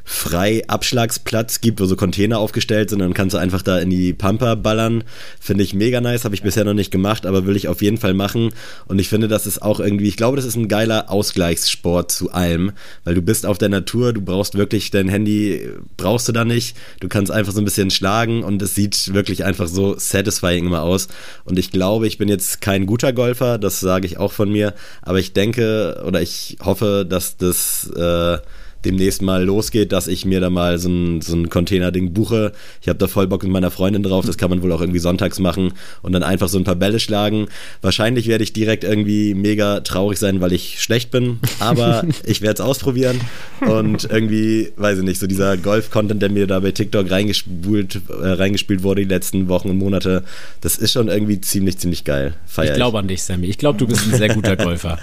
ein 0.05 0.23
Freiabschlagsplatz 0.23 1.61
gibt, 1.61 1.79
wo 1.79 1.85
so 1.85 1.95
Container 1.95 2.39
aufgestellt 2.39 2.89
sind. 2.89 2.99
Dann 2.99 3.13
kannst 3.13 3.33
du 3.33 3.37
einfach 3.37 3.61
da 3.61 3.79
in 3.79 3.89
die 3.89 4.13
Pampa 4.13 4.55
ballern. 4.55 5.03
Finde 5.39 5.63
ich 5.63 5.73
mega 5.73 6.01
nice. 6.01 6.25
Habe 6.25 6.35
ich 6.35 6.43
bisher 6.43 6.65
noch 6.65 6.73
nicht 6.73 6.91
gemacht, 6.91 7.25
aber 7.25 7.45
will 7.45 7.55
ich 7.55 7.67
auf 7.67 7.81
jeden 7.81 7.97
Fall 7.97 8.13
machen. 8.13 8.53
Und 8.87 8.99
ich 8.99 9.09
finde, 9.09 9.27
das 9.27 9.47
ist 9.47 9.61
auch 9.61 9.79
irgendwie, 9.79 10.07
ich 10.07 10.17
glaube, 10.17 10.35
das 10.35 10.45
ist 10.45 10.55
ein 10.55 10.67
geiler 10.67 11.09
Ausgleichssport 11.09 12.11
zu 12.11 12.31
allem, 12.31 12.73
weil 13.03 13.15
du 13.15 13.21
bist 13.21 13.45
auf 13.45 13.57
der 13.57 13.69
Natur, 13.69 14.13
du 14.13 14.21
brauchst 14.21 14.55
wirklich 14.55 14.91
dein 14.91 15.09
Handy, 15.09 15.69
brauchst 15.97 16.27
du 16.27 16.31
da 16.31 16.45
nicht. 16.45 16.75
Du 16.99 17.07
kannst 17.07 17.31
einfach 17.31 17.53
so 17.53 17.61
ein 17.61 17.65
bisschen 17.65 17.89
schlagen 17.89 18.43
und 18.43 18.61
es 18.61 18.75
sieht 18.75 19.13
wirklich 19.13 19.45
einfach 19.45 19.67
so 19.67 19.97
satisfying 19.97 20.65
immer 20.65 20.83
aus. 20.83 21.07
Und 21.45 21.57
ich 21.57 21.71
glaube, 21.71 22.07
ich 22.07 22.17
bin 22.17 22.27
jetzt 22.27 22.61
kein 22.61 22.85
guter 22.85 23.13
Golfer, 23.13 23.57
das 23.57 23.79
sage 23.79 24.05
ich 24.05 24.17
auch 24.17 24.31
von 24.31 24.51
mir, 24.51 24.73
aber 25.01 25.19
ich 25.19 25.33
denke 25.33 26.03
oder 26.05 26.21
ich 26.21 26.57
hoffe, 26.63 27.05
dass 27.07 27.37
das 27.37 27.89
äh, 27.95 28.37
demnächst 28.85 29.21
mal 29.21 29.43
losgeht, 29.43 29.91
dass 29.91 30.07
ich 30.07 30.25
mir 30.25 30.39
da 30.39 30.49
mal 30.49 30.77
so 30.77 30.89
ein, 30.89 31.21
so 31.21 31.35
ein 31.35 31.49
Container-Ding 31.49 32.13
buche. 32.13 32.51
Ich 32.81 32.89
habe 32.89 32.99
da 32.99 33.07
voll 33.07 33.27
Bock 33.27 33.43
mit 33.43 33.51
meiner 33.51 33.71
Freundin 33.71 34.03
drauf. 34.03 34.25
Das 34.25 34.37
kann 34.37 34.49
man 34.49 34.61
wohl 34.61 34.71
auch 34.71 34.81
irgendwie 34.81 34.99
sonntags 34.99 35.39
machen 35.39 35.73
und 36.01 36.11
dann 36.11 36.23
einfach 36.23 36.49
so 36.49 36.57
ein 36.57 36.63
paar 36.63 36.75
Bälle 36.75 36.99
schlagen. 36.99 37.47
Wahrscheinlich 37.81 38.27
werde 38.27 38.43
ich 38.43 38.53
direkt 38.53 38.83
irgendwie 38.83 39.33
mega 39.33 39.79
traurig 39.81 40.19
sein, 40.19 40.41
weil 40.41 40.53
ich 40.53 40.81
schlecht 40.81 41.11
bin, 41.11 41.39
aber 41.59 42.03
ich 42.25 42.41
werde 42.41 42.55
es 42.55 42.61
ausprobieren 42.61 43.19
und 43.61 44.05
irgendwie, 44.05 44.71
weiß 44.77 44.99
ich 44.99 45.03
nicht, 45.03 45.19
so 45.19 45.27
dieser 45.27 45.57
Golf-Content, 45.57 46.21
der 46.21 46.29
mir 46.29 46.47
da 46.47 46.59
bei 46.59 46.71
TikTok 46.71 47.09
reingespult, 47.09 48.01
äh, 48.09 48.27
reingespielt 48.27 48.83
wurde 48.83 49.01
die 49.01 49.09
letzten 49.09 49.47
Wochen 49.47 49.69
und 49.69 49.77
Monate, 49.77 50.23
das 50.61 50.77
ist 50.77 50.91
schon 50.91 51.07
irgendwie 51.07 51.39
ziemlich, 51.41 51.77
ziemlich 51.77 52.03
geil. 52.03 52.33
Feier 52.45 52.71
ich 52.71 52.75
glaube 52.75 52.99
an 52.99 53.07
dich, 53.07 53.23
Sammy. 53.23 53.47
Ich 53.47 53.57
glaube, 53.57 53.77
du 53.77 53.87
bist 53.87 54.05
ein 54.05 54.17
sehr 54.17 54.29
guter 54.29 54.55
Golfer. 54.63 54.99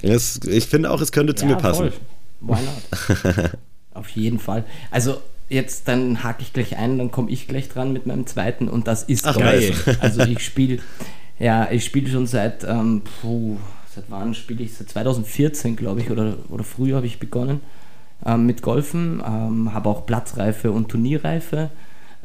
Es, 0.00 0.40
ich 0.46 0.66
finde 0.66 0.90
auch, 0.90 1.00
es 1.00 1.12
könnte 1.12 1.34
zu 1.34 1.44
ja, 1.44 1.52
mir 1.52 1.56
passen. 1.56 1.90
Voll. 1.90 2.00
Why 2.42 2.58
not? 2.62 3.50
Auf 3.94 4.08
jeden 4.10 4.38
Fall. 4.38 4.64
Also 4.90 5.18
jetzt 5.48 5.86
dann 5.88 6.22
hake 6.22 6.42
ich 6.42 6.52
gleich 6.52 6.76
ein, 6.76 6.98
dann 6.98 7.10
komme 7.10 7.30
ich 7.30 7.46
gleich 7.46 7.68
dran 7.68 7.92
mit 7.92 8.06
meinem 8.06 8.26
zweiten 8.26 8.68
und 8.68 8.88
das 8.88 9.02
ist 9.02 9.26
Ach, 9.26 9.38
geil. 9.38 9.74
Also 10.00 10.22
ich 10.22 10.40
spiele, 10.40 10.78
ja, 11.38 11.70
ich 11.70 11.84
spiele 11.84 12.10
schon 12.10 12.26
seit, 12.26 12.64
ähm, 12.64 13.02
puh, 13.20 13.58
seit 13.94 14.04
wann 14.08 14.34
spiele 14.34 14.62
ich? 14.64 14.74
Seit 14.74 14.88
2014, 14.88 15.76
glaube 15.76 16.00
ich, 16.00 16.10
oder, 16.10 16.36
oder 16.48 16.64
früher 16.64 16.96
habe 16.96 17.06
ich 17.06 17.18
begonnen 17.18 17.60
ähm, 18.24 18.46
mit 18.46 18.62
Golfen, 18.62 19.22
ähm, 19.26 19.74
habe 19.74 19.88
auch 19.88 20.06
Platzreife 20.06 20.72
und 20.72 20.88
Turnierreife 20.88 21.70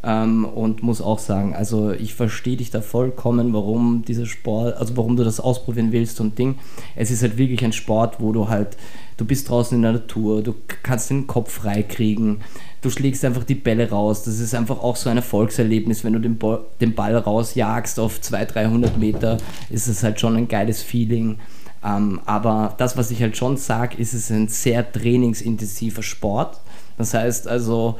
ähm, 0.04 0.46
und 0.46 0.84
muss 0.84 1.02
auch 1.02 1.20
sagen, 1.20 1.56
also 1.56 1.92
ich 1.92 2.14
verstehe 2.14 2.58
dich 2.58 2.70
da 2.70 2.82
vollkommen, 2.82 3.54
warum 3.54 4.04
dieser 4.08 4.26
Sport, 4.26 4.78
also 4.78 4.96
warum 4.96 5.16
du 5.16 5.24
das 5.24 5.40
ausprobieren 5.40 5.92
willst 5.92 6.22
und 6.22 6.38
Ding. 6.38 6.56
Es 6.96 7.12
ist 7.12 7.24
halt 7.24 7.38
wirklich 7.38 7.64
ein 7.66 7.74
Sport, 7.74 8.20
wo 8.20 8.32
du 8.32 8.48
halt, 8.48 8.78
du 9.18 9.26
bist 9.26 9.50
draußen 9.50 9.76
in 9.76 9.82
der 9.82 9.94
Natur, 9.94 10.42
du 10.42 10.56
kannst 10.84 11.10
den 11.10 11.28
Kopf 11.28 11.52
frei 11.52 11.84
kriegen, 11.84 12.42
du 12.82 12.90
schlägst 12.90 13.26
einfach 13.26 13.44
die 13.44 13.56
Bälle 13.56 13.90
raus. 13.90 14.24
Das 14.24 14.40
ist 14.40 14.54
einfach 14.54 14.80
auch 14.80 14.96
so 14.96 15.10
ein 15.10 15.18
Erfolgserlebnis, 15.18 16.04
wenn 16.04 16.14
du 16.14 16.20
den, 16.20 16.38
Ball, 16.38 16.62
den 16.80 16.96
Ball 16.96 17.18
rausjagst 17.18 18.00
auf 18.00 18.22
200, 18.22 18.56
300 18.56 18.98
Meter, 18.98 19.38
ist 19.70 19.88
es 19.88 20.04
halt 20.04 20.20
schon 20.20 20.36
ein 20.36 20.48
geiles 20.48 20.82
Feeling. 20.82 21.40
Ähm, 21.84 22.22
aber 22.26 22.76
das, 22.78 22.98
was 22.98 23.12
ich 23.12 23.22
halt 23.22 23.38
schon 23.38 23.58
sage, 23.58 23.98
ist 23.98 24.14
es 24.14 24.30
ein 24.30 24.48
sehr 24.48 24.90
trainingsintensiver 24.90 26.04
Sport. 26.04 26.60
Das 26.98 27.14
heißt 27.14 27.48
also, 27.48 27.98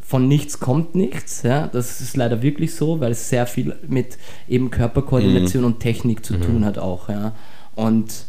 von 0.00 0.28
nichts 0.28 0.60
kommt 0.60 0.94
nichts. 0.94 1.42
Ja? 1.42 1.66
Das 1.66 2.00
ist 2.00 2.16
leider 2.16 2.42
wirklich 2.42 2.74
so, 2.74 3.00
weil 3.00 3.12
es 3.12 3.28
sehr 3.28 3.46
viel 3.46 3.76
mit 3.86 4.18
eben 4.48 4.70
Körperkoordination 4.70 5.62
mhm. 5.62 5.66
und 5.66 5.80
Technik 5.80 6.24
zu 6.24 6.34
mhm. 6.34 6.42
tun 6.42 6.64
hat 6.64 6.78
auch. 6.78 7.08
Ja? 7.08 7.32
Und 7.74 8.26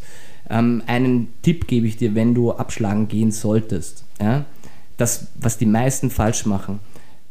ähm, 0.52 0.82
einen 0.86 1.32
Tipp 1.42 1.66
gebe 1.66 1.86
ich 1.86 1.96
dir, 1.96 2.14
wenn 2.14 2.34
du 2.34 2.52
abschlagen 2.52 3.08
gehen 3.08 3.32
solltest. 3.32 4.04
Ja? 4.20 4.44
Das, 4.98 5.28
was 5.34 5.58
die 5.58 5.66
meisten 5.66 6.10
falsch 6.10 6.46
machen. 6.46 6.78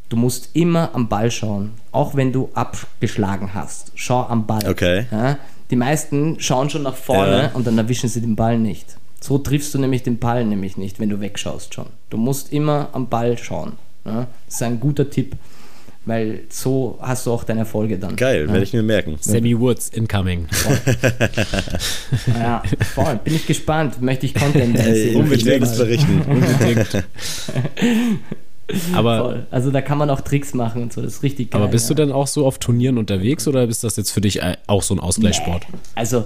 Du 0.10 0.18
musst 0.18 0.49
immer 0.53 0.93
am 0.93 1.07
Ball 1.07 1.31
schauen, 1.31 1.72
auch 1.91 2.15
wenn 2.15 2.34
du 2.34 2.49
abgeschlagen 2.53 3.53
hast. 3.53 3.91
Schau 3.95 4.23
am 4.23 4.45
Ball. 4.45 4.68
Okay. 4.68 5.06
Ja? 5.11 5.38
Die 5.69 5.76
meisten 5.77 6.38
schauen 6.39 6.69
schon 6.69 6.84
nach 6.84 6.98
vorne 6.98 7.43
ja. 7.43 7.52
und 7.53 7.65
dann 7.65 7.77
erwischen 7.77 8.10
sie 8.10 8.19
den 8.19 8.35
Ball 8.35 8.57
nicht. 8.57 8.98
So 9.22 9.38
triffst 9.38 9.73
du 9.73 9.80
nämlich 9.80 10.03
den 10.03 10.18
Ball 10.18 10.43
nämlich 10.43 10.76
nicht, 10.76 10.99
wenn 10.99 11.10
du 11.10 11.22
wegschaust 11.22 11.73
schon. 11.73 11.85
Du 12.10 12.18
musst 12.18 12.52
immer 12.52 12.89
am 12.91 13.07
Ball 13.07 13.38
schauen. 13.38 13.73
Ja? 14.03 14.27
Das 14.48 14.56
ist 14.56 14.64
ein 14.64 14.80
guter 14.80 15.10
Tipp, 15.10 15.35
weil 16.06 16.41
so 16.49 16.98
hast 17.02 17.26
du 17.26 17.32
auch 17.32 17.44
deine 17.44 17.61
Erfolge 17.61 17.99
dann. 17.99 18.15
Geil, 18.15 18.45
ja? 18.48 18.52
werde 18.52 18.64
ich 18.64 18.73
mir 18.73 18.84
merken. 18.84 19.18
Sammy 19.19 19.60
Woods 19.60 19.90
incoming. 19.90 20.48
ja, 22.28 22.64
voll. 22.95 23.19
Bin 23.23 23.36
ich 23.36 23.45
gespannt. 23.45 24.02
Möchte 24.02 24.26
ich 24.26 24.34
Content 24.34 24.78
sehen. 24.78 25.15
Unbedingt 25.15 25.78
berichten. 25.78 26.22
Unbedingt. 26.28 27.06
Aber, 28.94 29.19
Voll. 29.19 29.48
Also 29.52 29.72
da 29.72 29.82
kann 29.82 29.98
man 29.98 30.10
auch 30.10 30.22
Tricks 30.22 30.53
machen 30.53 30.84
und 30.84 30.94
so, 30.94 31.02
das 31.02 31.15
ist 31.15 31.23
richtig 31.23 31.52
geil. 31.52 31.61
Aber 31.61 31.69
bist 31.69 31.90
ja. 31.90 31.95
du 31.95 32.03
denn 32.03 32.11
auch 32.14 32.28
so 32.28 32.45
auf 32.45 32.57
Turnieren 32.57 32.98
unterwegs 32.98 33.48
oder 33.48 33.65
ist 33.65 33.84
das 33.84 33.98
jetzt 33.98 34.11
für 34.11 34.22
dich 34.22 34.41
auch 34.68 34.82
so 34.82 34.95
ein 34.95 34.99
Ausgleichssport? 34.99 35.65
Nee. 35.69 35.78
Also 35.95 36.26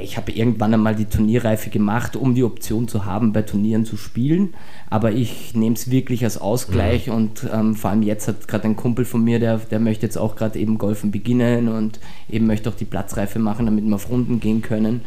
ich 0.00 0.16
habe 0.16 0.30
irgendwann 0.30 0.74
einmal 0.74 0.94
die 0.94 1.06
Turnierreife 1.06 1.68
gemacht, 1.68 2.14
um 2.14 2.36
die 2.36 2.44
Option 2.44 2.86
zu 2.86 3.04
haben, 3.04 3.32
bei 3.32 3.42
Turnieren 3.42 3.84
zu 3.84 3.96
spielen. 3.96 4.54
Aber 4.88 5.10
ich 5.10 5.54
nehme 5.54 5.74
es 5.74 5.90
wirklich 5.90 6.22
als 6.22 6.38
Ausgleich 6.38 7.08
mhm. 7.08 7.14
und 7.14 7.48
ähm, 7.52 7.74
vor 7.74 7.90
allem 7.90 8.02
jetzt 8.02 8.28
hat 8.28 8.46
gerade 8.46 8.64
ein 8.64 8.76
Kumpel 8.76 9.04
von 9.04 9.24
mir, 9.24 9.40
der, 9.40 9.58
der 9.58 9.80
möchte 9.80 10.06
jetzt 10.06 10.18
auch 10.18 10.36
gerade 10.36 10.58
eben 10.58 10.78
Golfen 10.78 11.10
beginnen 11.10 11.68
und 11.68 11.98
eben 12.30 12.46
möchte 12.46 12.70
auch 12.70 12.76
die 12.76 12.84
Platzreife 12.84 13.40
machen, 13.40 13.66
damit 13.66 13.84
wir 13.84 13.94
auf 13.96 14.08
Runden 14.08 14.38
gehen 14.38 14.62
können. 14.62 15.02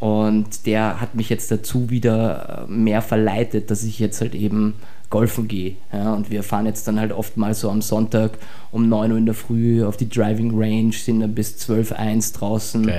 Und 0.00 0.66
der 0.66 1.00
hat 1.00 1.14
mich 1.14 1.30
jetzt 1.30 1.50
dazu 1.50 1.88
wieder 1.88 2.66
äh, 2.68 2.70
mehr 2.70 3.02
verleitet, 3.02 3.70
dass 3.70 3.84
ich 3.84 3.98
jetzt 3.98 4.20
halt 4.20 4.34
eben 4.34 4.74
golfen 5.10 5.48
gehe. 5.48 5.76
Ja, 5.92 6.14
und 6.14 6.30
wir 6.30 6.42
fahren 6.42 6.66
jetzt 6.66 6.88
dann 6.88 6.98
halt 6.98 7.12
oft 7.12 7.36
mal 7.36 7.54
so 7.54 7.70
am 7.70 7.82
Sonntag 7.82 8.38
um 8.72 8.88
9 8.88 9.12
Uhr 9.12 9.18
in 9.18 9.26
der 9.26 9.34
Früh 9.34 9.84
auf 9.84 9.96
die 9.96 10.08
Driving 10.08 10.52
Range, 10.54 10.92
sind 10.92 11.20
dann 11.20 11.34
bis 11.34 11.56
12, 11.58 11.92
1 11.92 12.32
draußen, 12.32 12.90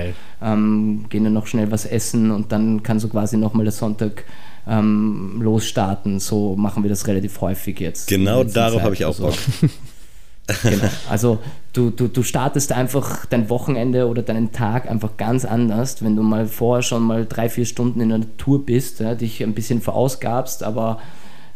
ähm, 0.42 1.04
gehen 1.08 1.24
dann 1.24 1.34
noch 1.34 1.46
schnell 1.46 1.70
was 1.70 1.84
essen 1.84 2.30
und 2.30 2.52
dann 2.52 2.82
kann 2.82 2.98
so 2.98 3.08
quasi 3.08 3.36
nochmal 3.36 3.64
der 3.64 3.72
Sonntag 3.72 4.24
ähm, 4.66 5.40
losstarten. 5.42 6.20
So 6.20 6.56
machen 6.56 6.82
wir 6.82 6.90
das 6.90 7.06
relativ 7.06 7.40
häufig 7.40 7.80
jetzt. 7.80 8.08
Genau 8.08 8.44
darauf 8.44 8.82
habe 8.82 8.94
ich 8.94 9.04
auch 9.04 9.16
Bock. 9.16 9.34
genau. 10.62 10.84
Also 11.08 11.38
du, 11.72 11.90
du, 11.90 12.08
du 12.08 12.22
startest 12.22 12.72
einfach 12.72 13.26
dein 13.26 13.50
Wochenende 13.50 14.08
oder 14.08 14.22
deinen 14.22 14.52
Tag 14.52 14.90
einfach 14.90 15.16
ganz 15.16 15.44
anders, 15.44 16.02
wenn 16.02 16.16
du 16.16 16.22
mal 16.22 16.46
vorher 16.46 16.82
schon 16.82 17.02
mal 17.02 17.26
drei, 17.26 17.48
vier 17.48 17.66
Stunden 17.66 18.00
in 18.00 18.08
der 18.08 18.18
Natur 18.18 18.64
bist, 18.64 19.00
ja, 19.00 19.14
dich 19.14 19.42
ein 19.42 19.54
bisschen 19.54 19.80
verausgabst, 19.80 20.62
aber 20.62 21.00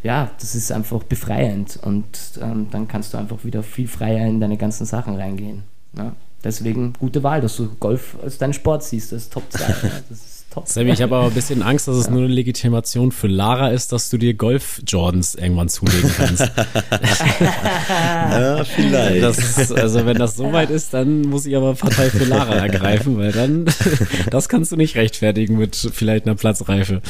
ja, 0.03 0.29
das 0.39 0.53
ist 0.53 0.71
einfach 0.71 1.03
befreiend 1.03 1.79
und 1.81 2.05
ähm, 2.41 2.67
dann 2.71 2.87
kannst 2.87 3.13
du 3.13 3.17
einfach 3.17 3.43
wieder 3.43 3.63
viel 3.63 3.87
freier 3.87 4.27
in 4.27 4.39
deine 4.39 4.57
ganzen 4.57 4.85
Sachen 4.85 5.15
reingehen. 5.15 5.63
Ja? 5.97 6.13
Deswegen 6.43 6.93
gute 6.93 7.23
Wahl, 7.23 7.39
dass 7.39 7.55
du 7.55 7.69
Golf 7.79 8.17
als 8.21 8.37
deinen 8.37 8.53
Sport 8.53 8.83
siehst, 8.83 9.13
das 9.13 9.23
ist 9.23 9.33
Top 9.33 9.43
2. 9.49 9.63
ja? 9.63 9.75
Das. 10.55 10.73
Sammy, 10.73 10.91
ich 10.91 11.01
habe 11.01 11.15
aber 11.15 11.27
ein 11.27 11.33
bisschen 11.33 11.61
Angst, 11.63 11.87
dass 11.87 11.95
es 11.95 12.05
ja. 12.05 12.11
nur 12.11 12.23
eine 12.23 12.33
Legitimation 12.33 13.11
für 13.11 13.27
Lara 13.27 13.69
ist, 13.69 13.91
dass 13.91 14.09
du 14.09 14.17
dir 14.17 14.33
Golf-Jordans 14.33 15.35
irgendwann 15.35 15.69
zulegen 15.69 16.11
kannst. 16.15 16.41
ja, 17.79 18.63
vielleicht. 18.63 19.23
Das, 19.23 19.71
also 19.71 20.05
wenn 20.05 20.17
das 20.17 20.35
soweit 20.35 20.69
ist, 20.69 20.93
dann 20.93 21.21
muss 21.21 21.45
ich 21.45 21.55
aber 21.55 21.73
Partei 21.75 22.09
für 22.09 22.25
Lara 22.25 22.55
ergreifen, 22.55 23.17
weil 23.17 23.31
dann, 23.31 23.65
das 24.29 24.49
kannst 24.49 24.71
du 24.71 24.75
nicht 24.75 24.95
rechtfertigen 24.95 25.57
mit 25.57 25.75
vielleicht 25.75 26.25
einer 26.25 26.35
Platzreife. 26.35 27.01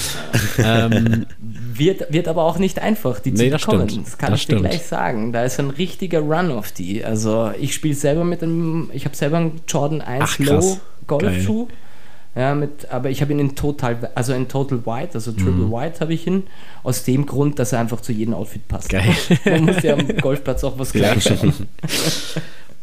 Ähm, 0.58 1.26
wird, 1.42 2.12
wird 2.12 2.28
aber 2.28 2.44
auch 2.44 2.58
nicht 2.58 2.80
einfach, 2.80 3.20
die 3.20 3.32
nee, 3.32 3.52
zu 3.52 3.58
bekommen. 3.58 3.90
Stimmt. 3.90 4.08
Das 4.08 4.18
kann 4.18 4.32
das 4.32 4.40
ich 4.40 4.44
stimmt. 4.44 4.66
dir 4.66 4.70
gleich 4.70 4.84
sagen. 4.84 5.34
Da 5.34 5.44
ist 5.44 5.60
ein 5.60 5.70
richtiger 5.70 6.20
Run 6.20 6.52
auf 6.52 6.72
die. 6.72 7.04
Also 7.04 7.52
ich 7.60 7.74
spiele 7.74 7.96
selber 7.96 8.24
mit 8.24 8.44
einem, 8.44 8.90
ich 8.94 9.06
habe 9.06 9.16
selber 9.16 9.38
einen 9.38 9.62
Jordan 9.68 10.02
1 10.02 10.24
Ach, 10.24 10.40
Low 10.40 10.78
Golfschuh. 11.08 11.68
Ja, 12.36 12.56
mit, 12.56 12.90
aber 12.90 13.12
ich 13.12 13.22
habe 13.22 13.32
ihn 13.32 13.40
in 13.40 13.56
Total, 13.56 14.10
also 14.16 14.34
in 14.34 14.48
Total 14.48 14.86
White, 14.86 15.12
also 15.14 15.32
Triple 15.32 15.52
mhm. 15.52 15.72
White 15.72 16.00
habe 16.00 16.14
ich 16.14 16.26
ihn, 16.26 16.44
aus 16.82 17.04
dem 17.04 17.28
Grund, 17.28 17.60
dass 17.60 17.74
er 17.74 17.80
einfach 17.80 18.02
zu 18.02 18.12
jedem 18.12 18.34
Outfit 18.34 18.68
passt. 18.68 18.90
Geil. 18.90 19.16
Man 19.46 19.66
muss 19.66 19.84
ja 19.84 19.94
am 19.94 20.08
Golfplatz 20.18 20.64
auch 20.64 20.80
was 20.80 20.92
gleich 20.92 21.24
schauen. 21.24 21.54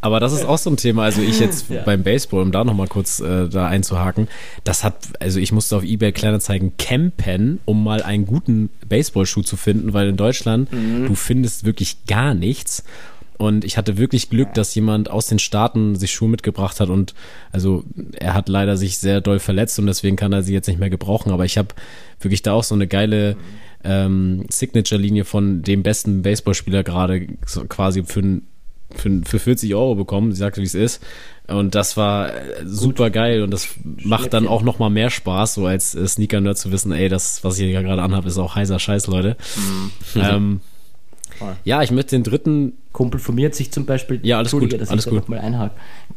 Aber 0.03 0.19
das 0.19 0.33
ist 0.33 0.45
auch 0.47 0.57
so 0.57 0.71
ein 0.71 0.77
Thema. 0.77 1.05
Also 1.05 1.21
ich 1.21 1.41
jetzt 1.41 1.69
ja. 1.69 1.83
beim 1.83 2.03
Baseball, 2.03 2.41
um 2.41 2.53
da 2.53 2.65
nochmal 2.65 2.89
kurz 2.89 3.21
äh, 3.21 3.49
da 3.49 3.67
einzuhaken, 3.67 4.29
das 4.65 4.83
hat, 4.83 4.97
also 5.21 5.39
ich 5.39 5.53
musste 5.53 5.77
auf 5.77 5.85
eBay 5.85 6.13
Kleinanzeigen 6.13 6.73
campen, 6.79 7.61
um 7.67 7.85
mal 7.85 8.03
einen 8.03 8.25
guten 8.25 8.71
Baseballschuh 8.89 9.43
zu 9.43 9.57
finden, 9.57 9.93
weil 9.93 10.09
in 10.09 10.17
Deutschland 10.17 10.73
mhm. 10.73 11.07
du 11.07 11.15
findest 11.15 11.65
wirklich 11.65 12.07
gar 12.07 12.35
nichts. 12.35 12.83
Und 13.41 13.65
ich 13.65 13.79
hatte 13.79 13.97
wirklich 13.97 14.29
Glück, 14.29 14.53
dass 14.53 14.75
jemand 14.75 15.11
aus 15.11 15.27
den 15.27 15.39
Staaten 15.39 15.97
sich 15.97 16.13
Schuhe 16.13 16.29
mitgebracht 16.29 16.79
hat 16.79 16.91
und 16.91 17.15
also 17.53 17.85
er 18.13 18.35
hat 18.35 18.51
leider 18.51 18.77
sich 18.77 18.99
sehr 18.99 19.23
doll 19.23 19.39
verletzt 19.39 19.79
und 19.79 19.87
deswegen 19.87 20.17
kann 20.17 20.35
er 20.35 20.43
sie 20.43 20.53
jetzt 20.53 20.67
nicht 20.67 20.79
mehr 20.79 20.91
gebrauchen. 20.91 21.33
Aber 21.33 21.47
ich 21.47 21.57
habe 21.57 21.69
wirklich 22.21 22.43
da 22.43 22.53
auch 22.53 22.65
so 22.65 22.75
eine 22.75 22.87
geile 22.87 23.39
ähm, 23.83 24.45
Signature-Linie 24.51 25.25
von 25.25 25.63
dem 25.63 25.83
besten 25.83 26.21
Baseballspieler 26.21 26.85
gerade 26.85 27.29
so 27.47 27.65
quasi 27.65 28.05
für, 28.05 28.43
für, 28.95 29.23
für 29.25 29.39
40 29.39 29.75
Euro 29.75 29.95
bekommen. 29.95 30.33
Sie 30.33 30.39
sagte, 30.39 30.61
wie 30.61 30.67
es 30.67 30.75
ist. 30.75 31.03
Und 31.49 31.75
das 31.75 31.97
war 31.97 32.35
äh, 32.35 32.67
super 32.67 33.09
geil 33.09 33.43
und 33.43 33.53
das 33.53 33.69
macht 34.05 34.35
dann 34.35 34.49
auch 34.49 34.63
nochmal 34.63 34.91
mehr 34.91 35.09
Spaß, 35.09 35.55
so 35.55 35.65
als 35.65 35.93
Sneaker-Nerd 35.93 36.59
zu 36.59 36.73
wissen, 36.73 36.93
ey, 36.93 37.09
das, 37.09 37.43
was 37.43 37.59
ich 37.59 37.65
hier 37.65 37.83
gerade 37.83 38.03
anhabe, 38.03 38.29
ist 38.29 38.37
auch 38.37 38.55
heißer 38.55 38.79
Scheiß, 38.79 39.07
Leute. 39.07 39.39
Mhm. 39.57 39.91
Ähm, 40.17 40.61
ja, 41.65 41.83
ich 41.83 41.91
möchte 41.91 42.17
den 42.17 42.25
dritten. 42.25 42.73
Kumpel 42.93 43.21
von 43.21 43.35
mir 43.35 43.47
hat 43.47 43.55
sich 43.55 43.71
zum 43.71 43.87
Beispiel. 43.87 44.21
Ja, 44.23 44.39
alles 44.39 44.51
gut. 44.53 44.73
Dass 44.73 44.89
alles 44.89 45.07
ich 45.07 45.13
gut. 45.13 45.25
Da 45.25 45.31
mal 45.31 45.41
einhake. 45.41 45.75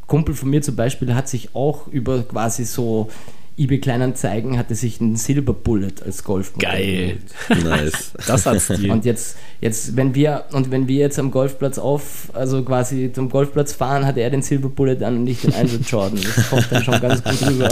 Kumpel 0.07 0.33
von 0.35 0.49
mir 0.49 0.61
zum 0.61 0.75
Beispiel 0.75 1.13
hat 1.13 1.29
sich 1.29 1.55
auch 1.55 1.87
über 1.87 2.23
quasi 2.23 2.65
so 2.65 3.09
eBay 3.57 3.79
Kleinanzeigen 3.79 4.57
hatte 4.57 4.73
sich 4.73 4.99
ein 4.99 5.15
Silber 5.15 5.53
Bullet 5.53 5.93
als 6.03 6.23
Golfmodell. 6.23 6.71
Geil. 6.71 7.17
nice. 7.63 8.13
Das 8.27 8.45
hat 8.45 8.59
Stil. 8.61 8.89
Und 8.89 9.05
jetzt, 9.05 9.37
jetzt, 9.61 9.95
wenn 9.95 10.15
wir, 10.15 10.45
und 10.53 10.71
wenn 10.71 10.87
wir 10.87 10.97
jetzt 10.97 11.19
am 11.19 11.29
Golfplatz 11.29 11.77
auf, 11.77 12.29
also 12.33 12.63
quasi 12.63 13.11
zum 13.13 13.29
Golfplatz 13.29 13.73
fahren, 13.73 14.05
hat 14.05 14.17
er 14.17 14.29
den 14.29 14.41
Silber 14.41 14.69
Bullet 14.69 15.03
an 15.03 15.17
und 15.17 15.23
nicht 15.25 15.43
den 15.43 15.53
Einsatz 15.53 15.89
Jordan. 15.89 16.19
Das 16.23 16.49
kommt 16.49 16.67
dann 16.71 16.83
schon 16.83 16.99
ganz 16.99 17.23
gut 17.23 17.47
rüber. 17.47 17.69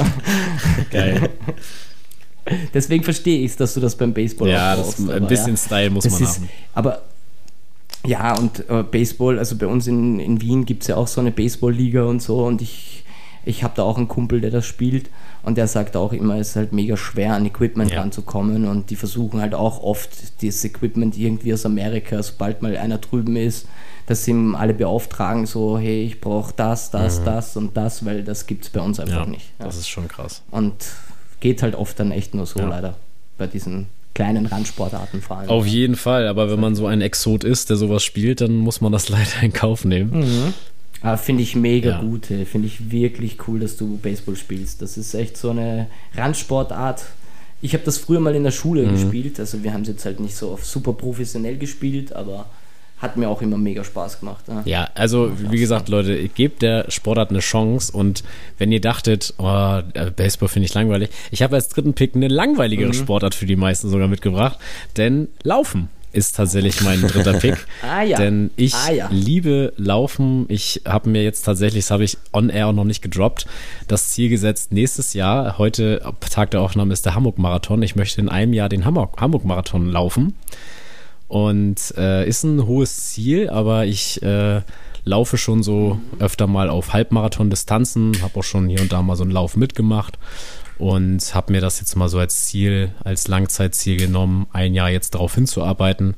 Geil. 0.91 1.29
Deswegen 2.73 3.03
verstehe 3.03 3.39
ich 3.39 3.51
es, 3.51 3.57
dass 3.57 3.73
du 3.73 3.79
das 3.79 3.95
beim 3.95 4.13
Baseball 4.13 4.49
Ja, 4.49 4.75
das, 4.75 4.95
brauchst, 4.95 5.09
ein 5.09 5.27
bisschen 5.27 5.55
ja, 5.55 5.57
Style 5.57 5.89
muss 5.89 6.09
man 6.09 6.21
ist, 6.21 6.35
haben. 6.35 6.49
Aber 6.73 7.01
ja, 8.05 8.37
und 8.37 8.69
äh, 8.69 8.83
Baseball, 8.83 9.37
also 9.37 9.55
bei 9.55 9.67
uns 9.67 9.87
in, 9.87 10.19
in 10.19 10.41
Wien 10.41 10.65
gibt 10.65 10.83
es 10.83 10.87
ja 10.87 10.95
auch 10.95 11.07
so 11.07 11.21
eine 11.21 11.31
Baseball-Liga 11.31 12.03
und 12.03 12.21
so 12.21 12.45
und 12.45 12.61
ich, 12.61 13.03
ich 13.45 13.63
habe 13.63 13.73
da 13.75 13.83
auch 13.83 13.97
einen 13.97 14.07
Kumpel, 14.07 14.41
der 14.41 14.51
das 14.51 14.65
spielt 14.65 15.09
und 15.43 15.57
der 15.57 15.67
sagt 15.67 15.95
auch 15.95 16.13
immer, 16.13 16.37
es 16.37 16.49
ist 16.49 16.55
halt 16.55 16.73
mega 16.73 16.97
schwer 16.97 17.33
an 17.33 17.45
Equipment 17.45 17.91
ja. 17.91 18.01
ranzukommen 18.01 18.67
und 18.67 18.89
die 18.89 18.95
versuchen 18.95 19.41
halt 19.41 19.53
auch 19.53 19.83
oft 19.83 20.41
dieses 20.41 20.63
Equipment 20.65 21.17
irgendwie 21.17 21.53
aus 21.53 21.65
Amerika, 21.65 22.21
sobald 22.23 22.61
mal 22.61 22.75
einer 22.75 22.97
drüben 22.97 23.35
ist, 23.35 23.67
dass 24.07 24.25
sie 24.25 24.31
ihm 24.31 24.55
alle 24.55 24.73
beauftragen, 24.73 25.45
so, 25.45 25.77
hey, 25.77 26.03
ich 26.03 26.21
brauche 26.21 26.53
das, 26.55 26.89
das, 26.89 27.19
mhm. 27.19 27.25
das 27.25 27.57
und 27.57 27.77
das, 27.77 28.03
weil 28.03 28.23
das 28.23 28.47
gibt 28.47 28.65
es 28.65 28.69
bei 28.71 28.81
uns 28.81 28.99
einfach 28.99 29.25
ja, 29.25 29.25
nicht. 29.25 29.51
Ja. 29.59 29.65
Das 29.65 29.77
ist 29.77 29.89
schon 29.89 30.07
krass. 30.07 30.41
Und 30.49 30.73
geht 31.39 31.61
halt 31.61 31.75
oft 31.75 31.99
dann 31.99 32.11
echt 32.11 32.33
nur 32.33 32.45
so 32.45 32.59
leider 32.59 32.95
bei 33.37 33.47
diesen 33.47 33.87
kleinen 34.13 34.45
Randsportarten 34.45 35.21
vor 35.21 35.37
allem. 35.37 35.49
Auf 35.49 35.65
jeden 35.65 35.95
Fall, 35.95 36.27
aber 36.27 36.51
wenn 36.51 36.59
man 36.59 36.75
so 36.75 36.85
ein 36.87 37.01
Exot 37.01 37.43
ist, 37.43 37.69
der 37.69 37.77
sowas 37.77 38.03
spielt, 38.03 38.41
dann 38.41 38.57
muss 38.57 38.81
man 38.81 38.91
das 38.91 39.09
leider 39.09 39.41
in 39.41 39.53
Kauf 39.53 39.85
nehmen. 39.85 40.19
Mhm. 40.19 40.53
Aber 41.01 41.17
finde 41.17 41.41
ich 41.41 41.55
mega 41.55 41.91
ja. 41.91 42.01
gut, 42.01 42.27
finde 42.27 42.67
ich 42.67 42.91
wirklich 42.91 43.47
cool, 43.47 43.59
dass 43.59 43.75
du 43.75 43.97
Baseball 43.97 44.35
spielst. 44.35 44.81
Das 44.81 44.97
ist 44.97 45.15
echt 45.15 45.35
so 45.35 45.49
eine 45.49 45.87
Randsportart. 46.15 47.05
Ich 47.61 47.73
habe 47.73 47.83
das 47.83 47.97
früher 47.97 48.19
mal 48.19 48.35
in 48.35 48.43
der 48.43 48.51
Schule 48.51 48.83
mhm. 48.83 48.91
gespielt, 48.91 49.39
also 49.39 49.63
wir 49.63 49.73
haben 49.73 49.81
es 49.81 49.87
jetzt 49.87 50.05
halt 50.05 50.19
nicht 50.19 50.35
so 50.35 50.51
auf 50.51 50.65
super 50.65 50.93
professionell 50.93 51.57
gespielt, 51.57 52.13
aber 52.13 52.47
hat 53.01 53.17
mir 53.17 53.29
auch 53.29 53.41
immer 53.41 53.57
mega 53.57 53.83
Spaß 53.83 54.19
gemacht. 54.19 54.45
Ja, 54.47 54.61
ja 54.65 54.89
also 54.95 55.31
wie 55.35 55.59
gesagt, 55.59 55.89
Leute, 55.89 56.29
gebt 56.29 56.61
der 56.61 56.89
Sportart 56.89 57.31
eine 57.31 57.39
Chance 57.39 57.91
und 57.91 58.23
wenn 58.57 58.71
ihr 58.71 58.81
dachtet, 58.81 59.33
oh, 59.37 59.81
äh, 59.93 60.11
Baseball 60.11 60.49
finde 60.49 60.67
ich 60.67 60.73
langweilig, 60.73 61.09
ich 61.31 61.41
habe 61.41 61.55
als 61.55 61.69
dritten 61.69 61.93
Pick 61.93 62.15
eine 62.15 62.27
langweiligere 62.27 62.89
mhm. 62.89 62.93
Sportart 62.93 63.35
für 63.35 63.45
die 63.45 63.55
meisten 63.55 63.89
sogar 63.89 64.07
mitgebracht, 64.07 64.59
denn 64.97 65.29
Laufen 65.43 65.89
ist 66.13 66.35
tatsächlich 66.35 66.81
mein 66.81 67.01
dritter 67.01 67.33
Pick. 67.33 67.55
ah, 67.81 68.03
ja. 68.03 68.17
Denn 68.17 68.51
ich 68.55 68.73
ah, 68.73 68.91
ja. 68.91 69.07
liebe 69.11 69.73
Laufen. 69.77 70.45
Ich 70.49 70.81
habe 70.85 71.09
mir 71.09 71.23
jetzt 71.23 71.43
tatsächlich, 71.43 71.85
das 71.85 71.91
habe 71.91 72.03
ich 72.03 72.17
on 72.33 72.49
air 72.49 72.67
auch 72.67 72.73
noch 72.73 72.83
nicht 72.83 73.01
gedroppt, 73.01 73.47
das 73.87 74.09
Ziel 74.09 74.29
gesetzt, 74.29 74.71
nächstes 74.71 75.13
Jahr, 75.13 75.57
heute 75.57 76.01
Tag 76.29 76.51
der 76.51 76.61
Aufnahme 76.61 76.93
ist 76.93 77.05
der 77.05 77.15
Hamburg-Marathon. 77.15 77.81
Ich 77.81 77.95
möchte 77.95 78.19
in 78.21 78.29
einem 78.29 78.53
Jahr 78.53 78.69
den 78.69 78.85
Hamburg-Marathon 78.85 79.89
laufen. 79.89 80.35
Und 81.31 81.93
äh, 81.95 82.27
ist 82.27 82.43
ein 82.43 82.67
hohes 82.67 83.05
Ziel, 83.05 83.49
aber 83.49 83.85
ich 83.85 84.21
äh, 84.21 84.63
laufe 85.05 85.37
schon 85.37 85.63
so 85.63 85.97
öfter 86.19 86.45
mal 86.45 86.69
auf 86.69 86.91
Halbmarathon-Distanzen, 86.91 88.21
habe 88.21 88.37
auch 88.37 88.43
schon 88.43 88.67
hier 88.67 88.81
und 88.81 88.91
da 88.91 89.01
mal 89.01 89.15
so 89.15 89.23
einen 89.23 89.31
Lauf 89.31 89.55
mitgemacht 89.55 90.19
und 90.77 91.33
habe 91.33 91.53
mir 91.53 91.61
das 91.61 91.79
jetzt 91.79 91.95
mal 91.95 92.09
so 92.09 92.19
als 92.19 92.47
Ziel, 92.47 92.91
als 93.05 93.29
Langzeitziel 93.29 93.95
genommen, 93.95 94.47
ein 94.51 94.73
Jahr 94.73 94.89
jetzt 94.89 95.15
darauf 95.15 95.33
hinzuarbeiten. 95.33 96.15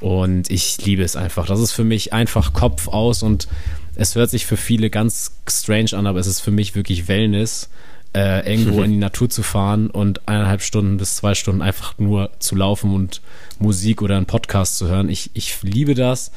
Und 0.00 0.50
ich 0.50 0.82
liebe 0.86 1.02
es 1.02 1.16
einfach. 1.16 1.44
Das 1.44 1.60
ist 1.60 1.72
für 1.72 1.84
mich 1.84 2.14
einfach 2.14 2.54
Kopf 2.54 2.88
aus 2.88 3.22
und 3.22 3.46
es 3.94 4.14
hört 4.14 4.30
sich 4.30 4.46
für 4.46 4.56
viele 4.56 4.88
ganz 4.88 5.32
strange 5.46 5.90
an, 5.92 6.06
aber 6.06 6.18
es 6.18 6.26
ist 6.26 6.40
für 6.40 6.50
mich 6.50 6.74
wirklich 6.74 7.08
Wellness 7.08 7.68
äh, 8.14 8.50
irgendwo 8.50 8.82
in 8.84 8.90
die 8.90 8.96
Natur 8.96 9.28
zu 9.28 9.42
fahren 9.42 9.90
und 9.90 10.28
eineinhalb 10.28 10.62
Stunden 10.62 10.96
bis 10.96 11.16
zwei 11.16 11.34
Stunden 11.34 11.62
einfach 11.62 11.98
nur 11.98 12.30
zu 12.38 12.56
laufen 12.56 12.94
und 12.94 13.20
Musik 13.58 14.02
oder 14.02 14.16
einen 14.16 14.26
Podcast 14.26 14.78
zu 14.78 14.88
hören. 14.88 15.08
Ich, 15.08 15.30
ich 15.34 15.62
liebe 15.62 15.94
das. 15.94 16.32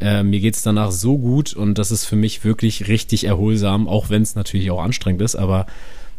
Äh, 0.00 0.22
mir 0.22 0.40
geht 0.40 0.54
es 0.54 0.62
danach 0.62 0.90
so 0.90 1.18
gut 1.18 1.52
und 1.52 1.78
das 1.78 1.90
ist 1.90 2.04
für 2.04 2.16
mich 2.16 2.44
wirklich 2.44 2.88
richtig 2.88 3.24
erholsam, 3.24 3.88
auch 3.88 4.10
wenn 4.10 4.22
es 4.22 4.34
natürlich 4.34 4.70
auch 4.70 4.82
anstrengend 4.82 5.22
ist. 5.22 5.36
Aber 5.36 5.66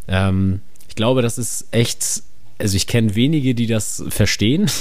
ähm, 0.08 0.62
ich 0.88 0.96
glaube, 0.96 1.22
das 1.22 1.38
ist 1.38 1.68
echt, 1.72 2.24
also 2.58 2.76
ich 2.76 2.88
kenne 2.88 3.16
wenige, 3.16 3.56
die 3.56 3.68
das 3.68 4.04
verstehen. 4.10 4.70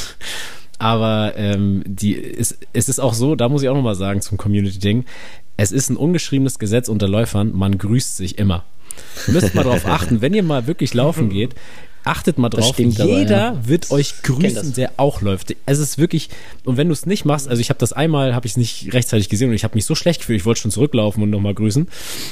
Aber 0.81 1.33
ähm, 1.37 1.83
die, 1.87 2.17
es, 2.17 2.57
es 2.73 2.89
ist 2.89 3.01
auch 3.01 3.13
so, 3.13 3.35
da 3.35 3.49
muss 3.49 3.63
ich 3.63 3.69
auch 3.69 3.75
nochmal 3.75 3.97
sagen 3.97 4.21
zum 4.21 4.39
Community-Ding, 4.39 5.07
es 5.57 5.73
ist 5.73 5.91
ein 5.91 5.97
ungeschriebenes 5.97 6.61
Gesetz 6.61 6.89
unter 6.89 7.09
Läufern, 7.09 7.53
man 7.53 7.79
grüßt 7.79 8.17
sich 8.17 8.39
immer. 8.39 8.65
Ihr 9.27 9.35
müsst 9.35 9.55
mal 9.55 9.65
darauf 9.65 9.87
achten, 9.87 10.21
wenn 10.21 10.35
ihr 10.35 10.43
mal 10.43 10.67
wirklich 10.67 10.95
laufen 10.95 11.29
geht, 11.29 11.55
achtet 12.09 12.39
mal 12.39 12.49
drauf, 12.49 12.79
jeder 12.79 13.05
aber, 13.05 13.57
ja. 13.57 13.69
wird 13.69 13.91
euch 13.91 14.23
grüßen, 14.23 14.73
der 14.75 14.93
auch 14.97 15.21
läuft. 15.21 15.55
Es 15.67 15.79
ist 15.79 15.99
wirklich, 15.99 16.31
und 16.65 16.77
wenn 16.77 16.89
du 16.89 16.93
es 16.93 17.07
nicht 17.07 17.25
machst, 17.25 17.49
also 17.49 17.61
ich 17.61 17.69
habe 17.69 17.79
das 17.79 17.93
einmal, 17.93 18.35
habe 18.35 18.47
ich 18.47 18.53
es 18.53 18.57
nicht 18.57 18.95
rechtzeitig 18.95 19.29
gesehen 19.29 19.51
und 19.51 19.55
ich 19.55 19.65
habe 19.65 19.75
mich 19.75 19.85
so 19.85 19.95
schlecht 19.95 20.21
gefühlt, 20.21 20.41
ich 20.41 20.47
wollte 20.47 20.63
schon 20.63 20.71
zurücklaufen 20.71 21.23
und 21.23 21.31
nochmal 21.31 21.55
grüßen, 21.55 21.89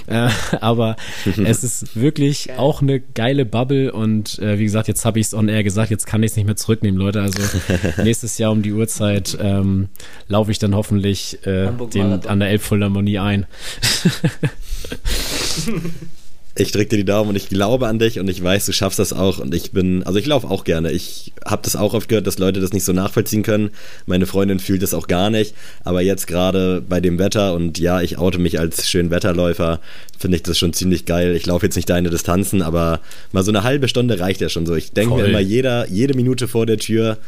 äh, 0.06 0.28
aber 0.60 0.96
es 1.44 1.62
ist 1.62 1.96
wirklich 1.96 2.46
Geil. 2.48 2.58
auch 2.58 2.80
eine 2.80 3.00
geile 3.00 3.44
Bubble 3.44 3.92
und 3.92 4.38
äh, 4.38 4.58
wie 4.58 4.64
gesagt, 4.64 4.88
jetzt 4.88 5.04
habe 5.04 5.20
ich 5.20 5.26
es 5.26 5.34
on 5.34 5.48
air 5.48 5.62
gesagt, 5.62 5.90
jetzt 5.90 6.06
kann 6.06 6.22
ich 6.22 6.30
es 6.30 6.36
nicht 6.36 6.46
mehr 6.46 6.56
zurücknehmen, 6.56 6.98
Leute, 6.98 7.20
also 7.20 7.38
nächstes 8.02 8.38
Jahr 8.38 8.52
um 8.52 8.62
die 8.62 8.72
Uhrzeit 8.72 9.36
ähm, 9.40 9.88
laufe 10.28 10.50
ich 10.50 10.58
dann 10.58 10.74
hoffentlich 10.74 11.46
äh, 11.46 11.70
den, 11.92 12.26
an 12.26 12.40
der 12.40 12.48
Elbphilharmonie 12.48 13.18
ein. 13.18 13.46
Ich 16.58 16.72
drücke 16.72 16.88
dir 16.88 16.96
die 16.96 17.04
Daumen 17.04 17.30
und 17.30 17.36
ich 17.36 17.50
glaube 17.50 17.86
an 17.86 17.98
dich 17.98 18.18
und 18.18 18.28
ich 18.28 18.42
weiß, 18.42 18.64
du 18.64 18.72
schaffst 18.72 18.98
das 18.98 19.12
auch 19.12 19.38
und 19.38 19.54
ich 19.54 19.72
bin, 19.72 20.02
also 20.04 20.18
ich 20.18 20.24
laufe 20.24 20.48
auch 20.48 20.64
gerne. 20.64 20.90
Ich 20.90 21.32
habe 21.44 21.60
das 21.62 21.76
auch 21.76 21.92
oft 21.92 22.08
gehört, 22.08 22.26
dass 22.26 22.38
Leute 22.38 22.60
das 22.60 22.72
nicht 22.72 22.84
so 22.84 22.94
nachvollziehen 22.94 23.42
können. 23.42 23.70
Meine 24.06 24.24
Freundin 24.24 24.58
fühlt 24.58 24.82
das 24.82 24.94
auch 24.94 25.06
gar 25.06 25.28
nicht, 25.28 25.54
aber 25.84 26.00
jetzt 26.00 26.26
gerade 26.26 26.80
bei 26.80 27.00
dem 27.00 27.18
Wetter 27.18 27.52
und 27.52 27.78
ja, 27.78 28.00
ich 28.00 28.16
oute 28.16 28.38
mich 28.38 28.58
als 28.58 28.88
schön 28.88 29.10
Wetterläufer, 29.10 29.80
finde 30.18 30.38
ich 30.38 30.44
das 30.44 30.56
schon 30.56 30.72
ziemlich 30.72 31.04
geil. 31.04 31.36
Ich 31.36 31.44
laufe 31.44 31.66
jetzt 31.66 31.76
nicht 31.76 31.90
deine 31.90 32.08
Distanzen, 32.08 32.62
aber 32.62 33.00
mal 33.32 33.44
so 33.44 33.50
eine 33.50 33.62
halbe 33.62 33.86
Stunde 33.88 34.18
reicht 34.18 34.40
ja 34.40 34.48
schon 34.48 34.64
so. 34.64 34.74
Ich 34.74 34.92
denke 34.92 35.14
mir 35.14 35.26
immer 35.26 35.40
jeder, 35.40 35.86
jede 35.90 36.14
Minute 36.14 36.48
vor 36.48 36.64
der 36.64 36.78
Tür, 36.78 37.18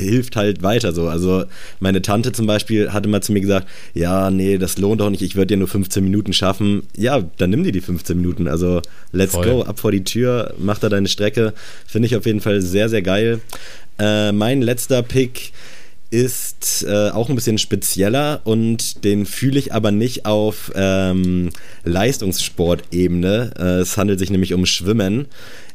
hilft 0.00 0.36
halt 0.36 0.62
weiter 0.62 0.92
so. 0.92 1.08
Also 1.08 1.44
meine 1.80 2.02
Tante 2.02 2.32
zum 2.32 2.46
Beispiel 2.46 2.92
hatte 2.92 3.08
mal 3.08 3.22
zu 3.22 3.32
mir 3.32 3.40
gesagt, 3.40 3.68
ja, 3.94 4.30
nee, 4.30 4.58
das 4.58 4.78
lohnt 4.78 5.00
doch 5.00 5.10
nicht, 5.10 5.22
ich 5.22 5.36
würde 5.36 5.48
dir 5.48 5.56
nur 5.56 5.68
15 5.68 6.02
Minuten 6.02 6.32
schaffen. 6.32 6.84
Ja, 6.96 7.22
dann 7.36 7.50
nimm 7.50 7.64
dir 7.64 7.72
die 7.72 7.80
15 7.80 8.16
Minuten. 8.16 8.48
Also 8.48 8.80
let's 9.12 9.32
Voll. 9.32 9.44
go, 9.44 9.62
ab 9.62 9.80
vor 9.80 9.92
die 9.92 10.04
Tür, 10.04 10.54
mach 10.58 10.78
da 10.78 10.88
deine 10.88 11.08
Strecke. 11.08 11.52
Finde 11.86 12.06
ich 12.06 12.16
auf 12.16 12.26
jeden 12.26 12.40
Fall 12.40 12.60
sehr, 12.60 12.88
sehr 12.88 13.02
geil. 13.02 13.40
Äh, 13.98 14.32
mein 14.32 14.62
letzter 14.62 15.02
Pick 15.02 15.52
ist 16.10 16.86
äh, 16.88 17.10
auch 17.10 17.28
ein 17.28 17.34
bisschen 17.34 17.58
spezieller 17.58 18.40
und 18.44 19.04
den 19.04 19.26
fühle 19.26 19.58
ich 19.58 19.74
aber 19.74 19.90
nicht 19.90 20.24
auf 20.24 20.72
ähm, 20.74 21.50
Leistungssportebene. 21.84 23.52
Äh, 23.58 23.62
es 23.80 23.98
handelt 23.98 24.18
sich 24.18 24.30
nämlich 24.30 24.54
um 24.54 24.64
Schwimmen. 24.64 25.26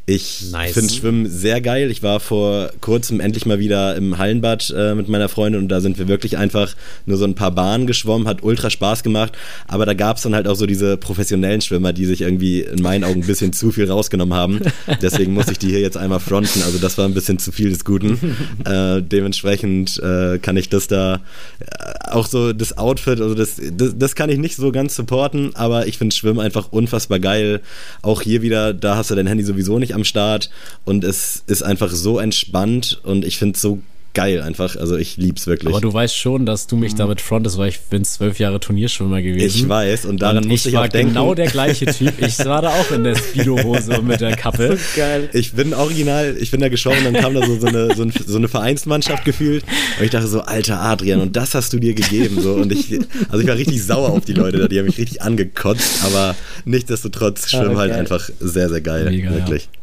Ich 0.06 0.52
nice. 0.52 0.74
finde 0.74 0.94
Schwimmen 0.94 1.30
sehr 1.30 1.62
geil. 1.62 1.90
Ich 1.90 2.04
war 2.04 2.20
vor 2.20 2.72
kurzem 2.82 3.22
endlich 3.22 3.46
mal 3.46 3.60
wieder 3.60 3.96
im 3.96 4.18
Hallenbad 4.18 4.74
äh, 4.76 4.96
mit 4.96 5.08
meiner 5.08 5.30
Freundin 5.30 5.62
und 5.62 5.70
da 5.70 5.80
sind 5.80 5.98
wir 5.98 6.10
wirklich 6.10 6.38
einfach 6.38 6.76
nur 7.06 7.18
so 7.18 7.24
ein 7.24 7.36
paar 7.36 7.52
Bahnen 7.52 7.88
geschwommen, 7.88 8.28
hat 8.28 8.44
ultra 8.44 8.70
Spaß 8.70 9.04
gemacht. 9.04 9.32
Aber 9.66 9.86
da 9.86 9.94
gab 9.94 10.18
es 10.18 10.24
dann 10.24 10.36
halt 10.36 10.46
auch 10.50 10.56
so 10.56 10.66
diese 10.66 10.98
professionellen 10.98 11.62
Schwimmer, 11.62 11.94
die 11.94 12.06
sich 12.06 12.20
irgendwie 12.20 12.64
in 12.64 12.82
meinen 12.82 13.06
Augen 13.06 13.22
ein 13.22 13.28
bisschen 13.28 13.54
zu 13.54 13.72
viel 13.72 13.90
rausgenommen 13.90 14.34
haben. 14.34 14.60
Deswegen 15.02 15.34
muss 15.34 15.48
ich 15.48 15.58
die 15.58 15.70
hier 15.70 15.80
jetzt 15.80 15.96
einmal 15.96 16.20
fronten. 16.20 16.62
Also 16.64 16.80
das 16.80 16.98
war 16.98 17.06
ein 17.06 17.14
bisschen 17.14 17.40
zu 17.40 17.54
viel 17.54 17.70
des 17.70 17.86
Guten. 17.86 18.20
Äh, 18.66 19.02
dementsprechend 19.02 20.00
äh, 20.00 20.38
kann 20.38 20.58
ich 20.58 20.70
das 20.70 20.88
da 20.88 21.16
äh, 21.60 22.10
auch 22.12 22.28
so 22.28 22.54
das 22.54 22.78
Outfit, 22.78 23.20
also 23.20 23.36
das, 23.36 23.60
das, 23.74 23.96
das 23.98 24.16
kann 24.16 24.30
ich 24.30 24.38
nicht 24.38 24.56
so 24.56 24.72
ganz 24.72 24.96
supporten, 24.96 25.56
aber 25.56 25.88
ich 25.88 25.98
finde 25.98 26.16
Schwimmen 26.16 26.40
einfach 26.40 26.72
unfassbar 26.72 27.20
geil. 27.20 27.62
Auch 28.02 28.22
hier 28.22 28.42
wieder, 28.42 28.74
da 28.74 28.96
hast 28.96 29.12
du 29.12 29.16
dein 29.16 29.28
Handy 29.28 29.44
sowieso 29.44 29.80
nicht 29.80 29.93
am 29.94 30.04
Start 30.04 30.50
und 30.86 31.04
es 31.04 31.44
ist 31.48 31.64
einfach 31.64 31.92
so 31.92 32.20
entspannt 32.20 33.00
und 33.04 33.26
ich 33.26 33.38
finde 33.38 33.56
es 33.56 33.62
so 33.62 33.80
geil 34.14 34.42
einfach. 34.42 34.76
Also 34.76 34.98
ich 34.98 35.18
lieb's 35.18 35.48
wirklich. 35.48 35.74
Aber 35.74 35.82
du 35.82 35.94
weißt 35.94 36.16
schon, 36.16 36.46
dass 36.46 36.68
du 36.68 36.76
mich 36.76 36.94
mhm. 36.94 36.98
damit 36.98 37.22
frontest, 37.22 37.58
weil 37.58 37.70
ich 37.70 37.80
bin 37.82 38.06
zwölf 38.06 38.40
Jahre 38.40 38.60
Turnierschwimmer 38.60 39.22
gewesen. 39.22 39.46
Ich 39.46 39.70
weiß 39.70 40.06
und 40.06 40.22
daran 40.22 40.38
und 40.38 40.48
muss 40.48 40.66
ich, 40.66 40.74
ich 40.74 40.78
auch 40.78 40.88
denken. 40.88 41.14
genau 41.14 41.34
der 41.34 41.48
gleiche 41.48 41.88
Typ. 41.88 42.14
Ich 42.22 42.40
war 42.46 42.62
da 42.62 42.70
auch 42.70 42.92
in 42.92 43.04
der 43.04 43.16
Speedo-Hose 43.16 44.02
mit 44.04 44.22
der 44.22 44.36
Kappe. 44.36 44.78
So 44.78 45.00
geil. 45.00 45.30
Ich 45.34 45.54
bin 45.54 45.74
original, 45.74 46.36
ich 46.40 46.52
bin 46.52 46.62
da 46.62 46.70
geschwommen 46.70 47.08
und 47.08 47.14
dann 47.14 47.24
kam 47.24 47.34
da 47.34 47.46
so, 47.46 47.60
so, 47.60 47.68
eine, 47.68 47.96
so, 47.96 48.06
so, 48.26 48.38
eine 48.38 48.48
Vereinsmannschaft 48.48 49.26
gefühlt 49.26 49.64
und 50.00 50.06
ich 50.06 50.12
dachte 50.12 50.28
so, 50.28 50.42
alter 50.42 50.80
Adrian 50.80 51.20
und 51.22 51.36
das 51.36 51.56
hast 51.56 51.74
du 51.74 51.80
dir 51.80 51.94
gegeben. 51.94 52.40
So. 52.42 52.54
Und 52.54 52.72
ich, 52.72 53.00
also 53.30 53.40
ich 53.40 53.48
war 53.48 53.56
richtig 53.56 53.84
sauer 53.84 54.10
auf 54.10 54.26
die 54.26 54.34
Leute 54.34 54.60
da, 54.60 54.68
die 54.68 54.78
haben 54.78 54.86
mich 54.86 54.98
richtig 54.98 55.22
angekotzt, 55.22 56.04
aber 56.06 56.36
nichtsdestotrotz 56.66 57.50
schwimmen 57.50 57.76
ah, 57.76 57.80
halt 57.80 57.92
einfach 57.94 58.30
sehr, 58.40 58.70
sehr 58.70 58.82
geil. 58.82 59.10
Mega, 59.10 59.32
wirklich. 59.32 59.64
Ja. 59.64 59.83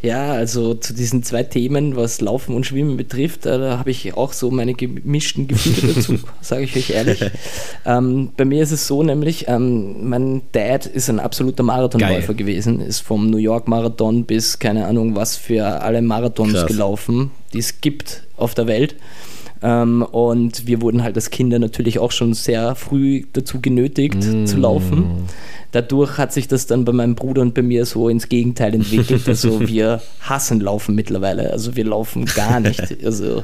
Ja, 0.00 0.32
also 0.32 0.74
zu 0.74 0.94
diesen 0.94 1.24
zwei 1.24 1.42
Themen, 1.42 1.96
was 1.96 2.20
Laufen 2.20 2.54
und 2.54 2.64
Schwimmen 2.64 2.96
betrifft, 2.96 3.46
äh, 3.46 3.58
da 3.58 3.78
habe 3.78 3.90
ich 3.90 4.14
auch 4.14 4.32
so 4.32 4.48
meine 4.52 4.74
gemischten 4.74 5.48
Gefühle 5.48 5.92
dazu, 5.92 6.18
sage 6.40 6.64
ich 6.64 6.76
euch 6.76 6.90
ehrlich. 6.90 7.24
Ähm, 7.84 8.30
bei 8.36 8.44
mir 8.44 8.62
ist 8.62 8.70
es 8.70 8.86
so 8.86 9.02
nämlich, 9.02 9.46
ähm, 9.48 10.08
mein 10.08 10.42
Dad 10.52 10.86
ist 10.86 11.10
ein 11.10 11.18
absoluter 11.18 11.64
Marathonläufer 11.64 12.34
gewesen, 12.34 12.80
ist 12.80 13.00
vom 13.00 13.28
New 13.28 13.38
York 13.38 13.66
Marathon 13.66 14.24
bis 14.24 14.60
keine 14.60 14.86
Ahnung 14.86 15.16
was 15.16 15.36
für 15.36 15.64
alle 15.64 16.00
Marathons 16.00 16.52
Krass. 16.52 16.66
gelaufen, 16.66 17.32
die 17.52 17.58
es 17.58 17.80
gibt 17.80 18.22
auf 18.36 18.54
der 18.54 18.68
Welt. 18.68 18.94
Ähm, 19.62 20.02
und 20.02 20.66
wir 20.66 20.80
wurden 20.82 21.02
halt 21.02 21.16
als 21.16 21.30
Kinder 21.30 21.58
natürlich 21.58 21.98
auch 21.98 22.12
schon 22.12 22.34
sehr 22.34 22.74
früh 22.74 23.24
dazu 23.32 23.60
genötigt 23.60 24.16
mm. 24.16 24.46
zu 24.46 24.56
laufen. 24.56 25.26
Dadurch 25.72 26.16
hat 26.16 26.32
sich 26.32 26.48
das 26.48 26.66
dann 26.66 26.84
bei 26.84 26.92
meinem 26.92 27.14
Bruder 27.14 27.42
und 27.42 27.54
bei 27.54 27.62
mir 27.62 27.84
so 27.84 28.08
ins 28.08 28.28
Gegenteil 28.28 28.74
entwickelt. 28.74 29.28
Also 29.28 29.68
wir 29.68 30.00
hassen 30.20 30.60
Laufen 30.60 30.94
mittlerweile. 30.94 31.50
Also 31.50 31.76
wir 31.76 31.84
laufen 31.84 32.24
gar 32.24 32.60
nicht. 32.60 32.78
Also 33.04 33.42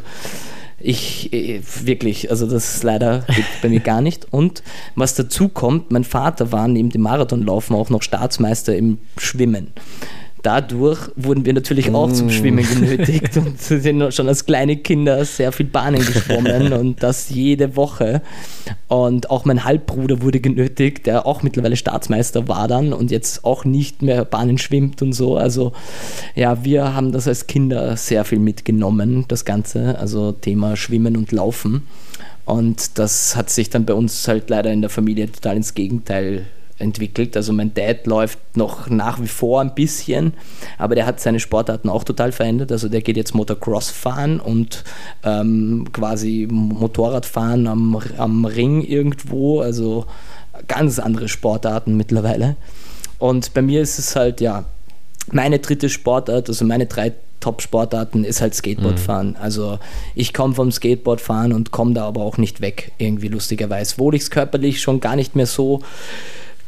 ich 0.79 1.33
äh, 1.33 1.61
wirklich, 1.83 2.31
also 2.31 2.47
das 2.47 2.77
ist 2.77 2.83
leider 2.83 3.25
bei 3.63 3.69
mir 3.69 3.81
gar 3.81 4.01
nicht. 4.01 4.27
Und 4.33 4.63
was 4.95 5.15
dazu 5.15 5.49
kommt, 5.49 5.91
mein 5.91 6.05
Vater 6.05 6.53
war 6.53 6.69
neben 6.69 6.91
dem 6.91 7.03
Marathonlaufen 7.03 7.75
auch 7.75 7.91
noch 7.91 8.03
Staatsmeister 8.03 8.77
im 8.77 8.99
Schwimmen 9.17 9.69
dadurch 10.45 11.11
wurden 11.17 11.45
wir 11.45 11.55
natürlich 11.55 11.93
auch 11.93 12.13
zum 12.13 12.29
mm. 12.29 12.31
Schwimmen 12.31 12.67
genötigt 12.75 13.37
und 13.37 13.61
sind 13.61 14.15
schon 14.15 14.29
als 14.29 14.47
kleine 14.47 14.77
Kinder 14.77 15.25
sehr 15.25 15.51
viel 15.53 15.67
Bahnen 15.67 16.05
geschwommen 16.05 16.73
und 16.73 17.03
das 17.03 17.31
jede 17.31 17.77
Woche. 17.77 18.23
Und 18.89 19.31
auch 19.31 19.45
mein 19.47 19.65
Halbbruder 19.65 20.23
wurde 20.23 20.41
genötigt, 20.41 21.07
der 21.07 21.27
auch 21.27 21.43
mittlerweile 21.43 21.77
Staatsmeister 21.77 22.47
war 22.47 22.69
dann 22.69 22.93
und 22.93 23.11
jetzt 23.11 23.45
auch 23.45 23.65
nicht 23.65 24.03
mehr 24.03 24.25
Bahnen 24.25 24.59
schwimmt 24.59 25.03
und 25.03 25.15
so. 25.15 25.37
Also 25.37 25.73
ja, 26.35 26.63
wir 26.63 26.95
haben 26.95 27.11
das 27.11 27.27
als 27.27 27.47
Kinder 27.47 27.97
sehr 27.97 28.25
viel 28.25 28.39
mitgenommen, 28.39 29.25
das 29.29 29.45
Ganze, 29.45 29.99
also 29.99 30.33
Thema 30.33 30.77
Schwimmen 30.77 31.17
und 31.17 31.33
Laufen. 31.33 31.83
Und 32.45 32.99
das 32.99 33.35
hat 33.37 33.49
sich 33.49 33.71
dann 33.71 33.87
bei 33.87 33.95
uns 33.95 34.29
halt 34.29 34.51
leider 34.51 34.71
in 34.71 34.83
der 34.83 34.91
Familie 34.91 35.33
total 35.33 35.57
ins 35.57 35.73
Gegenteil 35.73 36.45
entwickelt. 36.79 37.37
Also 37.37 37.53
mein 37.53 37.73
Dad 37.75 38.07
läuft 38.07 38.39
noch 38.57 38.89
nach 38.89 39.21
wie 39.21 39.29
vor 39.29 39.61
ein 39.61 39.75
bisschen, 39.75 40.35
aber 40.79 40.95
der 40.95 41.07
hat 41.07 41.21
seine 41.21 41.41
Sportarten 41.41 41.89
auch 41.89 42.05
total 42.05 42.33
verändert. 42.33 42.73
Also 42.73 42.89
der 42.89 43.03
geht 43.03 43.17
jetzt 43.17 43.35
Motocross 43.35 43.91
fahren 43.91 44.41
und 44.41 44.85
ähm, 45.23 45.87
quasi 45.93 46.49
Motorrad 46.51 47.27
fahren 47.27 47.67
am, 47.67 48.01
am 48.19 48.45
Ring 48.45 48.83
irgendwo. 48.83 49.61
Also 49.61 50.07
ganz 50.69 50.99
andere 50.99 51.29
Sportarten 51.29 51.97
mittlerweile. 51.97 52.57
Und 53.19 53.55
bei 53.55 53.63
mir 53.63 53.81
ist 53.81 53.99
es 53.99 54.17
halt, 54.17 54.41
ja, 54.41 54.65
meine 55.33 55.59
dritte 55.59 55.89
Sportart, 55.89 56.49
also 56.49 56.65
meine 56.65 56.87
drei 56.87 57.13
Top-Sportarten 57.41 58.25
ist 58.25 58.41
halt 58.41 58.55
Skateboardfahren. 58.55 59.31
Mhm. 59.31 59.37
Also 59.39 59.79
ich 60.15 60.33
komme 60.33 60.55
vom 60.55 60.73
Skateboardfahren 60.73 61.53
und 61.53 61.71
komme 61.71 61.93
da 61.95 62.07
aber 62.07 62.23
auch 62.23 62.39
nicht 62.39 62.61
weg, 62.61 62.93
irgendwie 62.99 63.29
lustigerweise. 63.29 63.95
Obwohl 63.97 64.15
ich 64.15 64.23
es 64.23 64.31
körperlich 64.31 64.81
schon 64.81 65.01
gar 65.01 65.15
nicht 65.15 65.37
mehr 65.37 65.47
so 65.47 65.81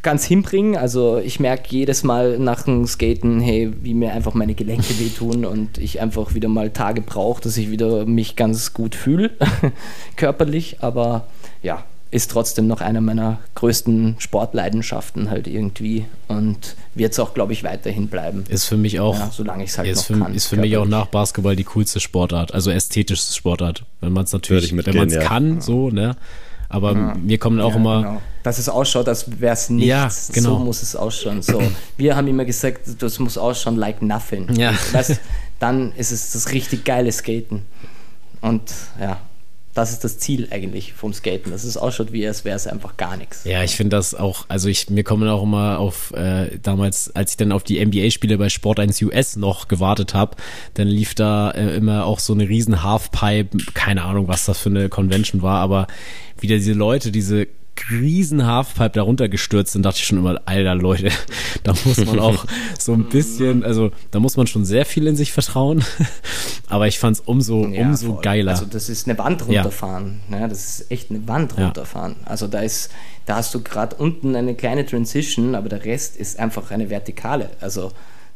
ganz 0.02 0.24
hinbringen. 0.24 0.76
Also 0.76 1.18
ich 1.18 1.40
merke 1.40 1.68
jedes 1.70 2.04
Mal 2.04 2.38
nach 2.38 2.62
dem 2.62 2.86
Skaten, 2.86 3.40
hey, 3.40 3.72
wie 3.82 3.94
mir 3.94 4.12
einfach 4.12 4.34
meine 4.34 4.54
Gelenke 4.54 4.98
wehtun 4.98 5.44
und 5.44 5.78
ich 5.78 6.00
einfach 6.00 6.34
wieder 6.34 6.48
mal 6.48 6.70
Tage 6.70 7.00
brauche, 7.00 7.42
dass 7.42 7.56
ich 7.56 7.70
wieder 7.70 8.06
mich 8.06 8.36
ganz 8.36 8.72
gut 8.72 8.94
fühle, 8.94 9.32
körperlich. 10.16 10.78
Aber 10.80 11.26
ja, 11.62 11.84
ist 12.10 12.30
trotzdem 12.30 12.66
noch 12.66 12.80
einer 12.80 13.00
meiner 13.00 13.38
größten 13.56 14.16
Sportleidenschaften 14.18 15.28
halt 15.28 15.48
irgendwie 15.48 16.06
und 16.28 16.76
wird 16.94 17.12
es 17.12 17.18
auch, 17.18 17.34
glaube 17.34 17.52
ich, 17.52 17.64
weiterhin 17.64 18.08
bleiben. 18.08 18.44
Ist 18.48 18.66
für 18.66 18.76
mich 18.76 19.00
auch, 19.00 19.18
ja, 19.18 19.30
solange 19.32 19.64
ich 19.64 19.70
es 19.70 19.78
halt 19.78 19.88
ist 19.88 19.98
noch 20.10 20.16
für, 20.16 20.22
kann. 20.22 20.34
Ist 20.34 20.46
für 20.46 20.56
mich 20.56 20.76
auch 20.76 20.86
nach 20.86 21.06
Basketball 21.06 21.56
die 21.56 21.64
coolste 21.64 21.98
Sportart, 21.98 22.54
also 22.54 22.70
ästhetischste 22.70 23.34
Sportart, 23.34 23.84
wenn 24.00 24.12
man 24.12 24.24
es 24.24 24.32
natürlich, 24.32 24.74
wenn 24.74 24.96
man 24.96 25.08
es 25.08 25.14
ja. 25.14 25.20
kann, 25.22 25.60
so, 25.60 25.90
ne? 25.90 26.16
Aber 26.68 26.92
ja. 26.92 27.14
mir 27.14 27.38
kommen 27.38 27.60
auch 27.60 27.70
ja, 27.70 27.76
immer. 27.76 28.02
Genau. 28.02 28.22
Dass 28.42 28.58
es 28.58 28.68
ausschaut, 28.68 29.08
als 29.08 29.40
wäre 29.40 29.54
es 29.54 29.70
nichts. 29.70 29.88
Ja, 29.88 30.08
genau. 30.32 30.50
So 30.50 30.58
muss 30.58 30.82
es 30.82 30.94
ausschauen. 30.94 31.42
So. 31.42 31.60
Wir 31.96 32.16
haben 32.16 32.28
immer 32.28 32.44
gesagt, 32.44 32.82
das 32.98 33.18
muss 33.18 33.36
ausschauen 33.36 33.76
like 33.76 34.02
nothing. 34.02 34.52
Ja. 34.54 34.72
Weißt, 34.92 35.20
dann 35.58 35.92
ist 35.92 36.12
es 36.12 36.32
das 36.32 36.52
richtig 36.52 36.84
geile 36.84 37.10
Skaten. 37.10 37.62
Und 38.40 38.62
ja, 39.00 39.18
das 39.76 39.92
ist 39.92 40.04
das 40.04 40.18
Ziel 40.18 40.48
eigentlich 40.50 40.94
vom 40.94 41.12
Skaten, 41.12 41.50
dass 41.50 41.64
es 41.64 41.76
ausschaut, 41.76 42.12
wie 42.12 42.24
es 42.24 42.44
wäre 42.44 42.56
es 42.56 42.66
einfach 42.66 42.96
gar 42.96 43.16
nichts. 43.16 43.44
Ja, 43.44 43.62
ich 43.62 43.76
finde 43.76 43.96
das 43.96 44.14
auch, 44.14 44.46
also 44.48 44.68
ich, 44.68 44.88
mir 44.88 45.04
kommen 45.04 45.28
auch 45.28 45.42
immer 45.42 45.78
auf, 45.78 46.12
äh, 46.12 46.58
damals, 46.62 47.14
als 47.14 47.32
ich 47.32 47.36
dann 47.36 47.52
auf 47.52 47.62
die 47.62 47.84
NBA-Spiele 47.84 48.38
bei 48.38 48.48
Sport 48.48 48.80
1 48.80 49.02
US 49.02 49.36
noch 49.36 49.68
gewartet 49.68 50.14
habe, 50.14 50.36
dann 50.74 50.88
lief 50.88 51.14
da 51.14 51.50
äh, 51.50 51.76
immer 51.76 52.06
auch 52.06 52.20
so 52.20 52.32
eine 52.32 52.48
riesen 52.48 52.82
Halfpipe, 52.82 53.58
keine 53.74 54.02
Ahnung, 54.04 54.28
was 54.28 54.46
das 54.46 54.58
für 54.58 54.70
eine 54.70 54.88
Convention 54.88 55.42
war, 55.42 55.60
aber 55.60 55.86
wieder 56.40 56.56
diese 56.56 56.72
Leute, 56.72 57.12
diese 57.12 57.46
riesen 57.90 58.46
Halfpipe 58.46 58.90
darunter 58.90 59.28
gestürzt 59.28 59.72
sind, 59.72 59.84
dachte 59.84 59.98
ich 59.98 60.06
schon 60.06 60.18
immer, 60.18 60.40
alter 60.44 60.74
Leute, 60.74 61.10
da 61.62 61.74
muss 61.84 62.04
man 62.04 62.18
auch 62.18 62.44
so 62.78 62.92
ein 62.92 63.08
bisschen, 63.08 63.64
also 63.64 63.90
da 64.10 64.20
muss 64.20 64.36
man 64.36 64.46
schon 64.46 64.64
sehr 64.64 64.84
viel 64.84 65.06
in 65.06 65.16
sich 65.16 65.32
vertrauen. 65.32 65.84
Aber 66.68 66.86
ich 66.88 66.98
fand 66.98 67.16
es 67.16 67.22
umso, 67.24 67.66
ja, 67.66 67.82
umso 67.82 68.14
voll. 68.14 68.22
geiler. 68.22 68.52
Also 68.52 68.66
das 68.66 68.88
ist 68.88 69.08
eine 69.08 69.18
Wand 69.18 69.46
runterfahren. 69.46 70.20
Ja. 70.30 70.40
ja 70.40 70.48
das 70.48 70.80
ist 70.80 70.90
echt 70.90 71.10
eine 71.10 71.26
Wand 71.28 71.56
runterfahren. 71.56 72.16
Ja. 72.22 72.30
Also 72.30 72.46
da 72.46 72.60
ist, 72.60 72.90
da 73.24 73.36
hast 73.36 73.54
du 73.54 73.62
gerade 73.62 73.96
unten 73.96 74.34
eine 74.34 74.54
kleine 74.54 74.84
Transition, 74.84 75.54
aber 75.54 75.68
der 75.68 75.84
Rest 75.84 76.16
ist 76.16 76.38
einfach 76.38 76.70
eine 76.70 76.90
Vertikale. 76.90 77.50
Also 77.60 77.92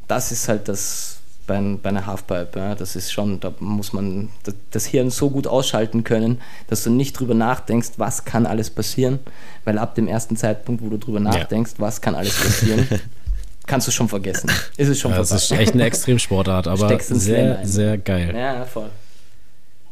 das 0.06 0.32
ist 0.32 0.48
halt 0.48 0.68
das 0.68 1.19
bei, 1.50 1.60
bei 1.82 1.88
einer 1.88 2.06
Halfpipe. 2.06 2.58
Ja, 2.60 2.74
das 2.76 2.94
ist 2.94 3.12
schon, 3.12 3.40
da 3.40 3.52
muss 3.58 3.92
man 3.92 4.28
das 4.70 4.86
Hirn 4.86 5.10
so 5.10 5.30
gut 5.30 5.48
ausschalten 5.48 6.04
können, 6.04 6.40
dass 6.68 6.84
du 6.84 6.90
nicht 6.90 7.18
drüber 7.18 7.34
nachdenkst, 7.34 7.90
was 7.96 8.24
kann 8.24 8.46
alles 8.46 8.70
passieren, 8.70 9.18
weil 9.64 9.76
ab 9.78 9.96
dem 9.96 10.06
ersten 10.06 10.36
Zeitpunkt, 10.36 10.80
wo 10.82 10.88
du 10.88 10.96
drüber 10.96 11.18
nachdenkst, 11.18 11.72
ja. 11.72 11.80
was 11.80 12.00
kann 12.00 12.14
alles 12.14 12.40
passieren, 12.40 12.86
kannst 13.66 13.88
du 13.88 13.90
schon 13.90 14.08
vergessen. 14.08 14.48
Ist 14.76 14.88
es 14.88 15.00
schon 15.00 15.10
ja, 15.10 15.18
Das 15.18 15.32
ist 15.32 15.50
echt 15.50 15.74
eine 15.74 15.84
Extremsportart, 15.84 16.68
aber 16.68 17.00
sehr, 17.00 17.66
sehr 17.66 17.98
geil. 17.98 18.32
Ja, 18.36 18.64
voll. 18.64 18.90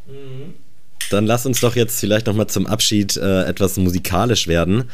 Mhm. 0.07 0.53
Dann 1.09 1.25
lass 1.25 1.45
uns 1.45 1.59
doch 1.59 1.75
jetzt 1.75 1.99
vielleicht 1.99 2.27
nochmal 2.27 2.47
zum 2.47 2.67
Abschied 2.67 3.17
äh, 3.17 3.43
etwas 3.43 3.77
musikalisch 3.77 4.47
werden. 4.47 4.85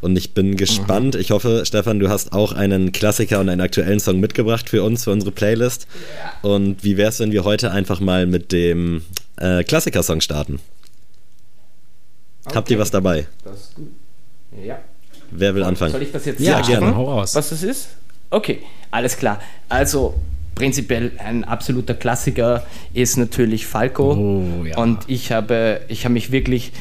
Und 0.00 0.16
ich 0.16 0.34
bin 0.34 0.56
gespannt. 0.56 1.14
Ich 1.14 1.30
hoffe, 1.30 1.64
Stefan, 1.64 2.00
du 2.00 2.08
hast 2.08 2.32
auch 2.32 2.52
einen 2.52 2.90
Klassiker 2.90 3.38
und 3.38 3.48
einen 3.48 3.60
aktuellen 3.60 4.00
Song 4.00 4.18
mitgebracht 4.18 4.68
für 4.68 4.82
uns, 4.82 5.04
für 5.04 5.12
unsere 5.12 5.30
Playlist. 5.30 5.86
Ja. 6.42 6.50
Und 6.50 6.82
wie 6.82 6.96
wäre 6.96 7.08
es, 7.08 7.20
wenn 7.20 7.30
wir 7.30 7.44
heute 7.44 7.70
einfach 7.70 8.00
mal 8.00 8.26
mit 8.26 8.50
dem 8.50 9.02
äh, 9.36 9.62
Klassiker-Song 9.62 10.20
starten? 10.20 10.60
Okay. 12.44 12.56
Habt 12.56 12.70
ihr 12.70 12.78
was 12.78 12.90
dabei? 12.90 13.28
Das 13.44 13.60
ist 13.60 13.74
gut. 13.76 13.88
Ja. 14.64 14.80
Wer 15.30 15.54
will 15.54 15.62
anfangen? 15.62 15.92
Soll 15.92 16.02
ich 16.02 16.12
das 16.12 16.24
jetzt 16.24 16.40
ja, 16.40 16.54
sagen? 16.54 16.66
gerne. 16.66 16.96
Hau 16.96 17.04
raus. 17.04 17.34
Was 17.36 17.50
das 17.50 17.62
ist? 17.62 17.88
Okay, 18.30 18.60
alles 18.90 19.16
klar. 19.16 19.40
Also, 19.68 20.14
prinzipiell 20.54 21.12
ein 21.18 21.44
absoluter 21.44 21.94
Klassiker 21.94 22.66
ist 22.94 23.16
natürlich 23.16 23.66
Falco. 23.66 24.12
Oh, 24.12 24.64
ja. 24.64 24.76
Und 24.78 25.00
ich 25.06 25.32
habe, 25.32 25.80
ich 25.88 26.04
habe 26.04 26.14
mich 26.14 26.32
wirklich 26.32 26.72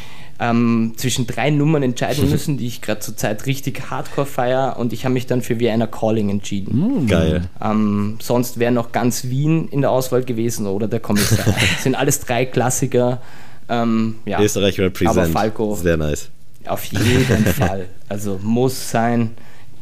ähm, 0.42 0.94
zwischen 0.98 1.28
drei 1.28 1.52
Nummern 1.52 1.84
entscheiden 1.84 2.30
müssen, 2.32 2.58
die 2.58 2.68
ich 2.68 2.82
gerade 2.82 3.00
zur 3.00 3.16
Zeit 3.16 3.46
richtig 3.46 3.90
hardcore 3.90 4.26
feiere 4.26 4.78
und 4.78 4.92
ich 4.92 5.06
habe 5.06 5.14
mich 5.14 5.28
dann 5.28 5.42
für 5.42 5.60
Vienna 5.60 5.88
Calling 5.88 6.30
entschieden. 6.30 7.04
Mm. 7.04 7.08
Geil. 7.08 7.44
Ähm, 7.64 8.18
sonst 8.22 8.60
wäre 8.60 8.72
noch 8.72 8.92
ganz 8.92 9.26
Wien 9.26 9.68
in 9.70 9.82
der 9.82 9.92
Auswahl 9.92 10.24
gewesen 10.24 10.66
oder 10.66 10.88
der 10.88 11.00
Kommissar. 11.00 11.46
das 11.46 11.84
sind 11.84 11.96
alles 11.96 12.20
drei 12.22 12.46
Klassiker. 12.46 13.22
Ähm, 13.70 14.16
ja. 14.26 14.42
Österreich 14.42 14.80
represent. 14.80 15.18
Aber 15.18 15.28
Falco. 15.28 15.76
Sehr 15.76 15.98
nice. 15.98 16.30
Auf 16.66 16.84
jeden 16.86 17.46
Fall. 17.46 17.86
Also 18.10 18.40
muss 18.42 18.90
sein. 18.90 19.32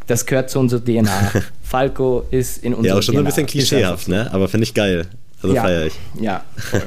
Das 0.10 0.26
gehört 0.26 0.50
zu 0.50 0.60
unserer 0.60 0.84
DNA. 0.84 1.32
Falco 1.62 2.26
ist 2.32 2.64
in 2.64 2.74
unserer 2.74 2.82
DNA. 2.82 2.88
Ja, 2.94 2.98
auch 2.98 3.04
schon 3.04 3.14
DNA. 3.14 3.22
ein 3.22 3.26
bisschen 3.26 3.46
klischeehaft, 3.46 4.08
ne? 4.08 4.28
Aber 4.34 4.48
finde 4.48 4.64
ich 4.64 4.74
geil. 4.74 5.06
Also 5.42 5.56
ja, 5.56 5.62
feiere 5.62 5.86
ich. 5.86 5.94
Ja. 6.20 6.44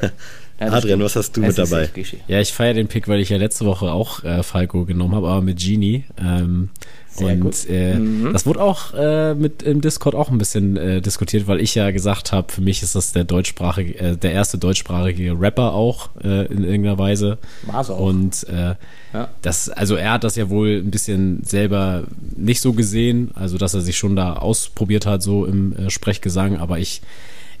Ja, 0.59 0.67
Adrian, 0.71 1.01
was 1.01 1.15
hast 1.15 1.35
du 1.35 1.41
mit 1.41 1.57
dabei? 1.57 1.89
Ja, 2.27 2.39
ich 2.39 2.53
feiere 2.53 2.75
den 2.75 2.87
Pick, 2.87 3.07
weil 3.07 3.19
ich 3.19 3.29
ja 3.29 3.37
letzte 3.37 3.65
Woche 3.65 3.91
auch 3.91 4.23
äh, 4.23 4.43
Falco 4.43 4.85
genommen 4.85 5.15
habe, 5.15 5.27
aber 5.27 5.41
mit 5.41 5.59
Genie. 5.59 6.05
Ähm, 6.17 6.69
Sehr 7.15 7.33
und 7.33 7.41
gut. 7.41 7.69
Äh, 7.69 7.95
mhm. 7.95 8.33
das 8.33 8.45
wurde 8.45 8.61
auch 8.61 8.93
äh, 8.93 9.35
mit 9.35 9.61
im 9.63 9.81
Discord 9.81 10.15
auch 10.15 10.29
ein 10.29 10.37
bisschen 10.37 10.77
äh, 10.77 11.01
diskutiert, 11.01 11.47
weil 11.47 11.61
ich 11.61 11.75
ja 11.75 11.91
gesagt 11.91 12.31
habe, 12.31 12.51
für 12.51 12.61
mich 12.61 12.81
ist 12.81 12.95
das 12.95 13.11
der 13.11 13.23
deutschsprachige, 13.23 13.99
äh, 13.99 14.17
der 14.17 14.31
erste 14.31 14.57
deutschsprachige 14.57 15.39
Rapper 15.39 15.73
auch 15.73 16.09
äh, 16.23 16.45
in 16.47 16.63
irgendeiner 16.63 16.97
Weise. 16.97 17.37
War's 17.63 17.89
auch. 17.89 17.99
Und 17.99 18.47
äh, 18.49 18.75
ja. 19.13 19.29
das, 19.41 19.69
also 19.69 19.95
er 19.95 20.13
hat 20.13 20.23
das 20.23 20.35
ja 20.35 20.49
wohl 20.49 20.81
ein 20.83 20.91
bisschen 20.91 21.43
selber 21.43 22.03
nicht 22.35 22.61
so 22.61 22.73
gesehen, 22.73 23.31
also 23.35 23.57
dass 23.57 23.73
er 23.73 23.81
sich 23.81 23.97
schon 23.97 24.15
da 24.15 24.33
ausprobiert 24.33 25.05
hat, 25.05 25.21
so 25.21 25.45
im 25.45 25.75
äh, 25.75 25.89
Sprechgesang, 25.89 26.57
aber 26.57 26.79
ich 26.79 27.01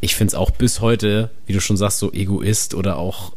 ich 0.03 0.15
finde 0.15 0.31
es 0.31 0.35
auch 0.35 0.51
bis 0.51 0.81
heute, 0.81 1.29
wie 1.45 1.53
du 1.53 1.61
schon 1.61 1.77
sagst, 1.77 1.99
so 1.99 2.11
Egoist 2.11 2.75
oder 2.75 2.97
auch 2.97 3.31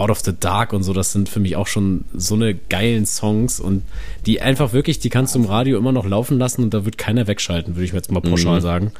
Out 0.00 0.10
of 0.10 0.20
the 0.20 0.32
Dark 0.38 0.72
und 0.72 0.82
so, 0.82 0.94
das 0.94 1.12
sind 1.12 1.28
für 1.28 1.40
mich 1.40 1.56
auch 1.56 1.66
schon 1.66 2.06
so 2.14 2.34
eine 2.34 2.54
geilen 2.54 3.04
Songs 3.04 3.60
und 3.60 3.82
die 4.24 4.40
einfach 4.40 4.72
wirklich, 4.72 4.98
die 4.98 5.10
kannst 5.10 5.34
du 5.34 5.40
im 5.40 5.44
Radio 5.44 5.76
immer 5.76 5.92
noch 5.92 6.06
laufen 6.06 6.38
lassen 6.38 6.62
und 6.62 6.72
da 6.72 6.86
wird 6.86 6.96
keiner 6.96 7.26
wegschalten, 7.26 7.76
würde 7.76 7.84
ich 7.84 7.92
jetzt 7.92 8.10
mal 8.10 8.20
pauschal 8.20 8.56
mhm. 8.56 8.62
sagen. 8.62 8.92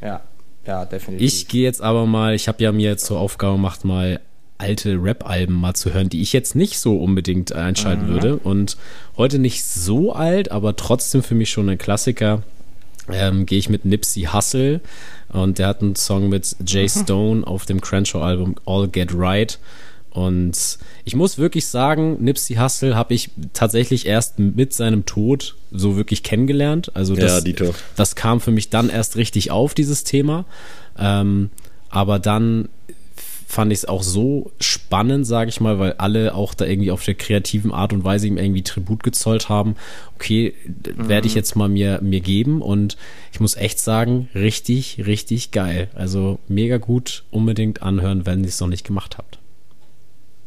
Ja, 0.00 0.22
ja, 0.66 0.86
definitiv. 0.86 1.26
Ich 1.26 1.48
gehe 1.48 1.64
jetzt 1.64 1.82
aber 1.82 2.06
mal, 2.06 2.34
ich 2.34 2.48
habe 2.48 2.62
ja 2.62 2.72
mir 2.72 2.88
jetzt 2.88 3.04
zur 3.04 3.20
Aufgabe 3.20 3.56
gemacht, 3.56 3.84
mal 3.84 4.20
alte 4.56 4.94
Rap-Alben 5.02 5.54
mal 5.54 5.74
zu 5.74 5.92
hören, 5.92 6.08
die 6.08 6.22
ich 6.22 6.32
jetzt 6.32 6.54
nicht 6.54 6.78
so 6.78 6.96
unbedingt 6.96 7.52
einschalten 7.52 8.06
mhm. 8.06 8.12
würde 8.12 8.36
und 8.38 8.78
heute 9.18 9.38
nicht 9.38 9.66
so 9.66 10.14
alt, 10.14 10.50
aber 10.50 10.76
trotzdem 10.76 11.22
für 11.22 11.34
mich 11.34 11.50
schon 11.50 11.68
ein 11.68 11.76
Klassiker. 11.78 12.42
Ähm, 13.12 13.44
gehe 13.44 13.58
ich 13.58 13.68
mit 13.68 13.84
Nipsey 13.84 14.28
Hussle 14.32 14.80
und 15.28 15.58
der 15.58 15.68
hat 15.68 15.82
einen 15.82 15.94
Song 15.94 16.30
mit 16.30 16.56
Jay. 16.66 16.88
Stone 17.04 17.46
auf 17.46 17.66
dem 17.66 17.82
Crenshaw-Album 17.82 18.56
All 18.64 18.88
Get 18.88 19.10
Right. 19.14 19.58
Und 20.16 20.78
ich 21.04 21.14
muss 21.14 21.36
wirklich 21.36 21.66
sagen, 21.66 22.16
Nipsey 22.24 22.56
Hussle 22.56 22.96
habe 22.96 23.12
ich 23.12 23.30
tatsächlich 23.52 24.06
erst 24.06 24.38
mit 24.38 24.72
seinem 24.72 25.04
Tod 25.04 25.56
so 25.70 25.96
wirklich 25.96 26.22
kennengelernt. 26.22 26.90
Also 26.94 27.14
das, 27.14 27.32
Ja, 27.32 27.40
Dito. 27.42 27.74
das 27.96 28.16
kam 28.16 28.40
für 28.40 28.50
mich 28.50 28.70
dann 28.70 28.88
erst 28.88 29.16
richtig 29.16 29.50
auf, 29.50 29.74
dieses 29.74 30.04
Thema. 30.04 30.46
Ähm, 30.98 31.50
aber 31.90 32.18
dann 32.18 32.70
fand 33.46 33.72
ich 33.72 33.80
es 33.80 33.84
auch 33.84 34.02
so 34.02 34.50
spannend, 34.58 35.26
sage 35.26 35.50
ich 35.50 35.60
mal, 35.60 35.78
weil 35.78 35.92
alle 35.98 36.34
auch 36.34 36.54
da 36.54 36.64
irgendwie 36.64 36.90
auf 36.90 37.04
der 37.04 37.14
kreativen 37.14 37.70
Art 37.70 37.92
und 37.92 38.02
Weise 38.02 38.26
ihm 38.26 38.38
irgendwie 38.38 38.62
Tribut 38.62 39.02
gezollt 39.02 39.50
haben. 39.50 39.76
Okay, 40.14 40.54
d- 40.64 40.94
werde 40.96 41.26
ich 41.26 41.34
jetzt 41.34 41.56
mal 41.56 41.68
mir, 41.68 42.00
mir 42.02 42.20
geben 42.20 42.62
und 42.62 42.96
ich 43.32 43.38
muss 43.40 43.54
echt 43.54 43.78
sagen, 43.78 44.30
richtig, 44.34 45.02
richtig 45.06 45.50
geil. 45.50 45.88
Also 45.94 46.38
mega 46.48 46.78
gut, 46.78 47.24
unbedingt 47.30 47.82
anhören, 47.82 48.24
wenn 48.24 48.40
ihr 48.42 48.48
es 48.48 48.60
noch 48.60 48.66
nicht 48.68 48.84
gemacht 48.86 49.16
habt. 49.18 49.38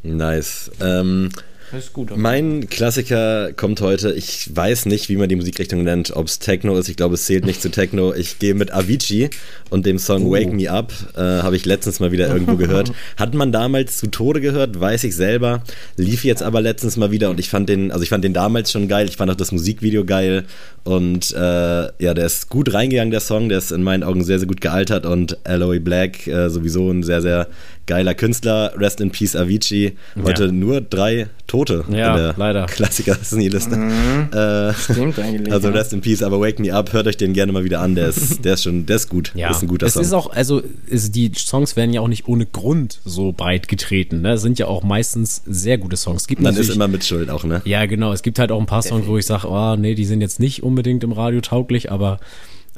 Nice. 0.04 0.72
Ähm, 0.82 1.30
Das 1.72 1.86
ist 1.86 1.94
gut. 1.94 2.16
mein 2.18 2.68
Klassiker 2.70 3.52
kommt 3.54 3.82
heute. 3.82 4.12
Ich 4.14 4.50
weiß 4.56 4.86
nicht, 4.88 5.08
wie 5.10 5.18
man 5.18 5.30
die 5.30 5.36
Musikrichtung 5.36 5.84
nennt, 5.84 6.16
ob 6.16 6.26
es 6.26 6.40
Techno 6.40 6.76
ist. 6.78 6.90
Ich 6.90 6.96
glaube, 6.98 7.14
es 7.16 7.26
zählt 7.26 7.46
nicht 7.46 7.62
zu 7.62 7.70
Techno. 7.70 8.14
Ich 8.14 8.40
gehe 8.40 8.56
mit 8.56 8.72
Avicii 8.74 9.30
und 9.70 9.86
dem 9.86 10.00
Song 10.00 10.32
Wake 10.32 10.52
Me 10.52 10.72
Up. 10.72 10.92
Äh, 11.16 11.20
Habe 11.22 11.56
ich 11.58 11.66
letztens 11.66 12.00
mal 12.00 12.12
wieder 12.12 12.28
irgendwo 12.30 12.56
gehört. 12.56 12.92
Hat 13.18 13.34
man 13.36 13.52
damals 13.52 13.98
zu 13.98 14.08
Tode 14.08 14.42
gehört, 14.42 14.80
weiß 14.80 15.04
ich 15.04 15.16
selber. 15.16 15.62
Lief 15.96 16.24
jetzt 16.24 16.42
aber 16.42 16.62
letztens 16.62 16.98
mal 16.98 17.12
wieder 17.12 17.30
und 17.30 17.40
ich 17.40 17.50
fand 17.50 17.70
den, 17.70 17.92
also 17.92 18.02
ich 18.04 18.10
fand 18.10 18.24
den 18.24 18.34
damals 18.34 18.72
schon 18.72 18.88
geil. 18.88 19.08
Ich 19.08 19.18
fand 19.18 19.30
auch 19.30 19.36
das 19.36 19.52
Musikvideo 19.52 20.06
geil. 20.06 20.46
Und 20.86 21.34
äh, 21.34 21.38
ja, 21.38 22.14
der 22.16 22.26
ist 22.26 22.50
gut 22.50 22.74
reingegangen, 22.74 23.12
der 23.12 23.20
Song. 23.20 23.50
Der 23.50 23.60
ist 23.60 23.72
in 23.72 23.84
meinen 23.84 24.04
Augen 24.04 24.24
sehr, 24.24 24.40
sehr 24.40 24.48
gut 24.48 24.62
gealtert 24.62 25.06
und 25.06 25.38
Aloy 25.46 25.80
Black 25.80 26.26
äh, 26.26 26.50
sowieso 26.50 26.90
ein 26.90 27.04
sehr, 27.04 27.22
sehr 27.22 27.48
geiler 27.90 28.14
Künstler. 28.14 28.72
Rest 28.78 29.02
in 29.02 29.10
Peace 29.12 29.36
Avicii. 29.36 29.98
Heute 30.24 30.46
Ja. 30.46 30.52
nur 30.52 30.80
drei 30.80 31.28
Tote 31.48 31.84
Ja, 31.90 32.12
in 32.16 32.22
der 32.22 32.34
leider. 32.38 32.66
Klassiker-Liste. 32.68 33.76
Äh, 34.32 34.74
Stimmt 34.74 35.18
eigentlich. 35.20 35.52
also. 35.52 35.70
Rest 35.70 35.92
in 35.94 36.02
Peace, 36.02 36.22
aber 36.22 36.40
Wake 36.40 36.60
Me 36.60 36.74
Up, 36.74 36.94
hört 36.94 37.08
euch 37.08 37.18
den 37.18 37.34
gerne 37.34 37.52
mal 37.52 37.64
wieder 37.64 37.80
an. 37.82 37.96
Der 37.96 38.10
ist, 38.10 38.44
der 38.46 38.54
ist 38.54 38.64
schon, 38.64 38.86
der 38.86 38.98
ist 38.98 39.10
gut. 39.10 39.32
Ja, 39.34 39.50
ist 39.50 39.62
ein 39.64 39.68
guter 39.68 39.88
es 39.88 39.94
Song. 39.94 40.04
ist 40.04 40.14
auch, 40.14 40.32
also 40.32 40.62
ist, 40.86 41.16
die 41.16 41.32
Songs 41.36 41.76
werden 41.76 41.92
ja 41.94 42.02
auch 42.02 42.08
nicht 42.08 42.28
ohne 42.28 42.46
Grund 42.46 43.00
so 43.06 43.32
breit 43.32 43.68
getreten. 43.68 44.22
Ne? 44.22 44.34
Es 44.34 44.42
sind 44.44 44.60
ja 44.60 44.68
auch 44.68 44.84
meistens 44.84 45.42
sehr 45.48 45.78
gute 45.80 45.98
Songs. 45.98 46.22
Es 46.24 46.28
gibt 46.28 46.42
Man 46.42 46.56
ist 46.56 46.70
immer 46.70 46.88
mit 46.88 47.04
Schuld 47.04 47.30
auch, 47.32 47.44
ne? 47.44 47.62
Ja, 47.66 47.86
genau. 47.88 48.14
Es 48.14 48.22
gibt 48.22 48.38
halt 48.38 48.52
auch 48.52 48.60
ein 48.60 48.68
paar 48.68 48.84
Songs, 48.84 49.08
wo 49.08 49.18
ich 49.18 49.26
sage, 49.26 49.48
oh, 49.50 49.76
nee, 49.76 49.96
die 49.96 50.06
sind 50.06 50.22
jetzt 50.22 50.40
nicht 50.40 50.62
unbedingt 50.64 51.04
im 51.04 51.12
Radio 51.12 51.42
tauglich, 51.42 51.92
aber 51.92 52.20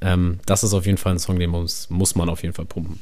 ähm, 0.02 0.40
das 0.46 0.64
ist 0.64 0.74
auf 0.74 0.86
jeden 0.86 0.98
Fall 0.98 1.14
ein 1.14 1.20
Song, 1.20 1.38
den 1.38 1.50
muss, 1.50 1.88
muss 1.90 2.16
man 2.16 2.30
auf 2.30 2.42
jeden 2.44 2.54
Fall 2.56 2.66
pumpen. 2.66 3.00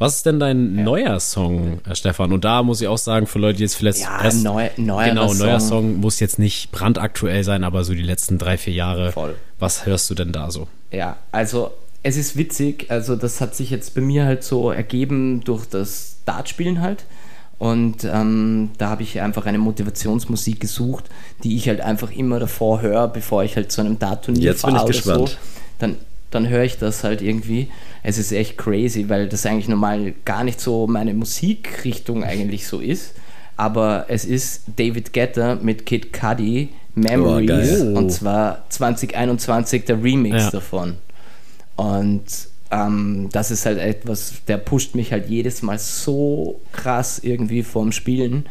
Was 0.00 0.16
ist 0.16 0.26
denn 0.26 0.40
dein 0.40 0.82
neuer 0.82 1.20
Song, 1.20 1.80
äh, 1.86 1.94
Stefan? 1.94 2.32
Und 2.32 2.42
da 2.44 2.62
muss 2.62 2.80
ich 2.80 2.88
auch 2.88 2.96
sagen, 2.96 3.26
für 3.26 3.38
Leute, 3.38 3.58
die 3.58 3.64
jetzt 3.64 3.74
vielleicht 3.76 3.98
Ja, 4.00 4.24
erst, 4.24 4.42
neu, 4.42 4.70
neuer 4.78 5.10
genau, 5.10 5.34
neuer 5.34 5.60
Song. 5.60 5.68
Song 5.92 6.00
muss 6.00 6.20
jetzt 6.20 6.38
nicht 6.38 6.72
brandaktuell 6.72 7.44
sein, 7.44 7.64
aber 7.64 7.84
so 7.84 7.92
die 7.92 8.00
letzten 8.02 8.38
drei, 8.38 8.56
vier 8.56 8.72
Jahre. 8.72 9.12
Voll. 9.12 9.34
Was 9.58 9.84
hörst 9.84 10.08
du 10.08 10.14
denn 10.14 10.32
da 10.32 10.50
so? 10.50 10.68
Ja, 10.90 11.18
also 11.32 11.70
es 12.02 12.16
ist 12.16 12.38
witzig, 12.38 12.86
also 12.88 13.14
das 13.14 13.42
hat 13.42 13.54
sich 13.54 13.68
jetzt 13.68 13.94
bei 13.94 14.00
mir 14.00 14.24
halt 14.24 14.42
so 14.42 14.70
ergeben 14.70 15.42
durch 15.44 15.66
das 15.66 16.16
Dartspielen 16.24 16.80
halt. 16.80 17.04
Und 17.58 18.04
ähm, 18.04 18.70
da 18.78 18.88
habe 18.88 19.02
ich 19.02 19.20
einfach 19.20 19.44
eine 19.44 19.58
Motivationsmusik 19.58 20.60
gesucht, 20.60 21.04
die 21.44 21.56
ich 21.56 21.68
halt 21.68 21.82
einfach 21.82 22.10
immer 22.10 22.40
davor 22.40 22.80
höre, 22.80 23.06
bevor 23.06 23.44
ich 23.44 23.54
halt 23.56 23.70
zu 23.70 23.82
einem 23.82 23.98
Dart-Turnier 23.98 24.44
Jetzt 24.44 24.62
bin 24.62 24.70
ich 24.70 24.78
fahre 24.78 24.90
gespannt. 24.90 25.28
so. 25.28 25.36
Dann, 25.78 25.96
dann 26.30 26.48
höre 26.48 26.62
ich 26.64 26.78
das 26.78 27.04
halt 27.04 27.20
irgendwie. 27.20 27.68
Es 28.02 28.18
ist 28.18 28.32
echt 28.32 28.56
crazy, 28.56 29.08
weil 29.08 29.28
das 29.28 29.44
eigentlich 29.46 29.68
normal 29.68 30.14
gar 30.24 30.44
nicht 30.44 30.60
so 30.60 30.86
meine 30.86 31.12
Musikrichtung 31.14 32.24
eigentlich 32.24 32.66
so 32.66 32.80
ist. 32.80 33.14
Aber 33.56 34.06
es 34.08 34.24
ist 34.24 34.62
David 34.76 35.12
Guetta 35.12 35.56
mit 35.56 35.84
Kid 35.84 36.12
Cudi 36.12 36.70
Memories 36.94 37.46
geil. 37.80 37.96
und 37.96 38.10
zwar 38.10 38.64
2021 38.70 39.84
der 39.84 40.02
Remix 40.02 40.44
Ja. 40.44 40.50
davon. 40.50 40.96
Und 41.76 42.22
ähm, 42.70 43.28
das 43.32 43.50
ist 43.50 43.66
halt 43.66 43.78
etwas, 43.78 44.34
der 44.48 44.56
pusht 44.58 44.94
mich 44.94 45.12
halt 45.12 45.28
jedes 45.28 45.62
Mal 45.62 45.78
so 45.78 46.60
krass 46.72 47.18
irgendwie 47.22 47.62
vorm 47.62 47.92
Spielen, 47.92 48.46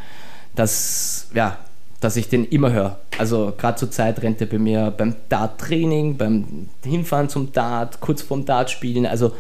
dass, 0.56 1.28
ja, 1.34 1.58
dass 2.00 2.16
ich 2.16 2.30
den 2.30 2.46
immer 2.46 2.72
höre. 2.72 3.00
Also 3.18 3.54
gerade 3.58 3.78
zur 3.78 3.92
Zeit 3.92 4.22
rennt 4.22 4.40
er 4.42 4.48
bei 4.48 4.58
mir 4.58 4.94
beim 4.96 5.16
Dart-Training, 5.28 6.18
beim 6.18 6.70
Hinfahren 6.84 7.30
zum 7.30 7.52
Dart, 7.52 8.00
kurz 8.00 8.22
vorm 8.22 8.46
Dart-Spielen. 8.46 9.06
Also 9.06 9.34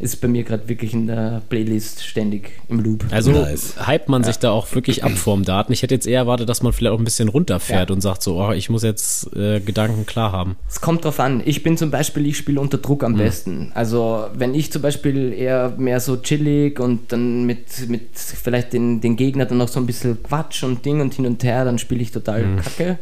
ist 0.00 0.20
bei 0.20 0.28
mir 0.28 0.42
gerade 0.44 0.68
wirklich 0.68 0.94
in 0.94 1.06
der 1.06 1.42
Playlist 1.48 2.02
ständig 2.04 2.52
im 2.68 2.80
Loop. 2.80 3.04
Also 3.10 3.30
Nice. 3.32 3.74
hypt 3.86 4.08
man 4.08 4.24
sich 4.24 4.38
da 4.38 4.50
auch 4.50 4.74
wirklich 4.74 5.04
ab 5.04 5.12
vorm 5.12 5.44
Daten. 5.44 5.72
Ich 5.72 5.82
hätte 5.82 5.94
jetzt 5.94 6.06
eher 6.06 6.20
erwartet, 6.20 6.48
dass 6.48 6.62
man 6.62 6.72
vielleicht 6.72 6.94
auch 6.94 6.98
ein 6.98 7.04
bisschen 7.04 7.28
runterfährt 7.28 7.90
Ja. 7.90 7.94
und 7.94 8.00
sagt 8.00 8.22
so, 8.22 8.40
oh, 8.42 8.52
ich 8.52 8.70
muss 8.70 8.82
jetzt 8.82 9.34
äh, 9.36 9.60
Gedanken 9.60 10.06
klar 10.06 10.32
haben. 10.32 10.56
Es 10.68 10.80
kommt 10.80 11.04
drauf 11.04 11.20
an. 11.20 11.42
Ich 11.44 11.62
bin 11.62 11.76
zum 11.76 11.90
Beispiel, 11.90 12.26
ich 12.26 12.36
spiele 12.38 12.60
unter 12.60 12.78
Druck 12.78 13.04
am 13.04 13.16
besten. 13.16 13.72
Also 13.74 14.24
wenn 14.34 14.54
ich 14.54 14.72
zum 14.72 14.82
Beispiel 14.82 15.32
eher 15.32 15.74
mehr 15.76 16.00
so 16.00 16.16
chillig 16.16 16.80
und 16.80 17.12
dann 17.12 17.44
mit, 17.44 17.88
mit 17.88 18.02
vielleicht 18.16 18.72
den, 18.72 19.00
den 19.00 19.16
Gegner 19.16 19.44
dann 19.46 19.58
noch 19.58 19.68
so 19.68 19.78
ein 19.80 19.86
bisschen 19.86 20.22
Quatsch 20.22 20.62
und 20.64 20.84
Ding 20.84 21.00
und 21.00 21.14
hin 21.14 21.26
und 21.26 21.44
her, 21.44 21.64
dann 21.64 21.78
spiele 21.78 22.00
ich 22.00 22.10
total 22.10 22.56
kacke. 22.56 22.98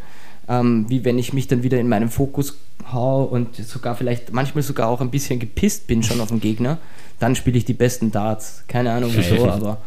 Ähm, 0.49 0.87
wie 0.89 1.05
wenn 1.05 1.19
ich 1.19 1.33
mich 1.33 1.47
dann 1.47 1.63
wieder 1.63 1.79
in 1.79 1.89
meinen 1.89 2.09
Fokus 2.09 2.57
hau 2.93 3.25
und 3.25 3.57
sogar 3.57 3.95
vielleicht 3.97 4.33
manchmal 4.33 4.63
sogar 4.63 4.89
auch 4.89 5.01
ein 5.01 5.11
bisschen 5.11 5.39
gepisst 5.39 5.87
bin 5.87 6.03
schon 6.03 6.21
auf 6.21 6.29
den 6.29 6.41
Gegner, 6.41 6.79
dann 7.19 7.35
spiele 7.35 7.59
ich 7.59 7.65
die 7.65 7.75
besten 7.75 8.11
Darts. 8.11 8.65
Keine 8.67 8.93
Ahnung 8.93 9.11
wieso, 9.15 9.49
aber 9.49 9.79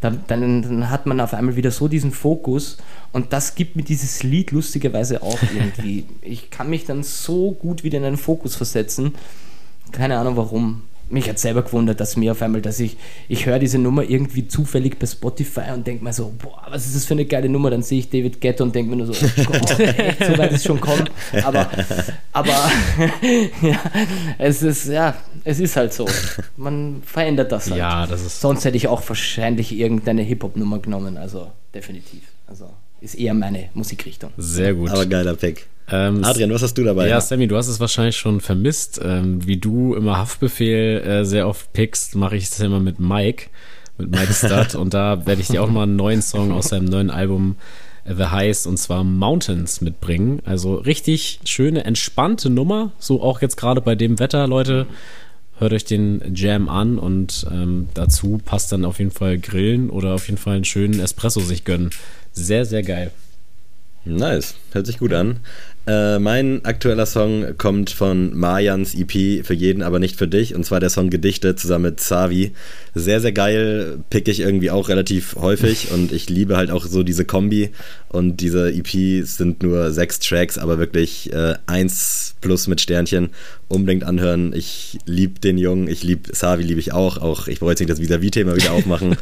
dann, 0.00 0.24
dann, 0.26 0.62
dann 0.62 0.90
hat 0.90 1.06
man 1.06 1.20
auf 1.20 1.34
einmal 1.34 1.56
wieder 1.56 1.70
so 1.70 1.88
diesen 1.88 2.12
Fokus 2.12 2.78
und 3.12 3.32
das 3.32 3.54
gibt 3.54 3.76
mir 3.76 3.82
dieses 3.82 4.22
Lied 4.22 4.50
lustigerweise 4.50 5.22
auch 5.22 5.38
irgendwie. 5.54 6.06
Ich 6.22 6.50
kann 6.50 6.70
mich 6.70 6.86
dann 6.86 7.02
so 7.02 7.52
gut 7.52 7.84
wieder 7.84 7.98
in 7.98 8.04
einen 8.04 8.16
Fokus 8.16 8.56
versetzen. 8.56 9.14
Keine 9.92 10.18
Ahnung 10.18 10.36
warum. 10.36 10.82
Mich 11.10 11.28
hat 11.28 11.38
selber 11.38 11.62
gewundert, 11.62 12.00
dass 12.00 12.16
mir 12.16 12.32
auf 12.32 12.40
einmal, 12.40 12.62
dass 12.62 12.78
ich, 12.80 12.96
ich 13.28 13.46
höre 13.46 13.58
diese 13.58 13.78
Nummer 13.78 14.02
irgendwie 14.02 14.46
zufällig 14.46 14.98
bei 14.98 15.06
Spotify 15.06 15.72
und 15.74 15.86
denke 15.86 16.04
mir 16.04 16.12
so, 16.12 16.32
boah, 16.38 16.66
was 16.70 16.86
ist 16.86 16.94
das 16.94 17.04
für 17.04 17.14
eine 17.14 17.24
geile 17.24 17.48
Nummer? 17.48 17.70
Dann 17.70 17.82
sehe 17.82 17.98
ich 17.98 18.10
David 18.10 18.40
Guetta 18.40 18.62
und 18.62 18.74
denke 18.74 18.90
mir 18.90 19.04
nur 19.04 19.12
so, 19.12 19.26
oh 19.26 19.42
Gott, 19.44 19.78
echt, 19.80 20.24
so 20.24 20.38
weit 20.38 20.52
ist 20.52 20.64
schon 20.64 20.80
kommen. 20.80 21.10
Aber, 21.44 21.68
aber 22.32 22.48
ja, 23.62 23.80
es 24.38 24.62
ist, 24.62 24.86
ja, 24.86 25.16
es 25.44 25.58
ist 25.58 25.76
halt 25.76 25.92
so. 25.92 26.06
Man 26.56 27.02
verändert 27.04 27.50
das 27.52 27.70
halt. 27.70 27.78
Ja, 27.78 28.06
das 28.06 28.24
ist 28.24 28.40
Sonst 28.40 28.64
hätte 28.64 28.76
ich 28.76 28.88
auch 28.88 29.02
wahrscheinlich 29.08 29.72
irgendeine 29.72 30.22
Hip-Hop-Nummer 30.22 30.78
genommen, 30.78 31.16
also 31.16 31.50
definitiv. 31.74 32.22
Also 32.46 32.70
ist 33.00 33.14
eher 33.14 33.34
meine 33.34 33.70
Musikrichtung. 33.74 34.30
sehr 34.36 34.74
gut. 34.74 34.90
Aber 34.90 35.06
geiler 35.06 35.34
Pick. 35.34 35.66
Ähm, 35.90 36.24
Adrian, 36.24 36.52
was 36.52 36.62
hast 36.62 36.74
du 36.74 36.84
dabei? 36.84 37.08
Ja, 37.08 37.20
Sammy, 37.20 37.48
du 37.48 37.56
hast 37.56 37.68
es 37.68 37.80
wahrscheinlich 37.80 38.16
schon 38.16 38.40
vermisst. 38.40 39.00
Ähm, 39.02 39.46
wie 39.46 39.56
du 39.56 39.94
immer 39.94 40.18
Haftbefehl 40.18 41.00
äh, 41.00 41.24
sehr 41.24 41.48
oft 41.48 41.72
pickst, 41.72 42.14
mache 42.14 42.36
ich 42.36 42.48
das 42.48 42.60
immer 42.60 42.80
mit 42.80 43.00
Mike, 43.00 43.46
mit 43.98 44.10
Mike 44.10 44.32
Stud. 44.32 44.74
und 44.80 44.94
da 44.94 45.26
werde 45.26 45.40
ich 45.40 45.48
dir 45.48 45.62
auch 45.62 45.70
mal 45.70 45.84
einen 45.84 45.96
neuen 45.96 46.22
Song 46.22 46.52
aus 46.52 46.68
seinem 46.68 46.84
neuen 46.84 47.10
Album 47.10 47.56
äh, 48.04 48.14
The 48.14 48.26
Heist 48.26 48.66
und 48.66 48.76
zwar 48.76 49.02
Mountains 49.02 49.80
mitbringen. 49.80 50.40
Also 50.44 50.74
richtig 50.74 51.40
schöne, 51.44 51.84
entspannte 51.84 52.50
Nummer. 52.50 52.92
So 52.98 53.22
auch 53.22 53.42
jetzt 53.42 53.56
gerade 53.56 53.80
bei 53.80 53.96
dem 53.96 54.18
Wetter, 54.18 54.46
Leute. 54.46 54.86
Hört 55.58 55.74
euch 55.74 55.84
den 55.84 56.22
Jam 56.34 56.70
an 56.70 56.98
und 56.98 57.46
ähm, 57.50 57.88
dazu 57.92 58.40
passt 58.42 58.72
dann 58.72 58.86
auf 58.86 58.98
jeden 58.98 59.10
Fall 59.10 59.38
Grillen 59.38 59.90
oder 59.90 60.14
auf 60.14 60.26
jeden 60.28 60.38
Fall 60.38 60.56
einen 60.56 60.64
schönen 60.64 61.00
Espresso 61.00 61.40
sich 61.40 61.64
gönnen. 61.64 61.90
Sehr, 62.32 62.64
sehr 62.64 62.82
geil. 62.82 63.10
Nice, 64.06 64.54
hört 64.72 64.86
sich 64.86 64.98
gut 64.98 65.12
an. 65.12 65.40
Äh, 65.90 66.20
mein 66.20 66.64
aktueller 66.64 67.04
Song 67.04 67.58
kommt 67.58 67.90
von 67.90 68.36
Mayans 68.38 68.94
EP 68.94 69.44
für 69.44 69.54
jeden, 69.54 69.82
aber 69.82 69.98
nicht 69.98 70.16
für 70.16 70.28
dich. 70.28 70.54
Und 70.54 70.64
zwar 70.64 70.78
der 70.78 70.88
Song 70.88 71.10
Gedichte 71.10 71.56
zusammen 71.56 71.86
mit 71.86 72.00
Savi. 72.00 72.52
Sehr, 72.94 73.20
sehr 73.20 73.32
geil, 73.32 73.98
pick 74.08 74.28
ich 74.28 74.38
irgendwie 74.38 74.70
auch 74.70 74.88
relativ 74.88 75.34
häufig. 75.34 75.90
Und 75.90 76.12
ich 76.12 76.30
liebe 76.30 76.56
halt 76.56 76.70
auch 76.70 76.86
so 76.86 77.02
diese 77.02 77.24
Kombi. 77.24 77.70
Und 78.08 78.36
diese 78.36 78.72
EP 78.72 79.26
sind 79.26 79.64
nur 79.64 79.90
sechs 79.90 80.20
Tracks, 80.20 80.58
aber 80.58 80.78
wirklich 80.78 81.32
äh, 81.32 81.54
eins 81.66 82.36
plus 82.40 82.68
mit 82.68 82.80
Sternchen. 82.80 83.30
Unbedingt 83.70 84.02
anhören. 84.02 84.52
Ich 84.52 84.98
liebe 85.06 85.38
den 85.38 85.56
Jungen, 85.56 85.86
ich 85.86 86.02
liebe 86.02 86.34
Savi, 86.34 86.64
liebe 86.64 86.80
ich 86.80 86.92
auch. 86.92 87.18
Auch 87.18 87.46
ich 87.46 87.60
brauche 87.60 87.70
jetzt 87.70 87.78
nicht 87.78 87.88
das 87.88 88.00
Vis-a-vis-Thema 88.00 88.56
wieder 88.56 88.72
aufmachen. 88.72 89.16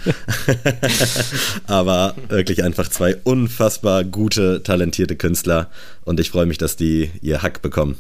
aber 1.67 2.17
wirklich 2.31 2.65
einfach 2.65 2.89
zwei 2.89 3.15
unfassbar 3.25 4.05
gute, 4.05 4.63
talentierte 4.63 5.17
Künstler. 5.17 5.71
Und 6.05 6.19
ich 6.19 6.31
freue 6.31 6.47
mich, 6.47 6.57
dass 6.57 6.77
die 6.77 7.11
ihr 7.21 7.43
Hack 7.43 7.61
bekommen. 7.61 7.97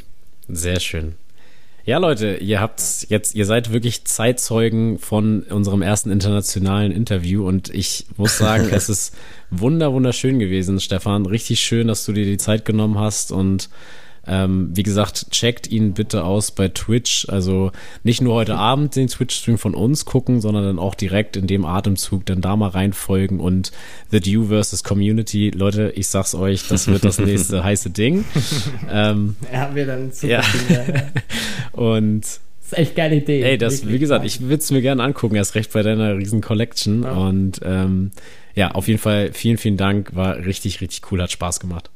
Sehr 0.48 0.80
schön. 0.80 1.16
Ja, 1.88 1.96
Leute, 1.96 2.36
ihr 2.36 2.60
habt 2.60 3.06
jetzt, 3.08 3.34
ihr 3.34 3.46
seid 3.46 3.72
wirklich 3.72 4.04
Zeitzeugen 4.04 4.98
von 4.98 5.44
unserem 5.44 5.80
ersten 5.80 6.10
internationalen 6.10 6.92
Interview 6.92 7.48
und 7.48 7.70
ich 7.70 8.04
muss 8.18 8.36
sagen, 8.36 8.68
es 8.72 8.90
ist 8.90 9.14
wunder, 9.50 9.94
wunderschön 9.94 10.38
gewesen, 10.38 10.80
Stefan. 10.80 11.24
Richtig 11.24 11.60
schön, 11.60 11.88
dass 11.88 12.04
du 12.04 12.12
dir 12.12 12.26
die 12.26 12.36
Zeit 12.36 12.66
genommen 12.66 12.98
hast 12.98 13.32
und 13.32 13.70
Ähm, 14.28 14.70
wie 14.74 14.82
gesagt, 14.82 15.30
checkt 15.30 15.66
ihn 15.66 15.94
bitte 15.94 16.24
aus 16.24 16.50
bei 16.50 16.68
Twitch. 16.68 17.26
Also 17.28 17.72
nicht 18.02 18.20
nur 18.20 18.34
heute 18.34 18.56
Abend 18.56 18.94
den 18.96 19.08
Twitch-Stream 19.08 19.58
von 19.58 19.74
uns 19.74 20.04
gucken, 20.04 20.40
sondern 20.40 20.64
dann 20.64 20.78
auch 20.78 20.94
direkt 20.94 21.36
in 21.36 21.46
dem 21.46 21.64
Atemzug 21.64 22.26
dann 22.26 22.40
da 22.40 22.56
mal 22.56 22.68
reinfolgen 22.68 23.40
und 23.40 23.72
The 24.10 24.20
Dew 24.20 24.46
versus 24.48 24.84
Community. 24.84 25.50
Leute, 25.50 25.92
ich 25.94 26.08
sag's 26.08 26.34
euch, 26.34 26.68
das 26.68 26.88
wird 26.88 27.04
das 27.04 27.18
nächste 27.18 27.64
heiße 27.68 27.90
Ding. 27.90 28.24
Ähm, 28.90 29.36
ja, 29.52 29.74
wir 29.74 29.86
dann 29.86 30.12
super 30.12 30.28
ja. 30.28 30.40
Ding, 30.40 30.76
ja. 30.76 30.94
und 31.72 32.20
das 32.20 32.72
ist 32.72 32.78
echt 32.78 32.96
geile 32.96 33.16
Idee. 33.16 33.42
Ey, 33.42 33.56
das, 33.56 33.88
wie 33.88 33.98
gesagt, 33.98 34.26
ich 34.26 34.42
würde 34.42 34.56
es 34.56 34.70
mir 34.70 34.82
gerne 34.82 35.02
angucken, 35.02 35.36
erst 35.36 35.54
recht 35.54 35.72
bei 35.72 35.82
deiner 35.82 36.18
riesen 36.18 36.42
Collection. 36.42 37.02
Ja. 37.04 37.12
Und 37.12 37.60
ähm, 37.64 38.10
ja, 38.54 38.72
auf 38.72 38.88
jeden 38.88 39.00
Fall 39.00 39.32
vielen, 39.32 39.56
vielen 39.56 39.78
Dank. 39.78 40.14
War 40.14 40.36
richtig, 40.36 40.82
richtig 40.82 41.10
cool, 41.10 41.22
hat 41.22 41.32
Spaß 41.32 41.60
gemacht. 41.60 41.90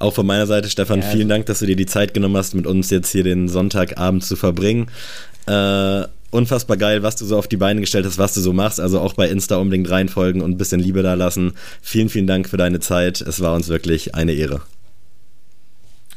Auch 0.00 0.14
von 0.14 0.26
meiner 0.26 0.46
Seite, 0.46 0.70
Stefan, 0.70 1.02
ja, 1.02 1.06
vielen 1.06 1.28
Dank, 1.28 1.44
dass 1.44 1.58
du 1.58 1.66
dir 1.66 1.76
die 1.76 1.84
Zeit 1.84 2.14
genommen 2.14 2.36
hast, 2.36 2.54
mit 2.54 2.66
uns 2.66 2.88
jetzt 2.88 3.12
hier 3.12 3.22
den 3.22 3.48
Sonntagabend 3.48 4.24
zu 4.24 4.34
verbringen. 4.34 4.90
Äh, 5.46 6.04
unfassbar 6.30 6.78
geil, 6.78 7.02
was 7.02 7.16
du 7.16 7.26
so 7.26 7.36
auf 7.36 7.48
die 7.48 7.58
Beine 7.58 7.82
gestellt 7.82 8.06
hast, 8.06 8.16
was 8.16 8.32
du 8.32 8.40
so 8.40 8.54
machst. 8.54 8.80
Also 8.80 8.98
auch 8.98 9.12
bei 9.12 9.28
Insta 9.28 9.56
unbedingt 9.56 9.90
reinfolgen 9.90 10.40
und 10.40 10.52
ein 10.52 10.56
bisschen 10.56 10.80
Liebe 10.80 11.02
da 11.02 11.12
lassen. 11.12 11.52
Vielen, 11.82 12.08
vielen 12.08 12.26
Dank 12.26 12.48
für 12.48 12.56
deine 12.56 12.80
Zeit. 12.80 13.20
Es 13.20 13.42
war 13.42 13.54
uns 13.54 13.68
wirklich 13.68 14.14
eine 14.14 14.32
Ehre. 14.32 14.62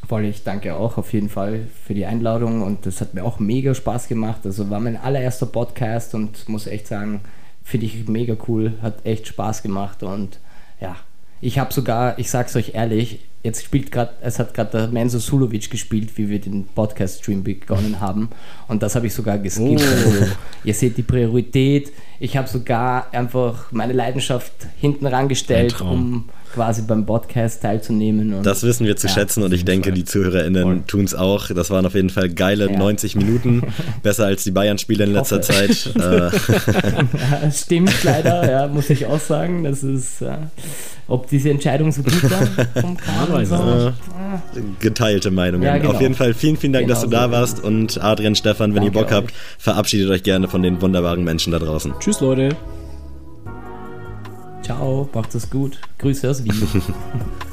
Voll, 0.07 0.23
ich 0.25 0.43
danke 0.43 0.75
auch 0.75 0.97
auf 0.97 1.11
jeden 1.11 1.29
Fall 1.29 1.67
für 1.85 1.93
die 1.93 2.05
Einladung 2.05 2.61
und 2.61 2.85
das 2.85 3.01
hat 3.01 3.13
mir 3.13 3.25
auch 3.25 3.39
mega 3.39 3.73
Spaß 3.73 4.07
gemacht. 4.07 4.41
Also 4.45 4.69
war 4.69 4.79
mein 4.79 4.95
allererster 4.95 5.45
Podcast 5.45 6.15
und 6.15 6.47
muss 6.47 6.67
echt 6.67 6.87
sagen, 6.87 7.19
finde 7.65 7.85
ich 7.85 8.07
mega 8.07 8.37
cool, 8.47 8.73
hat 8.81 9.05
echt 9.05 9.27
Spaß 9.27 9.61
gemacht 9.61 10.03
und 10.03 10.39
ja, 10.79 10.95
ich 11.41 11.59
habe 11.59 11.73
sogar, 11.73 12.17
ich 12.19 12.29
sag's 12.29 12.55
euch 12.55 12.75
ehrlich, 12.75 13.19
jetzt 13.43 13.63
spielt 13.63 13.91
gerade, 13.91 14.13
es 14.21 14.39
hat 14.39 14.53
gerade 14.53 14.71
der 14.71 14.87
Menzo 14.87 15.19
Sulovic 15.19 15.69
gespielt, 15.69 16.17
wie 16.17 16.29
wir 16.29 16.39
den 16.39 16.65
Podcast-Stream 16.65 17.43
begonnen 17.43 17.99
haben. 17.99 18.29
Und 18.67 18.81
das 18.81 18.95
habe 18.95 19.07
ich 19.07 19.13
sogar 19.13 19.37
geskippt. 19.37 19.81
Oh. 19.81 20.09
Also, 20.09 20.31
ihr 20.63 20.73
seht 20.73 20.97
die 20.97 21.03
Priorität. 21.03 21.91
Ich 22.19 22.37
habe 22.37 22.47
sogar 22.47 23.13
einfach 23.13 23.71
meine 23.71 23.93
Leidenschaft 23.93 24.53
hinten 24.79 25.05
rangestellt, 25.05 25.81
um 25.81 26.29
quasi 26.53 26.83
beim 26.83 27.05
Podcast 27.05 27.61
teilzunehmen. 27.61 28.33
Und, 28.33 28.45
das 28.45 28.63
wissen 28.63 28.85
wir 28.85 28.95
zu 28.95 29.07
ja, 29.07 29.13
schätzen 29.13 29.43
und 29.43 29.53
ich 29.53 29.65
denke, 29.65 29.89
Fall. 29.89 29.95
die 29.95 30.05
ZuhörerInnen 30.05 30.85
tun 30.87 31.05
es 31.05 31.15
auch. 31.15 31.49
Das 31.49 31.69
waren 31.69 31.85
auf 31.85 31.95
jeden 31.95 32.09
Fall 32.09 32.29
geile 32.29 32.71
ja. 32.71 32.77
90 32.77 33.15
Minuten. 33.15 33.63
Besser 34.03 34.25
als 34.25 34.43
die 34.43 34.51
Bayern-Spiele 34.51 35.03
in 35.05 35.13
letzter 35.13 35.41
Zeit. 35.41 35.91
Äh. 36.03 36.29
ja, 36.29 37.51
stimmt 37.51 38.03
leider, 38.03 38.49
ja, 38.49 38.67
muss 38.67 38.89
ich 38.89 39.05
auch 39.05 39.19
sagen. 39.19 39.63
Das 39.63 39.83
ist, 39.83 40.21
äh, 40.21 40.35
ob 41.07 41.29
diese 41.29 41.49
Entscheidung 41.49 41.91
so 41.91 42.03
gut 42.03 42.29
war 42.29 42.47
vom 42.81 42.97
Kahn 42.97 43.45
so. 43.45 43.93
Geteilte 44.79 45.31
Meinungen. 45.31 45.63
Ja, 45.63 45.77
genau. 45.77 45.91
Auf 45.91 46.01
jeden 46.01 46.15
Fall 46.15 46.33
vielen, 46.33 46.57
vielen 46.57 46.73
Dank, 46.73 46.87
genau 46.87 46.99
dass 46.99 47.03
du 47.03 47.09
da 47.09 47.31
warst. 47.31 47.63
Und 47.63 48.01
Adrian, 48.01 48.35
Stefan, 48.35 48.75
wenn 48.75 48.83
Danke 48.83 48.97
ihr 48.97 49.03
Bock 49.03 49.11
habt, 49.11 49.33
verabschiedet 49.57 50.09
euch 50.09 50.23
gerne 50.23 50.47
von 50.47 50.61
den 50.61 50.81
wunderbaren 50.81 51.23
Menschen 51.23 51.51
da 51.51 51.59
draußen. 51.59 51.93
Tschüss, 51.99 52.19
Leute. 52.19 52.55
Ciao, 54.63 55.09
macht 55.13 55.35
es 55.35 55.49
gut. 55.49 55.77
Grüße 55.99 56.29
aus 56.29 56.43
Wien. 56.43 56.53